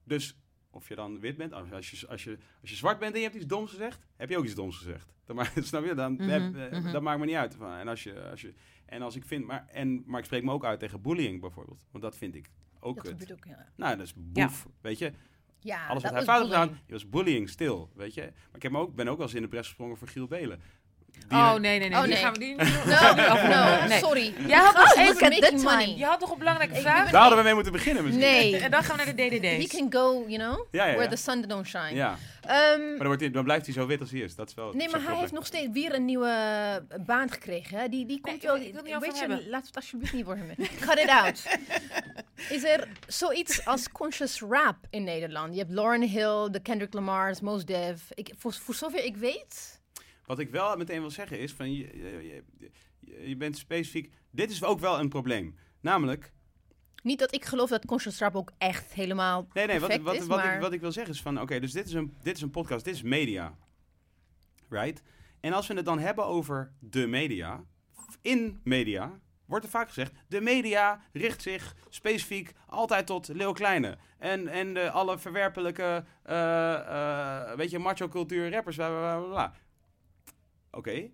Dus 0.03 0.37
of 0.71 0.87
je 0.89 0.95
dan 0.95 1.19
wit 1.19 1.37
bent, 1.37 1.53
als, 1.53 1.89
je, 1.89 2.07
als, 2.07 2.23
je, 2.23 2.37
als 2.61 2.69
je 2.69 2.75
zwart 2.75 2.99
bent 2.99 3.11
en 3.13 3.17
je 3.19 3.25
hebt 3.25 3.37
iets 3.37 3.47
doms 3.47 3.69
gezegd, 3.69 4.05
heb 4.17 4.29
je 4.29 4.37
ook 4.37 4.45
iets 4.45 4.55
doms 4.55 4.77
gezegd. 4.77 5.13
Dan, 5.25 5.35
maar, 5.35 5.51
snap 5.55 5.85
je? 5.85 5.93
Dan, 5.93 6.13
Mhm, 6.13 6.29
heb- 6.29 6.55
eh, 6.55 6.79
mhm. 6.79 6.91
Dat 6.91 7.01
maakt 7.01 7.19
me 7.19 7.25
niet 7.25 7.35
uit. 7.35 7.57
En 7.59 7.87
als 7.87 8.03
je, 8.03 8.21
als 8.29 8.41
je, 8.41 8.53
en 8.85 9.01
als 9.01 9.15
ik 9.15 9.25
vind, 9.25 9.45
maar, 9.45 9.67
en, 9.67 10.03
maar 10.05 10.19
ik 10.19 10.25
spreek 10.25 10.43
me 10.43 10.51
ook 10.51 10.65
uit 10.65 10.79
tegen 10.79 11.01
bullying 11.01 11.41
bijvoorbeeld. 11.41 11.83
Want 11.91 12.03
dat 12.03 12.17
vind 12.17 12.35
ik 12.35 12.49
ook 12.79 12.95
Dat 12.95 13.07
gebeurt 13.07 13.31
ook, 13.31 13.45
ja. 13.45 13.67
Nou, 13.75 13.97
dat 13.97 14.05
is 14.05 14.13
boef, 14.15 14.67
weet 14.81 14.97
je. 14.97 15.11
Ja, 15.61 15.87
Alles 15.87 16.03
wat 16.03 16.11
hij 16.11 16.23
fout 16.23 16.43
gedaan, 16.45 16.79
je 16.85 16.93
was 16.93 17.09
bullying 17.09 17.49
stil, 17.49 17.89
weet 17.95 18.13
je. 18.13 18.21
Maar 18.21 18.55
ik 18.55 18.61
heb 18.61 18.71
me 18.71 18.77
ook, 18.77 18.95
ben 18.95 19.07
ook 19.07 19.17
wel 19.17 19.25
eens 19.25 19.35
in 19.35 19.41
de 19.41 19.47
pres 19.47 19.67
gesprongen 19.67 19.97
voor 19.97 20.07
Giel 20.07 20.27
Belen. 20.27 20.61
Die- 21.11 21.37
Oh, 21.37 21.53
nee, 21.53 21.79
nee, 21.79 21.89
nee. 21.89 21.97
Oh, 21.97 22.03
Die 22.03 22.13
nee. 22.13 22.21
gaan 22.23 22.33
we 22.33 22.39
die 22.39 22.55
No, 23.45 23.47
no, 23.81 23.87
Nee. 23.87 23.99
sorry. 23.99 24.33
Jij 24.47 24.57
had 24.57 24.75
nog 24.75 24.95
even 24.95 25.15
making 25.29 25.41
that 25.43 25.61
money. 25.63 25.95
Je 25.97 26.05
had 26.05 26.19
nog 26.19 26.31
een 26.31 26.37
belangrijke 26.37 26.75
Ik 26.75 26.81
vraag. 26.81 27.09
Daar 27.11 27.19
hadden 27.21 27.37
we 27.37 27.43
mee 27.43 27.53
moeten 27.53 27.71
beginnen 27.71 28.03
misschien. 28.03 28.23
Nee. 28.23 28.57
En 28.57 28.71
dan 28.71 28.83
gaan 28.83 28.97
we 28.97 29.03
naar 29.05 29.15
de 29.15 29.21
He 29.23 29.57
DDD's. 29.59 29.77
can 29.77 29.87
go, 29.93 30.23
you 30.27 30.37
know, 30.43 30.67
Ja, 30.71 30.85
ja, 30.85 30.93
where 30.95 31.09
the 31.09 31.15
sun 31.15 31.41
don't 31.41 31.67
shine. 31.67 31.93
Ja, 31.93 32.17
Ehm, 32.41 32.79
maar 32.87 32.97
dan, 32.97 33.05
wordt 33.07 33.21
hij, 33.21 33.31
dan 33.31 33.43
blijft 33.43 33.65
hij 33.65 33.73
zo 33.73 33.85
wit 33.85 33.99
als 33.99 34.11
hij 34.11 34.19
is. 34.19 34.35
Dat 34.35 34.47
is 34.49 34.53
wel 34.55 34.71
nee, 34.73 34.89
maar 34.89 35.01
hij 35.03 35.15
heeft 35.15 35.31
nog 35.31 35.45
steeds 35.45 35.67
weer 35.73 35.93
een 35.93 36.05
nieuwe 36.05 36.27
eh, 36.89 36.99
baan 37.05 37.31
gekregen. 37.31 37.77
Hè? 37.79 37.89
Die, 37.89 38.05
die 38.05 38.19
komt 38.21 38.43
wel. 38.43 38.53
wil- 38.57 38.67
ik 38.67 38.73
wil 38.73 38.83
niet 38.83 38.99
weet 38.99 39.13
je, 39.13 39.19
hebben. 39.19 39.49
laat 39.49 39.65
het 39.65 39.75
alsjeblieft 39.75 40.13
niet 40.13 40.25
hem. 40.27 40.55
Cut 40.87 40.99
it 40.99 41.09
out. 41.09 41.43
Is 42.49 42.63
er 42.63 42.87
zoiets 43.07 43.65
als 43.65 43.91
conscious 43.91 44.41
rap 44.41 44.75
in 44.89 45.03
Nederland? 45.03 45.53
Je 45.53 45.59
hebt 45.59 45.71
Lauren 45.71 46.01
Hill, 46.01 46.49
de 46.51 46.59
Kendrick 46.63 46.93
Lamar's, 46.93 47.41
Mos 47.41 47.65
Def. 47.65 48.01
Ik, 48.13 48.33
voor, 48.37 48.53
voor 48.53 48.75
zover 48.75 49.03
ik 49.05 49.17
weet. 49.17 49.78
Wat 50.29 50.39
ik 50.39 50.49
wel 50.49 50.77
meteen 50.77 50.99
wil 50.99 51.11
zeggen 51.11 51.39
is, 51.39 51.53
van, 51.53 51.73
je, 51.73 51.97
je, 51.97 52.43
je, 52.99 53.27
je 53.29 53.35
bent 53.35 53.57
specifiek... 53.57 54.13
Dit 54.31 54.51
is 54.51 54.63
ook 54.63 54.79
wel 54.79 54.99
een 54.99 55.09
probleem. 55.09 55.55
Namelijk, 55.81 56.33
Niet 57.03 57.19
dat 57.19 57.33
ik 57.33 57.45
geloof 57.45 57.69
dat 57.69 57.85
conscious 57.85 58.19
rap 58.19 58.35
ook 58.35 58.51
echt 58.57 58.93
helemaal 58.93 59.47
nee, 59.53 59.67
nee, 59.67 59.79
wat, 59.79 59.97
wat, 59.97 60.15
is, 60.15 60.27
wat, 60.27 60.37
maar... 60.37 60.55
ik, 60.55 60.61
wat 60.61 60.73
ik 60.73 60.81
wil 60.81 60.91
zeggen 60.91 61.13
is 61.13 61.21
van, 61.21 61.41
oké, 61.41 61.59
dus 61.59 61.71
dit 61.71 61.87
is, 61.87 61.93
een, 61.93 62.17
dit 62.21 62.35
is 62.35 62.41
een 62.41 62.51
podcast, 62.51 62.85
dit 62.85 62.93
is 62.93 63.01
media. 63.01 63.57
Right? 64.69 65.01
En 65.39 65.53
als 65.53 65.67
we 65.67 65.73
het 65.73 65.85
dan 65.85 65.99
hebben 65.99 66.25
over 66.25 66.71
de 66.79 67.07
media, 67.07 67.63
in 68.21 68.59
media, 68.63 69.19
wordt 69.45 69.65
er 69.65 69.71
vaak 69.71 69.87
gezegd, 69.87 70.13
de 70.27 70.41
media 70.41 71.01
richt 71.13 71.41
zich 71.41 71.75
specifiek 71.89 72.53
altijd 72.67 73.05
tot 73.05 73.27
Leeuw 73.27 73.51
Kleine. 73.51 73.97
En, 74.17 74.47
en 74.47 74.73
de, 74.73 74.91
alle 74.91 75.19
verwerpelijke, 75.19 76.05
eh, 76.23 76.73
eh, 76.73 77.57
weet 77.57 77.69
je, 77.69 77.79
macho-cultuur, 77.79 78.51
rappers, 78.51 78.75
bla 78.75 78.89
bla 78.89 79.19
bla, 79.19 79.53
Oké, 80.71 81.09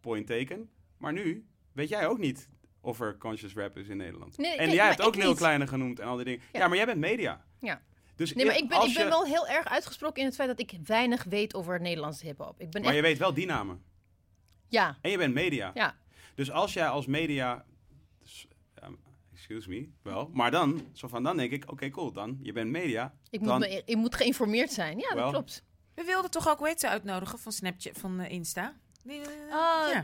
point 0.00 0.26
taken. 0.26 0.70
Maar 0.96 1.12
nu 1.12 1.46
weet 1.72 1.88
jij 1.88 2.06
ook 2.06 2.18
niet 2.18 2.48
of 2.80 3.00
er 3.00 3.18
conscious 3.18 3.54
rap 3.54 3.76
is 3.76 3.88
in 3.88 3.96
Nederland. 3.96 4.36
Nee, 4.38 4.50
en 4.50 4.56
kijk, 4.56 4.70
jij 4.70 4.86
hebt 4.86 5.02
ook 5.02 5.16
niet. 5.16 5.36
Kleine 5.36 5.66
genoemd 5.66 5.98
en 6.00 6.06
al 6.06 6.16
die 6.16 6.24
dingen. 6.24 6.40
Ja, 6.52 6.58
Ja. 6.58 6.66
maar 6.68 6.76
jij 6.76 6.86
bent 6.86 6.98
media. 6.98 7.44
Ja. 7.60 7.82
Dus 8.16 8.32
Nee, 8.34 8.46
maar 8.46 8.56
ik 8.56 8.68
ben, 8.68 8.82
ik 8.86 8.94
ben 8.94 9.02
je- 9.04 9.08
wel 9.08 9.24
heel 9.24 9.46
erg 9.48 9.66
uitgesproken 9.66 10.20
in 10.20 10.26
het 10.26 10.34
feit 10.34 10.48
dat 10.48 10.60
ik 10.60 10.72
weinig 10.84 11.24
weet 11.24 11.54
over 11.54 11.80
Nederlandse 11.80 12.26
hip-hop. 12.26 12.60
Ik 12.60 12.70
ben 12.70 12.80
Maar 12.82 12.90
echt. 12.90 13.00
je 13.00 13.06
weet 13.08 13.18
wel 13.18 13.34
die 13.34 13.46
namen. 13.46 13.82
Ja, 14.68 14.98
En 15.00 15.10
je 15.10 15.16
bent 15.18 15.34
media. 15.34 15.70
ja. 15.74 15.96
Dus 16.34 16.50
als 16.50 16.72
jij 16.72 16.88
als 16.88 17.06
media... 17.06 17.64
ja, 18.74 18.88
excuse 19.32 19.68
me, 19.68 19.88
wel. 20.02 20.30
Maar 20.32 20.50
dan, 20.50 20.80
zo 20.92 21.08
van, 21.08 21.22
dan 21.22 21.36
denk 21.36 21.52
ik, 21.52 21.70
oké, 21.70 21.90
cool, 21.90 22.12
dan. 22.12 22.38
Je 22.42 22.52
bent 22.52 22.70
media. 22.70 23.14
Ik 23.30 23.40
moet, 23.40 23.58
me, 23.58 23.82
ik 23.84 23.96
moet 23.96 24.14
geïnformeerd 24.14 24.72
zijn. 24.72 24.98
Ja, 24.98 25.14
dat 25.14 25.30
klopt. 25.30 25.64
We 25.94 26.04
wilden 26.04 26.30
toch 26.30 26.48
ook, 26.48 26.60
weet 26.60 26.80
ze, 26.80 26.88
uitnodigen 26.88 27.38
van 27.38 27.52
Snapchat, 27.52 27.98
van 27.98 28.20
eh, 28.20 28.30
Insta? 28.32 28.76
Die, 29.08 29.20
Oh, 29.50 29.88
ja. 29.92 30.02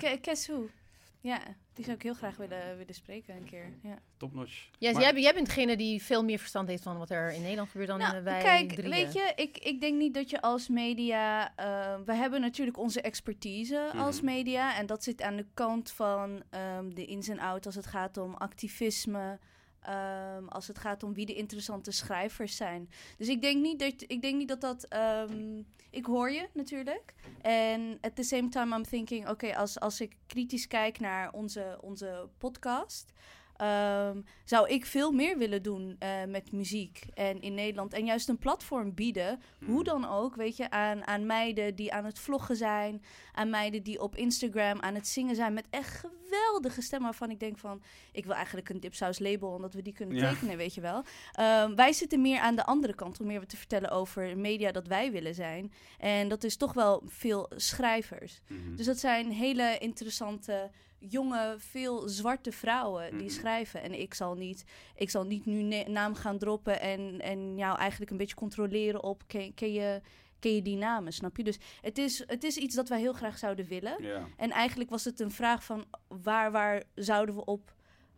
Ja, 1.21 1.41
die 1.75 1.85
zou 1.85 1.97
ik 1.97 2.03
heel 2.03 2.15
graag 2.15 2.37
willen, 2.37 2.77
willen 2.77 2.95
spreken 2.95 3.37
een 3.37 3.45
keer. 3.45 3.73
Ja. 3.83 3.99
Topnotch. 4.17 4.69
Ja, 4.79 4.93
Maar- 4.93 5.03
jij, 5.03 5.21
jij 5.21 5.35
bent 5.35 5.47
degene 5.47 5.77
die 5.77 6.03
veel 6.03 6.25
meer 6.25 6.39
verstand 6.39 6.69
heeft 6.69 6.83
van 6.83 6.99
wat 6.99 7.11
er 7.11 7.33
in 7.33 7.41
Nederland 7.43 7.71
gebeurt 7.71 7.89
dan 7.89 7.99
Nou, 7.99 8.17
eh, 8.17 8.23
wij 8.23 8.43
kijk, 8.43 8.73
drieën. 8.73 8.91
weet 8.91 9.13
je, 9.13 9.33
ik, 9.37 9.59
ik 9.59 9.81
denk 9.81 9.99
niet 9.99 10.15
dat 10.15 10.31
je 10.31 10.41
als 10.41 10.69
media... 10.69 11.53
eh, 11.57 11.95
we 12.05 12.15
hebben 12.15 12.41
natuurlijk 12.41 12.79
onze 12.79 13.01
expertise 13.01 13.91
als 13.97 14.17
Mhm. 14.17 14.25
media. 14.25 14.77
En 14.77 14.87
dat 14.87 15.03
zit 15.05 15.23
aan 15.23 15.37
de 15.37 15.47
kant 15.55 15.91
van 15.91 16.43
ehm, 16.51 16.89
de 16.95 17.05
ins 17.05 17.29
en 17.29 17.39
outs 17.39 17.67
als 17.67 17.75
het 17.75 17.87
gaat 17.87 18.17
om 18.17 18.35
activisme... 18.35 19.39
ehm, 19.85 20.47
als 20.49 20.67
het 20.67 20.79
gaat 20.79 21.03
om 21.03 21.15
wie 21.15 21.27
de 21.27 21.35
interessante 21.35 21.91
schrijvers 21.91 22.57
zijn. 22.57 22.91
Dus 23.19 23.29
ik 23.29 23.43
denk 23.43 23.63
niet 23.63 23.79
dat 23.79 24.05
ik 24.07 24.23
denk 24.23 24.37
niet 24.37 24.49
dat 24.49 24.61
dat. 24.61 24.85
ehm, 24.85 25.63
ik 25.91 26.07
hoor 26.07 26.31
je 26.31 26.49
natuurlijk. 26.53 27.15
En 27.43 27.99
at 28.01 28.17
the 28.17 28.23
same 28.23 28.49
time, 28.49 28.77
I'm 28.77 28.83
thinking: 28.83 29.29
oké, 29.29 29.57
als, 29.57 29.81
als 29.81 30.01
ik 30.01 30.17
kritisch 30.27 30.67
kijk 30.67 31.01
naar 31.01 31.33
onze, 31.33 31.79
onze 31.81 32.29
podcast. 32.39 33.13
Ehm, 33.57 34.21
zou 34.45 34.69
ik 34.69 34.87
veel 34.87 35.13
meer 35.13 35.39
willen 35.39 35.63
doen 35.63 35.97
eh, 35.99 36.25
met 36.29 36.53
muziek 36.53 37.05
en 37.15 37.41
in 37.41 37.55
Nederland. 37.55 37.93
En 37.93 38.05
juist 38.05 38.29
een 38.29 38.39
platform 38.39 38.95
bieden, 38.95 39.41
hoe 39.67 39.85
dan 39.85 40.09
ook, 40.09 40.35
weet 40.37 40.57
je, 40.57 40.71
aan, 40.71 41.07
aan 41.07 41.27
meiden 41.27 41.75
die 41.75 41.93
aan 41.93 42.05
het 42.05 42.19
vloggen 42.19 42.57
zijn. 42.57 43.03
Aan 43.33 43.51
meiden 43.51 43.83
die 43.83 44.01
op 44.01 44.17
Instagram 44.17 44.81
aan 44.81 44.95
het 44.95 45.09
zingen 45.09 45.35
zijn 45.35 45.53
met 45.55 45.67
echt 45.71 46.05
geweldige 46.07 46.83
stemmen. 46.83 47.09
Waarvan 47.09 47.31
ik 47.31 47.41
denk 47.41 47.59
van, 47.59 47.83
ik 48.13 48.25
wil 48.25 48.35
eigenlijk 48.35 48.69
een 48.69 48.81
dipsaus 48.81 49.19
label, 49.19 49.49
omdat 49.49 49.75
we 49.75 49.83
die 49.83 49.93
kunnen 49.93 50.17
Ja. 50.17 50.31
tekenen, 50.31 50.57
weet 50.57 50.75
je 50.75 50.81
wel. 50.81 51.03
Ehm, 51.33 51.75
wij 51.75 51.93
zitten 51.93 52.21
meer 52.21 52.39
aan 52.41 52.57
de 52.57 52.65
andere 52.65 52.95
kant 52.95 53.21
om 53.21 53.27
meer 53.27 53.47
te 53.47 53.57
vertellen 53.57 53.91
over 53.91 54.39
media 54.39 54.73
dat 54.73 54.87
wij 54.87 55.13
willen 55.13 55.35
zijn. 55.35 55.73
En 55.99 56.29
dat 56.29 56.45
is 56.45 56.57
toch 56.57 56.73
wel 56.73 57.03
veel 57.07 57.51
schrijvers. 57.57 58.41
Mhm. 58.49 58.77
Dus 58.77 58.87
dat 58.87 58.99
zijn 58.99 59.31
hele 59.31 59.79
interessante, 59.79 60.71
jonge, 60.99 61.55
veel 61.59 62.09
zwarte 62.09 62.53
vrouwen 62.53 63.11
die 63.11 63.27
Mhm. 63.29 63.39
schrijven. 63.39 63.83
En 63.83 64.01
ik 64.01 64.15
zal 64.15 64.35
niet, 64.35 64.65
ik 64.95 65.11
zal 65.11 65.25
niet 65.25 65.47
nu 65.47 65.63
naam 65.85 66.15
gaan 66.15 66.39
droppen 66.39 66.81
en, 66.81 67.21
en 67.21 67.57
jou 67.57 67.79
eigenlijk 67.79 68.11
een 68.11 68.17
beetje 68.17 68.35
controleren 68.35 69.03
op, 69.03 69.23
ken, 69.27 69.55
ken, 69.55 69.73
je, 69.73 70.01
ken 70.39 70.55
je 70.55 70.63
die 70.63 70.77
namen, 70.77 71.13
snap 71.13 71.37
je? 71.37 71.45
Dus 71.45 71.59
het 71.81 71.99
is, 71.99 72.23
het 72.27 72.45
is 72.45 72.57
iets 72.57 72.75
dat 72.75 72.89
wij 72.89 73.01
heel 73.01 73.13
graag 73.13 73.39
zouden 73.39 73.67
willen. 73.67 73.97
En 74.37 74.51
eigenlijk 74.51 74.91
was 74.91 75.05
het 75.05 75.21
een 75.21 75.31
vraag 75.31 75.65
van 75.65 75.85
waar, 76.09 76.51
waar 76.53 76.83
zouden 76.95 77.35
we 77.35 77.45
op 77.45 77.75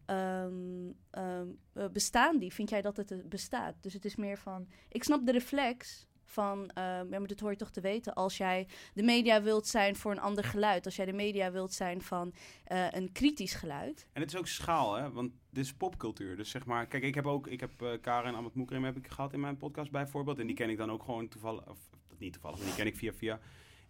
ehm, 0.07 0.91
ehm, 1.11 1.47
eh, 1.73 1.85
bestaan 1.93 2.39
die? 2.39 2.53
Vind 2.53 2.71
jij 2.71 2.83
dat 2.83 2.97
het 2.97 3.11
eh, 3.11 3.19
bestaat? 3.25 3.75
Dus 3.81 3.93
het 3.93 4.05
is 4.05 4.17
meer 4.17 4.39
van, 4.39 4.69
ik 4.89 5.05
snap 5.05 5.27
de 5.27 5.33
reflex 5.33 6.06
van, 6.27 6.71
ehm, 6.71 7.11
ja, 7.11 7.19
maar 7.19 7.27
dit 7.27 7.41
hoor 7.41 7.51
je 7.51 7.57
toch 7.57 7.71
te 7.71 7.81
weten. 7.81 8.15
Als 8.15 8.37
jij 8.37 8.67
de 8.95 9.03
media 9.03 9.43
wilt 9.43 9.67
zijn 9.67 9.97
voor 9.97 10.11
een 10.11 10.21
ander 10.21 10.45
geluid, 10.45 10.85
als 10.85 10.97
jij 10.97 11.07
de 11.07 11.13
media 11.13 11.51
wilt 11.51 11.73
zijn 11.73 12.03
van 12.03 12.35
eh, 12.65 12.87
een 12.91 13.13
kritisch 13.13 13.55
geluid. 13.55 14.07
En 14.13 14.21
het 14.21 14.33
is 14.33 14.39
ook 14.39 14.47
schaal, 14.47 14.95
hè? 14.95 15.13
Want 15.13 15.33
dit 15.51 15.65
is 15.65 15.75
popcultuur. 15.75 16.37
Dus 16.37 16.51
zeg 16.51 16.67
maar, 16.67 16.87
kijk, 16.87 17.03
ik 17.03 17.15
heb 17.15 17.27
ook, 17.27 17.47
ik 17.47 17.61
heb 17.61 17.83
uh, 17.83 17.91
Karen 18.01 18.35
Amat 18.35 18.55
Moekrim 18.55 18.85
heb 18.85 18.97
ik 18.97 19.09
gehad 19.09 19.33
in 19.33 19.41
mijn 19.41 19.57
podcast 19.57 19.91
bijvoorbeeld. 19.91 20.39
En 20.39 20.47
die 20.47 20.57
ken 20.57 20.71
ik 20.71 20.77
dan 20.77 20.91
ook 20.91 21.03
gewoon 21.03 21.29
toevallig, 21.29 21.69
of 21.69 21.79
niet 22.19 22.33
toevallig, 22.33 22.59
maar 22.59 22.67
die 22.67 22.77
ken 22.77 22.87
ik 22.87 22.97
via 22.97 23.13
via. 23.13 23.41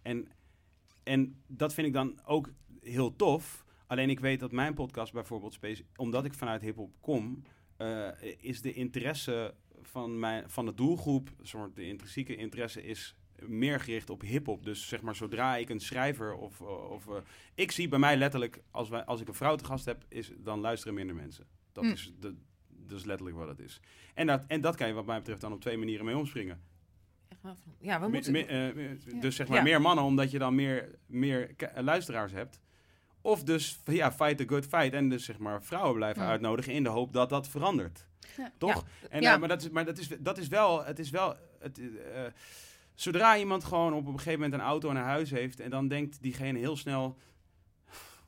En, 0.01 0.27
en 1.03 1.43
dat 1.47 1.73
vind 1.73 1.87
ik 1.87 1.93
dan 1.93 2.19
ook 2.25 2.49
heel 2.81 3.15
tof. 3.15 3.65
Alleen 3.87 4.09
ik 4.09 4.19
weet 4.19 4.39
dat 4.39 4.51
mijn 4.51 4.73
podcast 4.73 5.13
bijvoorbeeld, 5.13 5.59
omdat 5.95 6.25
ik 6.25 6.33
vanuit 6.33 6.61
hip-hop 6.61 6.95
kom, 6.99 7.43
uh, 7.77 8.07
is 8.37 8.61
de 8.61 8.73
interesse 8.73 9.53
van, 9.81 10.19
mijn, 10.19 10.49
van 10.49 10.65
de 10.65 10.73
doelgroep, 10.73 11.29
soort 11.41 11.75
de 11.75 11.85
intrinsieke 11.87 12.35
interesse 12.35 12.83
is 12.83 13.15
meer 13.41 13.79
gericht 13.79 14.09
op 14.09 14.21
hip-hop. 14.21 14.63
Dus 14.63 14.87
zeg 14.87 15.01
maar, 15.01 15.15
zodra 15.15 15.55
ik 15.55 15.69
een 15.69 15.79
schrijver 15.79 16.33
of. 16.35 16.61
of 16.61 17.07
eh, 17.07 17.15
ik 17.55 17.71
zie 17.71 17.87
bij 17.87 17.99
mij 17.99 18.17
letterlijk, 18.17 18.61
als, 18.71 18.89
wij, 18.89 19.03
als 19.05 19.21
ik 19.21 19.27
een 19.27 19.33
vrouw 19.33 19.55
te 19.55 19.65
gast 19.65 19.85
heb, 19.85 20.05
is, 20.07 20.31
dan 20.37 20.59
luisteren 20.59 20.93
minder 20.93 21.15
mensen. 21.15 21.45
Dat, 21.71 21.83
Mm. 21.83 21.91
is, 21.91 22.13
dat, 22.19 22.33
dat 22.67 22.97
is 22.99 23.05
letterlijk 23.05 23.37
wat 23.37 23.47
het 23.47 23.59
is. 23.59 23.79
En 24.13 24.27
dat, 24.27 24.43
en 24.47 24.61
dat 24.61 24.75
kan 24.75 24.87
je, 24.87 24.93
wat 24.93 25.05
mij 25.05 25.17
betreft, 25.17 25.41
dan 25.41 25.53
op 25.53 25.61
twee 25.61 25.77
manieren 25.77 26.05
mee 26.05 26.17
omspringen. 26.17 26.61
Ja, 27.79 27.99
we 28.01 28.07
moeten... 28.07 28.31
me- 28.31 28.45
eh, 28.45 28.75
Ja. 29.13 29.19
Dus 29.19 29.35
zeg 29.35 29.47
maar 29.47 29.57
Ja. 29.57 29.63
meer 29.63 29.81
mannen, 29.81 30.03
omdat 30.03 30.31
je 30.31 30.39
dan 30.39 30.55
meer, 30.55 30.95
meer 31.05 31.53
eh, 31.57 31.83
luisteraars 31.83 32.31
hebt. 32.31 32.59
Of 33.21 33.43
dus, 33.43 33.79
ja, 33.85 34.11
fight 34.11 34.37
the 34.37 34.47
good 34.47 34.65
fight. 34.65 34.93
En 34.93 35.09
dus 35.09 35.25
zeg 35.25 35.37
maar 35.37 35.63
vrouwen 35.63 35.95
blijven 35.95 36.21
Ja. 36.23 36.29
uitnodigen 36.29 36.73
in 36.73 36.83
de 36.83 36.89
hoop 36.89 37.13
dat 37.13 37.29
dat 37.29 37.47
verandert. 37.49 38.06
Ja. 38.37 38.51
Toch? 38.57 38.85
En, 39.09 39.21
Ja. 39.21 39.33
eh, 39.33 39.39
maar 39.39 39.47
dat 39.47 39.61
is, 39.61 39.69
maar 39.69 39.85
dat 39.85 39.97
is, 39.97 40.07
dat 40.19 40.37
is 40.37 40.47
wel, 40.47 40.85
het 40.85 40.99
is 40.99 41.09
wel, 41.09 41.35
het, 41.59 41.79
eh, 41.79 42.21
zodra 42.95 43.37
iemand 43.37 43.63
gewoon 43.63 43.93
op 43.93 44.05
een 44.07 44.17
gegeven 44.17 44.39
moment 44.39 44.53
een 44.53 44.67
auto 44.67 44.89
en 44.89 44.95
een 44.95 45.03
huis 45.03 45.29
heeft. 45.31 45.59
En 45.59 45.69
dan 45.69 45.87
denkt 45.87 46.21
diegene 46.21 46.59
heel 46.59 46.77
snel, 46.77 47.17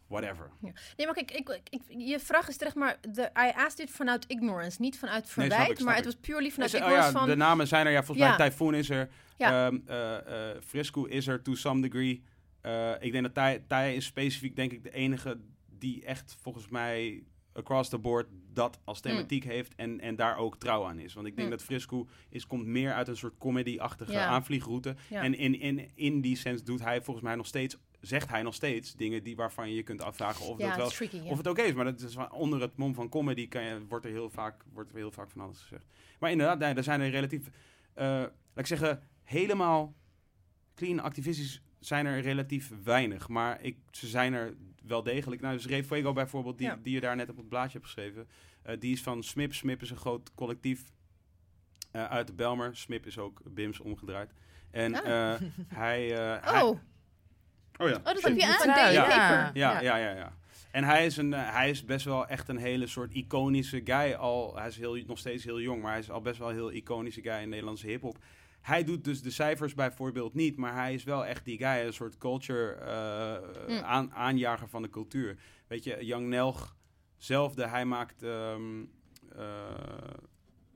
whatever. 0.08 0.50
Nee, 0.60 1.06
maar 1.06 1.14
kijk, 1.14 1.32
ik, 1.32 1.60
ik, 1.70 1.82
je 1.88 2.20
vraag 2.20 2.48
is 2.48 2.58
terecht, 2.58 2.76
maar 2.76 2.98
de, 3.02 3.22
I 3.22 3.52
asked 3.56 3.80
it 3.80 3.92
vanuit 3.92 4.26
ignorance, 4.28 4.82
niet 4.82 5.00
vanuit 5.00 5.24
ik, 5.24 5.30
verwijt, 5.30 5.80
maar 5.80 5.98
ik. 5.98 6.04
het 6.04 6.06
was 6.06 6.16
purely 6.22 6.52
vanuit 6.52 6.74
oh 6.74 6.80
ignorance 6.80 7.12
ja, 7.12 7.20
van... 7.20 7.28
de 7.28 7.36
namen 7.36 7.68
zijn 7.68 7.86
er, 7.86 7.92
ja, 7.92 8.04
volgens 8.04 8.28
Ja. 8.28 8.38
mij 8.38 8.50
Typhoon 8.50 8.74
is 8.74 8.90
er. 8.90 9.10
Ja. 9.38 9.66
Ehm, 9.68 9.78
eh, 9.86 10.52
eh, 10.52 10.62
Frisco 10.64 11.06
is 11.06 11.28
er 11.28 11.42
to 11.42 11.56
some 11.56 11.82
degree. 11.82 12.24
Eh, 12.62 12.92
ik 13.00 13.12
denk 13.12 13.34
dat 13.34 13.64
Thai 13.68 13.96
is 13.96 14.06
specifiek 14.06 14.56
denk 14.56 14.72
ik 14.72 14.84
de 14.84 14.92
enige 14.92 15.40
die 15.66 16.06
echt 16.06 16.38
volgens 16.42 16.68
mij 16.68 17.24
across 17.60 17.90
the 17.90 17.98
board 17.98 18.28
dat 18.54 18.80
als 18.84 19.00
thematiek 19.00 19.44
heeft 19.44 19.76
en, 19.76 20.00
en 20.00 20.16
daar 20.16 20.38
ook 20.38 20.58
trouw 20.58 20.86
aan 20.86 21.00
is. 21.00 21.14
Want 21.14 21.28
ik 21.28 21.36
denk 21.36 21.48
Mm. 21.48 21.54
dat 21.56 21.64
Frisco 21.64 22.08
is, 22.30 22.48
komt 22.48 22.66
meer 22.66 22.94
uit 22.94 23.08
een 23.08 23.18
soort 23.18 23.38
comedy-achtige 23.38 24.12
Ja. 24.12 24.26
aanvliegroute. 24.26 24.96
Ja. 25.10 25.22
En 25.24 25.38
in, 25.38 25.60
in, 25.60 25.90
in 25.96 26.22
die 26.22 26.36
sens 26.36 26.64
doet 26.64 26.84
hij 26.84 27.02
volgens 27.02 27.26
mij 27.26 27.36
nog 27.36 27.46
steeds, 27.48 27.78
zegt 28.00 28.30
hij 28.30 28.42
nog 28.42 28.54
steeds 28.54 28.94
dingen 28.96 29.24
die, 29.24 29.36
waarvan 29.36 29.70
je 29.70 29.76
je 29.76 29.84
kunt 29.84 30.02
afvragen 30.02 30.46
of 30.46 30.58
ja, 30.60 30.68
dat 30.68 30.78
wel 30.78 30.90
tricky, 30.90 31.16
ja. 31.16 31.24
of 31.24 31.38
het 31.38 31.48
oké 31.48 31.62
is, 31.62 31.74
maar 31.74 31.86
dat 31.86 32.02
is 32.02 32.16
onder 32.32 32.62
het 32.62 32.78
mom 32.78 32.94
van 32.94 33.10
comedy 33.10 33.48
kan 33.48 33.64
je, 33.64 33.86
wordt, 33.88 34.06
er 34.06 34.12
heel 34.12 34.30
vaak, 34.30 34.64
wordt 34.74 34.90
er 34.92 34.98
heel 34.98 35.12
vaak 35.12 35.30
van 35.30 35.42
alles 35.42 35.60
gezegd. 35.62 35.86
Maar 36.20 36.32
inderdaad, 36.32 36.60
nee, 36.60 36.74
er 36.74 36.84
zijn 36.84 37.02
er 37.02 37.10
relatief, 37.10 37.50
eh, 37.94 38.06
laat 38.08 38.32
ik 38.56 38.66
zeggen, 38.66 39.02
helemaal 39.24 39.94
clean 40.76 41.00
activistisch 41.00 41.62
zijn 41.80 42.06
er 42.06 42.22
relatief 42.22 42.72
weinig. 42.84 43.28
Maar 43.28 43.62
ik, 43.62 43.78
ze 43.92 44.08
zijn 44.08 44.34
er 44.34 44.54
wel 44.90 45.04
degelijk. 45.04 45.42
Nou, 45.42 45.56
dus 45.56 45.66
Ray 45.68 45.84
Fuego 45.84 46.14
bijvoorbeeld, 46.14 46.58
die, 46.58 46.68
Ja. 46.68 46.80
die 46.84 46.94
je 46.94 47.00
daar 47.00 47.16
net 47.16 47.30
op 47.30 47.38
het 47.38 47.50
blaadje 47.50 47.72
hebt 47.72 47.86
geschreven. 47.86 48.28
eh, 48.62 48.76
die 48.80 48.92
is 48.94 49.02
van 49.04 49.24
SMIP. 49.24 49.54
SMIP 49.54 49.82
is 49.82 49.90
een 49.90 49.98
groot 49.98 50.34
collectief 50.36 50.84
eh, 51.92 52.06
uit 52.06 52.28
de 52.28 52.34
Belmer. 52.34 52.76
SMIP 52.76 53.06
is 53.06 53.18
ook 53.18 53.42
BIMS 53.46 53.80
omgedraaid. 53.80 54.34
En 54.72 54.96
Ah. 55.04 55.34
eh, 55.34 55.42
hij... 55.68 56.18
eh, 56.18 56.44
hij- 56.52 56.62
Oh, 56.62 56.80
oh 57.78 57.88
ja. 57.90 57.96
Oh, 57.96 58.04
dat 58.04 58.22
heb 58.22 58.36
je 58.38 58.58
aan. 58.60 58.68
Ja. 58.76 58.92
Ja. 58.92 59.52
Ja, 59.54 59.82
ja, 59.82 59.96
ja, 59.98 60.10
ja. 60.16 60.38
En 60.72 60.84
hij 60.84 61.06
is, 61.06 61.18
een, 61.18 61.32
hij 61.34 61.70
is 61.70 61.86
best 61.86 62.06
wel 62.06 62.28
echt 62.28 62.48
een 62.48 62.58
hele 62.58 62.88
soort 62.88 63.14
iconische 63.14 63.82
guy. 63.84 64.14
Al, 64.14 64.56
hij 64.56 64.68
is 64.68 64.78
heel, 64.78 64.96
nog 65.08 65.18
steeds 65.18 65.44
heel 65.44 65.62
jong, 65.62 65.82
maar 65.82 65.92
hij 65.92 66.00
is 66.00 66.10
al 66.12 66.22
best 66.22 66.40
wel 66.40 66.50
een 66.50 66.56
heel 66.56 66.72
iconische 66.72 67.22
guy 67.22 67.42
in 67.42 67.50
Nederlandse 67.50 67.88
hip-hop. 67.88 68.18
Hij 68.62 68.84
doet 68.84 69.04
dus 69.04 69.22
de 69.22 69.32
cijfers 69.32 69.74
bijvoorbeeld 69.74 70.34
niet, 70.34 70.58
maar 70.58 70.74
hij 70.74 70.94
is 70.94 71.04
wel 71.04 71.26
echt 71.26 71.46
die 71.46 71.58
guy, 71.58 71.86
een 71.86 71.94
soort 71.94 72.18
culture 72.18 72.72
eh, 72.74 73.68
Mm. 73.68 73.84
aan, 73.84 74.12
aanjager 74.14 74.68
van 74.70 74.82
de 74.82 74.90
cultuur. 74.90 75.38
Weet 75.68 75.84
je, 75.84 76.06
Young 76.06 76.28
Nelg, 76.28 76.76
zelfde, 77.18 77.68
hij 77.68 77.86
maakt 77.86 78.24
ehm, 78.24 78.84
eh, 79.36 80.14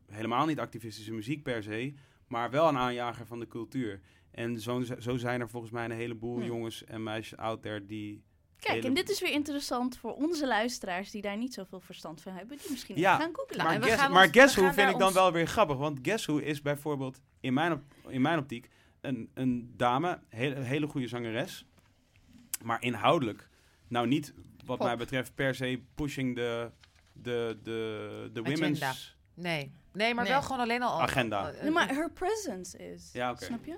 helemaal 0.08 0.46
niet 0.46 0.60
activistische 0.60 1.14
muziek 1.14 1.44
per 1.44 1.64
se, 1.64 1.94
maar 2.28 2.50
wel 2.50 2.68
een 2.68 2.78
aanjager 2.78 3.26
van 3.26 3.40
de 3.40 3.48
cultuur. 3.48 4.00
En 4.32 4.60
zo, 4.60 4.82
zo 5.00 5.18
zijn 5.18 5.42
er 5.42 5.50
volgens 5.50 5.72
mij 5.72 5.86
een 5.86 5.92
heleboel 5.92 6.38
Mm. 6.38 6.44
jongens 6.44 6.84
en 6.84 7.04
meisjes 7.04 7.38
out 7.38 7.62
there 7.62 7.86
die 7.86 8.24
Kijk, 8.64 8.76
hele- 8.76 8.88
en 8.88 8.94
dit 8.94 9.10
is 9.10 9.20
weer 9.22 9.32
interessant 9.32 9.98
voor 9.98 10.14
onze 10.16 10.48
luisteraars 10.48 11.12
die 11.12 11.22
daar 11.22 11.38
niet 11.38 11.54
zoveel 11.54 11.80
verstand 11.80 12.22
van 12.22 12.34
hebben. 12.34 12.58
Die 12.58 12.72
misschien 12.72 12.98
Ja, 12.98 13.16
gaan 13.18 13.30
googlen. 13.36 13.58
Maar 13.64 13.74
en 13.74 13.80
we 13.82 13.86
guess, 13.88 14.02
gaan 14.02 14.12
maar 14.12 14.24
ons- 14.28 14.32
Guess 14.38 14.56
Who 14.56 14.72
vind 14.72 14.90
ik 14.90 14.98
dan 14.98 15.08
ons- 15.08 15.14
wel 15.14 15.32
weer 15.32 15.48
grappig. 15.48 15.78
Want 15.78 16.00
Guess 16.02 16.26
Who 16.26 16.38
is 16.38 16.62
bijvoorbeeld 16.62 17.20
in 17.40 17.54
mijn, 17.54 17.72
op- 17.72 17.84
in 18.08 18.22
mijn 18.22 18.40
optiek 18.40 18.70
een, 19.02 19.30
een 19.34 19.74
dame, 19.78 20.20
hele, 20.30 20.56
hele 20.60 20.88
goede 20.88 21.08
zangeres. 21.08 21.66
Maar 22.62 22.82
inhoudelijk, 22.84 23.50
nou 23.88 24.08
niet 24.08 24.34
wat 24.66 24.78
Pop. 24.78 24.88
mij 24.88 24.98
betreft 24.98 25.36
per 25.36 25.56
se 25.56 25.82
pushing 25.96 26.36
de, 26.36 26.72
de, 27.14 27.60
de, 27.64 28.30
de 28.34 28.42
women's 28.42 28.82
Agenda. 28.82 28.94
Nee. 29.34 29.72
Nee, 29.94 30.14
maar 30.14 30.24
Nee. 30.24 30.34
wel 30.34 30.42
gewoon 30.42 30.60
alleen 30.60 30.82
al... 30.82 31.02
Agenda. 31.02 31.52
eh, 31.52 31.62
Nee, 31.62 31.72
maar 31.72 31.88
her 31.90 32.12
presence 32.12 32.78
is. 32.78 33.10
Ja, 33.14 33.32
oké. 33.32 33.46
Snap 33.46 33.66
je? 33.66 33.78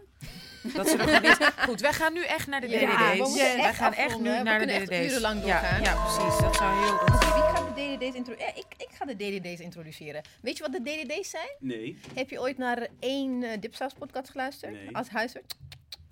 Dat 0.74 0.88
ze 0.90 0.96
nog 0.98 1.22
niet... 1.22 1.52
Goed, 1.70 1.82
wij 1.82 1.94
gaan 1.94 2.14
nu 2.14 2.24
echt 2.24 2.48
naar 2.48 2.62
de 2.62 2.70
Ja, 2.70 2.80
DDD's. 2.80 3.34
we 3.34 3.38
wij 3.40 3.56
echt 3.58 3.78
gaan 3.78 3.94
echt 3.94 4.06
afronden, 4.08 4.32
nu. 4.32 4.38
We 4.38 4.44
naar 4.44 4.60
de 4.60 4.66
kunnen 4.66 4.82
echt 4.82 4.92
DDD's. 4.92 5.10
urenlang 5.12 5.42
doorgaan. 5.42 5.82
ja, 5.82 6.04
precies. 6.04 6.40
Dat 6.42 6.56
zou 6.56 6.84
heel... 6.84 6.94
Oké, 6.94 7.18
wie 7.34 7.44
gaat 7.44 7.76
de 7.76 7.98
DDD's 7.98 8.16
introduceren? 8.16 8.56
ik, 8.56 8.66
ik 8.78 8.90
ga 8.92 9.06
de 9.06 9.16
DDD's 9.16 9.60
introduceren. 9.60 10.22
Weet 10.42 10.58
je 10.58 10.64
wat 10.64 10.72
de 10.72 10.82
DDD's 10.82 11.30
zijn? 11.30 11.50
Nee. 11.60 12.00
Heb 12.14 12.30
je 12.30 12.40
ooit 12.42 12.58
naar 12.58 12.88
één 13.00 13.42
uh, 13.44 13.52
Dipsaus 13.60 13.94
podcast 13.94 14.30
geluisterd? 14.30 14.72
Nee. 14.72 14.96
Als 14.96 15.10
huisarts? 15.10 15.56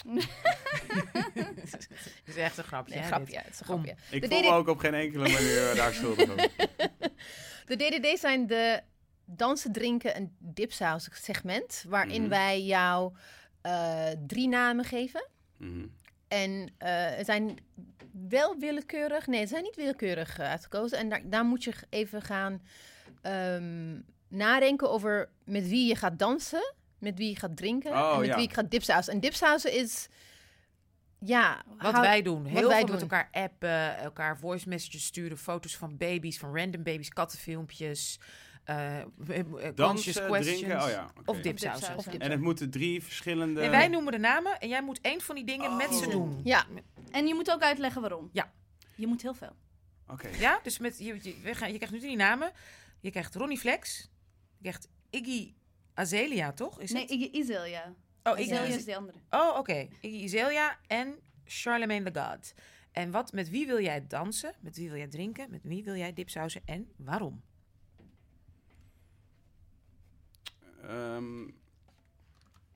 Dat 1.33 2.25
is 2.25 2.35
echt 2.35 2.57
een 2.57 2.63
grapje. 2.63 2.95
Nee, 2.95 3.03
grapje. 3.03 3.37
Het 3.37 3.53
is 3.53 3.59
een 3.59 3.65
grapje. 3.65 3.95
Ik 4.11 4.21
De 4.21 4.27
voel 4.27 4.41
me 4.41 4.49
ook 4.51 4.67
op 4.67 4.77
geen 4.79 4.93
enkele 4.93 5.29
manier 5.31 5.69
eh, 5.69 5.75
daar 5.75 5.93
schuldig. 5.93 6.35
De 7.65 7.75
DDD's 7.75 8.19
zijn 8.19 8.47
de 8.47 8.81
dansen, 9.25 9.71
drinken 9.71 10.15
en 10.15 10.35
dipsaus 10.39 11.09
segment. 11.11 11.85
Waarin 11.87 12.21
Mhm. 12.21 12.29
wij 12.29 12.63
jou 12.63 13.13
eh, 13.61 14.07
drie 14.27 14.47
namen 14.47 14.85
geven. 14.85 15.27
Mhm. 15.57 15.85
En 16.27 16.69
eh, 16.77 16.89
het 17.15 17.25
zijn 17.25 17.57
wel 18.29 18.57
willekeurig. 18.59 19.27
Nee, 19.27 19.41
ze 19.41 19.47
zijn 19.47 19.63
niet 19.63 19.75
willekeurig 19.75 20.37
eh, 20.39 20.49
uitgekozen. 20.49 20.97
En 20.97 21.09
daar, 21.09 21.21
daar 21.29 21.45
moet 21.45 21.63
je 21.63 21.73
even 21.89 22.21
gaan 22.21 22.61
ehm, 23.21 23.99
nadenken 24.27 24.89
over 24.91 25.29
met 25.45 25.67
wie 25.67 25.87
je 25.87 25.95
gaat 25.95 26.19
dansen, 26.19 26.73
met 26.97 27.17
wie 27.17 27.29
je 27.29 27.35
gaat 27.35 27.57
drinken 27.57 27.91
Oh, 27.91 28.11
en 28.13 28.19
met 28.19 28.27
ja. 28.27 28.35
wie 28.35 28.47
je 28.47 28.53
gaat 28.53 28.71
dipsausen. 28.71 29.13
En 29.13 29.19
dipsausen 29.19 29.71
is. 29.73 30.07
Ja, 31.19 31.63
Wat 31.77 31.99
wij 31.99 32.21
doen. 32.21 32.45
Heel 32.45 32.67
wij 32.67 32.77
veel 32.77 32.85
doen. 32.85 32.91
met 32.95 33.01
elkaar 33.01 33.29
appen, 33.31 33.97
elkaar 33.97 34.37
voice 34.37 34.69
messages 34.69 35.05
sturen, 35.05 35.37
foto's 35.37 35.77
van 35.77 35.97
baby's, 35.97 36.37
van 36.39 36.55
random 36.57 36.83
baby's, 36.83 37.09
kattenfilmpjes, 37.09 38.19
questions. 40.27 40.59
drinken, 40.59 40.83
oh 40.83 40.89
ja. 40.89 41.11
Of 41.25 41.37
dipsausen. 41.39 41.97
Dip- 42.11 42.21
En 42.21 42.31
het 42.31 42.39
moeten 42.41 42.69
drie 42.69 43.03
verschillende... 43.03 43.61
En 43.61 43.71
wij 43.71 43.87
noemen 43.87 44.11
de 44.11 44.17
namen 44.19 44.59
en 44.59 44.67
jij 44.69 44.83
moet 44.83 45.01
één 45.01 45.21
van 45.21 45.35
die 45.35 45.43
dingen 45.45 45.75
met 45.75 45.93
ze 45.93 46.05
Oh. 46.05 46.11
doen. 46.11 46.41
Ja, 46.43 46.65
En 47.11 47.27
je 47.27 47.33
moet 47.33 47.51
ook 47.51 47.61
uitleggen 47.61 48.01
waarom. 48.01 48.29
Ja. 48.31 48.51
Je 48.95 49.07
moet 49.07 49.21
heel 49.21 49.33
veel. 49.33 49.55
Oké. 50.07 50.27
Ja, 50.39 50.59
dus 50.63 50.77
met, 50.79 50.97
je, 50.97 51.19
je, 51.21 51.35
we 51.43 51.55
gaan, 51.55 51.71
je 51.71 51.75
krijgt 51.77 51.93
nu 51.93 51.99
die 51.99 52.15
namen. 52.15 52.51
Je 52.99 53.11
krijgt 53.11 53.35
Ronnie 53.35 53.57
Flex. 53.57 54.09
Je 54.57 54.61
krijgt 54.61 54.89
Iggy 55.09 55.53
Azalea, 55.93 56.51
toch? 56.53 56.79
Is 56.81 56.91
Nee, 56.91 57.01
het? 57.01 57.11
Iggy 57.11 57.29
Izelia. 57.31 57.93
oh, 58.23 58.39
Iggy 58.39 58.53
is 58.73 58.85
de 58.85 58.95
andere. 58.95 59.17
Oh, 59.29 59.57
oké. 59.57 59.87
Iggy 60.01 60.23
Azalea 60.25 60.79
en 60.87 61.15
Charlemagne 61.45 62.11
the 62.11 62.19
God. 62.19 62.53
En 62.91 63.11
wat, 63.11 63.31
met 63.31 63.49
wie 63.49 63.67
wil 63.67 63.81
jij 63.81 64.07
dansen? 64.07 64.53
Met 64.59 64.75
wie 64.77 64.89
wil 64.89 64.97
jij 64.97 65.07
drinken? 65.07 65.47
Met 65.49 65.63
wie 65.63 65.83
wil 65.83 65.95
jij 65.95 66.13
dipsausen? 66.13 66.61
En 66.65 66.91
waarom? 66.97 67.41
Ehm, 70.87 71.47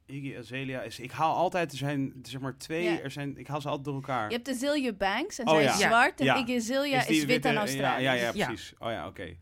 Iggy 0.05 0.37
Azalea 0.37 0.81
is... 0.81 0.99
Ik 0.99 1.11
haal 1.11 1.35
altijd... 1.35 1.71
Er 1.71 1.77
zijn 1.77 2.13
zeg 2.21 2.41
maar 2.41 2.57
twee... 2.57 2.83
Ja. 2.83 2.99
Er 2.99 3.11
zijn, 3.11 3.37
ik 3.37 3.47
haal 3.47 3.61
ze 3.61 3.67
altijd 3.67 3.85
door 3.85 3.95
elkaar. 3.95 4.29
Je 4.29 4.35
hebt 4.35 4.49
Azealia 4.49 4.93
Banks 4.93 5.39
en 5.39 5.47
Oh, 5.47 5.53
zij 5.53 5.63
ja. 5.63 5.73
is 5.73 5.79
Ja. 5.79 5.87
zwart 5.87 6.19
en 6.19 6.25
Ja. 6.25 6.35
Iggy 6.35 6.55
Azalea 6.55 6.99
is, 6.99 7.07
wit 7.07 7.25
witte- 7.25 7.47
en 7.47 7.55
Australisch. 7.55 8.03
Ja, 8.03 8.11
ja, 8.13 8.21
ja, 8.21 8.31
Ja. 8.33 8.45
precies. 8.45 8.73
Oh 8.79 8.89
ja, 8.91 9.07
oké. 9.07 9.37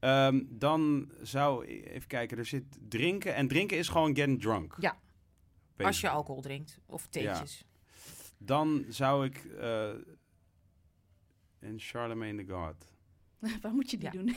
Ehm, 0.00 0.40
dan 0.48 1.10
zou... 1.22 1.64
Even 1.66 2.08
kijken. 2.08 2.38
Er 2.38 2.44
zit 2.46 2.64
drinken. 2.88 3.34
En 3.34 3.48
drinken 3.48 3.78
is 3.78 3.88
gewoon 3.88 4.16
getting 4.16 4.40
drunk. 4.40 4.76
Ja. 4.78 4.98
Als 5.76 6.00
je 6.00 6.08
alcohol 6.08 6.42
drinkt. 6.42 6.78
Of 6.86 7.06
theetjes. 7.06 7.64
Dan 8.38 8.84
zou 8.88 9.24
ik... 9.26 9.44
eh 9.44 9.88
en 11.60 11.74
Charlemagne 11.78 12.44
the 12.44 12.52
God. 12.52 12.74
Waar 13.62 13.72
moet 13.72 13.90
je 13.90 13.96
die 13.98 14.06
Ja. 14.12 14.18
doen? 14.18 14.36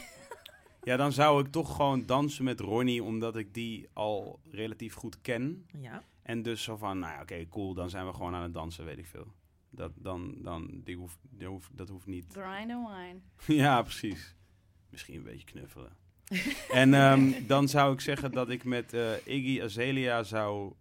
Ja, 0.83 0.97
dan 0.97 1.11
zou 1.11 1.45
ik 1.45 1.51
toch 1.51 1.75
gewoon 1.75 2.05
dansen 2.05 2.43
met 2.43 2.59
Ronnie, 2.59 3.03
omdat 3.03 3.35
ik 3.35 3.53
die 3.53 3.87
al 3.93 4.39
relatief 4.51 4.93
goed 4.93 5.21
ken. 5.21 5.65
Ja. 5.81 6.03
En 6.21 6.41
dus 6.41 6.63
zo 6.63 6.77
van, 6.77 6.99
nou 6.99 7.13
ja, 7.13 7.21
oké, 7.21 7.47
cool, 7.49 7.73
dan 7.73 7.89
zijn 7.89 8.05
we 8.05 8.13
gewoon 8.13 8.33
aan 8.33 8.43
het 8.43 8.53
dansen, 8.53 8.85
weet 8.85 8.97
ik 8.97 9.05
veel. 9.05 9.33
Dat, 9.69 9.91
dan, 9.95 10.35
dan, 10.41 10.81
die 10.83 10.95
hoeft, 10.95 11.17
die 11.21 11.47
hoeft, 11.47 11.69
dat 11.71 11.89
hoeft 11.89 12.05
niet. 12.05 12.25
Grind 12.31 12.71
and 12.71 12.87
wine. 12.87 13.19
ja, 13.61 13.81
precies. 13.81 14.35
Misschien 14.89 15.15
een 15.15 15.23
beetje 15.23 15.45
knuffelen. 15.45 15.97
en 16.71 16.93
ehm, 16.93 17.47
dan 17.47 17.67
zou 17.67 17.93
ik 17.93 17.99
zeggen 17.99 18.31
dat 18.31 18.49
ik 18.49 18.63
met 18.63 18.93
eh, 18.93 19.11
Iggy 19.25 19.61
Azalea 19.63 20.23
zou 20.23 20.73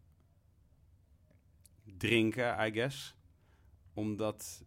drinken, 1.96 2.66
I 2.66 2.72
guess. 2.72 3.14
Omdat 3.94 4.64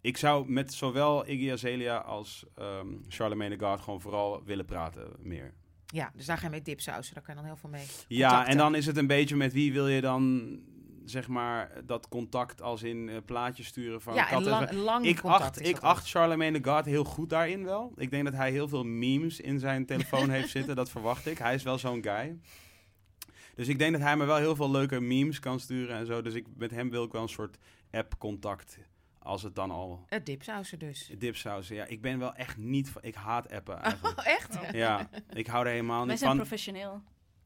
ik 0.00 0.16
zou 0.16 0.50
met 0.50 0.74
zowel 0.74 1.28
Iggy 1.28 1.52
Azalea 1.52 1.96
als 1.96 2.44
ehm 2.54 2.86
Charlemagne 3.08 3.58
God 3.58 3.80
gewoon 3.80 4.00
vooral 4.00 4.42
willen 4.44 4.64
praten 4.64 5.12
meer. 5.18 5.54
Ja, 5.86 6.12
dus 6.14 6.26
daar 6.26 6.38
ga 6.38 6.44
je 6.44 6.50
mee 6.50 6.62
dipsausen. 6.62 7.14
Daar 7.14 7.22
kan 7.22 7.34
je 7.34 7.40
dan 7.40 7.50
heel 7.50 7.58
veel 7.60 7.70
mee. 7.70 7.86
Ja, 8.08 8.28
contacten. 8.28 8.52
en 8.52 8.58
dan 8.58 8.74
is 8.74 8.86
het 8.86 8.96
een 8.96 9.06
beetje 9.06 9.36
met 9.36 9.52
wie 9.52 9.72
wil 9.72 9.88
je 9.88 10.00
dan, 10.00 10.58
zeg 11.04 11.28
maar, 11.28 11.70
dat 11.86 12.08
contact 12.08 12.62
als 12.62 12.82
in 12.82 13.08
eh, 13.08 13.16
plaatjes 13.24 13.66
sturen 13.66 14.00
van 14.00 14.14
ja, 14.14 14.24
en 14.24 14.30
katten. 14.30 14.50
lang, 14.50 14.72
lang 14.72 15.06
ik 15.06 15.20
acht, 15.20 15.66
ik 15.66 15.78
acht 15.78 16.08
Charlemagne 16.10 16.64
God 16.64 16.84
heel 16.84 17.04
goed 17.04 17.30
daarin 17.30 17.64
wel. 17.64 17.92
Ik 17.96 18.10
denk 18.10 18.24
dat 18.24 18.34
hij 18.34 18.50
heel 18.50 18.68
veel 18.68 18.84
memes 18.84 19.40
in 19.40 19.58
zijn 19.58 19.86
telefoon 19.86 20.30
heeft 20.30 20.48
zitten. 20.56 20.76
Dat 20.76 20.90
verwacht 20.90 21.26
ik. 21.26 21.38
Hij 21.38 21.54
is 21.54 21.62
wel 21.62 21.78
zo'n 21.78 22.02
guy. 22.02 22.38
Dus 23.54 23.68
ik 23.68 23.78
denk 23.78 23.92
dat 23.92 24.02
hij 24.02 24.16
me 24.16 24.24
wel 24.24 24.36
heel 24.36 24.56
veel 24.56 24.70
leuke 24.70 25.00
memes 25.00 25.40
kan 25.40 25.60
sturen 25.60 25.96
en 25.96 26.06
zo. 26.06 26.22
Dus 26.22 26.34
ik, 26.34 26.46
met 26.56 26.70
hem 26.70 26.90
wil 26.90 27.04
ik 27.04 27.12
wel 27.12 27.22
een 27.22 27.28
soort 27.28 27.58
app-contact. 27.90 28.78
Als 29.24 29.42
het 29.42 29.54
dan 29.54 29.70
al 29.70 30.04
Het 30.06 30.26
dipsausen 30.26 30.78
dus. 30.78 31.10
dipsaus. 31.18 31.68
Ja, 31.68 31.84
ik 31.84 32.00
ben 32.00 32.18
wel 32.18 32.34
echt 32.34 32.56
niet 32.56 32.90
van... 32.90 33.02
Ik 33.02 33.14
haat 33.14 33.52
appen 33.52 33.78
eigenlijk. 33.80 34.18
Oh, 34.18 34.26
echt? 34.26 34.58
Ja, 34.72 35.08
ik 35.32 35.46
hou 35.46 35.64
er 35.64 35.70
helemaal 35.70 35.98
Wij 36.00 36.08
niet 36.08 36.18
zijn 36.18 36.30
van. 36.30 36.38
professioneel. 36.38 37.02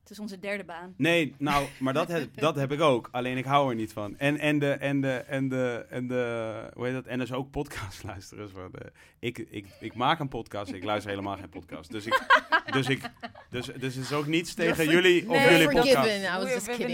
Het 0.08 0.16
is 0.16 0.22
onze 0.22 0.38
derde 0.38 0.64
baan. 0.64 0.94
Nee, 0.96 1.34
nou, 1.38 1.66
maar 1.78 1.92
dat 1.92 2.08
heb, 2.08 2.28
dat 2.46 2.56
heb 2.56 2.72
ik 2.72 2.80
ook. 2.80 3.08
Alleen 3.12 3.36
ik 3.36 3.44
hou 3.44 3.70
er 3.70 3.74
niet 3.76 3.92
van. 3.92 4.18
En, 4.18 4.38
en 4.38 4.58
de, 4.58 4.70
en 4.72 5.00
de, 5.00 5.12
en 5.16 5.48
de, 5.48 5.86
en 5.90 6.06
de, 6.06 6.70
hoe 6.74 6.84
heet 6.84 6.94
dat? 6.94 7.06
En 7.06 7.18
dus 7.18 7.32
ook 7.32 7.50
podcast 7.50 8.02
luisteren. 8.04 8.48
Zo 8.48 8.70
de, 8.70 8.92
ik, 9.18 9.38
ik, 9.38 9.66
ik 9.80 9.94
maak 9.94 10.18
een 10.20 10.28
podcast, 10.28 10.72
ik 10.72 10.84
luister 10.84 11.10
helemaal 11.10 11.36
geen 11.36 11.48
podcast. 11.48 11.90
Dus 11.90 12.06
ik, 12.06 12.22
dus 12.72 12.88
ik, 12.88 13.00
dus, 13.50 13.66
dus 13.66 13.94
het 13.94 14.04
is 14.04 14.12
ook 14.12 14.26
niets 14.26 14.54
tegen 14.54 14.88
jullie 14.90 15.28
of 15.30 15.36
Nee, 15.36 15.50
jullie 15.50 15.70
forgiven. 15.70 16.00
podcast. 16.02 16.24
I 16.24 16.30
was 16.38 16.44
We- 16.44 16.50
just 16.52 16.66
we- 16.66 16.76
we- 16.76 16.86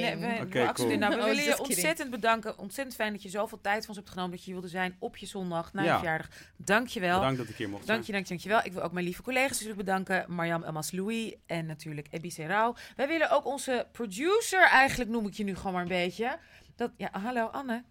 we- 0.50 0.60
we 0.60 0.72
cool. 0.72 0.98
Nou, 0.98 1.14
we 1.14 1.22
willen 1.22 1.34
je 1.34 1.40
kidding. 1.42 1.58
ontzettend 1.58 2.10
bedanken. 2.10 2.58
Ontzettend 2.58 2.96
fijn 2.96 3.12
dat 3.12 3.22
je 3.22 3.28
zoveel 3.28 3.60
tijd 3.60 3.78
van 3.78 3.88
ons 3.88 3.96
hebt 3.96 4.08
genomen. 4.10 4.30
Dat 4.30 4.40
je 4.40 4.44
hier 4.44 4.54
wilde 4.60 4.68
zijn 4.76 4.96
op 4.98 5.16
je 5.16 5.26
zondag 5.26 5.72
na 5.72 5.82
je 5.82 5.88
Ja. 5.88 5.96
verjaardag. 5.98 6.28
Dank 6.56 6.86
je 6.88 7.00
wel. 7.00 7.18
Bedankt 7.18 7.38
dat 7.38 7.48
ik 7.48 7.56
hier 7.56 7.68
mocht 7.68 7.86
Dank 7.86 7.98
je, 7.98 8.04
zijn. 8.04 8.16
dank 8.16 8.26
je, 8.26 8.32
dank 8.32 8.40
je 8.42 8.48
wel. 8.48 8.64
Ik 8.64 8.72
wil 8.72 8.82
ook 8.82 8.92
mijn 8.92 9.04
lieve 9.04 9.22
collega's 9.22 9.50
natuurlijk 9.50 9.78
bedanken. 9.78 10.24
Mariam 10.28 10.62
Elmas 10.62 10.92
Louis 10.92 11.34
en 11.46 11.66
natuurlijk 11.66 12.06
Ebi 12.10 12.30
Serrao. 12.30 12.74
Wij 13.04 13.12
willen 13.12 13.30
ook 13.30 13.44
onze 13.44 13.86
producer, 13.92 14.62
eigenlijk 14.62 15.10
noem 15.10 15.26
ik 15.26 15.34
je 15.34 15.44
nu 15.44 15.56
gewoon 15.56 15.72
maar 15.72 15.82
een 15.82 15.88
beetje. 15.88 16.38
Dat, 16.76 16.90
ja, 16.96 17.08
hallo 17.12 17.46
Anne. 17.46 17.82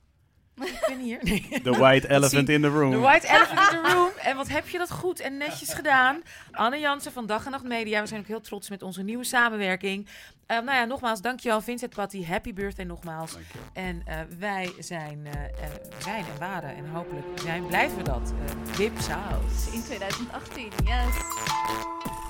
Ik 0.56 0.84
ben 0.88 1.00
hier. 1.00 1.20
Nee. 1.30 1.62
The 1.64 1.72
white 1.72 2.10
elephant 2.16 2.50
in 2.50 2.62
the 2.62 2.68
room. 2.68 2.92
The 2.92 2.98
White 2.98 3.28
Elephant 3.28 3.74
in 3.74 3.84
the 3.84 3.92
Room. 3.92 4.12
En 4.22 4.36
wat 4.36 4.48
heb 4.48 4.68
je 4.68 4.78
dat 4.78 4.92
goed 4.92 5.20
en 5.20 5.38
netjes 5.38 5.74
gedaan. 5.74 6.22
Anne 6.52 6.80
Jansen 6.80 7.12
van 7.12 7.26
Dag 7.26 7.46
en 7.46 7.52
Nacht 7.52 7.64
Media. 7.64 8.02
We 8.02 8.08
zijn 8.08 8.20
ook 8.20 8.28
heel 8.28 8.42
trots 8.42 8.70
met 8.70 8.82
onze 8.82 9.04
nieuwe 9.04 9.24
samenwerking. 9.24 10.08
Eh, 10.46 10.58
nou 10.58 10.78
ja, 10.78 10.86
nogmaals, 10.86 11.22
dankjewel 11.22 11.62
Vincent 11.62 11.96
Patty. 11.96 12.26
Happy 12.26 12.54
birthday 12.54 12.86
nogmaals. 12.86 13.38
En 13.74 14.02
eh, 14.06 14.20
wij 14.40 14.74
zijn, 14.80 15.26
eh, 15.26 15.44
eh, 15.44 15.50
zijn 15.98 16.26
en 16.34 16.40
waren 16.40 16.76
en 16.76 16.90
hopelijk 16.90 17.26
zijn, 17.36 17.66
blijven 17.66 17.98
we 17.98 18.04
dat. 18.04 18.34
Uh, 18.34 18.76
Dip 18.78 19.00
Saus. 19.00 19.74
In 19.74 19.84
2018, 19.84 20.72
yes. 20.84 22.23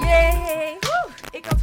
Yay! 0.00 0.76
Woe, 0.80 1.10
ik 1.30 1.44
had... 1.44 1.58